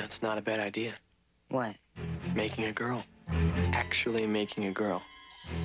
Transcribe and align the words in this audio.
know, 0.00 0.04
it's 0.04 0.22
not 0.22 0.38
a 0.38 0.42
bad 0.42 0.60
idea. 0.60 0.94
What? 1.48 1.76
Making 2.34 2.64
a 2.66 2.72
girl. 2.72 3.04
Actually 3.72 4.26
making 4.26 4.66
a 4.66 4.70
girl. 4.70 5.02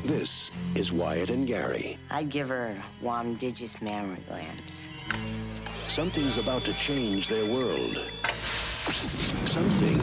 This 0.04 0.52
is 0.74 0.92
Wyatt 0.92 1.30
and 1.30 1.48
Gary. 1.48 1.98
I'd 2.12 2.30
give 2.30 2.50
her 2.50 2.76
warm 3.02 3.38
digis 3.38 3.82
mammary 3.82 4.22
glands. 4.28 4.90
Something's 5.88 6.38
about 6.38 6.64
to 6.64 6.74
change 6.74 7.28
their 7.28 7.46
world. 7.54 7.98
Something 9.46 10.00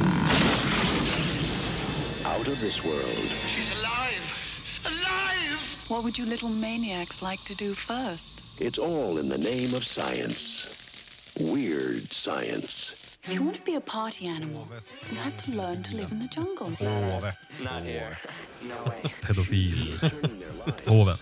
out 2.24 2.46
of 2.48 2.60
this 2.60 2.82
world. 2.84 3.28
She's 3.54 3.70
alive! 3.78 4.86
Alive! 4.86 5.60
What 5.88 6.04
would 6.04 6.16
you 6.16 6.24
little 6.24 6.48
maniacs 6.48 7.20
like 7.20 7.42
to 7.44 7.54
do 7.54 7.74
first? 7.74 8.42
It's 8.58 8.78
all 8.78 9.18
in 9.18 9.28
the 9.28 9.38
name 9.38 9.74
of 9.74 9.84
science. 9.84 11.34
Weird 11.38 12.10
science. 12.12 13.01
If 13.24 13.32
you 13.34 13.44
want 13.44 13.56
to 13.56 13.62
be 13.72 13.76
a 13.76 13.80
party 13.80 14.26
animal, 14.26 14.66
you 15.10 15.18
have 15.18 15.36
to 15.44 15.50
learn 15.50 15.82
to 15.82 15.90
live 15.96 16.12
in 16.12 16.28
the 16.28 16.34
jungle. 16.40 16.76
Påve. 16.76 17.32
Not 17.60 17.84
here. 17.84 18.18
No 18.62 18.74
way. 18.90 19.12
Pedofil. 19.26 19.98
Påven. 20.84 21.16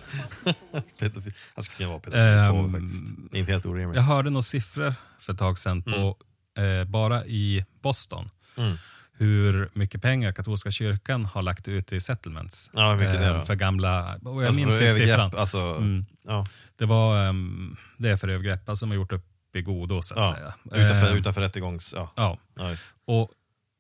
Pedofil. 0.99 1.33
Han 1.55 1.65
skulle 1.65 1.77
kunna 1.77 1.89
vara 1.89 2.01
pedofil 2.01 2.21
Ehm, 2.21 2.73
faktiskt. 2.73 3.35
Inte 3.35 3.53
helt 3.53 3.67
orimligt. 3.67 3.97
Jag 3.97 4.03
hörde 4.03 4.31
några 4.31 4.43
siffror 4.43 4.95
för 5.19 5.33
ett 5.33 5.39
tag 5.39 5.59
sedan 5.59 5.83
på, 5.83 6.17
Mm. 6.59 6.81
eh, 6.81 6.85
bara 6.85 7.25
i 7.27 7.65
Boston. 7.83 8.31
Hur 9.13 9.71
mycket 9.73 10.03
pengar 10.03 10.33
katolska 10.33 10.71
kyrkan 10.71 11.25
har 11.25 11.43
lagt 11.43 11.69
ut 11.69 11.93
i 11.93 12.01
settlements. 12.01 12.71
Ja, 12.73 12.97
mycket 12.97 13.15
det 13.21 13.29
då? 13.39 13.43
för 13.43 13.55
gamla, 13.55 14.17
och 14.25 14.43
jag 14.43 14.47
Alltså, 14.47 14.61
minns 14.61 14.81
inte 14.81 14.95
siffran. 14.95 15.33
Alltså, 15.37 15.59
Mm. 15.59 16.05
ja, 16.23 16.45
Det 16.77 16.85
var 16.87 17.25
ehm, 17.27 17.77
det 17.99 18.09
är 18.11 18.17
för 18.17 18.29
övergrepp, 18.29 18.69
alltså 18.69 18.87
de 18.87 18.91
har 18.91 18.97
gjort 18.97 19.13
upp 19.13 19.27
godo 19.53 20.03
så 20.03 20.15
att 20.19 20.25
ja. 20.25 20.35
säga. 20.35 20.55
Utanför, 20.87 21.11
Ehm, 21.11 21.17
utanför 21.19 21.41
rättegångs... 21.41 21.93
Ja. 21.97 22.13
Ja, 22.17 22.39
Ja, 22.57 22.71
just. 22.71 22.95
och 23.07 23.31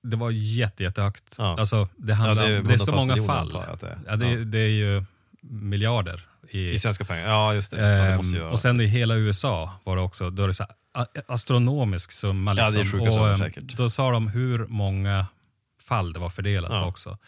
det 0.02 0.16
var 0.16 0.30
jätte, 0.30 0.82
jättehögt. 0.82 1.37
Ja. 1.38 1.57
Alltså, 1.59 1.88
det, 1.96 2.15
handlar, 2.15 2.43
Ja, 2.43 2.49
det 2.49 2.57
är 2.57 2.63
det, 2.63 2.74
är 2.74 2.79
så 2.79 2.93
många 2.93 3.16
fall. 3.23 3.49
det 3.52 3.59
är. 3.87 3.98
Ja, 4.09 4.16
det, 4.16 4.30
Ja. 4.30 4.45
det 4.45 4.59
är 4.59 4.68
ju 4.68 5.04
miljarder. 5.43 6.26
I, 6.48 6.71
I 6.71 6.79
svenska 6.79 7.04
pengar. 7.04 7.29
Ja, 7.29 7.54
just 7.54 7.71
det. 7.71 7.80
Ja, 7.88 8.23
göra. 8.24 8.51
och 8.51 8.59
sen 8.59 8.80
i 8.80 8.87
hela 8.87 9.15
USA 9.15 9.73
var 9.85 9.96
det 9.96 10.02
också, 10.02 10.30
då 10.30 10.43
är 10.43 10.46
det 10.46 10.54
så 10.54 10.63
här, 10.95 11.07
astronomisk 11.29 12.13
summa. 12.13 12.54
Ja, 12.57 12.68
Liksom. 12.68 12.80
det 12.82 12.88
är 12.88 12.93
sjuka 13.10 13.21
och, 13.21 13.29
ehm, 13.29 13.38
säkert. 13.38 13.63
Då 13.76 13.91
sa 13.91 14.10
de 14.10 14.29
hur 14.29 14.66
många 14.66 15.26
fall 15.88 16.13
det 16.13 16.18
var 16.21 16.30
fördelat 16.30 16.71
Ja. 16.73 16.82
på 16.82 16.88
också. 16.88 17.18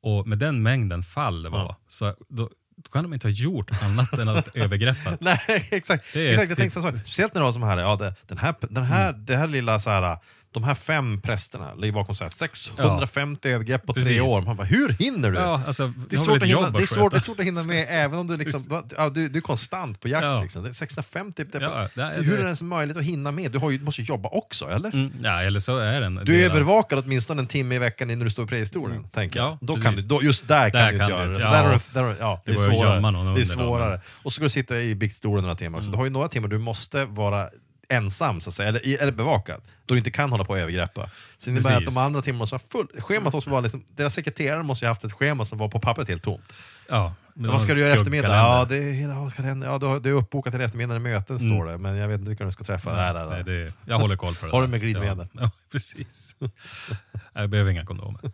Och 0.00 0.26
med 0.26 0.38
den 0.38 0.62
mängden 0.62 1.02
fall 1.02 1.42
det 1.42 1.48
var, 1.48 1.58
Ja. 1.58 1.76
så 1.88 2.14
då 2.28 2.50
kan 2.92 3.02
de 3.02 3.12
inte 3.12 3.26
ha 3.26 3.32
gjort 3.32 3.70
annat 3.82 4.12
än 4.18 4.28
att 4.28 4.48
övergreppa. 4.56 5.16
Nej, 5.20 5.68
exakt. 5.70 6.04
Det 6.12 6.20
är 6.28 6.30
exakt 6.30 6.48
jag 6.48 6.48
typ- 6.48 6.74
tänkte 6.74 6.82
så 6.82 6.98
speciellt 7.06 7.34
när 7.34 7.40
du 7.40 7.44
har 7.44 7.52
som 7.52 7.62
här, 7.62 7.78
ja, 7.78 7.96
det, 7.96 8.14
den 8.28 8.38
här, 8.38 8.54
den 8.60 8.84
här, 8.84 9.08
Mm. 9.10 9.24
det 9.24 9.36
här 9.36 9.46
lilla 9.48 9.80
så 9.80 9.90
här, 9.90 10.18
de 10.52 10.64
här 10.64 10.74
fem 10.74 11.20
prästerna 11.20 11.74
ligger 11.74 11.92
bakom 11.92 12.14
så 12.14 12.24
här, 12.24 12.30
650 12.30 13.48
övergrepp 13.48 13.86
på 13.86 13.92
tre 13.94 14.02
Precis. 14.02 14.20
år. 14.20 14.42
Man 14.42 14.56
bara, 14.56 14.66
hur 14.66 14.88
hinner 14.88 15.30
du? 15.30 15.36
Ja, 15.38 15.62
alltså, 15.66 15.92
Det 16.10 16.16
är, 16.16 16.20
svårt 16.20 16.42
att 16.42 16.48
hinna, 16.48 16.70
det, 16.70 16.82
är 16.82 16.86
svårt, 16.86 17.10
det 17.12 17.16
är 17.18 17.20
svårt 17.20 17.38
att 17.40 17.44
hinna 17.46 17.62
med 17.62 17.86
även 17.90 18.18
om 18.18 18.26
du, 18.26 18.36
liksom, 18.36 18.82
ja, 18.96 19.08
du, 19.10 19.28
du 19.28 19.38
är 19.38 19.42
konstant 19.42 20.00
på 20.00 20.08
jakt. 20.08 20.24
Ja. 20.24 20.42
Liksom. 20.42 20.62
Det 20.62 20.68
är 20.68 20.72
650, 20.72 21.44
det, 21.52 21.58
Ja, 21.62 21.88
det 21.94 22.02
är- 22.02 22.22
hur 22.22 22.32
är 22.34 22.38
det 22.38 22.44
ens 22.44 22.62
möjligt 22.62 22.96
att 22.96 23.02
hinna 23.02 23.30
med? 23.30 23.52
Du 23.52 23.58
har 23.58 23.70
ju, 23.70 23.78
du 23.78 23.84
måste 23.84 24.00
ju 24.02 24.06
jobba 24.08 24.28
också, 24.28 24.70
eller? 24.70 24.94
Mm, 24.94 25.12
ja, 25.22 25.42
eller 25.42 25.60
så 25.60 25.78
är 25.78 26.00
den. 26.00 26.14
Du 26.24 26.40
är 26.40 26.46
övervakad 26.50 26.98
åtminstone 27.04 27.40
en 27.42 27.46
timme 27.46 27.74
i 27.74 27.78
veckan 27.78 28.10
innan 28.10 28.24
du 28.24 28.30
står 28.30 28.44
i 28.44 28.48
prehistoren. 28.48 29.04
tänker 29.04 29.38
jag. 29.40 29.46
Mm. 29.46 29.58
Ja, 29.60 29.66
då 29.66 29.76
kan 29.76 29.94
du, 29.94 30.02
då, 30.02 30.22
just 30.22 30.48
där 30.48 30.70
kan 30.70 30.80
Där 30.80 30.92
du 30.92 30.98
kan 30.98 31.06
inte 31.06 31.16
göra 31.18 31.26
du 31.28 31.34
det. 31.34 31.40
Så 31.40 31.46
där 31.50 31.62
Ja. 31.72 31.80
du, 31.94 32.00
där 32.00 32.16
ja, 32.20 32.42
Det 32.44 32.52
är 32.52 32.56
svårare. 32.56 33.34
det 33.34 33.40
är 33.40 33.44
svårare. 33.44 34.00
Och 34.22 34.32
så 34.32 34.36
ska 34.36 34.44
du 34.44 34.50
sitta 34.50 34.80
i 34.80 34.94
biktstolen 34.94 35.42
några 35.42 35.56
timmar. 35.56 35.80
Så 35.80 35.84
Mm. 35.84 35.92
du 35.92 35.96
har 35.98 36.04
ju 36.04 36.10
några 36.10 36.28
timmar 36.28 36.48
du 36.48 36.58
måste 36.58 37.04
vara 37.04 37.48
ensam, 37.92 38.40
så 38.40 38.50
att 38.50 38.54
säga, 38.54 38.68
eller, 38.68 38.98
eller 39.02 39.12
bevakad. 39.12 39.60
Då 39.86 39.94
du 39.94 39.98
inte 39.98 40.10
kan 40.10 40.30
hålla 40.30 40.44
på 40.44 40.52
och 40.52 40.58
övergreppa. 40.58 41.06
Så 41.08 41.10
det 41.44 41.50
innebär 41.50 41.76
att 41.76 41.94
de 41.94 41.96
andra 42.00 42.22
timmarna 42.22 42.38
måste 42.38 42.54
vara 42.54 42.62
full. 42.70 43.00
Schemat 43.02 43.32
måste 43.32 43.50
vara 43.50 43.60
liksom, 43.60 43.84
deras 43.96 44.14
sekreterare 44.14 44.62
måste 44.62 44.84
ju 44.84 44.86
ha 44.86 44.90
haft 44.90 45.04
ett 45.04 45.12
schema 45.12 45.44
som 45.44 45.58
var 45.58 45.68
på 45.68 45.80
pappret 45.80 46.08
helt 46.08 46.22
tomt. 46.22 46.52
Ja, 46.88 47.14
men 47.34 47.50
Vad 47.50 47.62
ska 47.62 47.74
du 47.74 47.80
göra 47.80 47.90
i 47.90 47.96
eftermiddag? 47.96 48.28
Ja, 48.36 48.66
det 48.68 48.76
är, 48.76 48.92
hela 48.92 49.30
kalender. 49.30 49.68
ja, 49.68 49.78
du 49.78 49.86
har- 49.86 50.00
det 50.00 50.08
är 50.08 50.12
uppbokat 50.12 50.52
till 50.52 50.60
eftermiddag 50.60 50.96
i 50.96 50.98
möten, 50.98 51.38
står 51.38 51.64
det. 51.66 51.78
Men 51.78 51.96
jag 51.96 52.08
vet 52.08 52.18
inte 52.18 52.28
vilka 52.28 52.44
du 52.44 52.52
ska 52.52 52.64
träffa. 52.64 52.92
Nej, 52.92 53.14
nej, 53.14 53.26
nej. 53.26 53.40
Mm. 53.40 53.46
Nej, 53.56 53.64
det, 53.64 53.90
jag 53.92 53.98
håller 53.98 54.16
koll 54.16 54.34
på 54.34 54.46
det 54.46 54.52
Har 54.52 54.62
du 54.62 54.68
med 54.68 54.80
glidmedel? 54.80 55.26
Ja, 55.32 55.40
ja, 55.42 55.50
precis. 55.72 56.36
jag 57.32 57.50
behöver 57.50 57.70
inga 57.70 57.84
kondomer. 57.84 58.20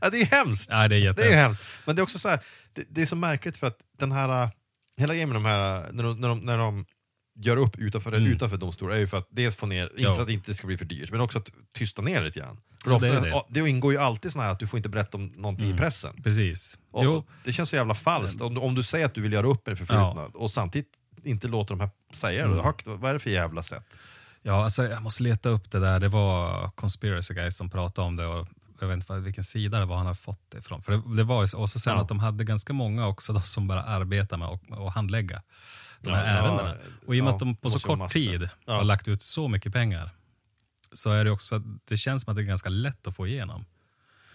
Ja, 0.00 0.10
det 0.10 0.16
är 0.16 0.20
ju 0.20 0.24
hemskt! 0.26 0.70
Nej, 0.70 0.88
det 0.88 0.94
är 0.96 0.98
jätte... 0.98 1.22
Det 1.22 1.26
är 1.26 1.30
ju 1.30 1.36
hemskt. 1.36 1.62
Men 1.86 1.96
det 1.96 2.00
är 2.00 2.02
också 2.02 2.18
så 2.18 2.28
här, 2.28 2.40
det, 2.74 2.84
det 2.88 3.02
är 3.02 3.06
så 3.06 3.16
märkligt 3.16 3.56
för 3.56 3.66
att 3.66 3.78
den 3.98 4.12
här, 4.12 4.42
äh, 4.42 4.50
hela 5.00 5.14
grejen 5.14 5.28
med 5.28 5.36
de 5.36 5.44
här, 5.44 5.76
äh, 5.86 5.92
när 5.92 6.02
de, 6.04 6.20
när 6.20 6.28
de, 6.28 6.38
när 6.40 6.58
de 6.58 6.84
gör 7.36 7.56
upp 7.56 7.76
utanför, 7.78 8.12
Mm. 8.12 8.32
utanför 8.32 8.56
domstol 8.56 8.92
är 8.92 8.96
ju 8.96 9.06
för 9.06 9.16
att 9.16 9.28
dels 9.30 9.56
få 9.56 9.66
ner, 9.66 9.82
inte 9.90 10.02
Ja. 10.02 10.14
för 10.14 10.20
att 10.20 10.26
det 10.26 10.32
inte 10.32 10.54
ska 10.54 10.66
bli 10.66 10.78
för 10.78 10.84
dyrt, 10.84 11.10
men 11.10 11.20
också 11.20 11.38
att 11.38 11.50
tysta 11.74 12.02
ner 12.02 12.22
lite 12.24 12.40
grann. 12.40 12.56
För 12.82 12.90
Ja, 12.90 12.96
ofta, 12.96 13.06
det 13.06 13.20
det. 13.20 13.28
ja, 13.28 13.46
det 13.50 13.60
ingår 13.68 13.92
ju 13.92 13.98
alltid 13.98 14.32
såna 14.32 14.44
här 14.44 14.52
att 14.52 14.58
du 14.58 14.66
får 14.66 14.76
inte 14.76 14.88
berätta 14.88 15.16
om 15.18 15.26
någonting 15.26 15.70
i 15.70 15.76
pressen. 15.78 16.22
Precis. 16.24 16.78
Och 16.90 17.02
Mm. 17.02 17.14
Jo, 17.14 17.24
Det 17.44 17.52
känns 17.52 17.68
så 17.70 17.76
jävla 17.76 17.94
falskt. 17.94 18.40
Om, 18.40 18.54
du- 18.54 18.60
om 18.60 18.74
du 18.74 18.82
säger 18.82 19.06
att 19.06 19.14
du 19.14 19.20
vill 19.20 19.32
göra 19.32 19.46
upp 19.46 19.66
med 19.66 19.78
förflutna 19.78 20.24
och 20.34 20.50
samtidigt 20.50 20.88
inte 21.24 21.48
låter 21.48 21.74
de 21.74 21.80
här 21.80 21.90
säga 22.14 22.44
Mm. 22.44 22.56
det 22.56 22.62
högt, 22.62 22.86
vad 22.86 23.10
är 23.10 23.12
det 23.12 23.18
för 23.20 23.30
jävla 23.30 23.62
sätt? 23.62 23.84
ja, 24.42 24.64
alltså, 24.64 24.84
jag 24.88 25.02
måste 25.02 25.22
leta 25.22 25.48
upp 25.48 25.70
det 25.70 25.80
där. 25.80 26.00
Det 26.00 26.08
var 26.08 26.68
Conspiracy 26.70 27.34
Guys 27.34 27.56
som 27.56 27.70
pratade 27.70 28.06
om 28.08 28.16
det. 28.16 28.26
Och 28.26 28.48
jag 28.80 28.88
vet 28.88 28.94
inte 28.96 29.12
vad- 29.12 29.22
vilken 29.22 29.44
sida 29.44 29.78
det 29.78 29.84
var 29.84 29.96
han 29.96 30.06
har 30.06 30.14
fått 30.14 30.50
det 30.50 30.58
ifrån. 30.58 30.82
För 30.82 30.92
det, 30.92 31.16
det 31.16 31.24
var 31.24 31.54
och 31.56 31.70
så 31.70 31.78
sen 31.78 31.92
Ja. 31.94 32.02
att 32.02 32.08
de 32.08 32.18
hade 32.18 32.44
ganska 32.44 32.72
många 32.72 33.06
också 33.06 33.32
då, 33.32 33.40
som 33.40 33.66
bara 33.68 33.82
arbetar 33.82 34.36
med 34.36 34.48
att 34.48 34.70
och 34.70 34.92
handlägga 34.92 35.42
de 36.10 36.16
här 36.16 36.26
Ja, 36.26 36.32
ja, 36.36 36.44
ärendena. 36.48 36.74
Och 37.06 37.14
i 37.16 37.20
och 37.20 37.24
med 37.24 37.32
att 37.34 37.38
de 37.38 37.56
på 37.56 37.70
så 37.70 37.78
kort 37.78 38.10
tid 38.10 38.48
har 38.66 38.84
lagt 38.84 39.08
ut 39.08 39.22
så 39.22 39.48
mycket 39.48 39.72
pengar 39.72 40.10
så 40.92 41.10
är 41.10 41.24
det 41.24 41.30
också 41.30 41.56
att 41.56 41.62
det 41.88 41.96
känns 41.96 42.22
som 42.22 42.30
att 42.30 42.36
det 42.36 42.42
är 42.42 42.46
ganska 42.46 42.68
lätt 42.68 43.06
att 43.06 43.16
få 43.16 43.26
igenom. 43.26 43.64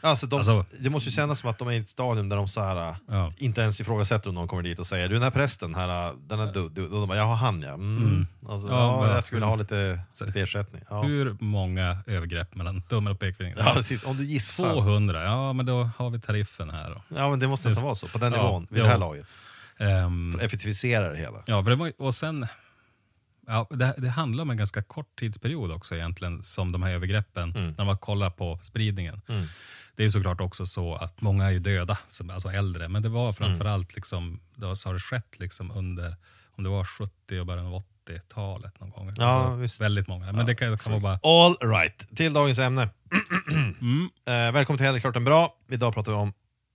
Alltså, 0.03 0.27
de, 0.27 0.35
Alltså- 0.35 0.65
det 0.79 0.89
måste 0.89 1.09
ju 1.09 1.15
kännas 1.15 1.39
som 1.39 1.49
att 1.49 1.57
de 1.57 1.67
är 1.67 1.71
i 1.71 1.77
ett 1.77 1.89
stadium 1.89 2.29
där 2.29 2.37
de 2.37 2.47
så 2.47 2.61
här, 2.61 2.95
Ja. 3.07 3.33
inte 3.37 3.61
ens 3.61 3.81
ifrågasätter 3.81 4.29
om 4.29 4.35
någon 4.35 4.47
kommer 4.47 4.63
dit 4.63 4.79
och 4.79 4.85
säger 4.87 5.07
du 5.07 5.13
den 5.13 5.23
här 5.23 5.31
prästen, 5.31 5.75
här, 5.75 6.13
den 6.27 6.39
är 6.39 6.53
du, 6.53 6.69
du. 6.69 6.83
Och 6.83 6.89
de 6.91 7.07
bara, 7.07 7.17
ja 7.17 7.33
han 7.35 7.61
ja. 7.61 7.73
Mm. 7.73 8.27
Alltså, 8.49 8.67
Ja, 8.67 9.07
ja, 9.07 9.13
jag 9.15 9.23
skulle 9.23 9.37
vilja 9.37 9.47
ha 9.49 9.55
lite, 9.55 9.99
lite 10.25 10.41
ersättning. 10.41 10.81
Ja. 10.89 11.01
Hur 11.03 11.37
många 11.39 11.97
övergrepp 12.07 12.55
mellan 12.55 12.81
tummen 12.81 13.13
och 13.13 13.19
pekfingret? 13.19 13.57
Ja, 13.59 13.73
precis. 13.75 14.03
Om 14.03 14.17
du 14.17 14.25
gissar. 14.25 14.73
200, 14.73 15.23
ja 15.23 15.53
men 15.53 15.65
då 15.65 15.89
har 15.97 16.09
vi 16.09 16.19
tariffen 16.19 16.69
här 16.69 16.89
då. 16.89 17.01
Ja 17.15 17.29
men 17.29 17.39
det 17.39 17.47
måste 17.47 17.69
nästan 17.69 17.85
vara 17.85 17.95
så, 17.95 18.07
på 18.07 18.17
den 18.17 18.31
nivån, 18.31 18.67
vid 18.69 18.83
det 18.83 18.87
här 18.87 18.97
laget. 18.97 19.25
Ehm, 19.81 20.39
Effektivisera 20.41 21.09
det 21.11 21.17
hela. 21.17 21.43
ja, 21.45 21.63
för 21.63 21.69
det 21.69 21.75
var, 21.75 21.91
och 21.97 22.15
sen, 22.15 22.47
ja, 23.47 23.67
det, 23.69 23.93
det 23.97 24.09
handlar 24.09 24.41
om 24.41 24.49
en 24.49 24.57
ganska 24.57 24.83
kort 24.83 25.19
tidsperiod 25.19 25.71
också 25.71 25.95
egentligen, 25.95 26.43
som 26.43 26.71
de 26.71 26.83
här 26.83 26.91
övergreppen, 26.91 27.51
Mm. 27.55 27.75
när 27.77 27.85
man 27.85 27.97
kollar 27.97 28.29
på 28.29 28.59
spridningen. 28.61 29.21
Det 29.95 30.05
är 30.05 30.09
såklart 30.09 30.41
också 30.41 30.65
så 30.65 30.95
att 30.95 31.21
många 31.21 31.45
är 31.45 31.51
ju 31.51 31.59
döda, 31.59 31.97
som, 32.07 32.29
alltså 32.29 32.49
äldre, 32.49 32.87
men 32.87 33.01
det 33.01 33.09
var 33.09 33.33
framförallt 33.33 33.95
liksom, 33.95 34.39
det 34.55 34.65
har, 34.65 34.87
har 34.87 34.93
det 34.93 34.99
skett 34.99 35.39
liksom 35.39 35.71
under, 35.71 36.15
om 36.57 36.63
det 36.63 36.69
var 36.69 36.85
70 36.85 37.39
och 37.39 37.45
början 37.45 37.65
av 37.65 37.83
80-talet 38.07 38.79
någon 38.79 38.89
gång. 38.89 39.13
Ja, 39.17 39.25
alltså, 39.25 39.55
visst. 39.55 39.81
väldigt 39.81 40.07
många. 40.07 40.31
Men 40.31 40.45
det 40.45 40.55
kan, 40.55 40.77
kan 40.77 40.91
vara 40.91 41.01
bara, 41.01 41.19
All 41.23 41.69
right, 41.71 42.15
till 42.17 42.33
dagens 42.33 42.59
ämne. 42.59 42.89
mm, 43.51 44.09
Eh, 44.25 44.51
välkommen 44.51 44.77
till 44.77 44.85
Hellre 44.85 44.99
klart 45.01 45.15
en 45.15 45.23
bra. 45.23 45.55
Idag 45.69 45.93
pratar 45.93 46.11
vi 46.11 46.17
om 46.17 46.33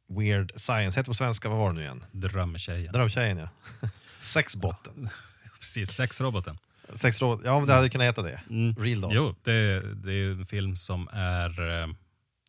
Weird 0.09 0.53
Science. 0.56 1.00
Heter 1.00 1.11
på 1.11 1.15
svenska, 1.15 1.49
vad 1.49 1.59
var 1.59 1.69
det 1.69 1.75
nu 1.75 1.81
igen? 1.81 2.05
drömtjejen. 2.12 2.93
Drömtjejen 2.93 3.39
ja. 3.39 3.49
Sexbotten. 4.19 5.09
Precis, 5.59 5.91
sexroboten. 5.91 6.59
Sexråd, 6.94 7.41
ja 7.44 7.59
men 7.59 7.69
det 7.69 7.75
hade 7.75 7.91
kunnat 7.91 8.06
heta 8.06 8.22
det. 8.22 8.41
Mm. 8.50 8.75
Real 8.75 9.00
doll. 9.00 9.11
Jo, 9.15 9.34
det, 9.43 9.81
det 9.94 10.12
är 10.12 10.31
en 10.31 10.47
film 10.47 10.77
som 10.77 11.09
är 11.12 11.81
eh, 11.81 11.87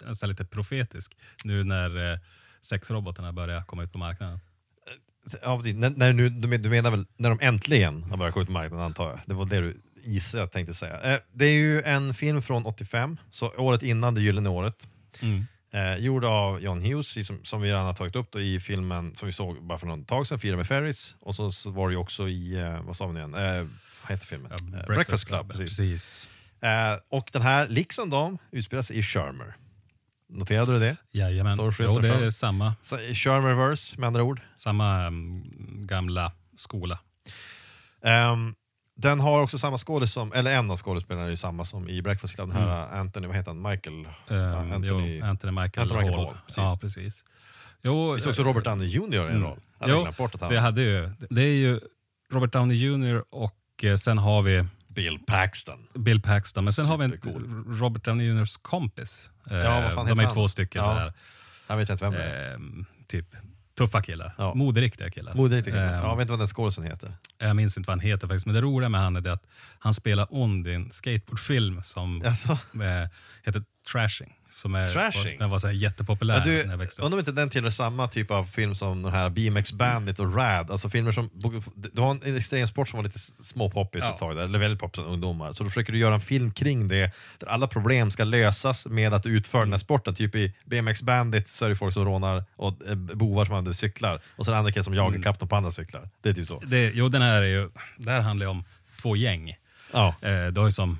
nästan 0.05 0.29
lite 0.29 0.45
profetisk 0.45 1.17
nu 1.43 1.63
när 1.63 2.13
eh, 2.13 2.19
sexrobotarna 2.61 3.33
börjar 3.33 3.63
komma 3.63 3.83
ut 3.83 3.91
på 3.91 3.97
marknaden. 3.97 4.39
Ja, 5.41 5.61
när, 5.73 5.89
när 5.89 6.13
nu, 6.13 6.29
du 6.29 6.69
menar 6.69 6.91
väl 6.91 7.05
när 7.17 7.29
de 7.29 7.39
äntligen 7.41 8.03
har 8.03 8.17
börjat 8.17 8.33
komma 8.33 8.41
ut 8.41 8.47
på 8.47 8.53
marknaden 8.53 8.85
antar 8.85 9.09
jag? 9.09 9.19
Det 9.25 9.33
var 9.33 9.45
det 9.45 9.61
du 9.61 9.81
gissade 10.03 10.43
jag 10.43 10.51
tänkte 10.51 10.73
säga. 10.73 11.13
Eh, 11.13 11.19
det 11.33 11.45
är 11.45 11.53
ju 11.53 11.81
en 11.81 12.13
film 12.13 12.41
från 12.41 12.65
85, 12.65 13.17
så 13.31 13.49
året 13.49 13.83
innan 13.83 14.15
det 14.15 14.21
gyllene 14.21 14.49
året. 14.49 14.87
Mm. 15.19 15.45
Eh, 15.77 15.97
gjord 16.03 16.25
av 16.25 16.61
John 16.61 16.81
Hughes, 16.81 17.27
som, 17.27 17.39
som 17.43 17.61
vi 17.61 17.69
redan 17.69 17.85
har 17.85 17.93
tagit 17.93 18.15
upp 18.15 18.31
då, 18.31 18.39
i 18.41 18.59
filmen 18.59 19.15
som 19.15 19.25
vi 19.25 19.31
såg 19.31 19.63
bara 19.63 19.79
för 19.79 19.87
någon 19.87 20.05
tag 20.05 20.27
sedan, 20.27 20.39
Fira 20.39 20.55
med 20.57 20.67
Ferris. 20.67 21.15
Och 21.19 21.35
så, 21.35 21.51
så 21.51 21.69
var 21.69 21.87
det 21.87 21.93
ju 21.93 21.97
också 21.99 22.29
i, 22.29 22.53
eh, 22.59 22.81
vad 22.81 22.97
sa 22.97 23.07
vi 23.07 23.13
nu 23.13 23.19
igen? 23.19 23.35
Eh, 23.35 23.67
vad 24.03 24.09
heter 24.11 24.25
filmen? 24.25 24.51
Ja, 24.73 24.79
Eh, 24.79 24.85
Breakfast 24.85 25.25
Club. 25.27 25.51
precis. 25.51 25.77
precis. 25.77 26.29
Eh, 26.61 26.99
och 27.09 27.29
den 27.33 27.41
här, 27.41 27.67
liksom 27.67 28.09
de, 28.09 28.37
utspelar 28.51 28.83
sig 28.83 28.97
i 28.97 29.03
Shermer. 29.03 29.53
Noterade 30.29 30.71
du 30.73 30.79
det? 30.79 30.95
Jajamän. 31.11 31.57
Jo, 31.79 31.99
det 31.99 32.07
är 32.09 32.29
samma, 32.29 32.75
Så, 32.81 32.97
Shermerverse 32.97 33.99
med 33.99 34.07
andra 34.07 34.23
ord. 34.23 34.41
samma 34.55 35.01
mm, 35.05 35.43
gamla 35.87 36.31
skola. 36.55 36.99
Ehm, 38.03 38.55
den 38.97 39.19
har 39.19 39.41
också 39.41 39.57
samma 39.57 39.77
skådis 39.77 40.11
som, 40.13 40.33
eller 40.33 40.55
en 40.55 40.71
av 40.71 40.77
skådespelarna 40.77 41.25
är 41.25 41.29
ju 41.29 41.37
samma 41.37 41.65
som 41.65 41.89
i 41.89 42.01
Breakfast 42.01 42.35
Club, 42.35 42.49
den 42.53 42.57
här 42.61 42.87
Anthony, 42.99 43.27
vad 43.27 43.35
heter 43.35 43.51
han, 43.51 43.61
Michael? 43.61 44.07
Um, 44.27 44.71
Anthony, 44.73 44.87
jo, 44.87 45.25
Anthony 45.25 45.51
Michael, 45.61 45.81
Anthony 45.91 46.01
Michael 46.01 46.13
Hall. 46.19 46.25
Hall, 46.25 46.37
precis. 46.45 46.57
Ja, 46.57 46.77
precis. 46.81 47.25
Jo, 47.83 48.13
Visst 48.13 48.25
är 48.25 48.29
också 48.29 48.43
Robert 48.43 48.63
Downey 48.63 48.87
Jr. 48.87 49.13
i 49.15 49.17
en 49.17 49.27
Mm. 49.27 49.43
roll? 49.43 49.59
Hade 49.79 49.91
Jo, 49.91 50.07
bort 50.17 50.35
att 50.35 50.41
han 50.41 50.51
det, 50.53 50.59
hade 50.59 50.81
ju, 50.81 51.09
det 51.29 51.41
är 51.41 51.55
ju 51.57 51.79
Robert 52.31 52.51
Downey 52.53 52.77
Jr 52.77 53.23
och 53.29 53.83
eh, 53.83 53.95
sen 53.95 54.17
har 54.17 54.41
vi 54.41 54.63
Bill 54.87 55.19
Paxton. 55.27 55.87
Bill 55.95 56.21
Paxton. 56.21 56.63
Men 56.63 56.73
sen 56.73 56.85
har 56.85 56.97
vi 56.97 57.05
en. 57.05 57.11
Robert 57.79 58.03
Downey 58.03 58.27
Juniors 58.27 58.57
kompis. 58.57 59.31
Eh, 59.51 59.57
Ja, 59.57 59.81
vad 59.81 59.93
fan 59.93 60.05
de 60.07 60.19
är 60.19 60.23
han? 60.23 60.33
två 60.33 60.47
stycken 60.47 60.81
Ja. 60.81 60.87
så 60.93 60.99
här, 60.99 61.13
Jag 61.67 61.77
vet 61.77 61.89
inte 61.89 62.03
vem 62.03 62.13
det 62.13 62.23
är. 62.23 62.51
eh, 62.53 62.57
typ 63.07 63.25
tuffa 63.77 64.01
killar. 64.01 64.33
Ja. 64.37 64.53
Moderiktiga 64.53 65.09
killar. 65.09 65.33
Modigt. 65.33 65.67
Eh, 65.67 65.75
Ja, 65.75 65.81
jag 65.91 66.15
vet 66.15 66.21
inte 66.21 66.31
vad 66.31 66.39
den 66.39 66.47
skådisen 66.47 66.83
heter. 66.83 67.13
Jag 67.37 67.55
minns 67.55 67.77
inte 67.77 67.87
vad 67.87 67.97
han 67.97 67.99
heter 68.07 68.27
faktiskt, 68.27 68.45
men 68.45 68.55
det 68.55 68.61
roliga 68.61 68.89
med 68.89 69.01
han 69.01 69.15
är 69.15 69.21
det 69.21 69.33
att 69.33 69.47
han 69.79 69.93
spelar 69.93 70.27
ond 70.29 70.67
i 70.67 70.73
en 70.73 70.91
skateboardfilm 70.91 71.83
som 71.83 72.21
Alltså. 72.25 72.51
eh, 72.51 73.09
heter 73.43 73.63
Trashing. 73.91 74.36
Som 74.49 74.75
är, 74.75 74.87
Trashing? 74.93 75.37
Den 75.39 75.49
var 75.49 75.59
så 75.59 75.67
här 75.67 75.73
jättepopulär 75.73 76.37
Ja, 76.37 76.43
du, 76.43 76.63
när 76.63 76.71
jag 76.73 76.77
växte 76.77 77.01
upp. 77.01 77.05
undrar 77.05 77.15
om 77.15 77.19
inte 77.19 77.31
den 77.31 77.49
tillhör 77.49 77.69
samma 77.69 78.07
typ 78.07 78.31
av 78.31 78.43
film 78.43 78.75
som 78.75 79.01
den 79.03 79.11
här 79.13 79.29
BMX 79.29 79.71
Bandit 79.73 80.19
och 80.19 80.35
Rad. 80.35 80.71
Alltså 80.71 80.89
filmer 80.89 81.11
som, 81.11 81.29
du 81.75 82.01
har 82.01 82.11
en 82.11 82.37
extremsport 82.37 82.89
som 82.89 82.97
var 82.97 83.03
lite 83.03 83.19
småpoppis 83.43 84.03
Ja. 84.05 84.13
ett 84.13 84.19
tag, 84.19 84.35
där, 84.35 84.43
eller 84.43 84.59
väldigt 84.59 84.79
poppis 84.79 84.95
bland 84.95 85.11
ungdomar. 85.13 85.53
Så 85.53 85.63
då 85.63 85.69
försöker 85.69 85.93
du 85.93 85.99
göra 85.99 86.15
en 86.15 86.21
film 86.21 86.51
kring 86.51 86.87
det, 86.87 87.11
där 87.37 87.47
alla 87.47 87.67
problem 87.67 88.11
ska 88.11 88.23
lösas 88.23 88.85
med 88.85 89.13
att 89.13 89.23
du 89.23 89.29
utför 89.29 89.59
den 89.59 89.71
här 89.73 89.79
sporten. 89.79 90.15
Typ 90.15 90.35
i 90.35 90.53
BMX 90.65 91.01
Bandit 91.01 91.47
så 91.47 91.65
är 91.65 91.69
det 91.69 91.75
folk 91.75 91.93
som 91.93 92.05
rånar 92.05 92.43
och 92.55 92.87
eh, 92.87 92.95
bovar 92.95 93.45
som 93.45 93.53
använder 93.55 93.73
cyklar. 93.73 94.19
Och 94.35 94.45
så 94.45 94.51
är 94.51 94.53
det 94.53 94.59
andra 94.59 94.71
killar 94.71 94.83
som 94.83 94.93
jagar 94.93 95.21
kapten 95.21 95.47
på 95.47 95.55
andra 95.55 95.71
cyklar. 95.71 96.09
Det 96.21 96.29
är 96.29 96.33
typ 96.33 96.47
så. 96.47 96.61
Det, 96.65 96.91
jo, 96.93 97.09
den 97.09 97.21
här 97.21 97.41
är 97.41 97.47
ju, 97.47 97.69
det 97.97 98.11
här 98.11 98.21
handlar 98.21 98.45
ju 98.45 98.49
om 98.49 98.63
två 99.01 99.15
gäng. 99.15 99.55
Ja. 99.93 100.07
Eh, 100.21 100.29
det 100.47 100.59
har 100.59 100.65
ju 100.67 100.71
som 100.71 100.99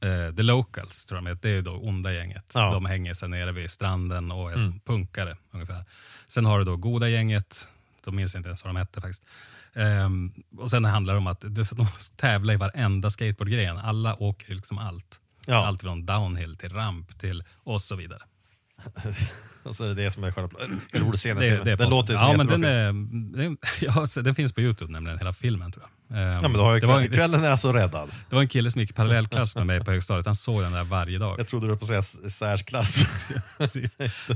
eh, 0.00 0.34
The 0.34 0.42
Locals, 0.42 1.06
tror 1.06 1.16
jag 1.16 1.24
de 1.24 1.30
heter. 1.30 1.48
det 1.48 1.54
är 1.56 1.62
då 1.62 1.76
onda 1.76 2.12
gänget. 2.12 2.52
Ja. 2.54 2.70
De 2.70 2.84
hänger 2.84 3.14
sig 3.14 3.28
nere 3.28 3.52
vid 3.52 3.70
stranden 3.70 4.30
och 4.30 4.52
är 4.52 4.58
som 4.58 4.80
punkare 4.80 5.36
ungefär. 5.50 5.84
Sen 6.28 6.46
har 6.46 6.58
du 6.58 6.64
då 6.64 6.76
goda 6.76 7.08
gänget, 7.08 7.68
de 8.04 8.16
minns 8.16 8.34
inte 8.34 8.48
ens 8.48 8.64
vad 8.64 8.74
de 8.74 8.78
hette 8.78 9.00
faktiskt. 9.00 9.24
Ehm, 9.74 10.32
och 10.58 10.70
sen 10.70 10.84
handlar 10.84 11.14
det 11.14 11.18
om 11.18 11.26
att 11.26 11.40
de 11.40 11.86
tävlar 12.16 12.54
i 12.54 12.56
varenda 12.56 13.10
skateboardgren. 13.10 13.78
Alla 13.78 14.22
åker 14.22 14.54
liksom 14.54 14.78
allt. 14.78 15.20
Ja. 15.46 15.66
Allt 15.66 15.80
från 15.80 16.06
downhill 16.06 16.56
till 16.56 16.72
ramp 16.72 17.18
till 17.18 17.44
och 17.56 17.80
så 17.80 17.96
vidare. 17.96 18.22
Och 19.62 19.76
så 19.76 19.84
är 19.84 19.88
det 19.88 19.94
det 19.94 20.10
som 20.10 20.24
är 20.24 20.32
själva... 20.32 20.50
Rolig 20.92 21.20
Det, 21.22 21.22
filmen. 21.22 21.64
det 21.64 21.76
Den 21.76 21.90
låter 21.90 22.16
som 22.16 22.22
ja, 22.22 22.30
en 22.30 22.36
men 22.36 22.46
den, 22.46 22.64
är, 22.64 22.86
den, 23.42 23.56
ja, 23.80 24.06
så 24.06 24.20
den 24.20 24.34
finns 24.34 24.52
på 24.52 24.60
Youtube 24.60 24.92
nämligen, 24.92 25.18
hela 25.18 25.32
filmen 25.32 25.72
tror 25.72 25.84
jag. 26.08 26.18
Ehm, 26.18 26.32
Ja, 26.32 26.40
men 26.42 26.52
då 26.52 26.60
har 26.60 26.72
jag 26.72 26.80
det, 26.80 26.86
var, 26.86 27.06
kvällen 27.06 27.44
är 27.44 27.50
alltså 27.50 27.72
räddad. 27.72 28.10
det 28.28 28.34
var 28.34 28.42
en 28.42 28.48
kille 28.48 28.70
som 28.70 28.80
gick 28.80 28.90
i 28.90 28.92
parallellklass 28.92 29.56
med 29.56 29.66
mig 29.66 29.84
på 29.84 29.90
högstadiet. 29.90 30.26
Han 30.26 30.34
såg 30.34 30.62
den 30.62 30.72
där 30.72 30.84
varje 30.84 31.18
dag. 31.18 31.40
Jag 31.40 31.48
trodde 31.48 31.66
du 31.66 31.70
var 31.70 31.76
på 31.76 31.94
att 31.94 32.04
säga 32.04 32.30
särklass. 32.30 33.30
Eh, 33.60 33.68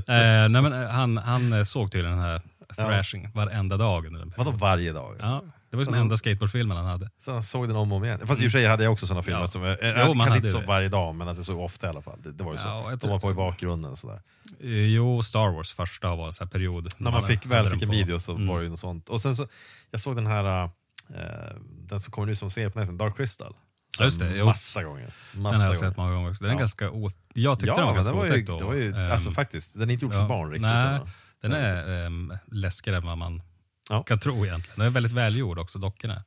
nej, 0.07 0.49
men 0.49 0.73
eh, 0.73 0.89
han, 0.89 1.17
han 1.17 1.53
eh, 1.53 1.63
såg 1.63 1.91
tydligen 1.91 2.17
den 2.17 2.25
här 2.25 2.41
thrashing 2.75 3.29
varenda 3.33 3.77
dag. 3.77 4.05
Under 4.05 4.19
den 4.19 4.33
Vadå 4.37 4.51
varje 4.51 4.93
dag? 4.93 5.15
Ja, 5.19 5.43
det 5.75 5.77
var 5.77 5.81
ju 5.81 5.85
som 5.85 5.93
enda 6.01 6.17
skateboardfilmen 6.17 6.77
han 6.77 6.85
hade. 6.85 7.09
Så 7.25 7.31
han 7.33 7.43
såg 7.43 7.67
den 7.67 7.75
om 7.77 7.91
och 7.91 7.97
om 7.97 8.05
igen. 8.05 8.19
Fast 8.27 8.41
i 8.41 8.47
och 8.47 8.51
för 8.51 8.59
sig 8.59 8.67
hade 8.67 8.83
jag 8.83 8.93
också 8.93 9.07
sådana 9.07 9.23
filmer 9.23 9.41
Ja. 9.41 9.47
som, 9.47 9.63
eh, 9.65 9.75
Jo, 9.81 10.13
man 10.13 10.25
kanske 10.27 10.35
inte 10.37 10.49
så 10.49 10.59
det. 10.59 10.65
varje 10.67 10.89
dag, 10.89 11.15
men 11.15 11.27
att 11.27 11.37
det 11.37 11.43
såg 11.43 11.59
ofta 11.59 11.87
i 11.87 11.89
alla 11.89 12.01
fall. 12.01 12.19
Det, 12.23 12.31
det 12.31 12.43
var 12.43 12.51
ju 12.51 12.57
så. 12.57 12.67
Ja, 12.67 12.89
jag 12.89 12.99
De 12.99 13.09
var 13.09 13.19
på 13.19 13.31
i 13.31 13.33
bakgrunden 13.33 13.95
sådär. 13.97 14.21
Eh, 14.59 14.69
Jo, 14.69 15.23
Star 15.23 15.51
Wars 15.55 15.73
första 15.73 16.15
var 16.15 16.25
en 16.27 16.33
sån 16.33 16.49
period. 16.49 16.87
När 16.97 17.11
man 17.11 17.13
hade- 17.23 17.33
fick, 17.37 17.45
väl 17.45 17.63
den 17.63 17.73
fick 17.73 17.81
en 17.83 17.89
på- 17.89 17.95
video 17.95 18.19
så 18.19 18.31
Mm. 18.31 18.47
var 18.47 18.57
det 18.57 18.63
ju 18.63 18.69
något 18.69 18.79
sånt. 18.79 19.09
Och 19.09 19.21
sen 19.21 19.35
så, 19.35 19.47
jag 19.91 20.01
såg 20.01 20.15
den 20.15 20.27
här, 20.27 20.63
eh, 20.63 21.55
den 21.89 21.99
som 22.01 22.11
kommer 22.11 22.27
nu 22.27 22.35
som 22.35 22.51
serie 22.51 22.69
på 22.69 22.79
nätet, 22.79 22.97
Dark 22.97 23.17
Crystal. 23.17 23.55
Just 23.99 24.19
det, 24.19 24.37
jo. 24.37 24.45
Massa 24.45 24.83
gånger. 24.83 25.13
Massa 25.35 25.51
Den 25.51 25.61
har 25.61 25.67
jag 25.67 25.77
sett 25.77 25.97
många 25.97 26.13
gånger 26.13 26.29
också. 26.29 26.43
Den 26.43 26.51
är 26.51 26.55
Ja. 26.55 26.59
ganska. 26.59 26.85
Jag 26.85 27.59
tyckte 27.59 27.67
Ja, 27.67 27.75
den 27.75 27.85
var 27.85 27.93
ganska 27.93 28.13
den 28.13 28.21
otäck 28.21 28.47
det 28.47 28.53
då. 28.59 28.65
var 28.67 28.73
ju 28.73 28.91
Ehm, 28.95 29.11
alltså 29.11 29.31
faktiskt, 29.31 29.73
den 29.73 29.89
är 29.89 29.93
inte 29.93 30.05
gjord 30.05 30.13
för 30.13 30.27
barn 30.27 30.49
riktigt. 30.51 30.61
Nej, 30.61 30.99
den 31.41 31.51
är 31.51 32.05
um, 32.05 32.33
läskigare 32.51 32.97
än 32.97 33.05
vad 33.05 33.17
man 33.17 33.41
Ja. 33.89 34.03
kan 34.03 34.19
tro 34.19 34.45
egentligen. 34.45 34.79
Den 34.79 34.85
är 34.87 34.91
väldigt 34.91 35.11
välgjord 35.11 35.59
också, 35.59 35.79
dockorna. 35.79 36.23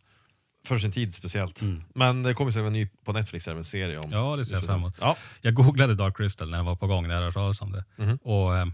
För 0.66 0.78
sin 0.78 0.92
tid 0.92 1.14
speciellt. 1.14 1.60
Men 1.94 2.22
det 2.22 2.34
kommer 2.34 2.52
ju 2.52 2.66
en 2.66 2.72
ny 2.72 2.88
på 3.04 3.12
Netflix, 3.12 3.48
en 3.48 3.64
serie 3.64 3.98
om 3.98 4.04
Mm. 4.04 4.18
Ja, 4.18 4.36
det 4.36 4.44
ser 4.44 4.54
jag 4.56 4.64
fram 4.64 4.78
emot. 4.78 4.96
Ja, 5.00 5.16
Jag 5.40 5.54
googlade 5.54 5.94
Dark 5.94 6.16
Crystal 6.16 6.50
när 6.50 6.56
den 6.58 6.66
var 6.66 6.76
på 6.76 6.86
gång, 6.86 7.08
när 7.08 7.14
jag 7.14 7.20
hörde 7.20 7.32
talas 7.32 7.60
om 7.60 7.72
det. 7.72 7.84
Mhm. 7.96 8.16
Och, 8.16 8.56
ehm, 8.56 8.72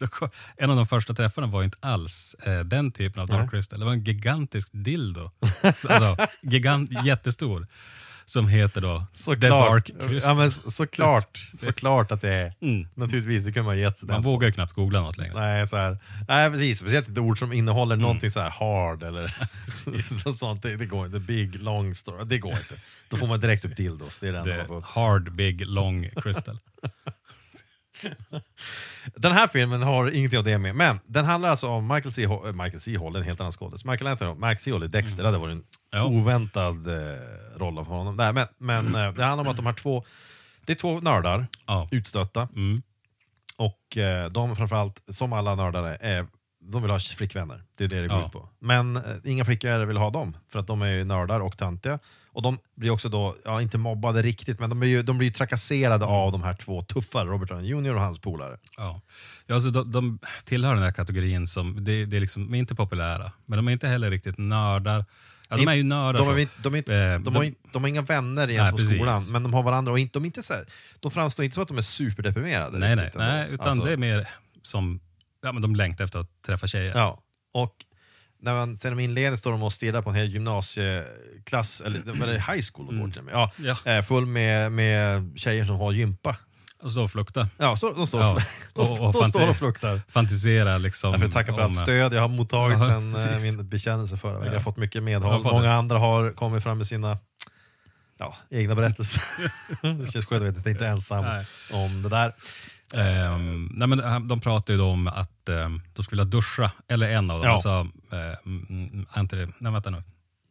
en 0.56 0.70
av 0.70 0.76
de 0.76 0.86
första 0.86 1.14
träffarna 1.14 1.46
var 1.46 1.62
inte 1.62 1.78
alls 1.80 2.34
eh, 2.46 2.60
den 2.60 2.92
typen 2.92 3.22
av 3.22 3.28
Dark 3.28 3.40
Nej. 3.40 3.48
Crystal. 3.50 3.78
Det 3.78 3.84
var 3.84 3.92
en 3.92 4.04
gigantisk 4.04 4.68
dildo. 4.72 5.30
Så, 5.74 5.88
alltså, 5.88 6.26
gigant, 6.42 7.04
jättestor. 7.04 7.66
Som 8.26 8.48
heter 8.48 8.80
då 8.80 9.06
såklart. 9.12 9.40
The 9.40 9.48
Dark 9.48 10.08
Crystal. 10.08 10.30
Ja, 10.30 10.34
men 10.42 10.50
så- 10.52 10.70
såklart, 10.70 11.50
såklart 11.60 12.12
att 12.12 12.20
det 12.20 12.28
är. 12.34 12.52
Mm. 12.62 12.88
Naturligtvis, 12.94 13.44
det 13.44 13.52
kunde 13.52 13.66
man 13.66 13.78
gett 13.78 13.96
sig 13.98 14.08
Man 14.08 14.22
vågar 14.22 14.48
ju 14.48 14.52
knappt 14.52 14.72
googla 14.72 15.00
något 15.00 15.16
längre. 15.16 15.34
Nej, 15.34 15.68
så 15.68 15.76
här, 15.76 15.98
nej 16.28 16.50
precis. 16.50 16.78
Speciellt 16.78 17.08
ett 17.08 17.18
ord 17.18 17.38
som 17.38 17.52
innehåller 17.52 17.94
Mm. 17.94 18.02
någonting 18.02 18.30
så 18.30 18.40
här 18.40 18.50
hard 18.50 19.02
eller 19.02 19.34
så, 20.22 20.32
sånt. 20.32 20.62
Det, 20.62 20.76
det 20.76 20.86
går 20.86 21.06
inte. 21.06 21.18
Big, 21.20 21.54
long 21.62 21.94
story. 21.94 22.24
Det 22.24 22.38
går 22.38 22.52
inte. 22.52 22.74
Då 23.10 23.16
får 23.16 23.26
man 23.26 23.40
direkt 23.40 23.64
ett 23.64 23.76
dildos. 23.76 24.18
Det 24.18 24.28
är 24.28 24.32
det 24.32 24.38
enda 24.38 24.56
man 24.56 24.66
får. 24.66 24.82
hard, 24.82 25.32
big, 25.32 25.66
long 25.66 26.08
crystal. 26.22 26.58
Den 29.16 29.32
här 29.32 29.46
filmen 29.46 29.82
har 29.82 30.10
ingenting 30.10 30.38
av 30.38 30.44
det 30.44 30.58
med, 30.58 30.74
men 30.76 31.00
den 31.06 31.24
handlar 31.24 31.50
alltså 31.50 31.68
om 31.68 31.86
Michael 31.88 32.12
C. 32.12 32.26
Hall, 32.26 32.46
äh, 32.46 32.52
Michael 32.52 32.80
C. 32.80 32.98
Hall, 32.98 33.16
en 33.16 33.22
helt 33.22 33.40
annan 33.40 33.52
skådis. 33.52 33.84
Michael 33.84 34.06
Anthony, 34.10 34.34
Mike 34.48 34.60
C. 34.62 34.72
Hall 34.72 34.84
i 34.84 34.88
Dexter, 34.88 35.22
det 35.22 35.28
hade 35.28 35.38
varit 35.38 35.52
en 35.52 35.58
Mm. 35.58 35.66
Ja. 35.90 36.04
oväntad 36.20 36.88
eh, 36.88 37.18
roll 37.58 37.78
av 37.78 37.86
honom. 37.86 38.16
Nej, 38.16 38.32
men 38.32 38.46
men 38.58 38.86
eh, 38.86 39.12
det 39.12 39.24
handlar 39.24 39.44
om 39.44 39.50
att 39.50 39.56
de 39.56 39.66
här 39.66 39.72
två, 39.72 40.04
det 40.64 40.72
är 40.72 40.76
två 40.76 41.00
nördar, 41.00 41.46
Ja. 41.66 41.88
utstötta, 41.90 42.48
Mm. 42.56 42.82
och 43.56 43.96
eh, 43.96 44.30
de 44.30 44.56
framförallt, 44.56 45.02
som 45.08 45.32
alla 45.32 45.54
nördare, 45.54 45.96
är, 46.00 46.26
de 46.60 46.82
vill 46.82 46.90
ha 46.90 46.98
flickvänner. 46.98 47.62
Det 47.76 47.84
är 47.84 47.88
det 47.88 48.02
det 48.02 48.08
går 48.08 48.18
Ja. 48.18 48.26
ut 48.26 48.32
på. 48.32 48.48
Men 48.58 48.96
eh, 48.96 49.02
inga 49.24 49.44
flickor 49.44 49.84
vill 49.84 49.96
ha 49.96 50.10
dem, 50.10 50.36
för 50.48 50.58
att 50.58 50.66
de 50.66 50.82
är 50.82 50.86
ju 50.88 51.04
nördar 51.04 51.40
och 51.40 51.58
töntiga. 51.58 51.98
Och 52.34 52.42
de 52.42 52.58
blir 52.76 52.90
också 52.90 53.08
då, 53.08 53.36
ja 53.44 53.62
inte 53.62 53.78
mobbade 53.78 54.22
riktigt, 54.22 54.60
men 54.60 54.70
de 54.70 54.80
blir 54.80 54.90
ju 54.90 55.02
de 55.02 55.18
blir 55.18 55.30
trakasserade 55.30 56.04
av 56.04 56.32
de 56.32 56.42
här 56.42 56.54
två 56.54 56.82
tuffare, 56.82 57.28
Robert 57.28 57.48
Downey 57.48 57.70
Jr 57.70 57.94
och 57.94 58.00
hans 58.00 58.18
polare. 58.18 58.58
Ja. 58.76 59.00
Ja, 59.46 59.54
alltså 59.54 59.70
de, 59.70 59.92
de 59.92 60.18
tillhör 60.44 60.74
den 60.74 60.82
här 60.82 60.92
kategorin 60.92 61.46
som, 61.46 61.84
det, 61.84 62.04
det 62.06 62.16
är 62.16 62.20
liksom, 62.20 62.46
de 62.46 62.54
är 62.54 62.58
inte 62.58 62.74
populära, 62.74 63.32
men 63.46 63.56
de 63.56 63.68
är 63.68 63.72
inte 63.72 63.88
heller 63.88 64.10
riktigt 64.10 64.38
nördar. 64.38 65.04
Ja, 65.48 65.56
de 65.56 65.68
är 65.68 65.74
ju 65.74 65.82
nördar. 65.82 66.20
De, 66.20 66.28
är, 66.38 66.48
de, 66.62 66.74
är, 66.74 67.12
Eh, 67.14 67.20
de, 67.20 67.36
har, 67.36 67.44
inte- 67.44 67.60
de 67.72 67.82
har 67.82 67.88
inga 67.88 68.02
vänner 68.02 68.46
Nej, 68.46 68.70
på 68.70 68.76
precis. 68.76 68.94
skolan, 68.96 69.22
men 69.32 69.42
de 69.42 69.54
har 69.54 69.62
varandra. 69.62 69.92
Och 69.92 69.98
inte, 69.98 70.12
de, 70.12 70.24
inte 70.24 70.42
så 70.42 70.52
här, 70.52 70.64
de 71.00 71.10
framstår 71.10 71.44
inte 71.44 71.54
som 71.54 71.62
att 71.62 71.68
de 71.68 71.78
är 71.78 71.82
superdeprimerade. 71.82 72.78
Nej, 72.78 72.96
nej, 72.96 73.10
nej 73.14 73.48
utan 73.50 73.66
Alltså, 73.66 73.84
det 73.84 73.92
är 73.92 73.96
mer 73.96 74.28
som, 74.62 75.00
ja 75.42 75.52
men 75.52 75.62
de 75.62 75.74
längtar 75.76 76.04
efter 76.04 76.18
att 76.18 76.42
träffa 76.46 76.66
tjejer. 76.66 76.92
Ja, 76.96 77.22
och 77.54 77.74
när 78.44 78.54
man 78.54 78.78
sen 78.78 78.96
de 78.96 79.02
inleder 79.02 79.36
står 79.36 79.52
de 79.52 79.62
och 79.62 79.72
stirrar 79.72 80.02
på 80.02 80.10
en 80.10 80.16
hel 80.16 80.32
gymnasieklass, 80.32 81.80
eller 81.80 81.98
var 82.20 82.26
det 82.26 82.32
high 82.32 82.64
school 82.72 82.86
de 82.86 83.00
går 83.00 83.08
till 83.10 83.22
med? 83.22 83.34
Ja, 83.34 83.50
Mm. 83.58 83.76
Ja. 83.84 83.92
eh, 83.92 84.02
full 84.02 84.26
med, 84.26 84.72
med 84.72 85.30
tjejer 85.36 85.64
som 85.64 85.76
har 85.76 85.92
gympa. 85.92 86.36
Och 86.82 86.90
stå 86.90 87.02
och 87.02 87.10
flukta. 87.10 87.48
Ja, 87.58 87.76
så, 87.76 87.92
de 87.92 88.06
står, 88.06 88.20
Ja, 88.20 88.38
och, 88.72 89.00
och- 89.00 89.14
och 89.20 89.28
står 89.28 89.48
och 89.48 89.56
fluktar. 89.56 90.00
Fantisera 90.08 90.78
liksom. 90.78 91.12
Jag 91.12 91.18
vill 91.18 91.32
tacka 91.32 91.54
för 91.54 91.60
allt 91.62 91.76
stöd 91.78 92.12
jag 92.14 92.20
har 92.20 92.28
mottagit 92.28 92.78
Ja, 92.78 92.84
sen 92.88 93.08
eh, 93.08 93.12
precis. 93.14 93.56
min 93.56 93.68
bekännelse 93.68 94.16
förra 94.16 94.32
veckan. 94.32 94.46
Ja. 94.46 94.52
Jag 94.52 94.58
har 94.60 94.64
fått 94.64 94.76
mycket 94.76 95.02
medhåll. 95.02 95.42
fått 95.42 95.52
Många 95.52 95.64
det. 95.68 95.74
andra 95.74 95.98
har 95.98 96.30
kommit 96.30 96.62
fram 96.62 96.78
med 96.78 96.86
sina 96.86 97.18
ja, 98.18 98.36
egna 98.50 98.74
berättelser. 98.74 99.22
det 100.04 100.12
känns 100.12 100.26
skönt 100.26 100.42
att 100.42 100.48
veta 100.48 100.58
att 100.60 100.66
jag 100.66 100.72
inte 100.74 100.86
är 100.86 100.90
ensam 100.90 101.24
Nej. 101.24 101.46
om 101.72 102.02
det 102.02 102.08
där. 102.08 102.34
Ehm, 102.94 103.68
nej, 103.74 103.88
men 103.88 104.28
de 104.28 104.40
pratar 104.40 104.74
ju 104.74 104.80
om 104.80 105.08
att 105.08 105.48
um, 105.48 105.82
de 105.94 106.02
skulle 106.02 106.22
vilja 106.22 106.30
duscha, 106.30 106.70
eller 106.88 107.08
en 107.08 107.30
av 107.30 107.36
dem, 107.36 107.46
Ja. 107.46 107.52
alltså, 107.52 107.88
eh, 108.12 108.38
mm, 108.46 108.66
mm, 108.70 109.06
Anthony, 109.10 109.46
nej 109.58 109.72
vänta 109.72 109.90
nu, 109.90 110.02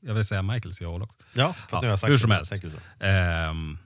jag 0.02 0.14
vill 0.14 0.26
säga 0.26 0.42
Michael 0.42 0.74
C. 0.74 0.86
Hall 0.86 1.02
också. 1.02 1.18
Ja, 1.34 1.56
Ja, 1.72 1.82
nu 1.82 1.88
har 1.88 1.92
jag 1.92 2.00
sagt 2.00 2.10
hur 2.10 2.14
det, 2.14 2.20
som 2.20 2.30
men 2.30 2.38
helst. 2.38 2.54
Ehm, 3.00 3.78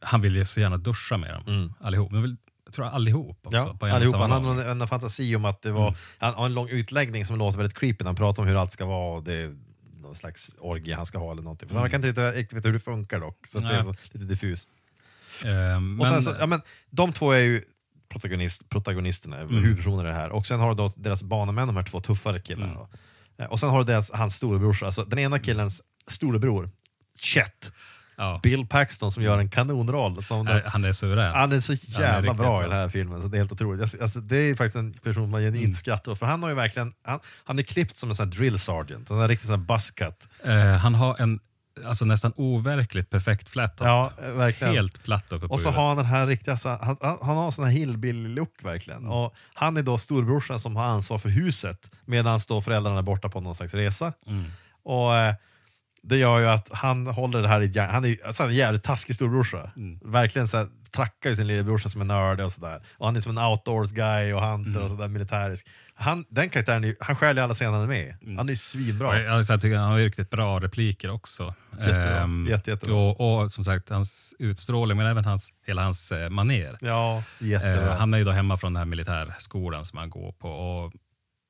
han 0.00 0.20
vill 0.20 0.36
ju 0.36 0.44
så 0.44 0.60
gärna 0.60 0.76
duscha 0.76 1.16
med 1.16 1.34
dem, 1.34 1.42
Mm. 1.46 1.72
allihop. 1.80 2.12
Men 2.12 2.22
vill, 2.22 2.36
jag 2.64 2.74
tror 2.74 2.86
allihop 2.86 3.38
också. 3.46 3.56
Ja, 3.58 3.76
på 3.80 3.86
en 3.86 4.10
samma 4.10 4.26
Han 4.28 4.44
hade 4.44 4.70
en, 4.70 4.80
en 4.80 4.88
fantasi 4.88 5.36
om 5.36 5.44
att 5.44 5.62
det 5.62 5.72
var, 5.72 5.94
han 6.18 6.34
har 6.34 6.46
en 6.46 6.54
lång 6.54 6.68
utläggning 6.68 7.26
som 7.26 7.38
låter 7.38 7.58
väldigt 7.58 7.78
creepy 7.78 8.04
han 8.04 8.16
pratar 8.16 8.42
om 8.42 8.48
hur 8.48 8.56
allt 8.56 8.72
ska 8.72 8.84
vara 8.86 9.16
och 9.16 9.22
det 9.24 9.54
någon 10.02 10.14
slags 10.16 10.50
orgie 10.58 10.94
han 10.94 11.06
ska 11.06 11.18
ha 11.18 11.32
eller 11.32 11.42
någonting. 11.42 11.68
För 11.68 11.74
Man 11.78 11.90
kan 11.90 12.04
inte 12.04 12.32
riktigt 12.32 12.58
veta 12.58 12.68
hur 12.68 12.72
det 12.72 12.80
funkar 12.80 13.20
dock, 13.20 13.46
så 13.48 13.58
det 13.60 13.68
är 13.74 13.82
så, 13.82 13.94
lite 14.12 14.24
diffust. 14.24 14.68
Och 15.44 15.82
men, 15.82 16.06
sen 16.06 16.22
så, 16.22 16.34
ja, 16.40 16.46
men, 16.46 16.60
de 16.90 17.12
två 17.12 17.32
är 17.32 17.40
ju 17.40 17.62
protagonist, 18.08 18.68
protagonisterna, 18.68 19.36
Mm. 19.40 19.54
huvudpersoner 19.54 20.04
i 20.04 20.06
det 20.08 20.14
här. 20.14 20.30
Och 20.30 20.46
sen 20.46 20.60
har 20.60 20.74
du 20.74 20.90
deras 20.96 21.22
banemän, 21.22 21.66
de 21.66 21.76
här 21.76 21.84
två 21.84 22.00
tuffare 22.00 22.40
killarna. 22.40 22.72
Mm. 22.72 22.86
Eh, 23.38 23.46
Och 23.46 23.60
sen 23.60 23.68
har 23.68 23.78
du 23.78 23.84
deras, 23.84 24.10
hans 24.12 24.34
storebrorsa, 24.36 24.86
alltså 24.86 25.04
den 25.04 25.18
ena 25.18 25.38
killens 25.38 25.82
storebror, 26.08 26.70
Chet, 27.20 27.72
ja, 28.16 28.40
Bill 28.42 28.66
Paxton 28.66 29.12
som 29.12 29.22
gör 29.22 29.38
en 29.38 29.50
kanonroll. 29.50 30.22
Som 30.22 30.48
eh, 30.48 30.60
han 30.66 30.84
är 30.84 30.92
suverän. 30.92 31.34
han 31.34 31.52
är 31.52 31.60
så 31.60 31.72
jävla 31.72 32.20
riktigt 32.20 32.38
bra 32.38 32.60
i 32.60 32.68
den 32.68 32.78
här 32.78 32.88
filmen, 32.88 33.22
så 33.22 33.28
det 33.28 33.36
är 33.36 33.38
helt 33.38 33.52
otroligt. 33.52 34.02
Alltså, 34.02 34.20
det 34.20 34.36
är 34.36 34.54
faktiskt 34.54 34.76
en 34.76 34.92
person 34.92 35.30
man 35.30 35.40
genuint 35.40 35.64
Mm. 35.64 35.74
skrattar 35.74 36.12
åt, 36.12 36.18
för 36.18 36.26
han 36.26 36.42
har 36.42 36.50
ju 36.50 36.54
verkligen, 36.56 36.92
han, 37.04 37.20
han 37.44 37.58
är 37.58 37.62
klippt 37.62 37.96
som 37.96 38.08
en 38.08 38.14
sån 38.16 38.30
drill 38.30 38.58
sergeant, 38.58 39.10
en 39.10 39.28
riktig 39.28 39.48
sån 39.48 39.64
buzzcut. 39.66 40.28
Eh, 40.44 40.56
han 40.76 40.94
har 40.94 41.16
en 41.18 41.40
alltså, 41.84 42.04
nästan 42.04 42.32
overkligt 42.36 43.10
perfekt 43.10 43.48
flat 43.48 43.76
top. 43.76 43.86
Ja, 43.86 44.12
verkligen. 44.18 44.74
Helt 44.74 45.04
platt 45.04 45.32
uppe 45.32 45.48
på 45.48 45.54
Och 45.54 45.60
så 45.60 45.68
huvudet. 45.68 45.80
har 45.80 45.88
han 45.88 45.96
den 45.96 46.06
här 46.06 46.26
riktiga, 46.26 46.52
alltså, 46.52 46.68
han, 46.68 46.96
han 47.00 47.36
har 47.36 47.50
sån 47.50 47.64
här 47.64 47.72
hillbilly-look 47.72 48.64
verkligen. 48.64 49.00
Mm. 49.00 49.12
Och 49.12 49.34
han 49.54 49.76
är 49.76 49.82
då 49.82 49.98
storbrorsan 49.98 50.60
som 50.60 50.76
har 50.76 50.84
ansvar 50.84 51.18
för 51.18 51.28
huset, 51.28 51.90
medan 52.04 52.40
då 52.48 52.60
föräldrarna 52.60 52.98
är 52.98 53.02
borta 53.02 53.28
på 53.28 53.40
någon 53.40 53.54
slags 53.54 53.74
resa. 53.74 54.12
Mm. 54.26 54.44
Och 54.82 55.16
eh, 55.16 55.34
det 56.02 56.16
gör 56.16 56.38
ju 56.38 56.46
att 56.46 56.68
han 56.72 57.06
håller 57.06 57.42
det 57.42 57.48
här 57.48 57.62
i. 57.62 57.78
Han 57.78 58.04
är 58.04 58.26
alltså, 58.26 58.42
en 58.42 58.54
jävligt 58.54 58.82
taskig 58.82 59.14
storbrorsa. 59.14 59.70
Verkligen 60.04 60.48
så 60.48 60.56
här, 60.56 60.68
trackar 60.96 61.30
ju 61.30 61.36
sin 61.36 61.46
lillebrorsa 61.46 61.88
som 61.88 62.00
en 62.00 62.06
nörd 62.06 62.40
och 62.40 62.52
sådär. 62.52 62.82
Och 62.98 63.06
han 63.06 63.16
är 63.16 63.20
som 63.20 63.38
en 63.38 63.44
outdoors 63.44 63.92
guy 63.92 64.32
och 64.32 64.42
hunter 64.42 64.82
och 64.82 64.90
sådär 64.90 65.08
militärisk. 65.08 65.66
Han, 65.98 66.24
den 66.28 66.50
karaktären, 66.50 66.84
är 66.84 66.88
ju- 66.88 66.96
han 67.00 67.16
ju 67.36 67.40
alla 67.40 67.54
scener 67.54 67.70
han 67.72 67.82
är 67.82 67.86
med 67.86 68.06
i. 68.30 68.36
Han 68.36 68.48
är 68.48 68.54
svinbra. 68.54 69.22
Jag, 69.22 69.32
alltså, 69.32 69.52
jag 69.52 69.60
tycker 69.60 69.76
han 69.76 69.90
har 69.90 69.98
ju 69.98 70.06
riktigt 70.06 70.30
bra 70.30 70.60
repliker 70.60 71.10
också. 71.10 71.54
Jättebra. 71.78 72.18
Ehm, 72.18 72.46
Jätte, 72.50 72.70
jättebra. 72.70 72.96
Och, 72.96 73.40
och 73.42 73.50
som 73.52 73.64
sagt, 73.64 73.88
hans 73.90 74.34
utstrålning, 74.38 74.96
men 74.96 75.06
även 75.06 75.24
hans, 75.24 75.54
hela 75.66 75.82
hans 75.82 76.12
eh, 76.12 76.30
maner. 76.30 76.76
Ja, 76.80 77.22
jättebra. 77.38 77.92
Eh, 77.92 77.98
han 77.98 78.14
är 78.14 78.18
ju 78.18 78.24
då 78.24 78.30
hemma 78.30 78.56
från 78.56 78.72
den 78.72 78.78
här 78.78 78.84
militärskolan 78.84 79.84
som 79.84 79.98
han 79.98 80.10
går 80.10 80.32
på. 80.32 80.48
Och 80.50 80.92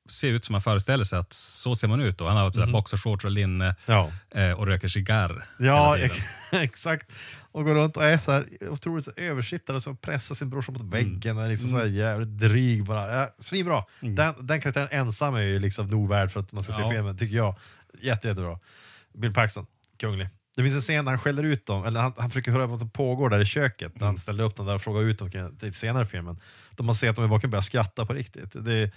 ser 0.09 0.27
ut 0.27 0.45
som 0.45 0.53
man 0.53 0.61
föreställer 0.61 1.03
sig 1.03 1.19
att 1.19 1.33
så 1.33 1.75
ser 1.75 1.87
man 1.87 2.01
ut. 2.01 2.17
Då. 2.17 2.27
Han 2.27 2.37
har 2.37 2.57
mm 2.57 2.71
boxershorts 2.71 3.25
och 3.25 3.31
linne 3.31 3.75
ja. 3.85 4.11
eh, 4.35 4.51
och 4.51 4.67
röker 4.67 4.87
cigarr 4.87 5.45
Ja, 5.59 5.93
hela 5.95 6.07
tiden. 6.13 6.23
ex- 6.51 6.53
exakt. 6.63 7.11
Och 7.57 7.65
går 7.65 7.75
runt 7.75 7.97
och 7.97 8.03
är 8.03 8.17
så 8.17 8.31
här 8.31 8.45
otroligt 8.69 9.05
så 9.05 9.11
översittare 9.17 9.81
som 9.81 9.97
pressar 9.97 10.35
sin 10.35 10.49
brorsa 10.49 10.71
mot 10.71 10.81
väggen 10.93 11.37
och 11.37 11.43
är 11.43 11.49
liksom 11.49 11.69
så 11.69 11.77
här 11.77 11.85
jävligt 11.85 12.37
dryg 12.37 12.85
bara. 12.85 13.15
Ja, 13.15 13.35
svinbra. 13.39 13.83
Den, 13.99 14.33
den 14.47 14.61
karaktären 14.61 14.87
ensam 14.91 15.35
är 15.35 15.41
ju 15.41 15.59
liksom 15.59 15.87
nog 15.87 16.09
värd 16.09 16.31
för 16.31 16.39
att 16.39 16.51
man 16.51 16.63
ska 16.63 16.73
se 16.73 16.81
Ja. 16.81 16.91
filmen, 16.91 17.17
tycker 17.17 17.35
jag. 17.35 17.55
Jätte, 18.01 18.27
jättebra. 18.27 18.59
Bill 19.13 19.33
Paxton, 19.33 19.65
kunglig. 19.99 20.29
Det 20.55 20.63
finns 20.63 20.75
en 20.75 20.81
scen 20.81 21.05
där 21.05 21.11
han 21.11 21.19
skäller 21.19 21.43
ut 21.43 21.65
dem, 21.65 21.85
eller 21.85 21.99
han, 22.01 22.13
han 22.17 22.29
försöker 22.29 22.51
höra 22.51 22.65
vad 22.65 22.79
som 22.79 22.89
pågår 22.89 23.29
där 23.29 23.39
i 23.39 23.45
köket. 23.45 23.99
När 23.99 24.07
han 24.07 24.17
ställer 24.17 24.43
upp 24.43 24.55
dem 24.55 24.65
där 24.65 24.75
och 24.75 24.81
frågar 24.81 25.01
ut 25.01 25.19
dem 25.19 25.55
till 25.59 25.73
senare 25.73 26.03
i 26.03 26.07
filmen. 26.07 26.39
Då 26.75 26.83
man 26.83 26.95
ser 26.95 27.09
att 27.09 27.15
de 27.15 27.25
i 27.25 27.27
bakgrunden 27.27 27.51
börjar 27.51 27.61
skratta 27.61 28.05
på 28.05 28.13
riktigt. 28.13 28.51
Det 28.53 28.91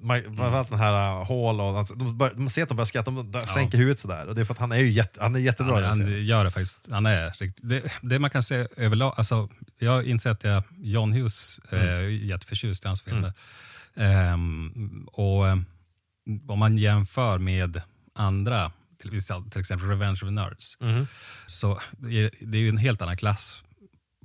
är, 0.00 0.04
Ma- 0.04 0.22
Framförallt 0.36 0.70
den 0.70 0.78
här 0.78 1.20
uh, 1.20 1.26
Hall 1.28 1.60
och 1.60 1.78
alltså, 1.78 1.94
de, 1.94 2.18
bör, 2.18 2.34
de 2.34 2.50
ser 2.50 2.62
att 2.62 2.68
de 2.68 2.74
börjar 2.76 2.86
skratta, 2.86 3.10
de 3.10 3.32
de 3.32 3.40
sänker 3.40 3.78
huvudet 3.78 4.00
sådär. 4.00 4.26
Och 4.26 4.34
det 4.34 4.40
är 4.40 4.44
för 4.44 4.54
att 4.54 4.60
han 4.60 4.72
är 4.72 4.76
ju 4.78 4.90
jätte, 4.90 5.20
han 5.22 5.34
är 5.34 5.38
jättebra 5.40 5.74
Han, 5.74 5.84
han 6.00 6.24
gör 6.24 6.44
det 6.44 6.50
faktiskt. 6.50 6.88
Han 6.90 7.06
är 7.06 7.30
riktigt, 7.30 7.68
det, 7.68 7.82
det 8.02 8.18
man 8.18 8.30
kan 8.30 8.42
se 8.42 8.66
överlag, 8.76 9.14
alltså, 9.16 9.48
jag 9.78 10.04
inser 10.04 10.30
att 10.30 10.44
jag, 10.44 10.62
John 10.78 11.12
Hughes 11.12 11.58
eh, 11.72 11.80
Mm. 11.80 11.88
är 11.96 12.02
jätteförtjust 12.02 12.84
i 12.84 12.88
hans 12.88 13.02
filmer. 13.02 13.32
Ehm, 13.96 15.06
och 15.12 15.48
eh, 15.48 15.56
om 16.48 16.58
man 16.58 16.78
jämför 16.78 17.38
med 17.38 17.80
andra, 18.14 18.72
till, 19.02 19.20
till 19.50 19.60
exempel 19.60 19.88
Revenge 19.88 20.12
of 20.12 20.20
the 20.20 20.30
Nerds, 20.30 20.80
Mhm. 20.80 21.06
så 21.46 21.80
det 21.98 22.58
är 22.58 22.62
ju 22.62 22.68
en 22.68 22.76
helt 22.78 23.02
annan 23.02 23.16
klass 23.16 23.62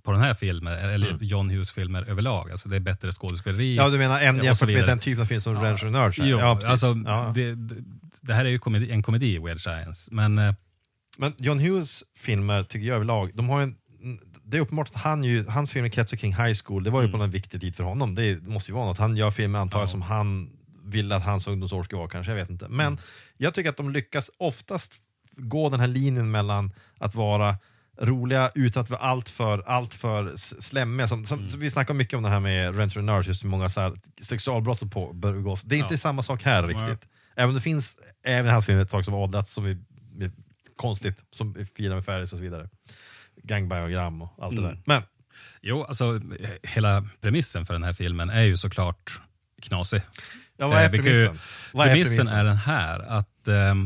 på 0.04 0.12
den 0.12 0.22
här 0.22 0.34
filmen, 0.34 0.74
eller 0.74 1.08
Mm. 1.08 1.20
John 1.22 1.50
Hughes 1.50 1.72
filmer 1.72 2.04
överlag. 2.10 2.52
Alltså 2.52 2.70
det 2.70 2.76
är 2.76 2.80
bättre 2.80 3.12
skådespeleri. 3.12 3.76
Ja, 3.76 3.90
du 3.90 3.98
menar 3.98 4.22
en 4.22 4.44
jämfört 4.44 4.70
med 4.70 4.88
den 4.88 5.00
typen 5.00 5.22
av 5.22 5.26
film 5.26 5.42
som 5.42 5.54
Revenge 5.56 5.74
of 5.86 5.92
Nerds? 5.92 6.18
Jo, 6.18 6.40
ja, 6.40 6.60
alltså, 6.66 6.88
ja. 7.06 7.32
det, 7.36 7.56
det, 8.22 8.34
här 8.34 8.46
är 8.46 8.50
ju 8.50 8.60
komedi, 8.60 8.92
en 8.92 9.04
komedi, 9.04 9.40
Weird 9.40 9.60
Science. 9.60 10.14
Men 10.14 10.38
eh, 10.38 10.54
Men 11.18 11.34
John 11.38 11.60
Hughes 11.60 12.04
filmer, 12.18 12.64
tycker 12.64 12.88
jag 12.88 12.96
överlag, 12.96 13.32
de 13.34 13.50
har 13.50 13.62
en, 13.62 13.76
det 14.44 14.58
är 14.58 14.62
uppenbart 14.62 14.90
att 14.96 15.02
han 15.02 15.24
ju, 15.24 15.46
hans 15.48 15.72
filmer 15.72 15.90
kretsar 15.90 16.18
kring 16.18 16.34
high 16.36 16.60
school, 16.66 16.84
det 16.84 16.90
var 16.90 17.02
ju 17.02 17.08
Mm. 17.08 17.20
på 17.20 17.24
en 17.24 17.32
viktig 17.32 17.62
tid 17.62 17.76
för 17.76 17.84
honom. 17.84 18.16
Det 18.16 18.44
måste 18.48 18.72
ju 18.72 18.76
vara 18.76 18.86
något. 18.86 18.98
Han 18.98 19.18
gör 19.18 19.32
filmer 19.32 19.60
antar 19.60 19.80
jag 19.80 19.90
som 19.90 20.02
han 20.02 20.50
vill 20.84 21.12
att 21.12 21.24
hans 21.26 21.48
ungdomsår 21.48 21.84
ska 21.84 21.98
vara 21.98 22.10
kanske, 22.10 22.32
jag 22.32 22.38
vet 22.40 22.50
inte. 22.50 22.68
Men 22.70 22.88
Mm. 22.88 23.00
jag 23.38 23.54
tycker 23.54 23.70
att 23.70 23.78
de 23.78 23.90
lyckas 23.92 24.32
oftast 24.38 24.94
gå 25.38 25.70
den 25.70 25.80
här 25.80 25.88
linjen 25.88 26.32
mellan 26.32 26.72
att 26.98 27.16
vara 27.16 27.58
roliga 28.02 28.52
utan 28.56 28.84
att 28.84 28.90
vara 28.90 29.00
allt 29.02 29.30
för, 29.30 29.64
allt 29.68 29.94
för. 29.94 30.34
Som, 31.08 31.26
som, 31.26 31.40
Mm. 31.40 31.60
Vi 31.60 31.72
snackar 31.72 31.94
mycket 31.94 32.18
om 32.18 32.24
det 32.24 32.30
här 32.30 32.40
med 32.40 32.78
Rent 32.78 32.96
Nerds, 32.96 33.28
just 33.28 33.44
hur 33.44 33.50
många 33.50 33.70
så 33.70 33.82
här, 33.82 33.94
sexualbrott 34.22 34.80
som 34.80 34.90
begås. 35.14 35.62
Det 35.62 35.76
är 35.76 35.80
inte 35.80 35.94
Ja. 35.94 35.98
samma 35.98 36.24
sak 36.24 36.44
här 36.44 36.64
riktigt. 36.64 37.10
Även 37.36 37.50
om 37.50 37.56
det 37.56 37.62
finns 37.62 37.98
även 38.24 38.46
i 38.46 38.50
hans 38.50 38.66
filmer 38.66 38.82
ett 38.82 38.90
tag 38.90 39.06
som 39.06 39.14
åldrats 39.14 39.54
som 39.54 39.66
är, 39.66 39.78
konstigt, 40.76 41.18
som 41.32 41.56
är 41.60 41.66
fina 41.76 41.96
med 41.96 42.06
Ferris 42.06 42.34
och 42.34 42.38
så 42.38 42.44
vidare. 42.44 42.70
Gangbiogram 43.44 44.22
och 44.22 44.34
allt 44.42 44.52
Mm. 44.52 44.64
det 44.64 44.70
där. 44.70 44.82
Men 44.86 45.04
Jo, 45.62 45.84
alltså 45.84 46.16
eh, 46.40 46.50
hela 46.64 47.04
premissen 47.22 47.66
för 47.66 47.74
den 47.74 47.84
här 47.84 47.94
filmen 47.94 48.30
är 48.30 48.42
ju 48.42 48.58
såklart 48.58 49.22
knasig. 49.62 50.02
ja, 50.58 50.68
vad 50.68 50.78
är 50.78 50.84
Eh, 50.84 50.90
premissen? 50.92 51.40
Vad 51.74 51.88
är 51.88 51.92
premissen 51.94 52.16
premissen? 52.16 52.40
är 52.40 52.44
den 52.44 52.58
här 52.58 53.00
att 53.00 53.10
eh, 53.12 53.31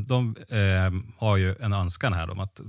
de 0.08 0.36
eh, 0.50 1.18
har 1.18 1.38
ju 1.38 1.56
en 1.60 1.74
önskan 1.74 2.14
här 2.14 2.30
om 2.32 2.40
att 2.40 2.62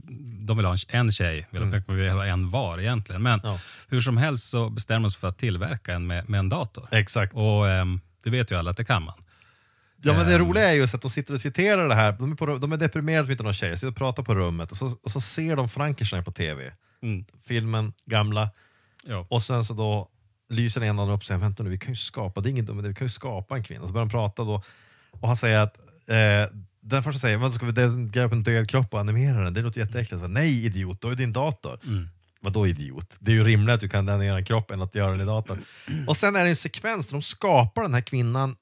de 0.47 0.57
vill 0.57 0.66
ha 0.66 0.76
en, 0.88 1.12
tjej, 1.12 1.47
mm. 1.52 1.83
vill 1.87 2.11
ha 2.11 2.25
en 2.26 2.50
var 2.50 2.78
egentligen. 2.78 3.23
Men 3.23 3.40
Ja. 3.43 3.59
hur 3.88 4.00
som 4.00 4.16
helst 4.16 4.50
så 4.50 4.71
bestämmer 4.71 5.00
de 5.09 5.11
sig 5.11 5.21
för 5.21 5.28
att 5.28 5.38
tillverka 5.38 5.95
en 5.95 6.07
med, 6.07 6.28
med 6.28 6.38
en 6.38 6.49
dator. 6.49 6.88
Exakt. 6.93 7.35
Och 7.35 7.69
eh, 7.69 7.85
det 8.25 8.31
vet 8.31 8.50
ju 8.50 8.59
alla 8.59 8.71
att 8.71 8.76
det 8.76 8.85
kan 8.85 9.02
man. 9.02 9.14
Ja, 10.02 10.12
men 10.12 10.26
det 10.26 10.35
Ehm. 10.35 10.40
roliga 10.40 10.71
är 10.71 10.75
just 10.75 10.95
att 10.95 11.02
de 11.02 11.11
sitter 11.11 11.35
och 11.35 11.40
citerar 11.40 11.88
det 11.88 11.95
här. 11.95 12.12
De 12.12 12.33
är, 12.33 12.37
på, 12.37 12.47
de 12.59 12.73
är 12.73 12.76
deprimerade 12.76 13.26
för 13.26 13.33
inte 13.33 13.45
någon 13.45 13.55
tjej, 13.55 13.76
sitter 13.76 13.88
och 13.88 13.97
pratar 13.97 14.23
på 14.23 14.35
rummet 14.35 14.71
och 14.71 14.76
så, 14.76 14.97
och 15.02 15.11
så 15.11 15.21
ser 15.21 15.57
de 15.57 15.69
Frankenstein 15.69 16.25
på 16.25 16.33
tv. 16.33 16.73
Mm. 17.02 17.25
Filmen, 17.47 17.93
gamla. 18.07 18.50
Ja. 19.07 19.26
Och 19.31 19.43
sen 19.43 19.64
så 19.64 19.75
då 19.75 20.09
lyser 20.49 20.81
en 20.81 20.99
av 20.99 21.07
dem 21.07 21.16
upp 21.16 21.21
och 21.21 21.26
säger 21.26 21.40
vänta 21.40 21.62
nu, 21.62 21.71
vi 21.71 21.78
kan 21.78 21.93
ju 21.93 21.97
skapa, 21.97 22.40
det 22.40 22.49
är 22.49 22.50
inget 22.50 22.66
dumt, 22.66 22.76
men 22.76 22.88
vi 22.88 22.95
kan 22.95 23.05
ju 23.07 23.11
skapa 23.11 23.57
en 23.57 23.64
kvinna. 23.64 23.87
Så 23.87 23.93
börjar 23.93 24.07
de 24.07 24.11
prata 24.11 24.45
då 24.45 24.62
och 25.11 25.28
han 25.28 25.37
säger 25.37 25.59
att 25.59 25.76
eh, 26.09 26.57
den 26.87 27.02
första 27.02 27.21
säger, 27.21 27.37
"Vadå, 27.37 27.55
ska 27.55 27.66
vi 27.66 27.73
gräva 28.12 28.26
upp 28.26 28.33
en 28.33 28.43
död 28.43 28.69
kropp 28.71 28.95
och 28.95 29.00
animera 29.00 29.45
den? 29.45 29.55
Det 29.55 29.62
låter 29.62 29.81
jätteäckligt. 29.81 30.23
Så, 30.23 30.28
Nej 30.28 30.64
idiot, 30.66 31.00
då 31.00 31.09
är 31.09 31.14
din 31.14 31.33
dator. 31.33 31.81
Mm. 31.85 32.09
Vadå 32.40 32.66
idiot? 32.66 33.11
Det 33.19 33.31
är 33.31 33.35
ju 33.35 33.45
rimligt 33.45 33.75
att 33.75 33.81
du 33.81 33.88
kan 33.88 34.09
animera 34.09 34.37
en 34.38 34.45
kropp 34.45 34.71
än 34.71 34.83
att 34.83 34.95
göra 34.95 35.11
den 35.11 35.21
i 35.21 35.25
datorn. 35.25 35.59
Och 36.07 36.16
sen 36.16 36.37
är 36.37 36.45
det 36.45 36.50
en 36.50 36.57
sekvens 36.57 37.07
där 37.07 37.12
de 37.12 37.23
skapar 37.23 37.83
den 37.83 37.95
här 37.95 38.00
kvinnan 38.00 38.57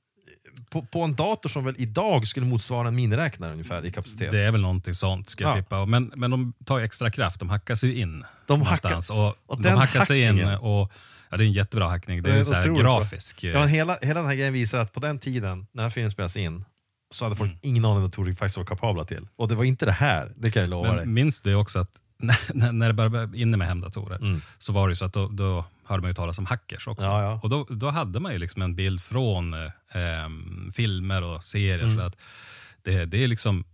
på, 0.70 0.82
på 0.82 1.02
en 1.02 1.14
dator 1.14 1.48
som 1.48 1.64
väl 1.64 1.74
idag 1.78 2.26
skulle 2.26 2.46
motsvara 2.46 2.88
en 2.88 2.94
miniräknare 2.94 3.52
ungefär 3.52 3.84
i 3.86 3.90
kapacitet. 3.92 4.30
Det 4.30 4.40
är 4.40 4.50
väl 4.50 4.60
någonting 4.60 4.94
sånt, 4.94 5.28
ska 5.30 5.44
jag 5.44 5.50
Ja. 5.52 5.56
tippa. 5.62 5.86
Men, 5.86 6.12
men 6.16 6.30
de 6.30 6.52
tar 6.64 6.80
extra 6.80 7.10
kraft, 7.10 7.40
de 7.40 7.48
hackar 7.50 7.74
sig 7.74 8.00
in 8.00 8.24
De 8.46 8.58
någonstans. 8.58 9.10
hackar- 9.10 9.20
och, 9.28 9.36
och 9.46 9.62
de 9.62 9.68
hackar 9.68 10.00
sig 10.00 10.20
in 10.22 10.44
och 10.44 10.92
ja, 11.30 11.36
det 11.36 11.44
är 11.44 11.46
en 11.46 11.52
jättebra 11.52 11.88
hackning. 11.88 12.22
Det 12.22 12.30
är, 12.30 12.34
Det 12.34 12.40
är 12.40 12.44
så 12.44 12.60
otroligt 12.60 12.82
bra. 12.82 12.98
grafisk. 13.00 13.44
eh, 13.44 13.50
Ja, 13.50 13.64
hela, 13.66 13.98
hela 14.02 14.20
den 14.20 14.28
här 14.28 14.34
grejen 14.36 14.52
visar 14.52 14.80
att 14.80 14.92
på 14.92 15.00
den 15.00 15.18
tiden, 15.18 15.58
när 15.58 15.66
den 15.72 15.82
här 15.82 15.90
filmen 15.90 16.10
spelas 16.10 16.36
in, 16.36 16.64
så 17.14 17.24
hade 17.24 17.36
folk 17.36 17.50
Mm. 17.50 17.58
ingen 17.62 17.84
aning 17.84 17.96
om 17.96 18.02
vad 18.02 18.10
datorer 18.10 18.34
faktiskt 18.34 18.56
var 18.56 18.64
kapabla 18.64 19.04
till. 19.04 19.28
Och 19.36 19.48
det 19.48 19.54
var 19.54 19.64
inte 19.64 19.86
det 19.86 19.92
här, 19.92 20.32
det 20.36 20.50
kan 20.50 20.62
jag 20.62 20.70
lova 20.70 20.88
dig. 20.88 20.96
Men 21.04 21.14
minns 21.14 21.40
du 21.40 21.54
också 21.54 21.78
att 21.78 22.00
när, 22.54 22.72
när 22.72 22.86
det 22.88 22.94
började 22.94 23.38
inne 23.38 23.56
med 23.56 23.68
hemdatorer 23.68 24.40
så 24.58 24.72
var 24.72 24.88
det 24.88 24.96
så 24.96 25.04
att 25.04 25.12
då, 25.12 25.28
då 25.28 25.64
hörde 25.84 26.00
man 26.02 26.10
ju 26.10 26.14
talas 26.14 26.38
om 26.38 26.46
hackers 26.46 26.86
också. 26.86 27.06
Mm. 27.06 27.16
Ja, 27.18 27.22
ja. 27.22 27.40
Och 27.42 27.48
då, 27.50 27.66
då 27.70 27.90
hade 27.90 28.20
man 28.20 28.32
ju 28.32 28.38
liksom 28.38 28.62
en 28.62 28.74
bild 28.74 29.00
från 29.02 29.54
eh, 29.54 29.60
filmer 30.72 31.22
och 31.22 31.44
serier. 31.44 31.78
Mm. 31.84 31.96
Så 31.96 32.02
att 32.02 32.16
det, 32.82 33.04
det 33.04 33.24
är 33.24 33.28
liksom 33.28 33.54
mm, 33.56 33.64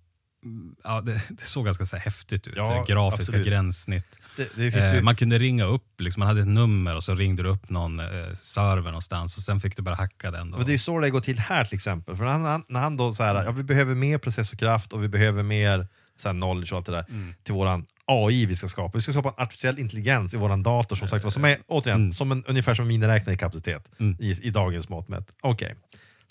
Ja, 0.85 1.01
det, 1.01 1.23
det 1.29 1.43
såg 1.43 1.65
ganska 1.65 1.85
så 1.85 1.97
häftigt 1.97 2.49
ut. 2.49 2.55
Ja, 2.57 2.85
Grafiska 2.89 3.23
absolut. 3.23 3.47
gränssnitt. 3.47 4.19
Det, 4.37 4.49
det 4.57 4.75
Eh, 4.97 5.03
man 5.03 5.17
kunde 5.17 5.39
ringa 5.39 5.65
upp, 5.65 6.01
liksom, 6.01 6.21
man 6.21 6.27
hade 6.29 6.41
ett 6.41 6.47
nummer 6.47 6.97
och 6.97 7.05
så 7.05 7.15
ringde 7.15 7.43
du 7.43 7.49
upp 7.49 7.71
någon 7.71 8.01
eh, 8.01 8.07
server 8.35 8.83
någonstans 8.83 9.37
och 9.37 9.43
sen 9.43 9.61
fick 9.61 9.77
du 9.77 9.83
bara 9.83 9.95
hacka 9.95 10.31
den. 10.31 10.51
Då. 10.51 10.57
men 10.59 10.67
det 10.67 10.75
är 10.75 10.79
så 10.79 11.01
det 11.01 11.11
går 11.11 11.21
till 11.21 11.39
här 11.39 11.65
till 11.65 11.75
exempel. 11.77 12.17
För 12.17 12.25
när 12.25 12.33
han, 12.33 12.65
när 12.69 12.81
han 12.81 12.97
då 12.97 13.15
så 13.15 13.23
här, 13.23 13.45
ja, 13.45 13.51
vi 13.53 13.63
behöver 13.63 13.95
mer 13.95 14.19
processorkraft 14.19 14.93
och 14.93 15.03
vi 15.03 15.09
behöver 15.09 15.43
mer 15.43 15.89
så 16.17 16.29
här, 16.29 16.35
knowledge 16.35 16.73
och 16.73 16.77
allt 16.79 16.87
det 16.87 16.93
där 16.93 17.07
Mm. 17.09 17.35
till 17.45 17.55
våran 17.55 17.87
AI 18.05 18.47
vi 18.47 18.57
ska 18.57 18.69
skapa. 18.69 18.99
Vi 18.99 19.03
ska 19.03 19.13
skapa 19.13 19.29
en 19.29 19.43
artificiell 19.45 19.79
intelligens 19.79 20.35
i 20.35 20.37
våran 20.37 20.63
dator 20.63 20.97
som 20.97 21.09
sagt 21.09 21.25
var, 21.25 21.31
som 21.31 21.45
är 21.45 21.59
återigen 21.67 22.13
som 22.13 22.33
en, 22.33 22.45
ungefär 22.45 22.75
som 22.75 22.83
en 22.83 22.89
miniräknare 22.89 23.35
i 23.35 23.39
kapacitet 23.39 23.89
Mm. 23.99 24.17
i, 24.21 24.31
i 24.43 24.51
dagens 24.51 24.89
mått 24.89 25.09
mätt. 25.09 25.27
Okej. 25.41 25.75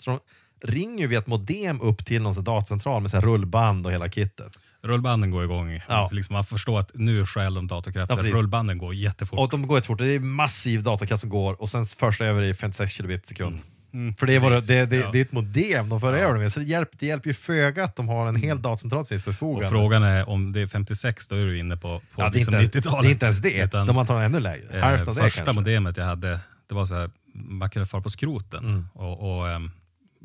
De 0.04 0.18
ringer 0.62 0.98
ju 0.98 1.06
via 1.06 1.18
ett 1.18 1.26
modem 1.26 1.80
upp 1.80 2.06
till 2.06 2.22
någon 2.22 2.44
datacentral 2.44 3.02
med 3.02 3.10
så 3.10 3.20
rullband 3.20 3.86
och 3.86 3.92
hela 3.92 4.08
kittet. 4.08 4.58
Rullbanden 4.82 5.30
går 5.30 5.44
igång. 5.44 5.80
Ja. 5.88 6.08
Liksom 6.12 6.32
man 6.34 6.44
förstår 6.44 6.78
att 6.80 6.90
nu 6.94 7.26
stjäl 7.26 7.54
de 7.54 7.66
datorkrafter. 7.66 8.24
Ja. 8.24 8.34
Rullbanden 8.34 8.78
går 8.78 8.94
jättefort. 8.94 9.38
Och 9.38 9.48
de 9.50 9.66
går 9.66 9.76
jättefort, 9.78 9.98
det 9.98 10.14
är 10.14 10.20
massiv 10.20 10.82
datakraft 10.82 11.20
som 11.20 11.30
går 11.30 11.62
och 11.62 11.70
sen 11.70 11.86
förs 11.86 12.18
det 12.18 12.26
över 12.26 12.42
i 12.42 12.54
56 12.54 12.92
kilobit 12.92 13.26
sekund. 13.26 13.58
Mm, 13.92 14.14
För 14.14 14.26
det 14.26 14.36
är, 14.36 14.40
bara, 14.40 14.60
det, 14.60 14.86
det, 14.86 14.96
Ja. 14.96 15.10
det 15.12 15.18
är 15.18 15.22
ett 15.22 15.32
modem 15.32 15.88
de 15.88 16.00
för 16.00 16.12
över 16.14 16.34
det 16.34 16.40
med, 16.40 16.52
så 16.52 16.60
det 16.60 16.66
hjälper, 16.66 16.96
det 17.00 17.06
hjälper 17.06 17.28
ju 17.28 17.34
föga 17.34 17.84
att 17.84 17.96
de 17.96 18.08
har 18.08 18.26
en 18.28 18.36
hel 18.36 18.62
datacentral 18.62 19.06
till 19.06 19.18
sitt 19.18 19.26
Och 19.28 19.34
förfogande. 19.34 19.68
frågan 19.68 20.02
är 20.02 20.28
om 20.28 20.52
det 20.52 20.60
är 20.60 20.66
56, 20.66 21.28
då 21.28 21.36
är 21.36 21.44
du 21.44 21.58
inne 21.58 21.76
på, 21.76 21.80
på 22.14 22.22
ja, 22.22 22.28
det, 22.30 22.36
liksom 22.38 22.54
inte 22.54 22.78
ens, 22.78 22.86
90-talet. 22.86 23.02
det 23.02 23.08
är 23.08 23.12
inte 23.12 23.26
ens 23.26 23.38
det, 23.38 23.64
Utan, 23.64 23.86
de 23.86 24.06
tagit 24.06 24.26
ännu 24.26 24.40
lägre. 24.40 24.80
eh, 24.80 24.90
det 24.92 24.98
första 25.06 25.20
kanske. 25.20 25.52
modemet 25.52 25.96
jag 25.96 26.04
hade, 26.04 26.40
det 26.68 26.74
var 26.74 26.86
så 26.86 26.94
här, 26.94 27.10
man 27.34 27.70
kunde 27.70 27.86
fara 27.86 28.02
på 28.02 28.10
skroten 28.10 28.64
Mm. 28.64 28.86
och, 28.94 29.38
och 29.38 29.48
ehm, 29.50 29.70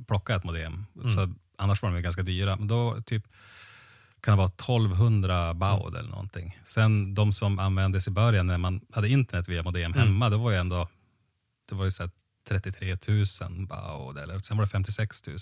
plocka 0.08 0.36
ett 0.36 0.44
modem. 0.44 0.86
Så, 1.16 1.34
annars 1.58 1.82
var 1.82 1.90
de 1.90 1.96
ju 1.96 2.02
ganska 2.02 2.22
dyra. 2.24 2.56
Men 2.56 2.68
då 2.68 3.02
typ 3.06 3.24
kan 4.22 4.32
det 4.32 4.38
vara 4.38 4.48
1200 4.48 5.54
baud 5.54 5.88
Mm. 5.88 6.00
eller 6.00 6.10
någonting. 6.10 6.60
Sen 6.64 7.14
de 7.16 7.34
som 7.34 7.60
användes 7.60 8.08
i 8.08 8.12
början 8.12 8.48
när 8.48 8.58
man 8.58 8.82
hade 8.94 9.10
internet 9.10 9.50
via 9.50 9.64
modem 9.64 9.94
Mm. 9.94 10.08
hemma, 10.08 10.30
det 10.30 10.38
var 10.38 10.52
ju 10.52 10.58
ändå 10.58 10.88
det 11.70 11.76
var 11.76 11.86
ju 11.86 11.92
så 11.92 12.04
här 12.04 12.12
33 12.50 12.98
000 13.08 13.68
baud, 13.68 14.18
eller 14.18 14.40
sen 14.40 14.58
var 14.58 14.64
det 14.66 14.70
56 14.72 15.28
000. 15.28 15.38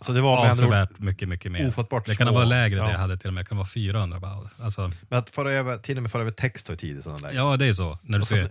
Så 0.00 0.12
det 0.12 0.20
var 0.20 0.40
med 0.42 0.50
Avsevärt 0.50 0.98
mycket, 0.98 1.28
mycket 1.28 1.52
mer. 1.52 1.68
ofattbart 1.68 2.06
det 2.06 2.16
kan 2.16 2.26
ha 2.26 2.32
små- 2.32 2.38
varit 2.38 2.48
lägre 2.48 2.78
ja. 2.78 2.84
det 2.84 2.90
jag 2.92 2.98
hade 2.98 3.16
till 3.16 3.28
och 3.28 3.34
med. 3.34 3.44
Det 3.44 3.48
kan 3.48 3.56
vara 3.58 3.68
400 3.68 4.20
baud. 4.20 4.48
Alltså, 4.58 4.90
men 5.08 5.18
att 5.18 5.30
föra 5.30 5.52
över, 5.52 5.78
till 5.78 5.96
och 5.96 6.02
med 6.02 6.12
föra 6.12 6.22
över 6.22 6.32
text 6.32 6.66
tar 6.66 6.76
tid 6.76 6.98
i 6.98 7.02
sådana 7.02 7.18
lägen. 7.22 7.36
ja, 7.36 7.56
det 7.56 7.66
är 7.66 7.72
så. 7.72 7.98
När 8.02 8.18
du 8.18 8.24
så- 8.24 8.34
ser 8.34 8.44
Så 8.44 8.50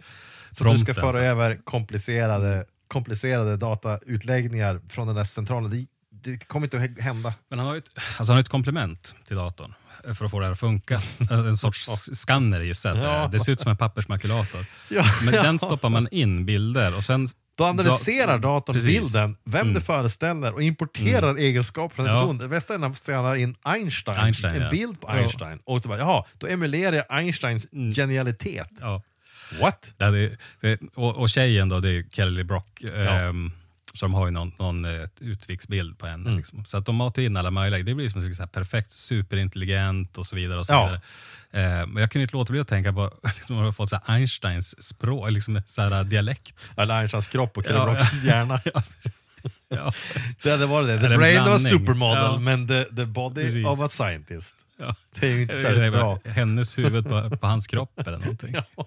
du 0.50 0.54
ska 0.56 0.64
prompten. 0.64 0.96
föra 0.96 1.12
så- 1.12 1.20
över 1.20 1.56
komplicerade, 1.64 2.66
komplicerade 2.90 3.58
datautläggningar 3.58 4.82
från 4.90 5.08
den 5.08 5.16
där 5.16 5.24
centralen. 5.24 5.72
Det, 5.72 5.86
det 6.32 6.48
kommer 6.48 6.68
inte 6.68 6.78
att 6.78 7.04
hända. 7.04 7.34
Men 7.50 7.60
han 7.60 7.68
har 7.68 7.74
ju 7.76 7.78
ett, 7.80 7.90
alltså 8.18 8.32
han 8.34 8.38
har 8.38 8.42
ett 8.42 8.50
komplement 8.50 9.16
till 9.28 9.36
datorn 9.36 9.74
för 10.16 10.26
att 10.26 10.32
få 10.32 10.40
det 10.40 10.46
här 10.46 10.52
att 10.52 10.60
funka. 10.60 11.02
En 11.32 11.58
sorts 11.58 11.86
skanner 12.14 12.62
gissar 12.62 12.90
jag 12.90 12.98
det. 13.32 13.38
Ja. 13.38 13.44
Ser 13.44 13.52
ut 13.52 13.60
som 13.60 13.72
en 13.72 13.78
pappersmakulator. 13.78 14.66
Ja, 14.90 15.06
Men 15.24 15.34
ja. 15.34 15.44
den 15.44 15.60
stoppar 15.60 15.90
man 15.90 16.08
in 16.12 16.46
bilder 16.46 16.98
och 16.98 17.04
sen... 17.04 17.28
Då 17.58 17.66
analyserar 17.66 18.38
Da- 18.38 18.42
datorn 18.42 18.74
Precis. 18.74 18.92
Mm. 18.92 19.04
bilden, 19.04 19.38
vem 19.44 19.74
det 19.74 19.82
föreställer 19.82 20.54
och 20.54 20.64
importerar 20.64 21.36
egenskaper 21.36 21.96
från 21.96 22.06
en 22.08 22.14
Ja. 22.14 22.22
person. 22.22 22.38
Det 22.38 22.48
bästa 22.48 22.74
är 22.74 22.78
när 22.78 22.88
man 22.88 22.96
scannar 22.96 23.36
in 23.36 23.56
Einstein, 23.64 24.18
Einstein, 24.20 24.56
en 24.56 24.62
ja. 24.62 24.70
bild 24.70 25.02
på 25.02 25.08
Ja. 25.08 25.14
Einstein. 25.14 25.60
Och 25.66 25.82
då 25.82 25.90
bara, 25.90 26.00
jaha, 26.00 26.26
då 26.38 26.48
emulerar 26.48 26.96
jag 26.96 27.06
Einsteins 27.10 27.68
Mm. 27.74 27.94
genialitet. 27.94 28.70
Ja, 28.80 29.02
What? 29.62 29.92
det 29.98 30.06
hade, 30.06 30.30
och, 30.96 31.16
och 31.18 31.30
tjejen 31.30 31.70
då, 31.70 31.80
det 31.80 31.90
är 31.92 32.04
Kelly 32.12 32.44
Brock. 32.44 32.82
ehm, 32.96 33.52
så 33.94 34.06
de 34.06 34.14
har 34.14 34.26
ju 34.26 34.32
någon, 34.32 34.52
någon 34.60 34.86
eh, 34.86 35.08
utviksbild 35.20 35.98
på 35.98 36.08
henne. 36.08 36.26
Mm. 36.26 36.38
Liksom. 36.38 36.66
Så 36.66 36.78
att 36.78 36.86
de 36.86 36.96
matar 36.96 37.22
in 37.22 37.38
alla 37.38 37.52
möjliga. 37.52 37.84
Det 37.84 37.94
blir 37.96 38.10
som 38.10 38.22
en 38.22 38.36
så 38.36 38.48
perfekt 38.48 38.92
superintelligent 38.92 40.18
och 40.18 40.26
så 40.26 40.36
vidare. 40.36 40.60
Och 40.60 40.66
så 40.66 40.74
Ja. 40.74 40.86
vidare. 40.86 41.02
Eh, 41.82 41.88
men 41.88 42.02
jag 42.02 42.12
kunde 42.12 42.24
inte 42.24 42.36
låta 42.36 42.52
bli 42.52 42.60
att 42.62 42.68
tänka 42.68 42.94
på 42.94 43.14
liksom, 43.36 43.56
man 43.56 43.66
har 43.66 43.72
fått 43.72 43.90
så 43.90 44.00
här 44.06 44.16
Einsteins 44.16 44.84
språk, 44.84 45.32
liksom 45.32 45.62
så 45.66 45.82
här 45.82 46.04
dialekt. 46.04 46.56
Eller 46.78 46.94
Einsteins 47.00 47.28
kropp 47.28 47.58
och 47.58 47.64
Ja, 47.66 47.70
Kellebrocks 47.70 48.14
hjärna. 48.24 48.62
Ja. 49.70 49.94
Det 50.44 50.52
hade 50.52 50.66
varit 50.66 50.88
det. 50.88 51.10
The 51.10 51.18
brain 51.18 51.42
of 51.42 51.48
a 51.48 51.60
supermodel, 51.60 52.24
Ja. 52.24 52.40
men 52.40 52.68
the, 52.68 52.84
the 52.84 53.06
body 53.06 53.42
Precis. 53.44 53.66
of 53.66 53.82
a 53.82 53.90
scientist. 53.90 54.56
Ja. 54.80 54.96
Det 55.20 55.28
är 55.28 55.32
ju 55.36 55.42
inte 55.42 55.62
särskilt 55.62 55.94
bra. 55.94 56.20
Hennes 56.26 56.78
huvud 56.78 57.10
på, 57.10 57.38
på 57.38 57.48
hans 57.48 57.68
kropp 57.68 58.00
eller 58.08 58.18
någonting. 58.18 58.54
Ja. 58.78 58.86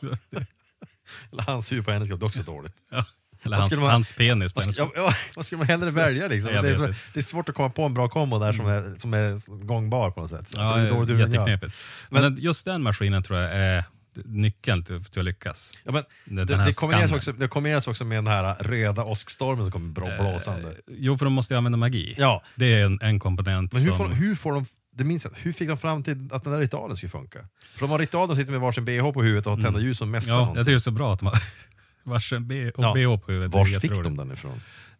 Eller 1.33 1.43
hans 1.43 1.73
huvud 1.73 1.85
på 1.85 1.91
hennes 1.93 2.09
kropp, 2.09 2.21
det 2.21 2.25
är 2.25 2.27
också 2.27 2.43
dåligt. 2.43 2.73
Ja. 2.91 3.05
Eller 3.45 3.57
hans, 3.57 3.69
skulle 3.71 3.83
man- 3.85 3.91
hans 3.93 4.13
penis 4.13 4.53
på 4.53 4.61
hennes 4.61 4.77
kropp. 4.77 4.93
ja, 4.97 5.15
vad 5.37 5.47
ska 5.47 5.57
man 5.57 5.67
hellre 5.67 5.91
välja? 5.91 6.27
Liksom? 6.29 6.53
Det, 6.53 6.71
är 6.71 6.77
så, 6.77 6.87
det 6.87 7.21
är 7.21 7.23
svårt 7.23 7.49
att 7.49 7.55
komma 7.55 7.71
på 7.71 7.83
en 7.85 7.95
bra 7.95 8.09
kombo 8.09 8.39
där 8.39 8.53
som 8.53 8.67
är, 8.67 8.99
som 8.99 9.15
är 9.15 9.65
gångbar 9.67 10.11
på 10.11 10.21
något 10.21 10.31
sätt. 10.31 10.49
Så 10.49 10.61
Ja, 10.61 10.77
det 10.77 10.83
är 10.83 10.91
dåligt 10.91 11.19
jätteknepigt. 11.19 11.75
Men, 12.11 12.23
den- 12.23 12.37
just 12.41 12.65
den 12.65 12.83
maskinen 12.83 13.23
tror 13.23 13.39
jag 13.41 13.55
är 13.57 13.85
nyckeln 14.25 14.85
till, 14.85 15.05
till 15.05 15.19
att 15.21 15.25
lyckas. 15.25 15.79
Ja, 15.85 15.93
men 15.93 16.05
Den- 16.25 16.47
det, 16.47 16.65
det, 16.65 16.77
kombineras 16.77 17.13
också, 17.13 17.33
det 17.33 17.49
kombineras 17.49 17.87
också 17.87 18.05
med 18.05 18.19
den 18.19 18.27
här 18.27 18.55
röda 18.55 19.05
åskstormen 19.05 19.65
som 19.65 19.73
kommer 19.73 19.93
blå- 19.93 20.17
blåsande. 20.23 20.69
Eh, 20.69 20.75
jo, 20.89 21.19
för 21.19 21.25
de 21.27 21.33
måste 21.33 21.55
ju 21.55 21.59
använda 21.59 21.79
magi. 21.79 22.15
Ja. 22.19 22.43
Det 22.55 22.75
är 22.75 22.85
en, 22.85 22.99
en 23.03 23.19
komponent 23.19 23.73
Men 23.73 23.83
hur 23.83 23.89
som... 23.89 23.99
får, 23.99 24.09
hur 24.09 24.35
får 24.37 24.53
de, 24.53 24.67
det 24.97 25.05
minns 25.05 25.25
jag, 25.25 25.33
hur 25.37 25.53
fick 25.53 25.69
de 25.69 25.79
fram 25.79 26.03
till 26.03 26.29
att 26.33 26.45
den 26.45 26.53
där 26.53 26.61
ritualen 26.61 26.97
skulle 26.97 27.11
funka? 27.11 27.49
För 27.65 27.81
de 27.81 27.91
har 27.91 27.99
ritual, 27.99 28.29
de 28.29 28.37
sitter 28.37 28.53
med 28.53 28.61
varsin 28.61 28.85
bh 28.85 29.11
på 29.13 29.23
huvudet 29.23 29.47
och 29.47 29.57
har 29.57 29.63
tända 29.63 29.81
ljus 29.81 30.01
och 30.01 30.09
mässar 30.09 30.29
Mm. 30.31 30.35
ja, 30.35 30.39
någonting. 30.41 30.59
jag 30.59 30.67
tycker 30.67 30.73
det 30.73 30.79
är 30.79 30.79
så 30.79 30.91
bra 30.91 31.13
att 31.13 31.19
de 31.19 31.25
har 31.27 31.39
varsin 32.05 32.49
B 32.49 32.71
och 32.71 32.85
Ja. 32.85 32.95
BH 32.95 33.25
på 33.27 33.33
huvudet. 33.33 33.55
Vars 33.55 33.79
fick 33.81 33.91
de 33.91 34.17
den 34.17 34.33
ifrån? 34.33 34.51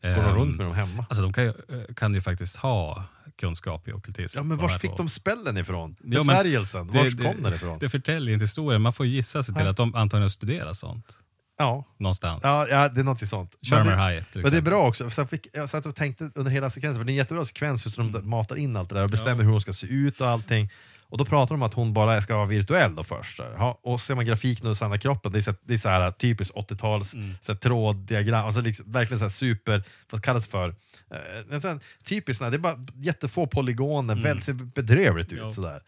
Går 0.03 0.09
de 0.09 0.09
Ehm, 0.21 0.35
runt 0.37 0.57
med 0.57 0.67
dem 0.67 0.75
hemma? 0.77 1.07
Alltså 1.09 1.23
de 1.23 1.33
kan 1.33 1.45
ju, 1.45 1.51
eh, 1.51 1.95
kan 1.97 2.15
ju 2.15 2.21
faktiskt 2.21 2.57
ha 2.57 3.05
kunskap 3.41 3.89
i 3.89 3.93
ockultism. 3.93 4.39
Ja 4.39 4.43
men 4.45 4.61
här 4.61 4.69
fick 4.79 4.91
två. 4.91 4.97
de 4.97 5.09
spällen 5.09 5.57
ifrån? 5.57 5.97
Besvärjelsen, 6.01 6.87
vars 6.89 7.13
det- 7.15 7.25
kom 7.25 7.43
den 7.43 7.55
ifrån? 7.55 7.79
Det 7.81 7.89
förtäljer 7.89 8.33
inte 8.35 8.43
historien. 8.45 8.83
Man 8.83 8.93
får 8.93 9.07
gissa 9.07 9.43
sig 9.43 9.55
till 9.55 9.63
Nej. 9.63 9.71
att 9.71 9.77
de 9.77 9.95
antagligen 9.95 10.31
studerar 10.31 10.73
sånt. 10.73 11.19
Ja. 11.59 11.85
Någonstans. 11.99 12.41
Ja, 12.43 12.67
ja, 12.71 12.89
det 12.89 13.01
är 13.01 13.05
något 13.05 13.29
sånt. 13.29 13.55
Shermer 13.71 14.11
Hyatt 14.11 14.35
men 14.35 14.51
det 14.51 14.57
är 14.57 14.63
bra 14.63 14.89
också, 14.89 15.11
för 15.11 15.23
jag, 15.23 15.31
fick, 15.31 15.47
jag 15.53 15.71
satt 15.71 15.87
och 15.87 15.97
tänkte 15.97 16.31
under 16.35 16.51
hela 16.53 16.71
sekvensen, 16.71 17.01
för 17.01 17.05
det 17.07 17.11
är 17.11 17.13
en 17.13 17.17
jättebra 17.17 17.45
sekvens 17.45 17.85
just 17.87 17.97
de 17.97 18.31
matar 18.31 18.57
in 18.57 18.77
allt 18.77 18.89
det 18.89 18.95
där 18.95 19.05
och 19.05 19.11
bestämmer 19.11 19.45
hur 19.45 19.51
hon 19.51 19.61
ska 19.61 19.73
se 19.73 19.87
ut 19.87 20.21
och 20.21 20.29
allting. 20.29 20.71
Och 21.09 21.19
då 21.19 21.25
pratar 21.25 21.55
de 21.55 21.55
om 21.55 21.63
att 21.63 21.75
hon 21.75 21.93
bara 21.93 22.23
ska 22.23 22.37
vara 22.37 22.47
virtuell 22.47 22.95
då 22.95 23.05
först. 23.05 23.41
Ja, 23.59 23.79
och 23.83 24.01
ser 24.01 24.15
man 24.15 24.25
grafiken 24.27 24.67
och 24.71 24.77
sanna 24.77 24.99
kroppen, 24.99 25.33
det 25.33 25.39
är 25.39 25.43
så, 25.43 25.55
det 25.63 25.75
är 25.75 25.79
så 25.79 25.89
här 25.89 26.11
typiskt 26.11 26.55
80-tals 26.55 27.15
Mm. 27.15 27.35
så 27.41 27.53
här, 27.53 27.59
tråddiagram, 27.59 28.47
alltså 28.47 28.61
liksom, 28.61 28.93
verkligen 28.93 29.19
så 29.19 29.25
här 29.25 29.31
super, 29.31 29.83
vad 30.11 30.23
kallas 30.25 30.45
det 30.45 30.51
för? 30.51 30.69
Eh, 31.11 31.77
typiskt 32.05 32.41
det 32.51 32.57
är 32.57 32.59
bara 32.59 32.87
jättefå 32.97 33.47
polygoner, 33.47 34.15
väldigt 34.15 34.75
bedrövligt 34.75 35.27
ut 35.33 35.39
Mm. 35.39 35.47
Ja. 35.47 35.53
sådär. 35.53 35.81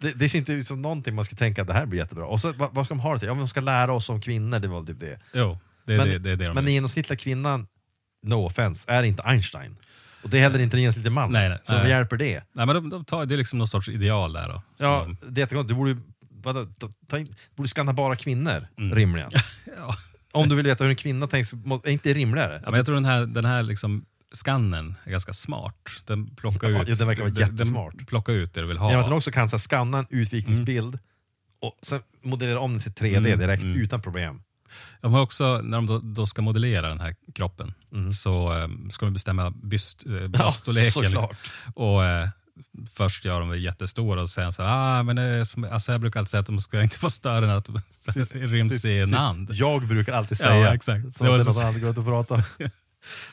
Det, 0.00 0.12
det 0.12 0.28
ser 0.28 0.38
inte 0.38 0.52
ut 0.52 0.66
som 0.66 0.82
någonting 0.82 1.14
man 1.14 1.24
skulle 1.24 1.38
tänka 1.38 1.62
att 1.62 1.68
det 1.68 1.74
här 1.74 1.86
blir 1.86 1.98
jättebra. 2.00 2.26
Och 2.26 2.40
så, 2.40 2.52
vad, 2.52 2.74
vad 2.74 2.84
ska 2.84 2.94
de 2.94 3.00
ha 3.00 3.12
det 3.12 3.18
till? 3.18 3.28
Ja, 3.28 3.34
men 3.34 3.40
de 3.40 3.48
ska 3.48 3.60
lära 3.60 3.92
oss 3.92 4.08
om 4.08 4.20
kvinnor, 4.20 4.58
det 4.58 4.68
var 4.68 4.82
typ 4.84 5.00
det. 5.00 5.18
Jo, 5.32 5.58
det 5.86 5.94
är 5.94 5.98
Men, 5.98 6.08
det, 6.08 6.18
det, 6.18 6.36
det 6.36 6.44
de 6.46 6.54
men 6.54 6.64
den 6.64 6.74
genomsnittliga 6.74 7.16
kvinnan, 7.16 7.66
no 8.22 8.34
offense, 8.46 8.92
är 8.92 9.02
inte 9.02 9.22
Einstein. 9.22 9.76
Och 10.22 10.30
det 10.30 10.38
är 10.38 10.42
heller 10.42 10.58
inte 10.58 10.76
den 10.76 10.80
genomsnittliga 10.82 11.12
mannen. 11.12 11.32
Nej, 11.32 11.48
nej, 11.48 11.58
så 11.64 11.72
nej. 11.72 11.82
vad 11.82 11.90
hjälper 11.90 12.16
det? 12.16 12.42
Nej, 12.52 12.66
men 12.66 12.74
de, 12.74 12.90
de 12.90 13.04
tar, 13.04 13.26
det 13.26 13.34
är 13.34 13.38
liksom 13.38 13.58
någon 13.58 13.68
sorts 13.68 13.88
ideal 13.88 14.32
där. 14.32 14.48
Då, 14.48 14.62
Ja, 14.78 15.06
de, 15.20 15.32
det 15.32 15.40
är 15.40 15.42
jättekonstigt. 15.42 15.68
Du 15.68 15.74
borde, 15.74 15.96
vadå, 16.30 16.66
ta, 17.08 17.18
in, 17.18 17.34
borde 17.56 17.68
skanna 17.68 17.92
bara 17.92 18.16
kvinnor, 18.16 18.66
Mm. 18.78 18.94
rimligen. 18.94 19.30
ja. 19.76 19.94
Om 20.32 20.48
du 20.48 20.54
vill 20.54 20.66
veta 20.66 20.84
hur 20.84 20.90
en 20.90 20.96
kvinna 20.96 21.26
tänks, 21.26 21.52
må- 21.52 21.82
är 21.84 21.90
inte 21.90 22.08
det 22.08 22.14
rimligare? 22.14 22.60
Ja, 22.64 22.70
men 22.70 22.78
jag 22.78 22.86
tror 22.86 22.94
den 22.94 23.04
här, 23.04 23.26
den 23.26 23.44
här 23.44 23.62
liksom 23.62 24.04
skannen 24.32 24.96
är 25.04 25.10
ganska 25.10 25.32
smart. 25.32 25.74
Den 26.06 26.34
plockar 26.36 26.70
Ja, 26.70 26.82
ut, 26.82 26.88
ja, 26.88 26.94
den 26.94 27.06
verkar 27.08 27.22
vara 27.22 27.32
jättesmart. 27.40 27.94
Den 27.96 28.06
plockar 28.06 28.32
ut 28.32 28.54
det 28.54 28.60
du 28.60 28.66
vill 28.66 28.78
ha. 28.78 28.88
Genom 28.88 29.00
att 29.00 29.06
den 29.10 29.16
också 29.16 29.30
kan 29.30 29.48
så 29.48 29.56
här, 29.56 29.60
skanna 29.60 29.98
en 29.98 30.06
utvikningsbild 30.10 30.98
och 31.60 31.78
sen 31.82 32.00
modellera 32.22 32.60
om 32.60 32.72
den 32.72 32.80
till 32.80 32.92
3D 32.92 33.16
Mm, 33.16 33.38
direkt 33.38 33.62
mm. 33.62 33.76
utan 33.80 34.02
problem. 34.02 34.42
De 35.00 35.12
har 35.12 35.20
också, 35.20 35.60
när 35.64 35.76
de 35.78 35.86
då, 35.86 35.98
då 35.98 36.26
ska 36.26 36.42
modellera 36.42 36.88
den 36.88 37.00
här 37.00 37.14
kroppen, 37.34 37.74
Mm. 37.92 38.12
så 38.12 38.58
eh, 38.58 38.68
ska 38.90 39.06
de 39.06 39.12
bestämma 39.12 39.50
byst, 39.50 40.06
eh, 40.06 40.28
bröststorleken. 40.28 41.02
liksom. 41.02 41.20
såklart. 41.20 41.36
Och 41.74 42.04
eh, 42.04 42.28
först 42.94 43.24
gör 43.24 43.40
de 43.40 43.58
jättestora 43.58 44.20
och 44.20 44.30
sen 44.30 44.52
så 44.52 44.62
ah, 44.62 45.02
men 45.02 45.16
det 45.16 45.46
som, 45.46 45.64
alltså 45.64 45.92
jag 45.92 46.00
brukar 46.00 46.20
alltid 46.20 46.30
säga 46.30 46.40
att 46.40 46.46
de 46.46 46.60
ska 46.60 46.82
inte 46.82 46.96
vara 47.02 47.10
större 47.10 47.44
än 47.50 47.56
att 47.56 47.64
de 47.64 47.78
ryms 48.32 48.84
i 48.84 48.98
en 49.00 49.14
hand. 49.14 49.48
Jag 49.52 49.86
brukar 49.88 50.12
alltid 50.12 50.38
Ja, 50.40 50.44
säga, 50.44 50.74
exakt. 50.74 51.16
så 51.16 51.24
Det 51.24 51.30
var 51.30 51.36
att 51.38 51.44
det 51.44 51.50
är 51.50 51.92
så- 51.92 52.00
att 52.00 52.06
prata. 52.06 52.44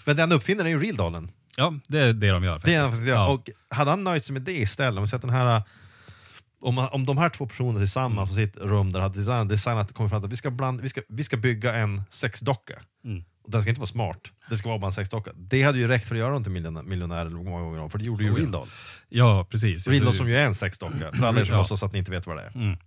Men 0.05 0.15
den 0.15 0.31
uppfinnaren 0.31 0.67
är 0.67 0.71
ju 0.71 0.79
real-dollen. 0.79 1.31
Ja, 1.57 1.73
det 1.87 1.99
är 1.99 2.13
det 2.13 2.29
de 2.29 2.43
gör 2.43 2.61
Det 2.65 2.75
är 2.75 2.85
faktiskt. 2.85 3.07
ja. 3.07 3.27
Och 3.27 3.49
hade 3.69 3.89
han 3.89 4.03
nöjt 4.03 4.25
sig 4.25 4.33
med 4.33 4.41
det 4.41 4.57
istället, 4.57 5.13
om 5.13 5.19
den 5.21 5.29
här 5.29 5.63
om, 6.61 6.77
om 6.77 7.05
de 7.05 7.17
här 7.17 7.29
två 7.29 7.47
personerna 7.47 7.79
tillsammans 7.79 8.29
på 8.29 8.35
sitt 8.35 8.57
rum 8.57 8.91
där 8.91 8.99
hade 8.99 9.19
designat, 9.19 9.49
designat 9.49 9.93
kommit 9.93 10.09
fram 10.09 10.21
till 10.21 10.25
att 10.27 10.31
vi 10.33 10.37
ska, 10.37 10.49
bland, 10.51 10.81
vi, 10.81 10.89
ska, 10.89 11.01
vi 11.09 11.23
ska 11.23 11.37
bygga 11.37 11.73
en 11.75 12.01
sexdocka. 12.09 12.79
Mm. 13.05 13.23
Och 13.43 13.51
den 13.51 13.61
ska 13.61 13.69
inte 13.69 13.81
vara 13.81 13.87
smart, 13.87 14.19
det 14.49 14.57
ska 14.57 14.69
vara 14.69 14.79
bara 14.79 14.87
en 14.87 14.93
sexdocka. 14.93 15.31
Det 15.35 15.63
hade 15.63 15.77
ju 15.79 15.87
räckt 15.87 16.07
för 16.07 16.15
att 16.15 16.19
göra 16.19 16.33
dem 16.33 16.43
till 16.43 16.51
miljonär, 16.51 16.83
miljonär 16.83 17.25
många 17.29 17.59
gånger 17.61 17.79
om, 17.81 17.89
för 17.89 17.97
det 17.97 18.05
gjorde 18.05 18.23
ju 18.23 18.29
Oh, 18.29 18.35
ja. 18.35 18.39
Real 18.41 18.51
Doll. 18.51 18.67
Ja, 19.09 19.47
precis. 19.49 19.87
Real 19.87 20.07
Alltså, 20.07 20.17
som 20.17 20.29
ju 20.29 20.35
är 20.37 20.45
en 20.45 20.55
sexdocka, 20.55 21.11
för 21.13 21.25
alla 21.25 21.39
er 21.39 21.43
som 21.45 21.53
Ja. 21.53 21.59
låtsas 21.59 21.83
att 21.83 21.93
ni 21.93 21.99
inte 21.99 22.11
vet 22.11 22.27
vad 22.27 22.37
det 22.37 22.43
är. 22.43 22.55
Mm. 22.55 22.77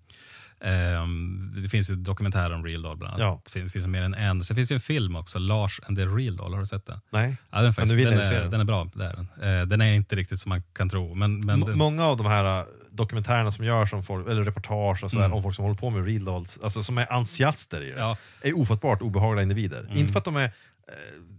Ehm, 0.65 1.55
det 1.63 1.69
finns 1.69 1.91
ju 1.91 1.95
dokumentärer 1.97 2.55
om 2.55 2.65
Real 2.65 2.83
Doll 2.83 2.97
bland 2.97 3.15
annat. 3.15 3.27
Ja. 3.27 3.41
Det 3.45 3.51
finns, 3.51 3.73
finns 3.73 3.87
mer 3.87 4.03
än 4.03 4.15
en. 4.15 4.45
Sen 4.45 4.55
finns 4.57 4.69
det 4.69 4.75
en 4.75 4.81
film 4.81 5.17
också, 5.17 5.39
Lars 5.39 5.81
and 5.87 5.97
the 5.99 6.05
Real 6.05 6.37
Doll. 6.37 6.53
Har 6.53 6.61
du 6.61 6.67
sett 6.67 6.87
den? 6.87 7.01
Nej. 7.11 7.37
Ja, 7.51 7.63
den, 7.63 7.75
faktiskt, 7.75 7.97
den, 7.99 8.21
är, 8.21 8.49
den. 8.51 8.61
är 8.61 8.65
bra. 8.65 8.91
Det 8.95 9.05
är 9.05 9.17
den. 9.17 9.61
Eh, 9.61 9.67
den 9.67 9.81
är 9.81 9.93
inte 9.95 10.17
riktigt 10.17 10.41
som 10.41 10.49
man 10.49 10.63
kan 10.73 10.89
tro. 10.89 11.15
Men, 11.15 11.41
men 11.41 11.61
den, 11.61 11.79
Många 11.79 12.05
av 12.07 12.17
de 12.17 12.27
här 12.27 12.61
äh, 12.61 12.65
dokumentärerna 12.91 13.53
som 13.53 13.65
görs 13.65 13.93
om 13.93 14.03
folk, 14.05 14.29
eller 14.29 14.45
reportage 14.45 15.05
och 15.05 15.11
sådär, 15.11 15.25
Mm. 15.25 15.37
om 15.37 15.43
folk 15.43 15.57
som 15.57 15.65
håller 15.65 15.79
på 15.79 15.91
med 15.91 16.05
real 16.07 16.25
dolls, 16.25 16.59
alltså 16.63 16.83
som 16.83 16.99
är 16.99 17.13
entusiaster 17.13 17.83
i 17.83 17.91
det, 17.91 17.99
Ja. 18.01 18.17
är 18.41 18.59
ofattbart 18.59 19.03
obehagliga 19.03 19.43
individer. 19.43 19.81
Mm. 19.85 19.97
Inte 19.99 20.13
för 20.13 20.19
att 20.19 20.25
de 20.25 20.37
är, 20.37 20.53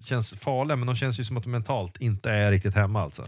känns 0.05 0.33
farliga, 0.33 0.75
men 0.75 0.87
de 0.87 0.95
känns 0.95 1.19
ju 1.19 1.23
som 1.23 1.37
att 1.37 1.43
de 1.43 1.49
mentalt 1.49 1.97
inte 1.97 2.31
är 2.31 2.51
riktigt 2.51 2.73
hemma 2.73 3.01
alltså. 3.01 3.25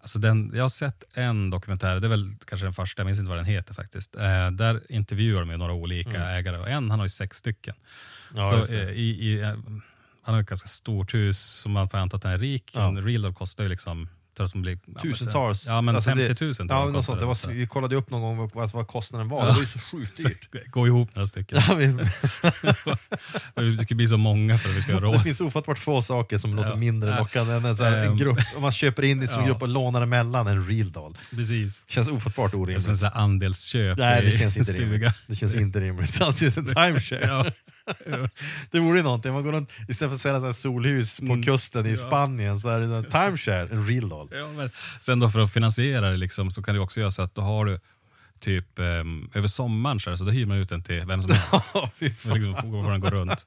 Alltså 0.00 0.18
den, 0.18 0.52
jag 0.54 0.64
har 0.64 0.68
sett 0.68 1.04
en 1.14 1.50
dokumentär, 1.50 2.00
det 2.00 2.06
är 2.06 2.08
väl 2.08 2.34
kanske 2.44 2.66
den 2.66 2.72
första, 2.72 3.00
jag 3.00 3.06
minns 3.06 3.18
inte 3.18 3.28
vad 3.28 3.38
den 3.38 3.46
heter 3.46 3.74
faktiskt. 3.74 4.16
Eh, 4.16 4.50
där 4.50 4.80
intervjuar 4.88 5.40
de 5.40 5.50
ju 5.50 5.56
några 5.56 5.72
olika 5.72 6.24
ägare 6.24 6.58
och 6.58 6.68
en 6.68 6.90
han 6.90 6.98
har 6.98 7.06
ju 7.06 7.10
sex 7.10 7.36
stycken. 7.36 7.74
Ja, 8.34 8.50
så, 8.50 8.74
eh, 8.74 8.90
i, 8.90 9.08
i, 9.20 9.40
eh, 9.40 9.54
han 10.22 10.34
har 10.34 10.40
ett 10.40 10.48
ganska 10.48 10.68
stort 10.68 11.14
hus 11.14 11.38
som 11.38 11.72
man 11.72 11.88
får 11.88 11.98
anta 11.98 12.16
att 12.16 12.24
han 12.24 12.32
är 12.32 12.38
rik. 12.38 12.70
Ja. 12.74 12.88
En 12.88 13.04
real 13.04 13.34
kostar 13.34 13.64
ju 13.64 13.70
liksom 13.70 14.08
att 14.40 14.52
de 14.52 14.62
blir, 14.62 14.78
ja, 14.94 15.00
Tusentals. 15.02 15.66
Ja 15.66 15.80
men 15.80 15.94
Alltså 15.96 16.10
50 16.10 16.22
det- 16.34 16.40
000 16.44 16.54
tror 16.54 16.66
Ja, 16.70 16.84
något 16.86 17.04
sånt. 17.04 17.20
Det 17.20 17.26
var, 17.26 17.48
vi 17.52 17.66
kollade 17.66 17.96
upp 17.96 18.10
någon 18.10 18.22
gång 18.22 18.50
vad, 18.54 18.72
vad- 18.72 18.86
kostnaden 18.88 19.28
var, 19.28 19.38
Ja. 19.40 19.46
det 19.46 19.52
var 19.52 19.60
ju 19.60 19.66
så 19.66 19.78
sjukt 19.78 20.16
dyrt. 20.16 20.66
Gå 20.70 20.86
ihop 20.86 21.14
några 21.16 21.26
stycken. 21.26 21.62
Ja, 21.68 21.74
vi, 21.74 21.86
Det 23.54 23.76
ska 23.82 23.94
bli 23.94 24.06
så 24.06 24.16
många 24.16 24.58
för 24.58 24.70
att 24.70 24.76
vi 24.76 24.82
ska 24.82 24.92
ha 24.92 25.00
det 25.00 25.06
råd. 25.06 25.22
finns 25.22 25.40
ofattbart 25.40 25.78
få 25.78 26.02
saker 26.02 26.38
som 26.38 26.54
låter 26.56 26.76
mindre 26.76 27.18
lockande 27.18 27.52
än 27.54 27.64
en, 27.64 27.76
så 27.76 27.84
en 27.84 27.94
Ehm. 27.94 28.16
grupp, 28.16 28.38
om 28.56 28.62
man 28.62 28.72
köper 28.72 29.02
in 29.02 29.20
det 29.20 29.28
som 29.28 29.40
Ja. 29.40 29.46
grupp 29.46 29.62
och 29.62 29.68
lånar 29.68 30.02
emellan 30.02 30.46
en 30.46 30.66
real 30.66 30.92
doll. 30.92 31.18
Precis. 31.30 31.82
Känns 31.88 32.08
ofattbart 32.08 32.50
Det 32.50 32.56
är 32.56 32.60
orimligt. 32.60 32.82
som 32.98 33.06
en 33.06 33.12
andelsköp 33.14 33.98
Nej, 33.98 34.22
det 34.22 34.28
i 34.32 34.38
känns 34.38 34.56
inte 34.56 34.70
stuga. 34.72 34.84
rimligt. 34.94 35.14
Det 35.26 35.34
känns 35.36 35.54
inte 35.54 35.80
rimligt. 35.80 36.20
Alltså, 36.20 36.44
en 36.44 36.52
timeshare. 36.52 37.52
Det 38.70 38.80
vore 38.80 38.96
ju 38.98 39.02
någonting, 39.02 39.32
man 39.32 39.44
går 39.44 39.52
runt, 39.52 39.70
istället 39.88 40.10
för 40.10 40.14
att 40.14 40.20
sälja 40.20 40.40
så 40.40 40.46
här 40.46 40.52
solhus 40.52 41.18
på 41.20 41.24
Mm. 41.26 41.42
kusten 41.42 41.86
i 41.86 41.90
Ja. 41.90 41.96
Spanien 41.96 42.60
så 42.60 42.68
är 42.68 42.80
det 42.80 42.96
en 42.96 43.04
timeshare, 43.04 43.68
en 43.72 43.86
real 43.86 44.08
doll. 44.08 44.28
Ja, 44.32 44.52
men 44.52 44.70
sen 45.00 45.20
då 45.20 45.28
för 45.30 45.40
att 45.40 45.52
finansiera 45.52 46.10
det 46.10 46.16
liksom, 46.16 46.50
så 46.50 46.62
kan 46.62 46.74
du 46.74 46.80
också 46.80 47.00
göra 47.00 47.10
så 47.10 47.22
att 47.22 47.34
då 47.34 47.42
har 47.42 47.64
du 47.64 47.80
typ 48.40 48.78
ehm, 48.78 49.30
över 49.34 49.48
sommaren 49.48 50.00
så, 50.00 50.10
här, 50.10 50.16
så 50.16 50.24
då 50.24 50.30
hyr 50.30 50.46
man 50.46 50.56
ut 50.56 50.68
den 50.68 50.82
till 50.82 51.04
vem 51.06 51.22
som 51.22 51.30
helst. 51.30 51.74
Och 51.74 51.90
liksom 52.38 52.54
får, 52.54 52.90
den 52.90 53.00
gå 53.00 53.10
runt. 53.10 53.46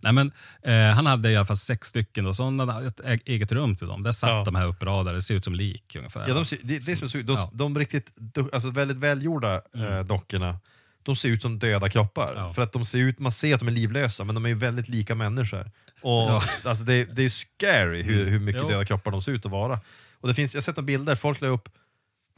Nej, 0.00 0.12
men, 0.12 0.32
eh, 0.62 0.94
han 0.96 1.06
hade 1.06 1.30
i 1.30 1.36
alla 1.36 1.46
fall 1.46 1.56
sex 1.56 1.88
stycken, 1.88 2.24
då, 2.24 2.34
så 2.34 2.44
han 2.44 2.58
hade 2.68 2.86
ett 2.86 3.00
eget 3.24 3.52
rum 3.52 3.76
till 3.76 3.86
dem. 3.86 4.02
Där 4.02 4.12
satt 4.12 4.30
Ja. 4.30 4.42
de 4.44 4.54
här 4.54 4.66
uppradade, 4.66 5.16
det 5.16 5.22
ser 5.22 5.34
ut 5.34 5.44
som 5.44 5.54
lik 5.54 5.96
ungefär. 5.96 6.28
Ja, 6.28 6.34
de, 6.34 6.44
det, 6.62 6.78
det 6.86 6.92
är 6.92 6.96
som, 7.08 7.26
de, 7.26 7.32
Ja. 7.32 7.50
de 7.52 7.78
riktigt, 7.78 8.06
alltså 8.52 8.70
väldigt 8.70 8.96
välgjorda 8.96 9.54
eh, 9.54 10.00
dockorna, 10.06 10.58
de 11.04 11.16
ser 11.16 11.28
ut 11.28 11.42
som 11.42 11.58
döda 11.58 11.88
kroppar. 11.88 12.32
Ja. 12.36 12.52
För 12.52 12.62
att 12.62 12.72
de 12.72 12.86
ser 12.86 12.98
ut, 12.98 13.18
man 13.18 13.32
ser 13.32 13.54
att 13.54 13.60
de 13.60 13.68
är 13.68 13.72
livlösa, 13.72 14.24
men 14.24 14.34
de 14.34 14.44
är 14.44 14.48
ju 14.48 14.54
väldigt 14.54 14.88
lika 14.88 15.14
människor. 15.14 15.70
Och 16.00 16.10
Ja. 16.10 16.34
alltså, 16.64 16.84
det, 16.84 17.04
det 17.04 17.20
är 17.20 17.24
ju 17.24 17.30
scary 17.30 18.02
hur, 18.02 18.26
hur 18.26 18.38
mycket 18.38 18.62
Jo. 18.62 18.68
döda 18.68 18.84
kroppar 18.84 19.10
de 19.10 19.22
ser 19.22 19.32
ut 19.32 19.46
att 19.46 19.52
vara. 19.52 19.80
Och 20.20 20.28
det 20.28 20.34
finns, 20.34 20.54
jag 20.54 20.58
har 20.58 20.62
sett 20.62 20.76
några 20.76 20.86
bilder, 20.86 21.14
folk 21.14 21.40
la 21.40 21.48
upp 21.48 21.68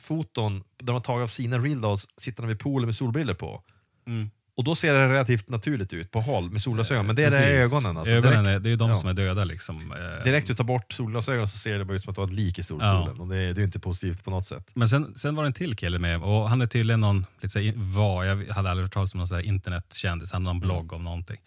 foton 0.01 0.65
där 0.79 0.87
de 0.87 0.93
har 0.93 1.01
tagit 1.01 1.23
av 1.23 1.29
sina 1.29 1.59
real 1.59 1.81
dolls 1.81 2.07
sittande 2.17 2.49
vid 2.49 2.59
poolen 2.59 2.87
med 2.87 2.97
solbriller 2.97 3.35
på. 3.35 3.63
Mm. 4.07 4.31
Och 4.57 4.65
då 4.65 4.75
ser 4.75 4.95
det 4.95 5.09
relativt 5.09 5.49
naturligt 5.49 5.93
ut 5.93 6.11
på 6.11 6.21
håll 6.21 6.51
med 6.51 6.63
solglasögon, 6.63 7.07
men 7.07 7.17
det 7.17 7.25
är 7.25 7.31
det 7.31 7.65
ögonen. 7.65 7.97
Alltså. 7.97 8.15
ögonen 8.15 8.45
direkt, 8.45 8.57
är, 8.57 8.61
det 8.61 8.69
är 8.69 8.71
ju 8.71 8.77
de 8.77 8.89
ja. 8.89 8.95
som 8.95 9.11
är 9.11 9.15
döda 9.15 9.45
liksom. 9.45 9.93
Eh, 9.93 10.25
direkt 10.25 10.47
du 10.47 10.55
tar 10.55 10.65
bort 10.65 10.93
solglasögonen 10.93 11.49
så 11.49 11.59
ser 11.59 11.79
det 11.79 11.85
bara 11.85 11.97
ut 11.97 12.03
som 12.03 12.11
att 12.11 12.15
du 12.15 12.21
har 12.21 12.29
ett 12.29 12.35
lik 12.35 12.59
i 12.59 12.63
solstolen. 12.63 13.15
Ja. 13.17 13.23
Och 13.23 13.29
det 13.29 13.37
är, 13.37 13.55
det 13.55 13.63
är 13.63 13.65
inte 13.65 13.79
positivt 13.79 14.25
på 14.25 14.31
något 14.31 14.47
sätt. 14.47 14.71
Men 14.75 14.89
sen, 14.89 15.15
sen 15.15 15.35
var 15.35 15.43
det 15.43 15.49
en 15.49 15.53
till 15.53 15.77
kille 15.77 15.99
med 15.99 16.23
och 16.23 16.49
han 16.49 16.61
är 16.61 16.67
tydligen 16.67 17.01
någon, 17.01 17.27
lite 17.41 17.53
så 17.53 17.59
här, 17.59 17.73
var, 17.77 18.25
jag 18.25 18.55
hade 18.55 18.71
aldrig 18.71 18.85
hört 18.85 18.93
talas 18.93 19.15
om 19.15 19.19
någon 19.19 19.29
så 19.29 19.41
internetkändis, 19.41 20.33
han 20.33 20.47
hade 20.47 20.55
någon 20.55 20.61
blogg 20.61 20.93
om 20.93 21.05
någonting. 21.05 21.39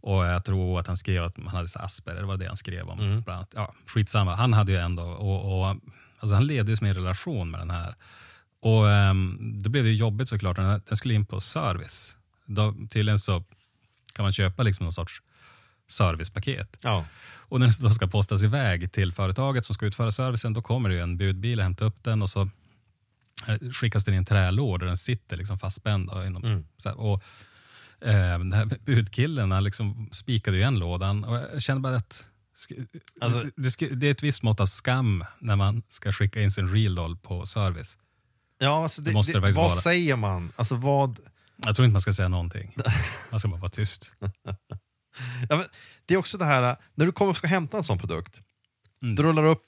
Och 0.00 0.24
jag 0.24 0.44
tror 0.44 0.80
att 0.80 0.86
han 0.86 0.96
skrev 0.96 1.24
att 1.24 1.36
han 1.36 1.46
hade 1.46 1.68
så 1.68 1.78
Asperger, 1.78 2.20
det 2.20 2.26
var 2.26 2.36
det 2.36 2.46
han 2.46 2.56
skrev 2.56 2.88
om. 2.88 2.98
Bland 2.98 3.28
annat. 3.38 3.52
Ja, 3.54 3.74
skitsamma, 3.86 4.34
han 4.34 4.52
hade 4.52 4.72
ju 4.72 4.78
ändå, 4.78 5.02
och, 5.02 5.60
och, 5.60 5.76
alltså 6.18 6.34
han 6.34 6.46
levde 6.46 6.70
ju 6.70 6.76
som 6.76 6.86
en 6.86 6.94
relation 6.94 7.50
med 7.50 7.60
den 7.60 7.70
här. 7.70 7.94
Och 8.62 8.84
um, 8.84 9.60
då 9.62 9.70
blev 9.70 9.84
det 9.84 9.90
ju 9.90 9.96
jobbigt 9.96 10.28
såklart, 10.28 10.56
den, 10.56 10.82
den 10.88 10.96
skulle 10.96 11.14
in 11.14 11.26
på 11.26 11.40
service. 11.40 12.16
Då, 12.54 12.74
tydligen 12.90 13.18
så 13.18 13.44
kan 14.12 14.22
man 14.22 14.32
köpa 14.32 14.62
liksom 14.62 14.84
någon 14.84 14.92
sorts 14.92 15.22
servicepaket. 15.86 16.78
Ja. 16.80 17.04
Och 17.32 17.60
när 17.60 17.66
den 17.66 17.74
då 17.88 17.94
ska 17.94 18.06
postas 18.06 18.42
iväg 18.44 18.92
till 18.92 19.12
företaget 19.12 19.64
som 19.64 19.74
ska 19.74 19.86
utföra 19.86 20.12
servicen, 20.12 20.52
då 20.52 20.62
kommer 20.62 20.88
det 20.88 20.94
ju 20.94 21.00
en 21.00 21.16
budbil 21.16 21.58
och 21.58 21.62
hämtar 21.62 21.86
upp 21.86 22.04
den 22.04 22.22
och 22.22 22.30
så 22.30 22.40
eh, 23.48 23.70
skickas 23.72 24.04
den 24.04 24.14
i 24.14 24.16
en 24.16 24.24
trälåda 24.24 24.78
där 24.78 24.86
den 24.86 24.96
sitter 24.96 25.36
liksom 25.36 25.58
fastspänd. 25.58 26.10
Inom, 26.26 26.44
Mm. 26.44 26.64
här, 26.84 27.00
och, 27.00 27.22
eh, 28.00 28.38
den 28.38 28.52
här 28.52 28.66
budkillen 28.84 29.50
han 29.52 29.64
liksom 29.64 30.08
spikade 30.12 30.56
ju 30.56 30.60
igen 30.60 30.78
lådan 30.78 31.24
och 31.24 31.36
jag 31.36 31.62
känner 31.62 31.80
bara 31.80 31.96
att 31.96 32.26
Alltså- 33.20 33.44
det, 33.56 33.86
det 34.00 34.06
är 34.06 34.10
ett 34.10 34.22
visst 34.22 34.42
mått 34.42 34.60
av 34.60 34.66
skam 34.66 35.24
när 35.38 35.56
man 35.56 35.82
ska 35.88 36.12
skicka 36.12 36.40
in 36.42 36.50
sin 36.50 36.68
real 36.72 36.94
doll 36.94 37.16
på 37.16 37.46
service. 37.46 37.98
Ja, 38.58 38.82
alltså 38.82 39.00
det, 39.02 39.10
Det 39.10 39.14
måste 39.14 39.32
det 39.32 39.40
det, 39.40 39.50
vad 39.52 39.70
vara. 39.70 39.80
säger 39.80 40.16
man? 40.16 40.52
Alltså 40.56 40.74
vad... 40.74 41.18
Jag 41.66 41.76
tror 41.76 41.84
inte 41.86 41.92
man 41.92 42.00
ska 42.00 42.12
säga 42.12 42.28
någonting. 42.28 42.76
Man 43.30 43.40
ska 43.40 43.48
bara 43.48 43.60
vara 43.60 43.68
tyst. 43.70 44.12
Ja, 45.48 45.64
det 46.06 46.14
är 46.14 46.18
också 46.18 46.38
det 46.38 46.44
här, 46.44 46.76
när 46.94 47.06
du 47.06 47.12
kommer 47.12 47.30
och 47.30 47.36
ska 47.36 47.46
hämta 47.46 47.76
en 47.76 47.84
sån 47.84 47.98
produkt, 47.98 48.38
Mm. 49.02 49.14
du 49.16 49.22
rullar 49.22 49.44
upp, 49.46 49.62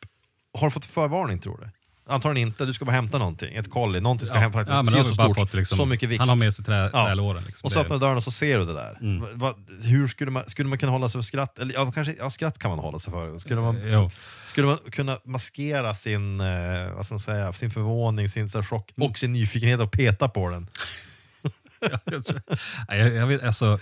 har 0.59 0.67
du 0.67 0.71
fått 0.71 0.85
förvarning 0.85 1.39
tror 1.39 1.59
du? 1.61 1.71
Antagligen 2.13 2.49
inte, 2.49 2.65
du 2.65 2.75
ska 2.75 2.85
bara 2.85 2.93
hämta 2.93 3.19
någonting, 3.19 3.55
ett 3.55 3.71
kolli, 3.71 4.01
någonting 4.01 4.27
ska 4.27 4.37
Ja, 4.37 4.41
hämta, 4.41 4.59
ja, 4.69 4.83
men 4.83 5.05
så 5.05 5.15
stort, 5.15 5.35
fått 5.37 5.55
liksom, 5.55 5.79
så 5.79 5.87
mycket 5.87 6.09
vikt. 6.09 6.21
Han 6.21 6.29
har 6.29 6.37
med 6.37 6.55
sig 6.55 6.65
trä, 6.65 6.89
trälåren. 6.91 7.45
Liksom. 7.47 7.67
Och 7.67 7.73
så 7.73 7.81
öppnar 7.81 7.97
du 7.97 8.01
dörren 8.01 8.17
och 8.17 8.23
så 8.25 8.31
ser 8.31 8.59
du 8.59 8.65
det 8.65 8.73
där. 8.73 8.99
Mm. 9.01 9.39
Va, 9.39 9.55
hur 9.83 10.09
skulle 10.09 10.31
man, 10.31 10.51
skulle 10.51 10.69
man 10.69 10.79
kunna 10.79 10.93
hålla 10.93 11.09
sig 11.09 11.19
för 11.21 11.27
skratt? 11.27 11.59
Eller 11.59 11.75
ja, 11.75 11.93
kanske, 11.93 12.15
ja, 12.19 12.31
skratt 12.31 12.59
kan 12.59 12.71
man 12.71 12.79
hålla 12.79 12.99
sig 12.99 13.13
för. 13.13 13.39
Skulle 13.39 13.61
man, 13.61 13.81
jo. 13.85 14.11
skulle 14.47 14.67
man 14.67 14.79
kunna 14.91 15.19
maskera 15.25 15.95
sin, 15.95 16.41
eh, 16.41 16.91
vad 16.95 17.07
ska 17.07 17.15
man 17.15 17.21
säga, 17.21 17.53
sin 17.53 17.71
förvåning, 17.71 18.29
sin 18.29 18.49
så 18.49 18.63
chock 18.63 18.93
Mm. 18.97 19.11
och 19.11 19.19
sin 19.19 19.33
nyfikenhet 19.33 19.81
och 19.81 19.93
peta 19.93 20.29
på 20.29 20.49
den? 20.51 20.69
Ja, 21.83 21.99
jag, 22.89 22.99
jag, 22.99 23.15
jag, 23.15 23.27
vet, 23.27 23.43
alltså, 23.43 23.81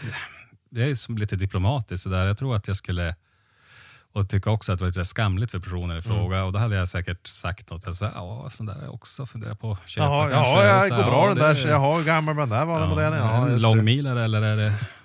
jag 0.70 0.90
är 0.90 0.94
som 0.94 1.18
lite 1.18 1.36
diplomatisk 1.36 2.02
sådär. 2.02 2.26
Jag 2.26 2.38
tror 2.38 2.56
att 2.56 2.68
jag 2.68 2.76
skulle 2.76 3.16
och 4.12 4.28
tycka 4.28 4.50
också 4.50 4.72
att 4.72 4.78
det 4.78 4.82
var 4.84 4.88
lite 4.88 5.04
skamligt 5.04 5.50
för 5.50 5.58
personen 5.58 5.98
i 5.98 6.02
fråga. 6.02 6.44
Och 6.44 6.52
då 6.52 6.58
hade 6.58 6.76
jag 6.76 6.88
säkert 6.88 7.26
sagt 7.26 7.70
något. 7.70 7.94
Så 7.96 8.04
här, 8.04 8.12
ja, 8.14 8.46
sån 8.50 8.66
där 8.66 8.74
har 8.74 8.82
jag 8.82 8.94
också 8.94 9.26
funderat 9.26 9.60
på 9.60 9.72
att 9.72 9.88
köpa. 9.88 10.06
Jaha, 10.06 10.30
kanske." 10.30 10.50
ja, 10.50 10.64
ja, 10.64 10.80
Så 10.88 10.94
det 10.94 11.02
går 11.02 11.10
bra 11.10 11.22
ja, 11.28 11.34
den 11.34 11.54
där, 11.56 11.68
jaha, 11.68 11.96
hur 11.98 12.04
gammal 12.04 12.34
var 12.34 12.42
den 12.42 12.50
där 12.50 12.64
var 12.64 12.80
den 12.80 12.88
modellen? 12.88 13.18
Ja, 13.18 13.46
Ja, 13.48 13.48
en 13.48 13.60
långmilare 13.62 14.24
eller 14.24 14.42
är 14.42 14.56
det... 14.56 14.72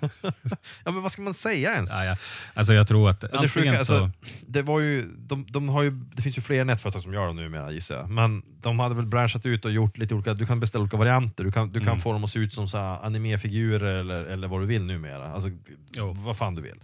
ja, 0.84 0.90
men 0.92 1.02
vad 1.02 1.12
ska 1.12 1.22
man 1.22 1.34
säga 1.34 1.74
ens? 1.74 1.90
Ja, 1.90 2.04
ja. 2.04 2.16
Alltså 2.54 2.74
jag 2.74 2.86
tror 2.88 3.10
att 3.10 3.22
Men 3.32 3.42
det, 3.42 3.48
sjuka, 3.48 3.70
så... 3.70 3.76
alltså, 3.76 4.10
det, 4.46 4.62
var 4.62 4.80
ju, 4.80 5.02
de, 5.18 5.46
de 5.48 5.68
har 5.68 5.82
ju, 5.82 5.90
det 5.90 6.22
finns 6.22 6.38
ju 6.38 6.42
fler 6.42 6.64
nätföretag 6.64 7.02
som 7.02 7.12
gör 7.14 7.26
dem 7.26 7.36
numera 7.36 7.70
gissar 7.72 7.96
jag. 7.96 8.10
Men 8.10 8.42
de 8.60 8.78
hade 8.80 8.94
väl 8.94 9.06
branchat 9.06 9.46
ut 9.46 9.64
och 9.64 9.70
gjort 9.70 9.98
lite 9.98 10.14
olika, 10.14 10.34
du 10.34 10.46
kan 10.46 10.60
beställa 10.60 10.82
olika 10.82 10.96
varianter, 10.96 11.44
du 11.44 11.52
kan, 11.52 11.72
du 11.72 11.78
Mm. 11.80 11.88
kan 11.92 12.00
få 12.00 12.12
dem 12.12 12.24
att 12.24 12.30
se 12.30 12.38
ut 12.38 12.54
som 12.54 12.68
så 12.68 12.78
här 12.78 12.98
animefigurer 13.06 13.94
eller, 13.94 14.24
eller 14.24 14.48
vad 14.48 14.60
du 14.60 14.66
vill 14.66 14.82
numera. 14.84 15.32
Alltså, 15.32 15.50
Jo. 15.96 16.12
vad 16.18 16.36
fan 16.36 16.54
du 16.54 16.62
vill. 16.62 16.80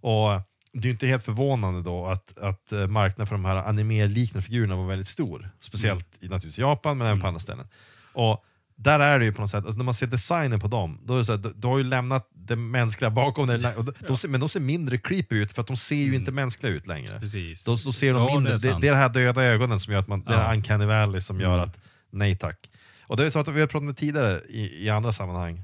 Och 0.00 0.30
det 0.74 0.88
är 0.88 0.92
inte 0.92 1.06
helt 1.06 1.24
förvånande 1.24 1.82
då 1.82 2.06
att, 2.06 2.38
att 2.38 2.72
eh, 2.72 2.86
marknaden 2.86 3.26
för 3.26 3.34
de 3.34 3.44
här 3.44 3.56
anime-liknande 3.56 4.42
figurerna 4.46 4.76
var 4.76 4.86
väldigt 4.86 5.08
stor. 5.08 5.50
Speciellt 5.60 6.06
i 6.20 6.24
naturligtvis 6.28 6.58
Japan, 6.58 6.98
men 6.98 7.06
även 7.06 7.12
Mm. 7.12 7.20
på 7.22 7.26
andra 7.28 7.40
ställen. 7.40 7.66
Och 8.12 8.44
där 8.76 9.00
är 9.00 9.18
det 9.18 9.24
ju 9.24 9.32
på 9.32 9.40
något 9.40 9.50
sätt, 9.50 9.64
alltså 9.64 9.78
när 9.78 9.84
man 9.84 9.94
ser 9.94 10.06
designen 10.06 10.60
på 10.60 10.68
dem, 10.68 11.00
då 11.04 11.14
är 11.14 11.18
det 11.18 11.24
så 11.24 11.32
här, 11.32 11.38
du, 11.38 11.52
du 11.56 11.66
har 11.68 11.78
ju 11.78 11.84
lämnat 11.84 12.28
det 12.34 12.56
mänskliga 12.56 13.10
bakom 13.10 13.46
dig, 13.46 13.58
de, 13.58 13.92
de 14.08 14.16
ser, 14.16 14.28
men 14.28 14.40
de 14.40 14.48
ser 14.48 14.60
mindre 14.60 14.98
creepy 14.98 15.36
ut 15.36 15.52
för 15.52 15.60
att 15.60 15.66
de 15.66 15.76
ser 15.76 15.96
ju 15.96 16.14
inte 16.14 16.32
mänskliga 16.32 16.72
ut 16.72 16.86
längre. 16.86 17.08
Mm. 17.08 17.20
Precis. 17.20 17.64
Då, 17.64 17.76
då 17.84 17.92
ser 17.92 18.14
de 18.14 18.22
Ja, 18.28 18.34
mindre, 18.34 18.56
det 18.56 18.68
är 18.68 18.74
det, 18.74 18.80
det 18.80 18.88
är 18.88 18.92
det 18.92 18.98
här 18.98 19.08
döda 19.08 19.42
ögonen 19.42 19.80
som 19.80 19.92
gör 19.92 20.00
att 20.00 20.08
man, 20.08 20.20
det 20.24 20.32
Ja. 20.32 20.38
är 20.40 20.54
uncanny 20.54 20.84
valley 20.86 21.20
som 21.20 21.40
gör 21.40 21.54
Mm. 21.54 21.68
att 21.68 21.76
nej 22.10 22.38
tack. 22.38 22.70
Och 23.06 23.16
det 23.16 23.26
är 23.26 23.30
så 23.30 23.38
att 23.38 23.48
vi 23.48 23.60
har 23.60 23.66
pratat 23.66 23.80
om 23.80 23.86
det 23.86 23.94
tidigare 23.94 24.40
i, 24.48 24.84
i 24.86 24.90
andra 24.90 25.12
sammanhang, 25.12 25.62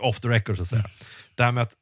off 0.00 0.20
the 0.20 0.28
record 0.28 0.56
så 0.56 0.62
att 0.62 0.68
säga. 0.68 0.84
Det 1.34 1.42
här 1.42 1.52
med 1.52 1.62
att, 1.62 1.72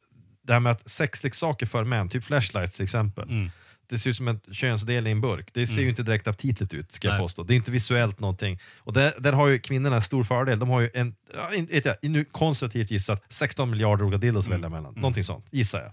det 0.49 0.53
här 0.55 0.61
med 0.61 0.73
att 0.73 0.91
sexleksaker 0.91 1.67
för 1.67 1.85
män, 1.85 2.09
typ 2.09 2.25
flashlights 2.25 2.77
till 2.77 2.85
exempel, 2.85 3.29
Mm. 3.29 3.51
det 3.89 3.99
ser 3.99 4.11
ut 4.11 4.17
som 4.17 4.29
en 4.29 4.41
könsdel 4.53 5.07
i 5.07 5.11
en 5.11 5.21
burk. 5.21 5.49
Det 5.53 5.67
ser 5.67 5.81
ju 5.81 5.89
inte 5.89 6.03
direkt 6.03 6.29
aptitligt 6.29 6.75
ut, 6.75 6.93
ska 6.93 7.09
jag 7.09 7.13
Nej. 7.15 7.21
påstå. 7.21 7.43
Det 7.43 7.55
är 7.55 7.57
inte 7.57 7.71
visuellt 7.71 8.21
någonting. 8.21 8.59
Och 8.79 8.93
där, 8.93 9.13
där 9.19 9.33
har 9.33 9.49
ju 9.49 9.59
kvinnorna 9.59 9.97
en 9.97 10.03
stor 10.03 10.25
fördel. 10.25 10.59
De 10.59 10.69
har 10.69 10.81
ju 10.81 10.91
en, 10.95 11.15
inte 11.55 11.97
jag, 12.03 12.11
nu 12.11 12.25
konservativt 12.25 12.91
gissat, 12.91 13.25
16 13.29 13.71
miljarder 13.71 14.05
olika 14.05 14.19
dildos 14.19 14.47
att 14.47 14.53
välja 14.53 14.69
mellan. 14.69 14.95
Någonting 14.95 15.25
sånt, 15.25 15.47
gissar 15.51 15.81
jag. 15.81 15.93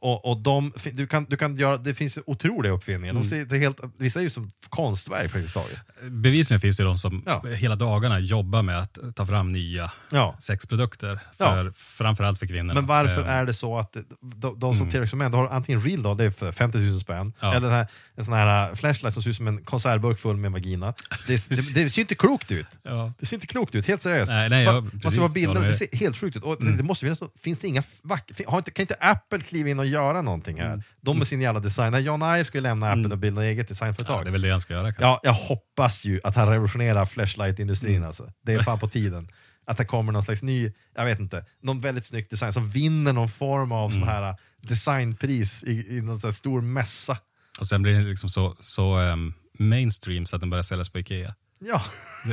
Och, 0.00 0.24
och 0.30 0.36
de, 0.42 0.72
du 0.92 1.06
kan, 1.06 1.24
du 1.24 1.36
kan 1.36 1.56
göra, 1.56 1.76
det 1.76 1.94
finns 1.94 2.18
otroliga 2.26 2.72
uppfinningar. 2.72 3.14
De 3.14 3.24
ser, 3.24 3.44
det 3.44 3.58
helt, 3.58 3.80
vissa 3.98 4.18
är 4.18 4.22
ju 4.22 4.30
som 4.30 4.50
konstverk 4.68 5.32
taget. 5.54 5.78
Bevisligen 6.10 6.60
finns 6.60 6.76
det 6.76 6.84
de 6.84 6.98
som 6.98 7.22
Ja. 7.26 7.42
hela 7.54 7.76
dagarna 7.76 8.18
jobbar 8.20 8.62
med 8.62 8.78
att 8.78 8.98
ta 9.16 9.26
fram 9.26 9.52
nya 9.52 9.92
Ja. 10.10 10.36
sexprodukter, 10.38 11.20
för, 11.38 11.70
framförallt 11.74 12.38
för 12.38 12.46
kvinnorna. 12.46 12.74
Men 12.74 12.86
varför 12.86 13.22
Eh, 13.22 13.30
är 13.30 13.44
det 13.46 13.54
så 13.54 13.78
att 13.78 13.96
de, 14.20 14.58
de 14.60 14.76
som 14.76 14.90
tillverkar 14.90 15.10
som 15.10 15.18
män, 15.18 15.30
du 15.30 15.36
har 15.36 15.48
antingen 15.48 15.80
real 15.82 16.02
då, 16.02 16.14
det 16.14 16.24
är 16.24 16.30
för 16.30 16.52
50 16.52 16.78
000 16.78 17.00
spänn, 17.00 17.32
Ja. 17.40 17.50
eller 17.54 17.60
den 17.68 17.76
här, 17.76 17.86
en 18.14 18.24
sån 18.24 18.34
här 18.34 18.70
uh, 18.70 18.76
flashlight 18.76 19.14
som 19.14 19.22
ser 19.22 19.30
ut 19.30 19.36
som 19.36 19.48
en 19.48 19.64
konservburk 19.64 20.18
full 20.18 20.36
med 20.36 20.52
vagina. 20.52 20.94
Det, 21.26 21.48
det, 21.48 21.74
det 21.74 21.90
ser 21.90 22.00
inte 22.00 22.14
klokt 22.14 22.50
ut. 22.52 22.66
Ja. 22.82 23.12
Det 23.20 23.26
ser 23.26 23.36
inte 23.36 23.46
klokt 23.46 23.74
ut, 23.74 23.86
helt 23.86 24.02
seriöst. 24.02 24.30
Nej, 24.30 24.48
nej, 24.48 24.66
Va- 24.66 24.72
ja, 24.72 24.80
man 24.80 24.90
precis, 24.90 25.12
ser 25.14 25.20
bara 25.28 25.38
jag 25.40 25.48
håller 25.48 25.60
det 25.60 25.66
med. 25.68 25.76
ser 25.76 25.88
helt 25.98 26.16
sjukt 26.16 26.36
ut. 26.36 26.42
Och 26.42 26.64
det 26.64 26.82
måste 26.82 27.04
finnas, 27.04 27.20
något- 27.20 27.40
finns 27.40 27.58
det 27.58 27.68
inga 27.68 27.82
vack, 28.02 28.30
fin- 28.34 28.46
har 28.48 28.58
inte, 28.58 28.70
kan 28.70 28.82
inte 28.82 28.94
Apple 29.00 29.40
kliva 29.40 29.68
in 29.68 29.78
och 29.78 29.85
göra 29.86 30.22
någonting 30.22 30.60
här? 30.60 30.82
De 31.00 31.18
med 31.18 31.26
sin 31.28 31.40
jävla 31.40 31.60
design. 31.60 31.92
När 31.92 31.98
John 31.98 32.22
Ive 32.22 32.44
skulle 32.44 32.68
lämna 32.68 32.90
Apple 32.92 33.08
och 33.08 33.18
bilda 33.18 33.44
eget 33.44 33.58
Ja, 33.58 33.64
designföretag. 33.68 34.24
det 34.24 34.30
är 34.30 34.32
väl 34.32 34.40
det 34.40 34.50
han 34.50 34.60
ska 34.60 34.72
göra. 34.72 34.84
kanske. 34.92 35.02
Ja, 35.02 35.20
jag 35.22 35.32
hoppas 35.32 36.04
ju 36.04 36.20
att 36.24 36.36
han 36.36 36.48
revolutionerar 36.48 37.04
flashlight-industrin 37.04 38.04
alltså. 38.04 38.32
Det 38.42 38.52
är 38.54 38.62
fan 38.62 38.78
på 38.78 38.88
tiden. 38.88 39.28
Att 39.68 39.76
det 39.78 39.84
kommer 39.84 40.12
någon 40.12 40.22
slags 40.22 40.42
ny, 40.42 40.72
jag 40.96 41.04
vet 41.04 41.18
inte, 41.20 41.44
någon 41.62 41.80
väldigt 41.80 42.06
snygg 42.06 42.26
design 42.30 42.52
som 42.52 42.70
vinner 42.70 43.12
någon 43.12 43.28
form 43.28 43.72
av 43.72 43.90
sån 43.90 44.02
här 44.02 44.28
uh, 44.30 44.36
designpris 44.62 45.62
i, 45.64 45.96
i 45.96 46.00
någon 46.00 46.18
sån 46.18 46.32
stor 46.32 46.60
mässa. 46.60 47.18
Och 47.60 47.66
sen 47.66 47.82
blir 47.82 47.92
det 47.92 48.00
liksom 48.02 48.28
så, 48.28 48.56
så 48.60 48.96
ehm, 48.98 49.34
mainstream 49.58 50.26
så 50.26 50.36
att 50.36 50.40
den 50.40 50.50
börjar 50.50 50.62
säljas 50.62 50.90
på 50.90 50.98
Ikea. 50.98 51.34
Ja, 51.60 51.82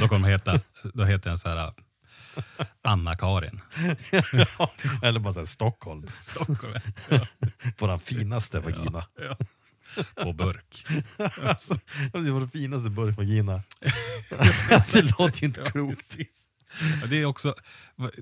Då 0.00 0.08
kommer 0.08 0.28
heta, 0.28 0.60
då 0.94 1.04
heter 1.04 1.30
den 1.30 1.38
så 1.38 1.48
här 1.48 1.72
Anna-Karin. 2.82 3.60
eller 5.02 5.20
bara 5.20 5.32
såhär 5.34 5.46
Stockholm, 5.46 6.10
Stockholm. 6.20 6.74
våran 7.78 7.98
finaste 7.98 8.60
vagina. 8.60 9.06
Ja. 9.20 9.36
På 10.24 10.32
burk. 10.32 10.86
Alltså, 11.42 11.78
det 12.12 12.30
var 12.30 12.40
den 12.40 12.50
finaste 12.50 12.90
burkvagina. 12.90 13.62
det 14.92 15.02
låter 15.18 15.40
ju 15.40 15.46
inte 15.46 15.60
Ja, 15.60 15.70
klokt. 15.70 15.96
precis. 15.96 16.46
Det, 17.10 17.22
är 17.22 17.24
också, 17.24 17.54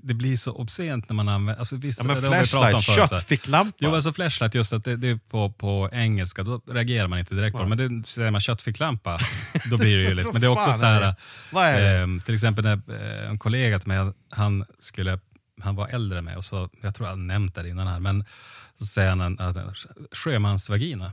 det 0.02 0.14
blir 0.14 0.36
så 0.36 0.52
obscent 0.52 1.08
när 1.08 1.14
man 1.14 1.28
använder... 1.28 1.60
Alltså 1.60 1.76
vissa, 1.76 2.08
Ja, 2.08 2.20
men 2.20 2.46
flashlight, 2.46 2.84
köttficklampa. 2.84 3.76
Jo, 3.80 3.94
alltså 3.94 4.12
flashlight, 4.12 4.54
just 4.54 4.72
att 4.72 4.84
det, 4.84 4.96
det 4.96 5.08
är 5.08 5.16
på, 5.16 5.52
på 5.52 5.88
engelska, 5.92 6.42
då 6.42 6.60
reagerar 6.70 7.08
man 7.08 7.18
inte 7.18 7.34
direkt 7.34 7.56
på 7.56 7.62
det. 7.62 7.68
Men 7.68 7.78
det, 7.78 8.06
säger 8.06 8.30
man 8.30 8.40
köttficklampa, 8.40 9.20
då 9.70 9.76
blir 9.76 9.98
det 9.98 10.04
ju 10.04 10.14
liksom. 10.14 10.32
Men 10.32 10.40
det 10.40 10.46
är 10.46 10.52
också 10.52 10.72
så 10.72 10.86
är 10.86 11.16
här, 11.52 12.02
ehm, 12.02 12.20
till 12.20 12.34
exempel 12.34 12.64
när 12.64 12.72
eh, 12.72 13.30
en 13.30 13.38
kollega 13.38 13.78
till 13.78 13.88
mig, 13.88 14.12
han 14.30 14.64
skulle, 14.78 15.18
han 15.62 15.76
var 15.76 15.88
äldre 15.88 16.18
än 16.18 16.24
mig 16.24 16.36
och 16.36 16.44
så, 16.44 16.70
jag 16.80 16.94
tror 16.94 17.08
jag 17.08 17.12
har 17.12 17.22
nämnt 17.22 17.54
det 17.54 17.68
innan 17.68 17.86
här, 17.86 18.00
men 18.00 18.24
så 18.78 18.84
säger 18.84 19.08
han 19.08 19.40
att 19.40 19.56
en 19.56 19.74
sjömansvagina. 20.12 21.12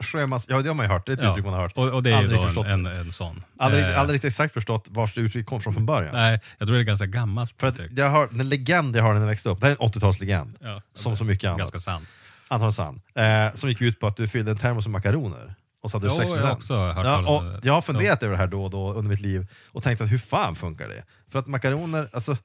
Sjömans, 0.00 0.46
ja, 0.48 0.62
det 0.62 0.68
har 0.68 0.74
man 0.74 0.86
ju 0.86 0.92
hört. 0.92 1.06
Det 1.06 1.12
är 1.12 1.16
ett 1.16 1.22
Ja. 1.22 1.30
uttryck 1.30 1.44
man 1.44 1.54
har 1.54 1.60
hört. 1.62 1.72
Och, 1.76 1.88
och 1.88 2.02
det 2.02 2.10
är 2.10 2.12
ju 2.12 2.18
Aldrig 2.18 2.40
då 2.40 2.46
förstått 2.46 2.66
en, 2.66 2.86
en, 2.86 2.96
en 2.96 3.12
sån. 3.12 3.42
Aldrig, 3.58 3.84
Eh, 3.84 3.98
aldrig 4.00 4.14
riktigt 4.14 4.28
exakt 4.28 4.54
förstått 4.54 4.84
vart 4.88 5.14
det 5.14 5.20
uttrycket 5.20 5.48
kom 5.48 5.60
från 5.60 5.74
från 5.74 5.86
början. 5.86 6.14
Nej, 6.14 6.40
jag 6.58 6.68
tror 6.68 6.76
det 6.76 6.82
är 6.82 6.84
ganska 6.84 7.06
gammalt. 7.06 7.54
För 7.60 7.66
att 7.66 7.74
uttryck. 7.74 7.90
jag 7.98 8.10
har, 8.10 8.28
den 8.32 8.48
legend 8.48 8.96
jag 8.96 9.02
har 9.02 9.12
när 9.14 9.20
jag 9.20 9.26
växte 9.26 9.48
upp, 9.48 9.60
det 9.60 9.66
här 9.66 9.76
är 9.80 9.82
en 9.84 9.88
80-talslegend, 9.90 10.56
Ja, 10.60 10.82
som 10.94 11.16
så 11.16 11.24
mycket 11.24 11.48
annat. 11.48 11.58
Ganska 11.58 11.78
sant. 11.78 12.08
Antagligen 12.48 12.72
sann. 12.72 13.00
Eh, 13.14 13.54
som 13.54 13.68
gick 13.68 13.80
ut 13.80 14.00
på 14.00 14.06
att 14.06 14.16
du 14.16 14.28
fyllde 14.28 14.50
en 14.50 14.58
termos 14.58 14.86
med 14.86 14.92
makaroner. 14.92 15.54
Och 15.82 15.90
så 15.90 15.96
hade 15.96 16.06
du 16.08 16.10
sex 16.16 16.30
med 16.30 16.38
jag 16.38 16.44
den. 16.46 16.52
också 16.52 16.74
hört 16.76 17.06
ja, 17.06 17.28
och 17.36 17.44
det. 17.44 17.60
Jag 17.62 17.72
har 17.74 17.82
funderat 17.82 18.22
över 18.22 18.32
det 18.32 18.38
här 18.38 18.46
då 18.46 18.64
och 18.64 18.70
då 18.70 18.92
under 18.92 19.08
mitt 19.10 19.20
liv 19.20 19.46
och 19.66 19.82
tänkt 19.82 20.00
att 20.00 20.10
hur 20.12 20.18
fan 20.18 20.56
funkar 20.56 20.88
det? 20.88 21.04
För 21.32 21.38
att 21.38 21.46
makaroner, 21.46 22.08
alltså 22.12 22.36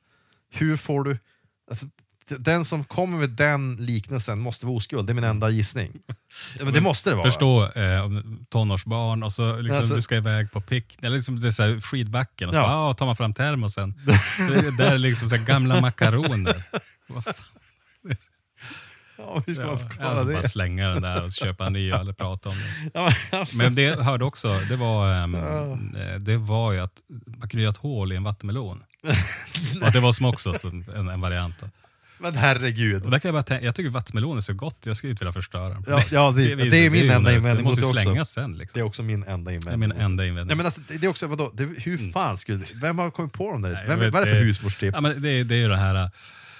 hur 0.54 0.78
får 0.78 1.04
du... 1.04 1.18
Alltså, 1.70 1.86
Den 2.28 2.66
som 2.66 2.84
kommer 2.84 3.18
med 3.18 3.30
den 3.30 3.76
liknelsen 3.76 4.40
måste 4.40 4.66
vara 4.66 4.76
oskuld, 4.78 5.08
det 5.08 5.12
är 5.12 5.14
min 5.14 5.24
enda 5.24 5.50
gissning. 5.50 5.92
Det 6.74 6.82
måste 6.82 7.10
det 7.10 7.16
vara. 7.16 7.26
Förstå 7.26 7.64
eh, 7.72 8.10
tonårsbarn 8.50 9.24
och 9.24 9.34
så 9.34 9.60
liksom, 9.60 9.82
Alltså- 9.82 9.96
du 9.96 10.02
ska 10.02 10.16
iväg 10.16 10.52
på 10.52 10.62
picknick, 10.62 11.04
eller 11.04 11.16
liksom, 11.16 11.40
det 11.40 11.48
är 11.48 11.52
så 11.52 11.64
här, 11.64 11.80
skidbacken 11.80 12.48
och 12.50 12.54
så 12.54 12.60
Ja. 12.60 12.64
bara, 12.68 12.78
ah, 12.78 12.94
tar 12.94 13.06
man 13.06 13.16
fram 13.16 13.34
termosen. 13.34 13.94
det, 14.50 14.78
det 14.78 14.88
är 14.88 14.98
liksom 14.98 15.30
så 15.30 15.36
här, 15.36 15.46
gamla 15.46 15.82
makaroner. 15.82 16.64
Ja, 19.18 19.44
hur 19.48 19.54
ska 19.56 19.66
man 19.66 19.80
förklara 19.80 20.10
alltså 20.10 20.26
det? 20.26 20.34
bara 20.34 20.44
slänga 20.44 20.90
den 20.90 21.02
där 21.02 21.24
och 21.24 21.32
köpa 21.32 21.66
en 21.68 21.74
ny 21.74 21.90
eller 21.92 22.14
prata 22.14 22.50
om 22.50 22.56
det. 22.94 23.16
Men- 23.54 23.76
det 23.76 23.82
jag 23.82 23.98
hörde 23.98 24.26
också, 24.26 24.60
det 24.70 24.76
var, 24.76 25.14
eh, 25.22 25.28
det 26.20 26.38
var 26.38 26.72
ju 26.72 26.80
att 26.80 27.04
man 27.26 27.50
kunde 27.50 27.62
göra 27.64 27.72
ett 27.72 27.78
hål 27.78 28.14
i 28.14 28.16
en 28.16 28.24
vattenmelon. 28.24 28.84
och 29.86 29.92
det 29.92 30.00
var 30.00 30.12
som 30.12 30.26
också 30.26 30.54
en, 30.96 31.10
en 31.10 31.22
variant. 31.22 31.64
Men 32.18 32.36
herregud. 32.36 33.04
Och 33.04 33.12
där 33.12 33.20
kan 33.20 33.30
jag, 33.30 33.34
bara 33.36 33.44
tänka, 33.44 33.66
jag 33.66 33.76
tycker 33.76 33.90
vattenmelon 33.90 34.38
är 34.38 34.42
så 34.42 34.54
gott, 34.54 34.84
jag 34.86 34.98
skulle 34.98 35.12
inte 35.12 35.24
vilja 35.24 35.34
förstöra 35.34 35.70
den. 35.70 35.84
Ja, 35.88 36.02
ja, 36.12 36.32
det- 36.32 36.56
det 36.56 36.86
är 36.86 36.90
min 36.90 37.02
ju 37.04 37.08
enda 37.08 37.18
onödigt. 37.18 37.38
invändning 37.38 37.58
Det 37.58 37.70
måste 37.70 37.82
ju 37.82 37.88
det 37.88 37.92
slängas 38.04 38.30
sen. 38.30 38.58
Liksom. 38.58 38.78
Det 38.80 38.82
är 38.82 38.86
också 38.86 39.04
min 39.04 39.24
enda 39.24 39.52
Det 39.52 39.56
är 39.56 39.60
invändning. 39.60 39.90
min 39.90 39.92
enda 40.00 40.26
invändning. 40.26 40.48
Nej, 40.48 40.58
men 40.58 40.66
alltså, 40.66 40.82
det 40.88 40.98
det 40.98 41.06
är 41.06 41.10
också, 41.10 41.28
vadå, 41.28 41.52
det, 41.54 41.64
hur 41.64 42.12
fan 42.12 42.38
skulle, 42.38 42.60
vem 42.82 42.98
har 42.98 43.12
kommit 43.12 43.34
på 43.34 43.52
dem 43.52 43.62
där? 43.62 43.72
Nej, 43.74 43.84
Vem, 43.88 44.00
vet, 44.00 44.14
vad 44.14 44.22
är 44.22 44.26
det 44.26 44.32
för 44.32 44.40
det- 44.40 44.46
husmorstips? 44.46 44.96
Ja, 44.96 45.02
men 45.02 45.22
det, 45.22 45.30
är- 45.30 45.44
det 45.44 45.56
är 45.56 45.60
ju 45.60 45.68
det 45.68 45.78
här, 45.78 45.94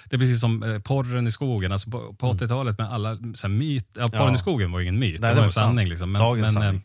det 0.10 0.16
är 0.16 0.20
precis 0.20 0.42
som 0.42 0.64
eh, 0.64 0.80
porren 0.80 1.28
i 1.28 1.32
skogen. 1.32 1.72
Alltså 1.72 1.90
på, 1.90 2.14
på 2.14 2.26
Mm. 2.26 2.38
80-talet 2.38 2.78
med 2.78 2.92
alla 2.94 3.16
så 3.34 3.48
här, 3.48 3.50
myt, 3.56 3.88
ja, 3.98 4.08
porren 4.10 4.28
Ja. 4.28 4.36
i 4.36 4.38
skogen 4.38 4.72
var 4.72 4.80
ju 4.80 4.84
ingen 4.86 5.00
myt, 5.00 5.22
Nej, 5.22 5.30
det 5.30 5.36
det 5.36 5.36
var 5.36 5.44
en 5.44 5.50
sanning. 5.50 5.88
Liksom. 5.88 6.12
Men, 6.12 6.22
Dagens 6.22 6.44
men, 6.44 6.54
sanning. 6.54 6.82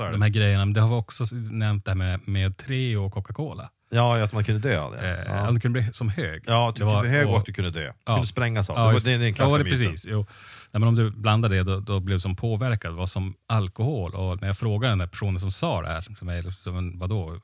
eh, 0.00 0.06
är 0.06 0.10
de 0.12 0.18
det. 0.20 0.24
här 0.24 0.30
grejerna, 0.30 0.66
det 0.66 0.80
har 0.80 0.88
vi 0.88 0.94
också 0.94 1.24
nämnt 1.50 1.84
det 1.84 1.90
här 1.90 1.96
med, 1.96 2.20
med 2.28 2.56
Treo 2.56 3.04
och 3.04 3.12
Coca-Cola. 3.12 3.68
Ja, 3.94 4.22
att 4.22 4.32
man 4.32 4.44
kunde 4.44 4.68
dö 4.68 4.80
av 4.80 4.92
det. 4.92 4.98
Eh, 5.26 5.34
Ja, 5.36 5.50
det 5.50 5.60
kunde 5.60 5.80
bli 5.82 5.92
som 5.92 6.08
hög. 6.08 6.42
ja 6.46 6.72
du 6.76 6.84
blev 6.84 7.04
hög 7.04 7.26
och 7.28 7.36
och- 7.36 7.42
du 7.46 7.52
kunde 7.52 7.70
dö. 7.70 7.80
Du 7.80 7.86
Ja. 7.86 8.14
kunde 8.14 8.26
sprängas 8.26 8.70
av. 8.70 8.76
Ja, 8.76 8.80
det, 8.80 8.86
var, 8.86 8.92
just- 8.92 9.06
det 9.06 9.12
är 9.12 9.18
den 9.18 9.28
ja, 9.28 9.34
klassiska 9.34 9.58
det 9.58 9.64
myten. 9.64 9.78
precis. 9.90 10.06
Jo. 10.10 10.26
Nej, 10.72 10.80
men 10.80 10.82
om 10.88 10.94
du 10.94 11.10
blandade 11.10 11.56
det, 11.56 11.62
då, 11.62 11.80
då 11.80 12.00
blev 12.00 12.16
du 12.16 12.20
som 12.20 12.36
påverkad. 12.36 12.90
Det 12.92 12.96
var 12.96 13.06
som 13.06 13.34
alkohol. 13.48 14.14
Och 14.14 14.40
när 14.40 14.48
jag 14.48 14.58
frågade 14.58 14.90
den 14.92 14.98
där 14.98 15.06
personen 15.06 15.40
som 15.40 15.50
sa 15.50 15.82
det 15.82 15.88
här 15.88 16.00
för 16.00 16.24
mig, 16.24 16.42
men 16.66 16.98
vadå, 16.98 17.40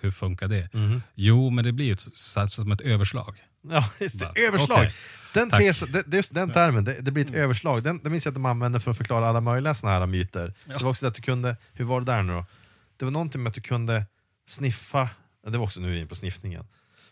hur 0.00 0.10
funkar 0.10 0.48
det? 0.48 0.74
Mhm. 0.74 1.02
Jo, 1.14 1.50
men 1.50 1.64
det 1.64 1.72
blir 1.72 1.92
ett, 1.92 2.00
som 2.50 2.72
ett 2.72 2.80
överslag. 2.80 3.36
Ja, 3.70 3.84
just 4.00 4.18
det. 4.18 4.24
Bara, 4.24 4.46
Överslag! 4.46 4.78
okej. 4.78 4.92
Den, 5.34 5.50
tes, 5.50 5.80
det, 5.80 6.16
just 6.16 6.34
den 6.34 6.50
termen, 6.52 6.84
det, 6.84 7.00
det 7.00 7.10
blir 7.10 7.24
ett 7.28 7.34
överslag. 7.34 7.82
Den, 7.82 7.98
den 8.02 8.12
minns 8.12 8.24
jag 8.24 8.30
att 8.30 8.34
de 8.34 8.46
använde 8.46 8.80
för 8.80 8.90
att 8.90 8.96
förklara 8.96 9.28
alla 9.28 9.40
möjliga 9.40 9.74
såna 9.74 9.92
här 9.92 10.06
myter. 10.06 10.52
Det 10.66 10.82
var 10.82 10.90
också 10.90 11.04
det 11.04 11.08
att 11.08 11.14
du 11.14 11.22
kunde, 11.22 11.56
hur 11.72 11.84
var 11.84 12.00
det 12.00 12.06
där 12.06 12.22
nu 12.22 12.32
då? 12.32 12.44
Det 12.96 13.04
var 13.04 13.12
någonting 13.12 13.42
med 13.42 13.50
att 13.50 13.54
du 13.54 13.60
kunde 13.60 14.06
sniffa, 14.48 15.08
det 15.46 15.58
var 15.58 15.64
också 15.64 15.80
nu 15.80 15.96
inne 15.96 16.06
på 16.06 16.14
sniffningen, 16.14 16.64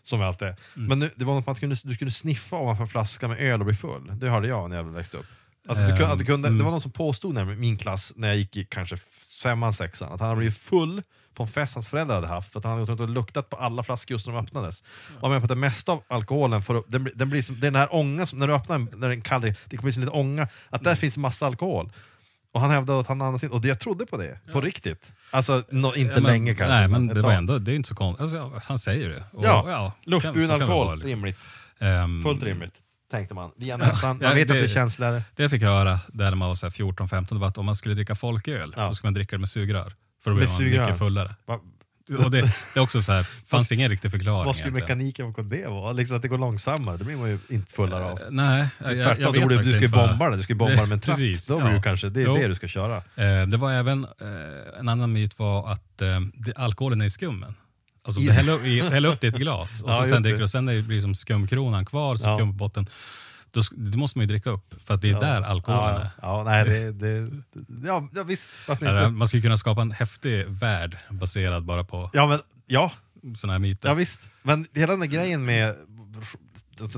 som 0.03 0.19
vi 0.19 0.25
alltid 0.25 0.47
är. 0.47 0.55
Mm. 0.75 0.87
Men 0.87 0.99
nu, 0.99 1.11
det 1.15 1.25
var 1.25 1.33
något 1.33 1.45
med 1.47 1.55
du 1.55 1.59
kunde, 1.59 1.75
du 1.83 1.95
kunde 1.97 2.11
sniffa 2.11 2.55
ovanför 2.55 2.83
en 2.83 2.89
flaska 2.89 3.27
med 3.27 3.39
öl 3.39 3.59
och 3.59 3.65
bli 3.65 3.75
full. 3.75 4.11
Det 4.19 4.29
hörde 4.29 4.47
jag 4.47 4.69
när 4.69 4.77
jag 4.77 4.83
växte 4.83 5.17
upp. 5.17 5.25
Alltså, 5.67 5.83
du, 5.87 5.97
kunde- 5.97 6.15
du 6.15 6.25
kunde, 6.25 6.47
Mm. 6.47 6.57
Det 6.57 6.63
var 6.63 6.71
någon 6.71 6.81
som 6.81 6.91
påstod 6.91 7.33
när 7.33 7.45
min 7.45 7.77
klass, 7.77 8.13
när 8.15 8.27
jag 8.27 8.37
gick 8.37 8.57
i 8.57 8.65
kanske 8.65 8.97
femman, 9.43 9.73
sexan, 9.73 10.13
att 10.13 10.19
han 10.19 10.29
hade 10.29 10.37
blivit 10.37 10.57
full 10.57 11.03
på 11.33 11.43
en 11.43 11.49
fest 11.49 11.75
hans 11.75 11.87
föräldrar 11.89 12.15
hade 12.15 12.27
haft, 12.27 12.51
för 12.51 12.59
att 12.59 12.63
han 12.63 12.71
hade 12.73 12.81
gått 12.81 12.89
runt 12.89 12.99
och 13.01 13.09
luktat 13.09 13.49
på 13.49 13.55
alla 13.57 13.83
flaskor 13.83 14.15
just 14.15 14.27
när 14.27 14.33
de 14.33 14.45
öppnades. 14.45 14.83
Och 15.19 15.29
menar 15.29 15.39
på 15.39 15.43
att 15.43 15.49
det 15.49 15.55
mesta 15.55 15.91
av 15.91 16.03
alkoholen, 16.07 16.61
får, 16.63 16.83
den, 16.87 17.09
den 17.15 17.29
blir 17.29 17.41
som, 17.41 17.55
det 17.59 17.67
är 17.67 17.71
den 17.71 17.79
här 17.81 17.95
ångan, 17.95 18.27
som, 18.27 18.39
när 18.39 18.47
du 18.47 18.53
öppnar 18.53 18.77
den, 18.77 18.89
när 18.99 19.09
den 19.09 19.21
kall, 19.21 19.41
det 19.41 19.53
kommer 19.69 19.81
bli 19.83 19.93
som 19.93 20.01
lite 20.03 20.13
ånga, 20.13 20.47
att 20.69 20.83
där 20.83 20.95
finns 20.95 21.17
massa 21.17 21.45
alkohol. 21.45 21.91
Och 22.53 22.61
han 22.61 22.71
hävdade 22.71 22.99
att 22.99 23.07
han 23.07 23.21
andades 23.21 23.43
in, 23.43 23.49
och 23.49 23.61
det, 23.61 23.67
jag 23.67 23.79
trodde 23.79 24.05
på 24.05 24.17
det, 24.17 24.39
på 24.51 24.61
riktigt. 24.61 25.11
Alltså, 25.31 25.63
nå- 25.69 25.95
inte 25.95 26.13
Ja, 26.13 26.19
men, 26.19 26.31
länge 26.31 26.55
kanske. 26.55 26.75
Nej, 26.79 26.87
men 26.87 27.07
det 27.07 27.21
var 27.21 27.31
ändå, 27.31 27.59
det 27.59 27.71
är 27.71 27.75
inte 27.75 27.89
så 27.89 27.95
konstigt. 27.95 28.21
Alltså, 28.21 28.37
ja, 28.37 28.61
han 28.65 28.79
säger 28.79 29.09
det. 29.09 29.23
Och, 29.31 29.45
Ja, 29.45 29.93
så 30.03 30.09
luftburen 30.09 30.47
det 30.47 30.53
alkohol, 30.53 30.85
vara, 30.85 30.95
liksom. 30.95 31.09
rimligt. 31.11 31.37
Ehm, 31.79 32.23
Fullt 32.23 32.43
rimligt, 32.43 32.73
tänkte 33.11 33.35
man. 33.35 33.51
Via 33.57 33.77
näsan, 33.77 34.17
man 34.17 34.27
Ja, 34.27 34.33
vet 34.33 34.41
att 34.41 34.47
det- 34.47 34.53
det 34.53 34.65
är 34.65 34.67
känsligare. 34.73 35.23
Det 35.35 35.41
jag 35.43 35.51
fick 35.51 35.63
höra 35.63 35.99
där 36.07 36.35
man 36.35 36.47
var 36.47 36.55
så 36.55 36.65
här 36.65 36.71
14-15 36.71 37.39
var 37.39 37.47
att 37.47 37.57
om 37.57 37.65
man 37.65 37.75
skulle 37.75 37.95
dricka 37.95 38.15
folköl, 38.15 38.73
Ja. 38.77 38.87
då 38.87 38.93
skulle 38.93 39.07
man 39.07 39.13
dricka 39.13 39.35
det 39.35 39.39
med 39.39 39.49
sugrör. 39.49 39.93
För 40.23 40.31
då 40.31 40.37
blir 40.37 40.47
man 40.47 40.63
mycket 40.63 40.97
fullare. 40.97 41.35
Va, 41.45 41.59
Och 42.23 42.31
det, 42.31 42.41
det 42.41 42.79
är 42.79 42.79
också 42.79 43.01
så 43.01 43.11
här, 43.11 43.23
fanns 43.23 43.71
ingen 43.71 43.89
riktig 43.89 44.11
förklaring 44.11 44.45
vad 44.45 44.55
skulle 44.55 44.71
mekaniken 44.71 45.33
på 45.33 45.41
det 45.41 45.67
vara? 45.67 45.91
Liksom 45.91 46.15
att 46.17 46.21
det 46.21 46.27
går 46.27 46.37
långsammare, 46.37 46.97
det 46.97 47.03
blir 47.05 47.15
man 47.17 47.29
ju 47.29 47.39
inte 47.49 47.71
fullare 47.73 48.03
av. 48.05 48.19
Eh, 48.19 48.25
Nej, 48.29 48.67
jag, 48.79 48.95
jag, 48.95 49.33
du, 49.33 49.39
vet 49.39 49.49
du 49.49 49.55
faktiskt 49.55 49.75
ska 49.75 49.79
ju 49.79 49.87
bomba 50.07 50.29
det, 50.29 50.37
du 50.37 50.43
ska 50.43 50.55
bomba 50.55 50.71
det 50.81 50.81
med 50.81 50.91
en 50.91 50.99
tratt. 50.99 51.15
Precis, 51.15 51.47
Då 51.47 51.59
ja. 51.59 51.67
du 51.69 51.81
kanske, 51.81 52.09
det 52.09 52.21
är 52.21 52.25
Jo. 52.25 52.33
det 52.37 52.47
du 52.47 52.55
ska 52.55 52.67
köra. 52.67 52.97
Eh, 52.97 53.47
det 53.47 53.57
var 53.57 53.71
även, 53.73 54.03
eh, 54.03 54.79
en 54.79 54.89
annan 54.89 55.13
myt 55.13 55.39
var 55.39 55.71
att 55.71 55.97
det, 55.97 56.53
alkoholen 56.55 57.01
är 57.01 57.05
i 57.05 57.09
skummen. 57.09 57.55
Alltså 58.03 58.21
du 58.21 58.31
häller, 58.31 58.53
upp- 58.53 58.91
häller 58.91 59.09
upp 59.09 59.21
det 59.21 59.27
i 59.27 59.29
ett 59.29 59.35
glas 59.35 59.83
och 59.83 59.89
Ja, 59.93 59.93
så 59.93 60.03
sen 60.03 60.23
dricker 60.23 60.37
du 60.37 60.43
och 60.43 60.49
sen 60.49 60.65
blir 60.65 60.81
det 60.95 61.01
som 61.01 61.15
skumkronan 61.15 61.85
kvar, 61.85 62.15
så 62.15 62.27
Ja. 62.27 62.37
på 62.37 62.45
botten. 62.45 62.87
Då, 63.51 63.61
det 63.71 63.97
måste 63.97 64.17
man 64.17 64.23
ju 64.23 64.27
dricka 64.27 64.49
upp, 64.49 64.73
för 64.85 64.93
att 64.93 65.01
det 65.01 65.09
är 65.09 65.19
där 65.19 65.41
alkoholen 65.41 65.93
ja, 65.93 65.99
är. 65.99 66.09
ja, 66.21 66.43
nej, 66.43 66.65
det, 66.65 66.91
det, 66.91 67.87
ja, 67.87 68.09
ja, 68.15 68.23
visst. 68.23 68.49
Varför 68.67 68.85
inte? 68.85 69.09
Man 69.09 69.27
skulle 69.27 69.41
kunna 69.41 69.57
skapa 69.57 69.81
en 69.81 69.91
häftig 69.91 70.45
värld 70.47 70.97
baserad 71.09 71.65
bara 71.65 71.83
på 71.83 72.09
Ja, 72.13 72.27
men, 72.27 72.39
ja, 72.65 72.91
sådana 73.35 73.53
här 73.53 73.59
myter. 73.59 73.89
ja, 73.89 73.93
visst. 73.93 74.21
Men 74.43 74.67
hela 74.73 74.95
den 74.95 75.09
grejen 75.09 75.45
med 75.45 75.75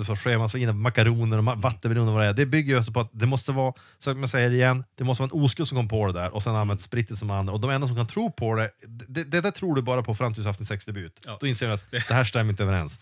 så 0.05 0.15
scheman, 0.15 0.49
så 0.49 0.57
inne, 0.57 0.73
makaroner 0.73 1.37
och 1.37 1.61
vattenmeloner 1.61 2.07
och 2.07 2.13
vad 2.13 2.23
det 2.23 2.27
är, 2.27 2.33
det 2.33 2.45
bygger 2.45 2.73
ju 2.73 2.79
också 2.79 2.91
på 2.91 2.99
att 2.99 3.09
det 3.11 3.25
måste 3.25 3.51
vara, 3.51 3.73
så 3.99 4.09
jag 4.09 4.29
säger 4.29 4.49
det 4.49 4.55
igen, 4.55 4.83
det 4.95 5.03
måste 5.03 5.23
vara 5.23 5.31
en 5.33 5.43
oskuld 5.43 5.67
som 5.67 5.77
kom 5.77 5.87
på 5.87 6.07
det 6.07 6.13
där 6.13 6.35
och 6.35 6.43
sen 6.43 6.55
använt 6.55 6.81
spritet 6.81 7.17
som 7.17 7.31
andra. 7.31 7.53
Och 7.53 7.59
de 7.59 7.69
enda 7.69 7.87
som 7.87 7.95
kan 7.95 8.07
tro 8.07 8.31
på 8.31 8.55
det, 8.55 8.71
det, 9.07 9.23
det 9.23 9.41
där 9.41 9.51
tror 9.51 9.75
du 9.75 9.81
bara 9.81 10.03
på 10.03 10.15
fram 10.15 10.33
tills 10.33 10.43
du 10.43 10.49
haft 10.49 10.59
en 10.59 10.65
sexdebut. 10.65 11.19
Ja. 11.25 11.37
Då 11.39 11.47
inser 11.47 11.67
du 11.67 11.73
att 11.73 11.91
det 11.91 12.13
här 12.13 12.23
stämmer 12.23 12.49
inte 12.49 12.63
överens. 12.63 12.99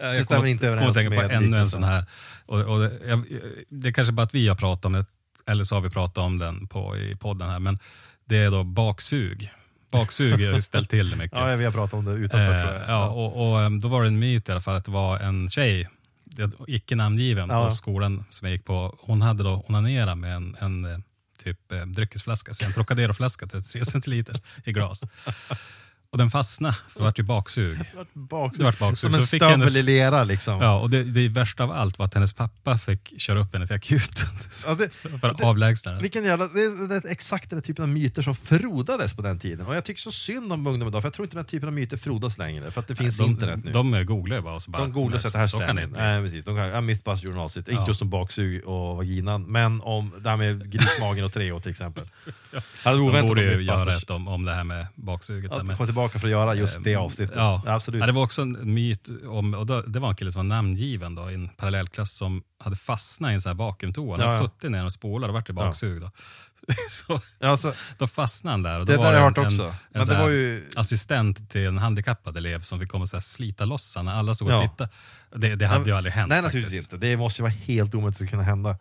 Eh, 0.00 0.10
Det 0.10 0.16
Jag 0.16 0.24
stämmer 0.24 0.38
kommer 0.38 0.50
inte 0.50 0.68
överens 0.68 0.96
tänka 0.96 1.10
på 1.10 1.16
med 1.28 1.30
ännu 1.30 1.58
en 1.58 1.70
sån 1.70 1.84
här. 1.84 2.04
Och, 2.46 2.60
och 2.60 2.80
det, 2.80 2.92
jag, 3.06 3.24
det 3.68 3.88
är 3.88 3.92
kanske 3.92 4.12
bara 4.12 4.22
att 4.22 4.34
vi 4.34 4.48
har 4.48 4.56
pratat 4.56 4.84
om 4.84 4.92
det, 4.92 5.06
eller 5.46 5.64
så 5.64 5.74
har 5.74 5.80
vi 5.82 5.90
pratat 5.90 6.18
om 6.18 6.38
den 6.38 6.66
på, 6.66 6.96
i 6.96 7.16
podden 7.16 7.48
här, 7.50 7.58
men 7.58 7.78
det 8.24 8.36
är 8.36 8.50
då 8.50 8.64
baksug. 8.64 9.50
Baksug 9.92 10.32
har 10.32 10.38
ju 10.54 10.62
ställt 10.70 10.90
till 10.90 11.10
det 11.10 11.16
mycket. 11.16 11.38
Ja, 11.38 11.56
vi 11.56 11.64
har 11.64 11.72
pratat 11.72 11.94
om 11.94 12.04
det 12.04 12.12
utanför 12.12 12.58
Eh, 12.58 12.62
tror 12.64 12.74
jag. 12.80 12.88
ja, 12.88 13.08
och, 13.08 13.50
och 13.52 13.60
em, 13.60 13.80
då 13.80 13.88
var 13.88 14.02
det 14.02 14.08
en 14.08 14.18
myt 14.18 14.48
i 14.48 14.52
alla 14.52 14.60
fall 14.60 14.76
att 14.76 14.84
det 14.84 14.90
var 14.90 15.18
en 15.18 15.48
tjej, 15.48 15.88
det- 16.24 16.50
icke 16.66 16.96
namngiven 16.96 17.48
Ja. 17.50 17.64
på 17.68 17.74
skolan 17.74 18.24
som 18.30 18.46
jag 18.48 18.52
gick 18.56 18.64
på. 18.64 18.96
Hon 19.00 19.22
hade 19.22 19.42
då 19.42 19.64
onanerat 19.68 20.18
med 20.18 20.34
en, 20.36 20.56
en 20.60 20.84
eh, 20.84 20.98
typ 21.44 21.72
eh, 21.72 21.80
dryckesflaska, 21.86 22.54
så 22.54 22.64
en 22.64 22.72
Trocadero-flaska, 22.72 23.46
33 23.46 23.84
centiliter 23.84 24.40
i 24.64 24.72
glas. 24.72 25.02
Och 26.12 26.18
den 26.18 26.30
fastnade, 26.30 26.74
för 26.88 27.00
det 27.00 27.04
vart 27.04 27.18
ju 27.18 27.22
baksug. 27.22 27.78
Bak, 28.12 28.52
Det 28.56 28.64
vart 28.64 28.78
baksug. 28.78 29.10
som 29.10 29.20
en 29.20 29.26
stövel 29.26 29.50
hennes- 29.50 29.76
i 29.76 29.82
lera 29.82 30.24
liksom. 30.24 30.60
Ja, 30.60 30.78
och 30.80 30.90
det, 30.90 31.04
det 31.04 31.28
värsta 31.28 31.64
av 31.64 31.72
allt 31.72 31.98
var 31.98 32.06
att 32.06 32.14
hennes 32.14 32.32
pappa 32.32 32.78
fick 32.78 33.20
köra 33.20 33.40
upp 33.40 33.52
henne 33.52 33.66
till 33.66 33.76
akuten 33.76 34.26
Ja, 34.66 34.74
det, 34.74 34.88
för 35.20 35.28
att 35.28 35.42
avlägsna 35.44 35.90
henne. 35.90 36.02
Vilken 36.02 36.24
jävla, 36.24 36.46
det 36.48 36.62
är, 36.62 36.88
det 36.88 36.94
är 36.94 37.06
exakt 37.12 37.50
den 37.50 37.62
typen 37.62 37.82
av 37.82 37.88
myter 37.88 38.22
som 38.22 38.34
frodades 38.36 39.12
på 39.14 39.22
den 39.22 39.38
tiden. 39.38 39.66
Och 39.66 39.76
jag 39.76 39.84
tycker 39.84 40.00
så 40.00 40.12
synd 40.12 40.52
om 40.52 40.66
ungdomar 40.66 40.90
idag, 40.90 41.02
för 41.02 41.06
jag 41.06 41.14
tror 41.14 41.26
inte 41.26 41.36
den 41.36 41.44
typen 41.44 41.68
av 41.68 41.72
myter 41.74 41.96
frodas 41.96 42.38
längre. 42.38 42.70
För 42.70 42.80
att 42.80 42.88
det 42.88 42.96
finns 42.96 43.16
de, 43.18 43.24
internet 43.30 43.64
nu. 43.64 43.72
De 43.72 44.04
googlar 44.06 44.36
ju 44.36 44.42
bara 44.42 44.54
och 44.54 44.62
så 44.62 44.70
bara, 44.70 44.82
De 44.82 44.92
googlar 44.92 45.10
"Nej, 45.12 45.22
så 45.22 45.26
att 45.28 45.32
det 45.32 45.38
här 45.38 45.46
så 45.46 45.58
kan 45.58 45.66
det 45.66 45.72
stämmer. 45.72 45.82
inte 45.82 45.92
bli." 45.94 46.02
Nej, 46.02 46.22
precis. 46.22 46.44
De 46.44 46.56
kan, 46.56 46.66
ja, 46.68 46.80
Mythbusters-journalsitt, 46.80 47.64
Ja. 47.68 47.78
inte 47.78 47.90
just 47.90 48.02
om 48.02 48.10
baksug 48.10 48.64
och 48.64 48.96
vaginan, 48.96 49.42
men 49.42 49.80
om 49.80 50.12
det 50.22 50.30
här 50.30 50.36
med 50.36 50.70
grismagen 50.72 51.24
och 51.24 51.32
Treo 51.32 51.60
till 51.60 51.70
exempel. 51.70 52.04
ja. 52.84 52.92
De 52.92 53.20
borde 53.22 53.42
ju 53.42 53.62
göra 53.62 53.78
Mythbusters 53.78 54.02
ett 54.02 54.10
om, 54.10 54.28
om 54.28 54.44
det 54.44 54.54
här 54.54 54.64
med 54.64 54.86
baksuget. 54.94 55.50
där 55.50 55.58
att 55.58 55.66
med, 55.66 55.76
komma 55.76 55.86
tillbaka 56.08 56.18
för 56.18 56.26
att 56.26 56.30
göra 56.30 56.54
just 56.54 56.84
det 56.84 56.96
avsnittet. 56.96 57.36
Ja. 57.36 57.62
absolut. 57.66 58.00
Ja, 58.00 58.06
det 58.06 58.12
var 58.12 58.22
också 58.22 58.42
en 58.42 58.74
myt, 58.74 59.08
om, 59.26 59.54
och 59.54 59.66
då, 59.66 59.82
det 59.82 59.98
var 60.00 60.08
en 60.08 60.16
kille 60.16 60.32
som 60.32 60.38
var 60.48 60.56
namngiven 60.56 61.14
då, 61.14 61.30
i 61.30 61.34
en 61.34 61.48
parallellklass 61.48 62.12
som 62.16 62.42
hade 62.64 62.76
fastnat 62.76 63.30
i 63.30 63.34
en 63.34 63.40
sån 63.40 63.50
här 63.50 63.56
vakuumtoa. 63.56 64.16
Han 64.18 64.26
Ja, 64.26 64.32
ja. 64.32 64.38
suttit 64.40 64.70
ner 64.70 64.84
och 64.84 64.92
spolat 64.92 65.28
och 65.28 65.34
vart 65.34 65.46
det 65.46 65.52
baksug. 65.52 66.00
Då. 66.00 66.10
så, 66.90 67.20
alltså, 67.46 67.72
då 67.98 68.06
fastnade 68.06 68.52
han 68.52 68.62
där. 68.62 68.80
Och 68.80 68.86
då 68.86 68.92
det 68.92 68.98
var 68.98 69.04
där 69.04 69.12
har 69.12 69.18
jag 69.18 69.38
en- 69.38 69.44
hört 69.44 69.52
en- 69.52 69.60
också. 69.60 69.74
En, 69.92 70.06
så 70.06 70.12
det 70.12 70.18
var 70.18 70.28
ju... 70.28 70.68
assistent 70.76 71.50
till 71.50 71.66
en 71.66 71.78
handikappad 71.78 72.36
elev 72.36 72.60
som 72.60 72.80
fick 72.80 72.88
komma 72.90 73.02
och 73.02 73.08
så 73.08 73.20
slita 73.20 73.64
loss 73.64 73.96
när 74.02 74.12
alla 74.12 74.34
stod 74.34 74.48
och 74.48 74.54
Ja. 74.54 74.62
tittade. 74.68 74.90
Det, 75.36 75.54
det 75.56 75.66
hade 75.66 75.90
ju 75.90 75.96
aldrig 75.96 76.12
hänt 76.12 76.28
Nej, 76.28 76.42
faktiskt. 76.42 76.54
naturligtvis 76.64 76.92
inte. 76.94 77.06
Det 77.06 77.16
måste 77.16 77.40
ju 77.40 77.42
vara 77.42 77.52
helt 77.52 77.94
omöjligt 77.94 78.22
att 78.22 78.30
kunna 78.30 78.42
hända. 78.42 78.76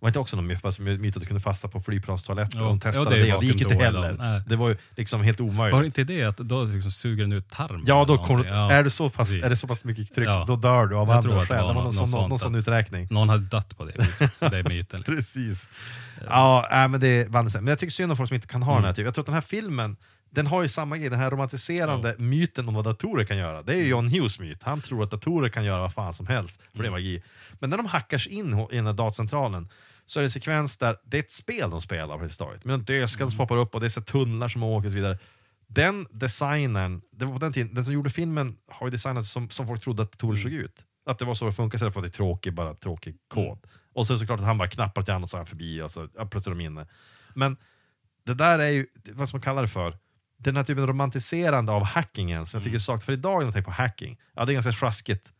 Var 0.00 0.08
inte 0.08 0.18
också 0.18 0.36
någon 0.36 0.46
myt 0.46 0.78
myt 1.00 1.16
att 1.16 1.22
du 1.22 1.26
kunde 1.26 1.40
fasta 1.40 1.68
på 1.68 1.80
flygplanstoaletter? 1.80 2.58
Jo, 2.58 2.64
De 2.64 2.80
testade 2.80 3.10
ja, 3.16 3.22
det 3.22 3.26
det, 3.30 3.34
och 3.34 3.40
det 3.42 3.46
gick 3.46 3.60
inte 3.62 3.74
heller. 3.74 4.16
Nej. 4.18 4.42
Det 4.46 4.56
var 4.56 4.68
ju 4.68 4.76
liksom 4.96 5.22
helt 5.22 5.40
omöjligt. 5.40 5.72
Var 5.74 5.80
det 5.80 5.86
inte 5.86 6.04
det 6.04 6.24
att 6.24 6.36
då 6.36 6.64
liksom 6.64 6.90
suger 6.90 7.24
den 7.24 7.32
ut 7.32 7.50
tarmen? 7.50 7.82
Ja, 7.86 8.04
då? 8.04 8.44
Ja, 8.48 8.72
är, 8.72 8.84
det 8.84 8.90
så 8.90 9.08
pass, 9.08 9.28
precis. 9.28 9.44
är 9.44 9.48
det 9.48 9.56
så 9.56 9.66
pass 9.68 9.84
mycket 9.84 10.14
tryck, 10.14 10.28
Ja. 10.28 10.44
då 10.48 10.56
dör 10.56 10.86
du 10.86 10.96
av 10.96 11.08
Jag 11.08 11.16
andra 11.16 11.46
skäl. 11.46 11.56
Det 11.56 11.62
var 11.62 11.74
någon, 11.74 11.94
något 11.94 12.08
sån, 12.10 12.28
någon 12.28 12.38
sån 12.38 12.54
uträkning. 12.54 13.08
Någon 13.10 13.28
hade 13.28 13.42
dött 13.44 13.78
på 13.78 13.84
det 13.84 13.92
viset, 13.98 14.40
det 14.50 14.58
är 14.58 14.68
myten. 14.68 15.02
Precis. 15.06 15.68
Ja, 16.26 16.68
äh, 16.82 16.88
men 16.88 17.00
det 17.00 17.08
är 17.08 17.28
vanligt. 17.28 17.54
Men 17.54 17.66
jag 17.66 17.78
tycker 17.78 17.92
synd 17.92 18.10
om 18.10 18.16
folk 18.16 18.28
som 18.28 18.34
inte 18.34 18.46
kan 18.46 18.62
ha 18.62 18.72
Mm. 18.72 18.82
den 18.82 18.88
här 18.88 18.92
typen. 18.94 19.04
Jag 19.04 19.14
tror 19.14 19.22
att 19.22 19.26
den 19.26 19.34
här 19.34 19.40
filmen, 19.42 19.96
den 20.30 20.46
har 20.46 20.62
ju 20.62 20.68
samma 20.68 20.96
grej, 20.96 21.08
den 21.08 21.18
här 21.18 21.30
romantiserande 21.30 22.14
myten 22.18 22.68
om 22.68 22.74
vad 22.74 22.84
datorer 22.84 23.24
kan 23.24 23.36
göra. 23.36 23.62
Det 23.62 23.72
är 23.72 23.76
ju 23.76 23.86
John 23.88 24.08
Hughes 24.08 24.38
myt. 24.40 24.62
Han 24.62 24.80
tror 24.80 25.04
att 25.04 25.10
datorer 25.10 25.48
kan 25.48 25.64
göra 25.64 25.80
vad 25.80 25.94
fan 25.94 26.14
som 26.14 26.26
helst, 26.26 26.60
för 26.72 26.78
det 26.82 26.88
Mm. 26.88 26.94
är 26.94 26.98
magi. 26.98 27.22
Men 27.52 27.70
när 27.70 27.76
de 27.76 27.86
hackar 27.86 28.18
sig 28.18 28.32
in 28.32 28.58
i 28.72 28.76
den 28.76 28.86
här 28.86 28.92
datacentralen 28.92 29.68
så 30.10 30.18
är 30.18 30.22
det 30.22 30.26
en 30.26 30.30
sekvens 30.30 30.78
där 30.78 30.96
det 31.04 31.16
är 31.16 31.20
ett 31.22 31.30
spel 31.32 31.70
de 31.70 31.80
spelar 31.80 32.18
på 32.18 32.28
stadiet. 32.28 32.64
Med 32.64 32.74
en 32.74 32.84
dödskalle 32.84 33.22
Mm. 33.24 33.30
som 33.30 33.38
poppar 33.38 33.56
upp 33.56 33.74
och 33.74 33.80
det 33.80 33.86
är 33.86 33.90
så 33.90 34.00
tunnlar 34.00 34.48
som 34.48 34.62
åker 34.62 34.88
och 34.88 34.92
så 34.92 34.96
vidare. 34.96 35.18
Den 35.66 36.06
designern, 36.10 37.00
det 37.12 37.24
var 37.24 37.32
på 37.32 37.38
den 37.38 37.52
tiden, 37.52 37.74
den 37.74 37.84
som 37.84 37.94
gjorde 37.94 38.10
filmen 38.10 38.56
har 38.68 38.86
ju 38.86 38.90
designat 38.90 39.26
som, 39.26 39.50
som 39.50 39.66
folk 39.66 39.82
trodde 39.82 40.02
att 40.02 40.12
datorer 40.12 40.32
Mm. 40.38 40.42
såg 40.42 40.52
ut. 40.52 40.84
Att 41.06 41.18
det 41.18 41.24
var 41.24 41.34
så 41.34 41.46
det 41.46 41.52
funkar 41.52 41.76
istället 41.76 41.94
för 41.94 42.00
att 42.00 42.04
det 42.04 42.08
är 42.08 42.16
tråkig, 42.16 42.54
bara 42.54 42.74
tråkig 42.74 43.16
kod. 43.28 43.58
Och 43.94 44.06
så 44.06 44.12
är 44.12 44.14
det 44.14 44.18
såklart 44.18 44.40
att 44.40 44.46
han 44.46 44.58
bara 44.58 44.68
knappar 44.68 45.02
till 45.02 45.12
honom 45.12 45.22
och 45.24 45.30
så 45.30 45.36
är 45.36 45.38
han 45.38 45.46
förbi 45.46 45.82
och 45.82 45.90
så 45.90 46.08
ja, 46.16 46.26
plötsligt 46.26 46.46
är 46.46 46.58
de 46.58 46.64
inne. 46.64 46.86
Men 47.34 47.56
det 48.26 48.34
där 48.34 48.58
är 48.58 48.68
ju, 48.68 48.86
vad 49.12 49.28
ska 49.28 49.36
man 49.36 49.42
kalla 49.42 49.60
det 49.60 49.68
för? 49.68 49.98
Den 50.36 50.56
här 50.56 50.64
typen 50.64 50.82
av 50.82 50.88
romantiserande 50.88 51.72
av 51.72 51.82
hackingen 51.82 52.46
som 52.46 52.58
jag 52.58 52.64
fick 52.64 52.72
ju 52.72 52.80
sagt 52.80 53.04
för 53.04 53.12
idag 53.12 53.38
när 53.38 53.44
jag 53.44 53.54
tänker 53.54 53.70
på 53.70 53.76
hacking. 53.82 54.18
Ja, 54.34 54.44
det 54.44 54.52
är 54.52 54.54
ganska 54.54 54.72
sjaskigt. 54.72 55.32